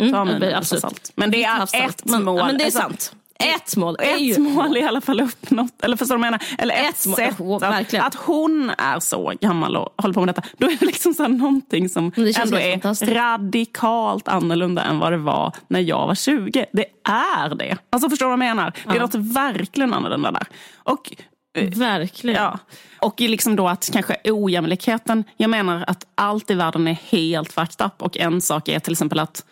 Mm, 0.00 0.12
Ta 0.12 0.24
mig 0.24 0.34
med 0.34 0.42
en 0.42 0.48
nypa 0.48 0.58
absolut. 0.58 0.80
salt. 0.82 1.12
Men 1.14 1.30
det 1.30 1.44
är 1.44 1.48
Havssalt. 1.50 2.00
ett 2.00 2.04
Men- 2.04 2.24
mål. 2.24 2.38
Ja, 2.38 2.46
men 2.46 2.58
det 2.58 2.62
är 2.62 2.66
Alltså, 2.66 2.80
sant. 2.80 3.14
Ett 3.38 3.76
mål 3.76 3.96
är 4.00 4.16
ju 4.16 4.32
Ett 4.32 4.38
mål 4.38 4.76
i 4.76 4.82
alla 4.82 5.00
fall 5.00 5.20
uppnått. 5.20 5.82
Eller 5.82 5.96
förstår 5.96 6.14
du 6.14 6.18
vad 6.18 6.26
jag 6.26 6.30
menar? 6.32 6.46
Eller 6.58 6.74
ett, 6.74 6.88
Ett 7.00 7.06
mål, 7.06 7.16
sätt. 7.16 7.40
oh, 7.40 7.68
att, 7.78 7.94
att 7.94 8.14
hon 8.14 8.70
är 8.78 9.00
så 9.00 9.32
gammal 9.40 9.76
och 9.76 9.94
håller 9.96 10.14
på 10.14 10.20
med 10.20 10.28
detta. 10.34 10.42
Då 10.58 10.66
är 10.66 10.76
det 10.80 10.86
liksom 10.86 11.14
så 11.14 11.22
här 11.22 11.30
någonting 11.30 11.88
som 11.88 12.04
ändå 12.16 12.56
är 12.56 13.14
radikalt 13.14 14.28
annorlunda 14.28 14.82
än 14.82 14.98
vad 14.98 15.12
det 15.12 15.16
var 15.18 15.52
när 15.68 15.80
jag 15.80 16.06
var 16.06 16.14
20. 16.14 16.66
Det 16.72 16.84
är 17.08 17.54
det. 17.54 17.76
Alltså 17.90 18.10
förstår 18.10 18.26
du 18.26 18.30
vad 18.30 18.46
jag 18.46 18.56
menar? 18.56 18.72
Det 18.88 18.96
är 18.96 19.00
något 19.00 19.14
verkligen 19.14 19.94
annorlunda 19.94 20.30
där. 20.30 20.46
Och 20.76 21.12
Verkligen. 21.54 22.42
Ja. 22.42 22.58
Och 23.00 23.20
liksom 23.20 23.56
då 23.56 23.68
att 23.68 23.90
kanske 23.92 24.16
ojämlikheten, 24.24 25.24
jag 25.36 25.50
menar 25.50 25.84
att 25.86 26.06
allt 26.14 26.50
i 26.50 26.54
världen 26.54 26.88
är 26.88 26.98
helt 27.08 27.52
fucked 27.52 27.86
up. 27.86 28.02
Och 28.02 28.16
en 28.16 28.40
sak 28.40 28.68
är 28.68 28.78
till 28.78 28.92
exempel 28.92 29.18
att 29.18 29.44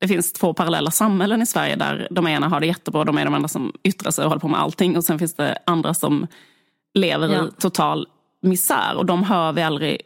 det 0.00 0.08
finns 0.08 0.32
två 0.32 0.54
parallella 0.54 0.90
samhällen 0.90 1.42
i 1.42 1.46
Sverige 1.46 1.76
där 1.76 2.08
de 2.10 2.26
ena 2.26 2.48
har 2.48 2.60
det 2.60 2.66
jättebra, 2.66 3.04
de 3.04 3.18
är 3.18 3.24
de 3.24 3.34
enda 3.34 3.48
som 3.48 3.72
yttrar 3.84 4.10
sig 4.10 4.24
och 4.24 4.30
håller 4.30 4.40
på 4.40 4.48
med 4.48 4.60
allting. 4.60 4.96
Och 4.96 5.04
sen 5.04 5.18
finns 5.18 5.34
det 5.34 5.58
andra 5.66 5.94
som 5.94 6.26
lever 6.94 7.28
Ja. 7.28 7.48
i 7.48 7.50
total 7.60 8.06
misär. 8.42 8.96
Och 8.96 9.06
de 9.06 9.22
hör 9.22 9.52
vi 9.52 9.62
aldrig 9.62 10.02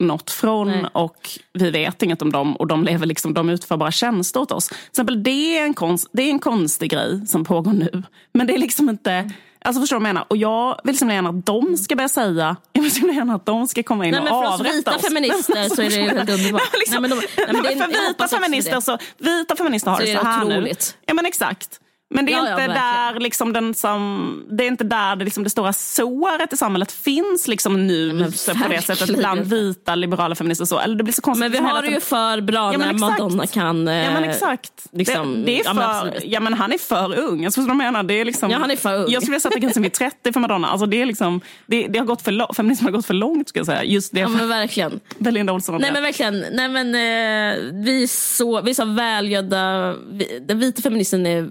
något 0.00 0.30
från 0.30 0.68
Nej. 0.68 0.84
och 0.92 1.28
vi 1.52 1.70
vet 1.70 2.02
inget 2.02 2.22
om 2.22 2.32
dem 2.32 2.56
och 2.56 2.66
de, 2.66 2.84
lever 2.84 3.06
liksom, 3.06 3.34
de 3.34 3.48
utför 3.48 3.76
bara 3.76 3.90
tjänster 3.90 4.40
åt 4.40 4.52
oss. 4.52 4.68
Till 4.68 4.76
exempel, 4.90 5.22
det, 5.22 5.58
är 5.58 5.64
en 5.64 5.74
konst, 5.74 6.08
det 6.12 6.22
är 6.22 6.30
en 6.30 6.38
konstig 6.38 6.90
grej 6.90 7.26
som 7.26 7.44
pågår 7.44 7.72
nu. 7.72 8.02
Men 8.32 8.46
det 8.46 8.54
är 8.54 8.58
liksom 8.58 8.88
inte... 8.88 9.30
Alltså 9.64 9.80
förstår 9.80 9.96
du 9.96 10.00
vad 10.00 10.08
jag 10.08 10.14
menar? 10.14 10.26
Och 10.28 10.36
jag 10.36 10.80
vill 10.84 10.92
liksom 10.92 11.10
gärna 11.10 11.28
att 11.28 11.46
de 11.46 11.76
ska 11.76 11.96
börja 11.96 12.08
säga, 12.08 12.56
jag 12.72 12.82
vill 12.82 12.94
så 12.94 13.06
gärna 13.06 13.34
att 13.34 13.46
de 13.46 13.68
ska 13.68 13.82
komma 13.82 14.06
in 14.06 14.10
Nej, 14.10 14.20
och 14.20 14.28
för 14.28 14.34
oss 14.46 14.60
avrätta 14.60 14.76
vita 14.76 14.96
oss. 14.96 15.02
feminister 15.02 15.68
så 15.68 15.82
är 15.82 15.90
det 15.90 15.96
ju 15.96 16.02
helt 16.08 16.30
underbart. 16.30 16.72
liksom, 16.78 17.02
Nej, 17.02 17.10
men 17.10 17.10
de- 17.10 17.16
nej, 17.36 17.46
men 17.52 17.62
det 17.62 17.68
är- 17.72 17.76
för 17.76 18.08
vita 18.08 18.28
feminister, 18.28 18.80
så, 18.80 18.98
vita 19.18 19.56
feminister 19.56 19.90
har 19.90 19.98
Så 19.98 20.04
det 20.04 20.14
så 20.16 20.22
här 20.24 20.44
nu. 20.44 20.54
otroligt. 20.54 20.96
Ja 21.06 21.14
men 21.14 21.26
exakt. 21.26 21.80
Men 22.10 22.26
det 22.26 22.32
är 22.32 22.36
Ja, 22.36 22.44
ja, 22.44 22.50
inte 22.50 22.56
verkligen. 22.56 23.14
där 23.14 23.20
liksom 23.20 23.52
den 23.52 23.74
som, 23.74 24.44
det 24.50 24.64
är 24.64 24.68
inte 24.68 24.84
där 24.84 25.16
det, 25.16 25.24
liksom 25.24 25.44
det 25.44 25.50
stora 25.50 25.72
såret 25.72 26.52
i 26.52 26.56
samhället 26.56 26.92
finns 26.92 27.48
liksom 27.48 27.86
nu 27.86 28.12
men 28.12 28.32
så 28.32 28.54
på 28.54 28.68
det 28.68 28.82
sättet 28.82 29.16
bland 29.18 29.40
vita 29.40 29.94
liberala 29.94 30.34
feminister. 30.34 30.64
Så. 30.64 30.78
Eller 30.78 30.94
det 30.96 31.04
blir 31.04 31.14
så 31.14 31.22
konstigt. 31.22 31.40
Men 31.40 31.52
vi 31.52 31.58
har 31.68 31.82
det 31.82 31.88
ju 31.88 32.00
för 32.00 32.40
bra 32.40 32.72
Ja, 32.72 32.78
när 32.78 32.94
exakt. 32.94 33.00
Madonna 33.00 33.46
kan... 33.46 33.88
eh, 33.88 33.94
Ja 34.04 34.10
men 34.12 34.24
exakt. 34.24 34.72
liksom, 34.92 35.34
det, 35.34 35.42
det 35.46 35.60
är 35.60 35.64
ja, 35.64 35.72
men 35.74 36.12
för, 36.12 36.20
ja, 36.24 36.40
men 36.40 36.54
han 36.54 36.72
är 36.72 36.78
för 36.78 37.18
ung. 37.18 37.42
Jag, 37.42 37.52
jag 37.56 37.76
menar, 37.76 38.02
det 38.02 38.14
är 38.14 38.24
liksom, 38.24 38.50
Ja, 38.50 38.58
han 38.58 38.70
är 38.70 38.76
för 38.76 38.94
ung. 38.98 39.10
Jag 39.10 39.22
skulle 39.22 39.32
vilja 39.32 39.40
sätta 39.40 39.58
gränsen 39.58 39.82
vid 39.82 39.92
30 39.92 40.32
för 40.32 40.40
Madonna. 40.40 40.68
Alltså, 40.68 40.86
det 40.86 41.02
är 41.02 41.06
liksom, 41.06 41.40
det, 41.66 41.86
det 41.86 41.98
har 41.98 42.06
gått 42.06 42.22
för 42.22 42.32
långt, 42.32 42.56
feminismen 42.56 42.86
har 42.86 42.92
gått 42.98 43.06
för 43.06 43.14
långt 43.14 43.48
ska 43.48 43.58
jag 43.58 43.66
säga. 43.66 43.84
Just 43.84 44.12
det 44.12 44.20
Ja 44.20 44.28
men 44.28 44.48
verkligen. 44.48 45.00
Belinda 45.18 45.52
Olsson 45.52 45.74
och 45.74 45.80
Nej 45.80 45.92
men 45.92 46.02
verkligen. 46.02 46.44
Nej, 46.52 46.68
men, 46.68 46.86
eh, 46.94 47.72
vi, 47.84 48.02
är 48.02 48.06
så, 48.06 48.60
vi 48.62 48.70
är 48.70 48.74
så 48.74 48.84
välgödda. 48.84 49.94
Vi, 50.10 50.38
den 50.48 50.58
vita 50.58 50.82
feministen 50.82 51.26
är, 51.26 51.48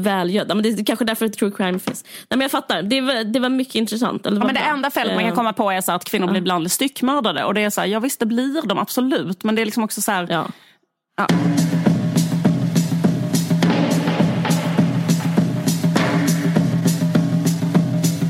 är 0.00 0.04
välgödd. 0.04 0.46
Ja, 0.50 0.54
Men 0.54 0.62
det 0.62 0.68
är 0.68 0.84
kanske 0.84 1.04
därför 1.04 1.28
true 1.28 1.50
crime 1.56 1.78
finns. 1.78 2.04
Nej, 2.04 2.26
men 2.28 2.40
jag 2.40 2.50
fattar. 2.50 2.82
Det 2.82 3.00
var, 3.00 3.24
det 3.24 3.40
var 3.40 3.48
mycket 3.48 3.74
intressant. 3.74 4.26
Eller 4.26 4.40
Ja, 4.40 4.46
men 4.46 4.54
det 4.54 4.60
bra. 4.60 4.70
enda 4.70 4.90
fället 4.90 5.14
man 5.14 5.22
kan 5.24 5.30
Eh, 5.32 5.36
komma 5.36 5.52
på 5.52 5.70
är 5.70 5.80
så 5.80 5.92
att 5.92 6.04
kvinnor 6.04 6.26
blir 6.28 6.40
ibland 6.40 6.72
styckmördade. 6.72 7.44
Och 7.44 7.54
det 7.54 7.60
är 7.60 7.70
så 7.70 7.80
här, 7.80 7.88
ja 7.88 8.00
visst 8.00 8.20
det 8.20 8.26
blir 8.26 8.62
de 8.66 8.78
absolut. 8.78 9.44
Men 9.44 9.54
det 9.54 9.62
är 9.62 9.64
liksom 9.66 9.82
också 9.84 10.00
så 10.02 10.12
här, 10.12 10.26
Ja. 10.30 10.46
Ja. 11.16 11.26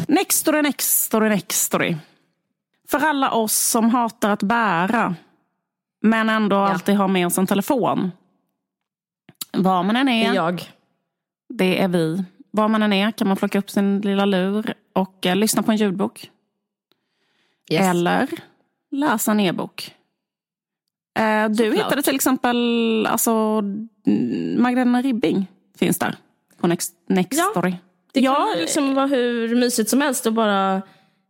Next 0.09 0.39
story, 0.39 0.63
next 0.63 1.03
story, 1.05 1.29
next 1.29 1.61
story. 1.63 1.97
För 2.89 2.99
alla 2.99 3.31
oss 3.31 3.59
som 3.59 3.91
hatar 3.91 4.31
att 4.31 4.43
bära, 4.43 5.15
men 6.03 6.29
ändå 6.29 6.57
alltid 6.57 6.95
har 6.97 7.09
med 7.09 7.27
oss 7.27 7.39
en 7.39 7.47
telefon. 7.47 8.13
Var 9.53 9.83
man 9.83 9.97
än 9.97 10.07
Det 10.07 10.13
är, 10.13 10.31
är 10.31 10.35
jag. 10.35 10.71
Det 11.51 11.83
är 11.83 11.89
vi. 11.89 12.25
Var 12.51 12.69
man 12.69 12.83
än 12.83 12.93
är 12.93 13.11
kan 13.11 13.29
man 13.29 13.37
plocka 13.37 13.59
upp 13.59 13.71
sin 13.71 14.01
lilla 14.01 14.25
lur 14.25 14.75
och 14.93 15.27
eh, 15.27 15.37
lyssna 15.37 15.63
på 15.63 15.71
en 15.71 15.77
ljudbok. 15.77 16.31
Yes. 17.71 17.81
Eller 17.91 18.29
läsa 18.91 19.31
en 19.31 19.41
e-bok. 19.41 19.95
Eh, 21.19 21.49
du 21.49 21.55
Såklart. 21.57 21.75
hittade 21.75 22.03
till 22.03 22.15
exempel 22.15 22.57
alltså, 23.07 23.31
mm, 24.07 24.63
Magdalena 24.63 25.03
Ribbing 25.03 25.47
finns 25.79 25.99
där 25.99 26.17
på 26.61 26.67
Next, 26.67 26.95
Next 27.09 27.39
Ja. 27.39 27.49
Story. 27.51 27.75
Det 28.13 28.21
Ja, 28.21 28.35
kan 28.53 28.61
liksom 28.61 28.95
vara 28.95 29.07
hur 29.07 29.57
mysigt 29.57 29.91
som 29.91 30.01
helst 30.01 30.27
att 30.27 30.35
bara 30.35 30.83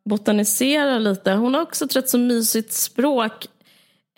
botanisera 0.05 0.99
lite. 0.99 1.33
Hon 1.33 1.55
har 1.55 1.63
också 1.63 1.85
ett 1.85 1.97
rätt 1.97 2.09
så 2.09 2.19
mysigt 2.19 2.73
språk. 2.73 3.47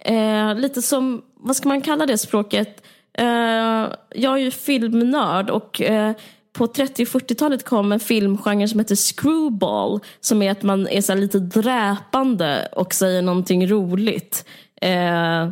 Eh, 0.05 0.55
lite 0.55 0.83
som, 0.83 1.23
vad 1.35 1.57
ska 1.57 1.69
man 1.69 1.81
kalla 1.81 2.07
det 2.07 2.19
språket? 2.19 2.82
Eh, 3.19 3.93
jag 4.11 4.35
är 4.35 4.37
ju 4.37 4.51
filmnörd 4.51 5.51
och 5.51 5.81
eh, 5.81 6.13
på 6.53 6.67
30 6.67 7.03
och 7.03 7.09
40-talet 7.09 7.65
kom 7.65 7.93
en 7.93 8.01
filmgenre 8.01 8.69
som 8.69 8.81
heter 8.81 8.97
screwball. 8.97 10.01
Som 10.21 10.43
är 10.43 10.51
att 10.51 10.63
man 10.63 10.89
är 10.89 11.01
så 11.01 11.15
lite 11.15 11.39
dräpande 11.39 12.69
och 12.73 12.95
säger 12.95 13.23
någonting 13.23 13.67
roligt. 13.67 14.45
Eh, 14.81 15.51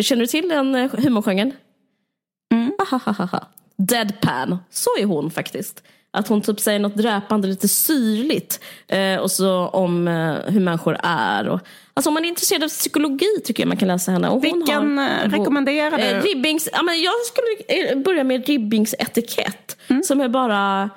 känner 0.00 0.16
du 0.16 0.26
till 0.26 0.48
den 0.48 0.90
humorgenren? 0.92 1.52
Ahahaha. 2.78 3.46
Deadpan. 3.76 4.58
Så 4.70 4.90
är 5.00 5.04
hon 5.04 5.30
faktiskt. 5.30 5.82
Att 6.10 6.28
hon 6.28 6.42
typ 6.42 6.60
säger 6.60 6.78
något 6.78 6.96
dräpande, 6.96 7.48
lite 7.48 7.68
syrligt. 7.68 8.60
Eh, 8.88 9.16
och 9.16 9.30
så 9.30 9.66
om 9.68 10.08
eh, 10.08 10.34
hur 10.52 10.60
människor 10.60 10.96
är. 11.02 11.48
Och, 11.48 11.60
alltså 11.94 12.10
om 12.10 12.14
man 12.14 12.24
är 12.24 12.28
intresserad 12.28 12.64
av 12.64 12.68
psykologi 12.68 13.40
tycker 13.44 13.62
jag 13.62 13.68
man 13.68 13.76
kan 13.76 13.88
läsa 13.88 14.10
henne. 14.12 14.28
Och 14.28 14.44
Vilken, 14.44 14.98
har, 14.98 15.04
eh, 15.24 15.30
rekommenderar 15.30 15.98
du? 15.98 16.04
Eh, 16.04 16.22
ribbings, 16.22 16.68
ja, 16.72 16.82
men 16.82 17.02
jag 17.02 17.14
skulle 17.26 17.80
eh, 17.88 17.98
börja 17.98 18.24
med 18.24 18.46
Ribbings 18.46 18.94
etikett. 18.98 19.76
Mm. 19.88 20.02
Som 20.02 20.20
är 20.20 20.28
bara 20.28 20.90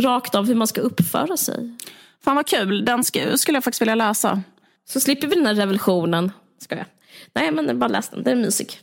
rakt 0.00 0.34
av 0.34 0.46
hur 0.46 0.54
man 0.54 0.66
ska 0.66 0.80
uppföra 0.80 1.36
sig. 1.36 1.76
Fan 2.24 2.36
vad 2.36 2.46
kul, 2.46 2.84
den 2.84 3.00
sk- 3.00 3.36
skulle 3.36 3.56
jag 3.56 3.64
faktiskt 3.64 3.82
vilja 3.82 3.94
läsa. 3.94 4.42
Så 4.88 5.00
slipper 5.00 5.26
vi 5.28 5.34
den 5.34 5.46
här 5.46 5.54
revolutionen. 5.54 6.32
Ska 6.62 6.76
jag. 6.76 6.86
Nej 7.32 7.50
men 7.50 7.78
bara 7.78 7.88
läs 7.88 8.08
den, 8.08 8.22
den 8.22 8.38
är 8.38 8.42
mysig. 8.44 8.80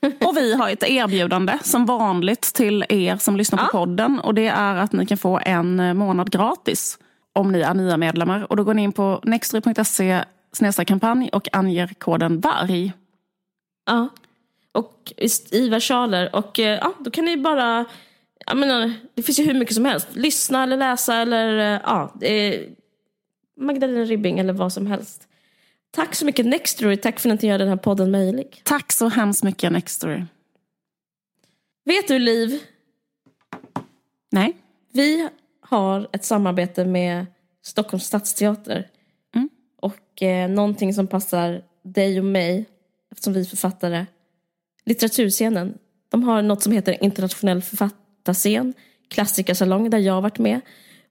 Och 0.00 0.36
vi 0.36 0.54
har 0.54 0.68
ett 0.70 0.82
erbjudande 0.82 1.58
som 1.62 1.86
vanligt 1.86 2.40
till 2.54 2.84
er 2.88 3.16
som 3.16 3.36
lyssnar 3.36 3.58
på 3.58 3.64
Ja. 3.64 3.78
podden. 3.78 4.20
Och 4.20 4.34
det 4.34 4.46
är 4.46 4.74
att 4.76 4.92
ni 4.92 5.06
kan 5.06 5.18
få 5.18 5.40
en 5.44 5.80
eh, 5.80 5.94
månad 5.94 6.30
gratis 6.30 6.98
om 7.32 7.52
ni 7.52 7.60
är 7.60 7.74
nya 7.74 7.96
medlemmar. 7.96 8.46
Och 8.50 8.56
då 8.56 8.64
går 8.64 8.74
ni 8.74 8.82
in 8.82 8.92
på 8.92 9.20
nextory.se 9.24 10.24
kampanj 10.86 11.28
och 11.32 11.48
anger 11.52 11.86
koden 11.98 12.40
VARG. 12.40 12.92
Ja. 13.86 14.08
Och 14.72 15.12
i- 15.50 15.68
versaler. 15.68 16.36
Och 16.36 16.58
eh, 16.60 16.78
ja, 16.82 16.92
då 16.98 17.10
kan 17.10 17.24
ni 17.24 17.36
bara... 17.36 17.84
Jag 18.46 18.56
menar, 18.56 18.92
det 19.14 19.22
finns 19.22 19.38
ju 19.38 19.44
hur 19.44 19.54
mycket 19.54 19.74
som 19.74 19.84
helst. 19.84 20.08
Lyssna 20.12 20.62
eller 20.62 20.76
läsa 20.76 21.14
eller 21.16 21.74
eh, 21.74 21.80
ja, 21.84 22.12
eh, 22.26 22.60
Magdalena 23.60 24.04
Ribbing 24.04 24.38
eller 24.38 24.52
vad 24.52 24.72
som 24.72 24.86
helst. 24.86 25.27
Tack 25.90 26.14
så 26.14 26.24
mycket 26.24 26.46
Nextory. 26.46 26.96
Tack 26.96 27.20
för 27.20 27.30
att 27.30 27.42
ni 27.42 27.48
gör 27.48 27.58
den 27.58 27.68
här 27.68 27.76
podden 27.76 28.10
möjlig. 28.10 28.60
Tack 28.64 28.92
så 28.92 29.08
hemskt 29.08 29.42
mycket 29.42 29.72
Nextory. 29.72 30.24
Vet 31.84 32.08
du 32.08 32.18
Liv? 32.18 32.60
Nej? 34.30 34.56
Vi 34.92 35.28
har 35.60 36.08
ett 36.12 36.24
samarbete 36.24 36.84
med 36.84 37.26
Stockholms 37.62 38.04
stadsteater. 38.04 38.90
Mm. 39.34 39.48
Och 39.76 40.22
eh, 40.22 40.50
någonting 40.50 40.94
som 40.94 41.06
passar 41.06 41.62
dig 41.82 42.18
och 42.18 42.24
mig, 42.24 42.66
eftersom 43.10 43.32
vi 43.32 43.40
är 43.40 43.44
författare. 43.44 44.06
Litteraturscenen. 44.84 45.78
De 46.08 46.22
har 46.22 46.42
något 46.42 46.62
som 46.62 46.72
heter 46.72 47.04
internationell 47.04 47.62
författarscen. 47.62 48.74
Klassikersalong 49.08 49.90
där 49.90 49.98
jag 49.98 50.12
har 50.12 50.20
varit 50.20 50.38
med. 50.38 50.60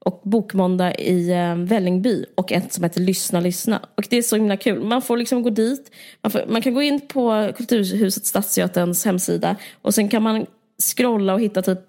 Och 0.08 0.22
Bokmåndag 0.24 0.95
i 0.95 1.32
eh, 1.32 1.55
Vällingby. 1.55 2.26
Och 2.36 2.51
ett 2.51 2.74
som 2.74 2.84
heter 2.84 3.01
Lyssna, 3.01 3.39
lyssna. 3.39 3.82
Och 3.95 4.05
det 4.10 4.18
är 4.18 4.22
så 4.22 4.36
himla 4.36 4.58
kul. 4.58 4.84
Man 4.84 5.01
får 5.01 5.18
liksom 5.18 5.43
gå 5.43 5.49
dit. 5.49 5.91
Man, 6.24 6.32
får, 6.32 6.41
man 6.47 6.62
kan 6.62 6.74
gå 6.74 6.82
in 6.82 7.01
på 7.08 7.51
Kulturhuset 7.58 8.26
Stadsteaterns 8.26 9.05
hemsida. 9.05 9.55
Och 9.82 9.93
sen 9.93 10.10
kan 10.10 10.24
man 10.24 10.45
scrolla 10.95 11.34
och 11.34 11.41
hitta 11.41 11.62
typ 11.62 11.80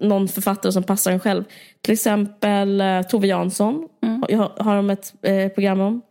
någon 0.00 0.28
författare 0.28 0.72
som 0.72 0.82
passar 0.82 1.12
en 1.12 1.20
själv. 1.20 1.44
Till 1.80 1.92
exempel 1.92 2.80
eh, 2.80 3.02
Tove 3.02 3.26
Jansson 3.26 3.88
Mm. 4.02 4.22
jag 4.28 4.38
har, 4.38 4.52
har 4.64 4.76
de 4.76 4.90
ett 4.90 5.14
eh, 5.22 5.48
program 5.48 5.80
om. 5.80 6.02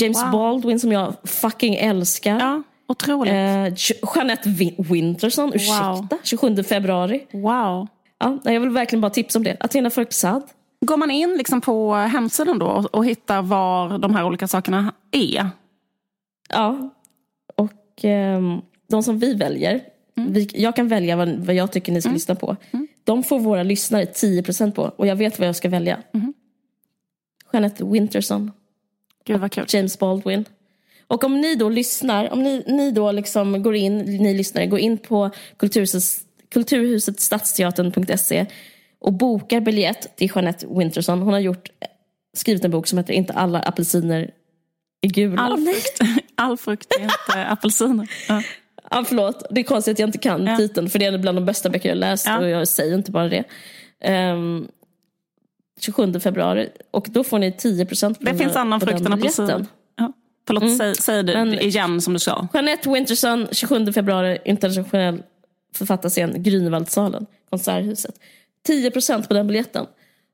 James 0.00 0.22
Wow. 0.22 0.30
Baldwin 0.32 0.80
som 0.80 0.92
jag 0.92 1.14
fucking 1.24 1.74
älskar. 1.74 2.38
Ja, 2.40 2.62
otroligt. 2.88 3.32
Eh, 3.32 3.36
Je- 3.74 4.14
Jeanette 4.14 4.48
Win- 4.48 4.74
Winterson, 4.92 5.52
ursäkta, 5.54 6.08
27 6.22 6.62
februari. 6.62 7.26
Wow. 7.32 7.86
Ja, 8.18 8.38
jag 8.44 8.60
vill 8.60 8.70
verkligen 8.70 9.00
bara 9.00 9.10
tipsa 9.10 9.38
om 9.38 9.42
det. 9.42 9.56
Athena 9.60 9.90
Farrokhzad. 9.90 10.42
Går 10.84 10.96
man 10.96 11.10
in 11.10 11.34
liksom 11.38 11.60
på 11.60 11.94
hemsidan 11.94 12.58
då 12.58 12.84
och, 12.92 13.06
hittar 13.06 13.42
var 13.42 13.98
de 13.98 14.14
här 14.14 14.26
olika 14.26 14.48
sakerna 14.48 14.92
är? 15.10 15.50
Ja, 16.48 16.90
och 17.56 18.04
ehm, 18.04 18.60
de 18.88 19.02
som 19.02 19.18
vi 19.18 19.34
väljer, 19.34 19.80
vi, 20.14 20.48
jag 20.54 20.76
kan 20.76 20.88
välja 20.88 21.16
vad, 21.16 21.28
vad 21.28 21.54
jag 21.54 21.72
tycker 21.72 21.92
ni 21.92 22.00
ska 22.00 22.10
lyssna 22.10 22.34
på. 22.34 22.56
De 23.04 23.22
får 23.22 23.38
våra 23.38 23.62
lyssnare 23.62 24.04
10% 24.04 24.72
på 24.72 24.82
och 24.82 25.06
jag 25.06 25.16
vet 25.16 25.38
vad 25.38 25.48
jag 25.48 25.56
ska 25.56 25.68
välja. 25.68 26.02
Jeanette 27.52 27.84
Winterson, 27.84 28.52
Gud 29.24 29.40
vad 29.40 29.52
kul. 29.52 29.64
James 29.68 29.98
Baldwin. 29.98 30.44
Och 31.06 31.24
om 31.24 31.40
ni 31.40 31.54
då 31.54 31.68
lyssnar, 31.68 32.32
om 32.32 32.42
ni, 32.42 32.64
ni 32.66 32.90
då 32.90 33.12
liksom 33.12 33.62
går 33.62 33.74
in, 33.74 33.98
ni 33.98 34.34
lyssnare, 34.34 34.66
går 34.66 34.78
in 34.78 34.98
på 34.98 35.30
Kulturhuset, 35.56 36.02
Kulturhuset 36.48 37.20
Stadsteatern.se 37.20 38.46
och 39.04 39.12
bokar 39.12 39.60
biljett 39.60 40.16
till 40.16 40.30
Jeanette 40.34 40.66
Winterson. 40.70 41.22
Hon 41.22 41.32
har 41.32 41.40
gjort, 41.40 41.68
skrivit 42.36 42.64
en 42.64 42.70
bok 42.70 42.86
som 42.86 42.98
heter 42.98 43.12
Inte 43.14 43.32
alla 43.32 43.60
apelsiner 43.60 44.30
är 45.00 45.08
gula. 45.08 45.42
All 45.42 45.56
frukt, 45.66 46.00
all 46.34 46.56
frukt 46.56 46.92
är 46.98 47.02
inte 47.02 47.46
apelsiner. 47.48 48.08
Ja. 48.28 48.42
Ja, 48.90 49.04
förlåt, 49.08 49.46
det 49.50 49.60
är 49.60 49.64
konstigt 49.64 49.92
att 49.92 49.98
jag 49.98 50.08
inte 50.08 50.18
kan 50.18 50.46
Ja. 50.46 50.56
titeln 50.56 50.90
för 50.90 50.98
det 50.98 51.04
är 51.06 51.18
bland 51.18 51.36
de 51.38 51.44
bästa 51.44 51.70
böcker 51.70 51.88
jag 51.88 51.98
läst 51.98 52.26
Ja. 52.26 52.38
och 52.38 52.48
jag 52.48 52.68
säger 52.68 52.94
inte 52.94 53.10
bara 53.10 53.28
det. 53.28 53.44
Ehm, 54.00 54.68
27 55.80 56.20
februari 56.20 56.68
och 56.90 57.06
då 57.10 57.24
får 57.24 57.38
ni 57.38 57.50
10% 57.50 58.18
på 58.18 58.24
Det 58.24 58.30
den 58.30 58.38
finns 58.38 58.54
här- 58.54 58.60
annan 58.60 58.80
på 58.80 58.86
frukt 58.86 59.06
än 59.06 59.12
apelsin. 59.12 59.66
Ja. 59.96 60.12
Förlåt, 60.46 60.76
säg, 60.76 60.94
säg 60.94 61.22
det 61.22 61.32
Men- 61.44 61.58
igen 61.58 62.00
som 62.00 62.12
du 62.12 62.18
sa. 62.18 62.48
Jeanette 62.52 62.90
Winterson, 62.90 63.48
27 63.52 63.92
februari, 63.92 64.38
internationell 64.44 65.22
författarscen, 65.74 66.42
Grünewaldsalen, 66.42 67.26
Konserthuset. 67.50 68.14
10% 68.68 69.28
på 69.28 69.34
den 69.34 69.46
biljetten. 69.46 69.86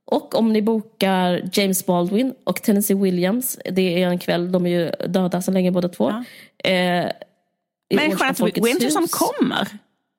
Och 0.05 0.35
om 0.35 0.53
ni 0.53 0.63
bokar 0.63 1.51
James 1.53 1.87
Baldwin 1.87 2.35
och 2.45 2.63
Tennessee 2.63 2.97
Williams, 2.97 3.59
det 3.71 4.03
är 4.03 4.09
en 4.09 4.19
kväll, 4.19 4.53
de 4.53 4.67
är 4.67 4.71
ju 4.71 4.91
döda 5.09 5.43
sedan 5.43 5.55
länge 5.55 5.71
båda 5.71 5.89
två. 5.89 6.25
Eh, 6.65 6.73
i 6.73 7.97
Men 7.97 8.11
Jeanette 8.11 8.61
Winterson 8.61 9.07
kommer 9.11 9.69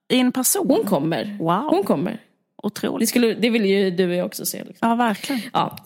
i 0.10 0.20
en 0.20 0.32
person. 0.32 0.68
Hon 0.68 0.86
kommer. 0.86 1.38
Wow. 1.40 1.70
Hon 1.70 1.84
kommer. 1.84 2.12
Det, 2.12 2.68
Otroligt. 2.68 3.10
skulle, 3.10 3.34
det 3.34 3.50
vill 3.50 3.66
ju 3.66 3.92
du 3.92 4.10
och 4.10 4.16
jag 4.16 4.26
också 4.26 4.46
se. 4.46 4.64
Liksom. 4.64 4.90
Ja, 4.90 4.96
verkligen. 4.96 5.42
Ja. 5.54 5.78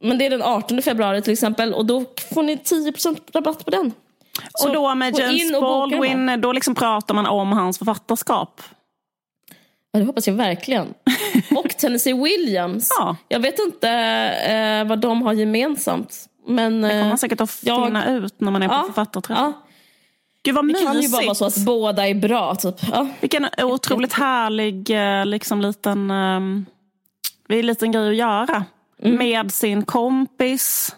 Men 0.00 0.18
det 0.18 0.26
är 0.26 0.30
den 0.30 0.42
18 0.42 0.82
februari 0.82 1.22
till 1.22 1.32
exempel 1.32 1.74
och 1.74 1.86
då 1.86 2.04
får 2.34 2.42
ni 2.42 2.56
10% 2.56 3.18
rabatt 3.32 3.64
på 3.64 3.70
den. 3.70 3.92
Så 4.50 4.68
och 4.68 4.74
då 4.74 4.94
med 4.94 5.18
James. 5.18 5.60
Baldwin, 5.60 6.40
då 6.40 6.52
liksom 6.52 6.74
pratar 6.74 7.14
man 7.14 7.26
om 7.26 7.52
hans 7.52 7.78
författarskap. 7.78 8.62
Ja, 9.94 10.00
det 10.00 10.06
hoppas 10.06 10.26
jag 10.26 10.34
verkligen. 10.34 10.94
Och 11.56 11.68
Tennessee 11.76 12.14
Williams. 12.22 12.90
Ja. 12.98 13.16
Jag 13.28 13.40
vet 13.40 13.58
inte 13.58 13.88
eh, 14.48 14.84
vad 14.88 14.98
de 15.00 15.22
har 15.22 15.32
gemensamt. 15.32 16.26
Men 16.46 16.82
Det 16.82 16.88
kommer 16.88 17.02
eh, 17.02 17.08
man 17.08 17.18
säkert 17.18 17.40
att 17.40 17.58
jag- 17.62 17.86
finna 17.86 18.10
ut 18.16 18.40
när 18.40 18.50
man 18.50 18.62
är 18.62 18.68
på 18.68 18.74
ja, 18.74 18.84
författarträff. 18.86 19.38
ja, 19.38 19.52
Gud 20.42 20.54
vad 20.54 20.64
det 20.64 20.66
mysigt. 20.66 20.86
kan 20.92 21.00
ju 21.00 21.08
bara 21.08 21.22
vara 21.24 21.34
så 21.34 21.44
att 21.44 21.56
båda 21.56 22.08
är 22.08 22.14
bra. 22.14 22.54
Typ. 22.54 22.74
Ja. 22.92 23.08
Vilken 23.20 23.46
otroligt 23.62 24.12
härlig 24.12 24.90
eh, 24.90 25.26
liksom, 25.26 25.60
liten, 25.60 26.10
um, 26.10 26.66
det 27.48 27.62
liten 27.62 27.92
grej 27.92 28.08
att 28.08 28.16
göra. 28.16 28.64
Med 28.98 29.52
sin 29.52 29.84
kompis, 29.84 30.94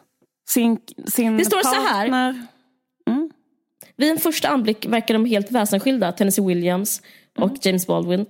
sin, 0.48 0.78
sin 1.06 1.26
Mm. 1.26 1.38
Det 1.38 1.44
står 1.44 1.62
så 1.62 1.68
här. 1.68 2.00
partner. 2.02 2.46
Vid 3.96 4.10
en 4.10 4.18
första 4.18 4.48
anblick 4.48 4.86
verkar 4.86 5.14
de 5.14 5.24
helt 5.24 5.50
väsensskilda, 5.50 6.12
Tennessee 6.12 6.44
Williams 6.46 7.02
och 7.38 7.44
Mm. 7.44 7.56
James 7.62 7.86
Baldwin. 7.86 8.26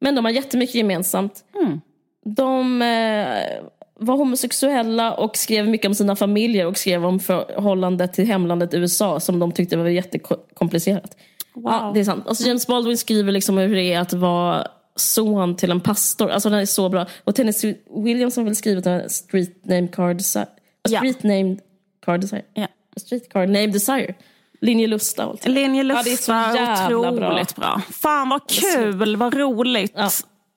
Men 0.00 0.14
de 0.14 0.24
har 0.24 0.32
jättemycket 0.32 0.74
gemensamt. 0.74 1.44
Mm. 1.54 1.80
De 2.24 2.82
eh, 2.82 3.64
var 3.98 4.16
homosexuella 4.16 5.14
och 5.14 5.36
skrev 5.36 5.68
mycket 5.68 5.86
om 5.86 5.94
sina 5.94 6.16
familjer 6.16 6.66
och 6.66 6.76
skrev 6.76 7.06
om 7.06 7.20
förhållandet 7.20 8.12
till 8.12 8.26
hemlandet 8.26 8.74
USA 8.74 9.20
som 9.20 9.38
de 9.38 9.52
tyckte 9.52 9.76
var 9.76 9.88
jättekomplicerat. 9.88 11.16
Wow. 11.54 11.64
Ja, 11.72 11.90
det 11.94 12.00
är 12.00 12.04
sant. 12.04 12.28
Alltså 12.28 12.46
James 12.46 12.66
Baldwin 12.66 12.98
skriver 12.98 13.32
liksom 13.32 13.58
hur 13.58 13.74
det 13.74 13.92
är 13.92 14.00
att 14.00 14.12
vara 14.12 14.66
son 14.96 15.56
till 15.56 15.70
en 15.70 15.80
pastor. 15.80 16.30
Alltså 16.30 16.50
den 16.50 16.58
är 16.58 16.66
så 16.66 16.88
bra. 16.88 17.06
Och 17.24 17.34
Tennessee 17.34 17.76
Williams 18.04 18.36
har 18.36 18.44
väl 18.44 18.56
skrivit 18.56 18.86
en 18.86 19.10
street 19.10 19.64
name 19.64 19.88
card 19.88 20.16
desire. 20.16 20.46
A 20.84 20.88
street 20.88 21.22
named 21.22 21.60
card 22.04 22.20
desire. 22.20 22.42
Ja. 22.54 22.64
A 22.64 23.00
street 23.00 23.32
card 23.32 23.48
named 23.48 23.72
desire. 23.72 24.14
Linje 24.60 24.86
Lusta. 24.86 25.32
Linje 25.44 25.82
Ja, 25.82 26.02
det 26.02 26.12
är 26.12 26.16
så 26.16 26.32
Lusta, 26.32 26.54
jävla 26.56 26.98
otroligt 26.98 27.56
bra. 27.56 27.82
Fan 27.90 28.28
vad 28.28 28.48
kul, 28.48 29.16
vad 29.16 29.34
roligt. 29.34 29.92
Ja. 29.96 30.10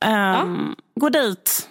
Ehm, 0.05 0.75
Gå 0.99 1.09
dit. 1.09 1.69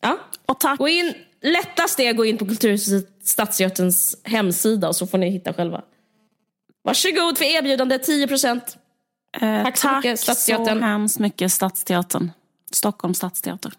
Ja. 0.00 0.18
Och 0.46 0.60
tack. 0.60 0.78
Gå 0.78 0.88
in, 0.88 1.14
lättast 1.42 2.00
är 2.00 2.10
att 2.10 2.16
gå 2.16 2.24
in 2.24 2.38
på 2.38 2.46
Kulturhuset 2.46 3.06
Stadsteaterns 3.22 4.16
hemsida 4.24 4.88
och 4.88 4.96
så 4.96 5.06
får 5.06 5.18
ni 5.18 5.30
hitta 5.30 5.52
själva. 5.52 5.82
Varsågod 6.84 7.38
för 7.38 7.44
erbjudande, 7.44 7.98
10%. 7.98 8.60
Eh, 9.40 9.62
Tack 9.64 9.76
så 9.76 9.88
mycket, 9.96 10.20
så 10.20 10.24
Stadsteatern. 10.24 10.82
hemskt 10.82 11.18
mycket 11.18 11.52
Stadsteatern. 11.52 12.30
Stockholms 12.72 13.16
stadsteater. 13.16 13.72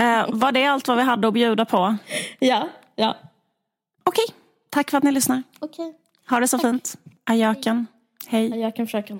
Eh, 0.00 0.24
var 0.28 0.52
det 0.52 0.66
allt 0.66 0.88
vad 0.88 0.96
vi 0.96 1.02
hade 1.02 1.28
att 1.28 1.34
bjuda 1.34 1.64
på? 1.64 1.96
Ja, 2.38 2.68
ja. 2.96 3.16
Okej, 4.10 4.24
tack 4.70 4.90
för 4.90 4.98
att 4.98 5.04
ni 5.04 5.12
lyssnar. 5.12 5.42
Okej. 5.58 5.94
Ha 6.30 6.40
det 6.40 6.48
så 6.48 6.58
fint. 6.58 6.96
Ajöken. 7.24 7.86
Hej. 8.26 8.72
Kan 8.76 8.86
försöka. 8.86 9.18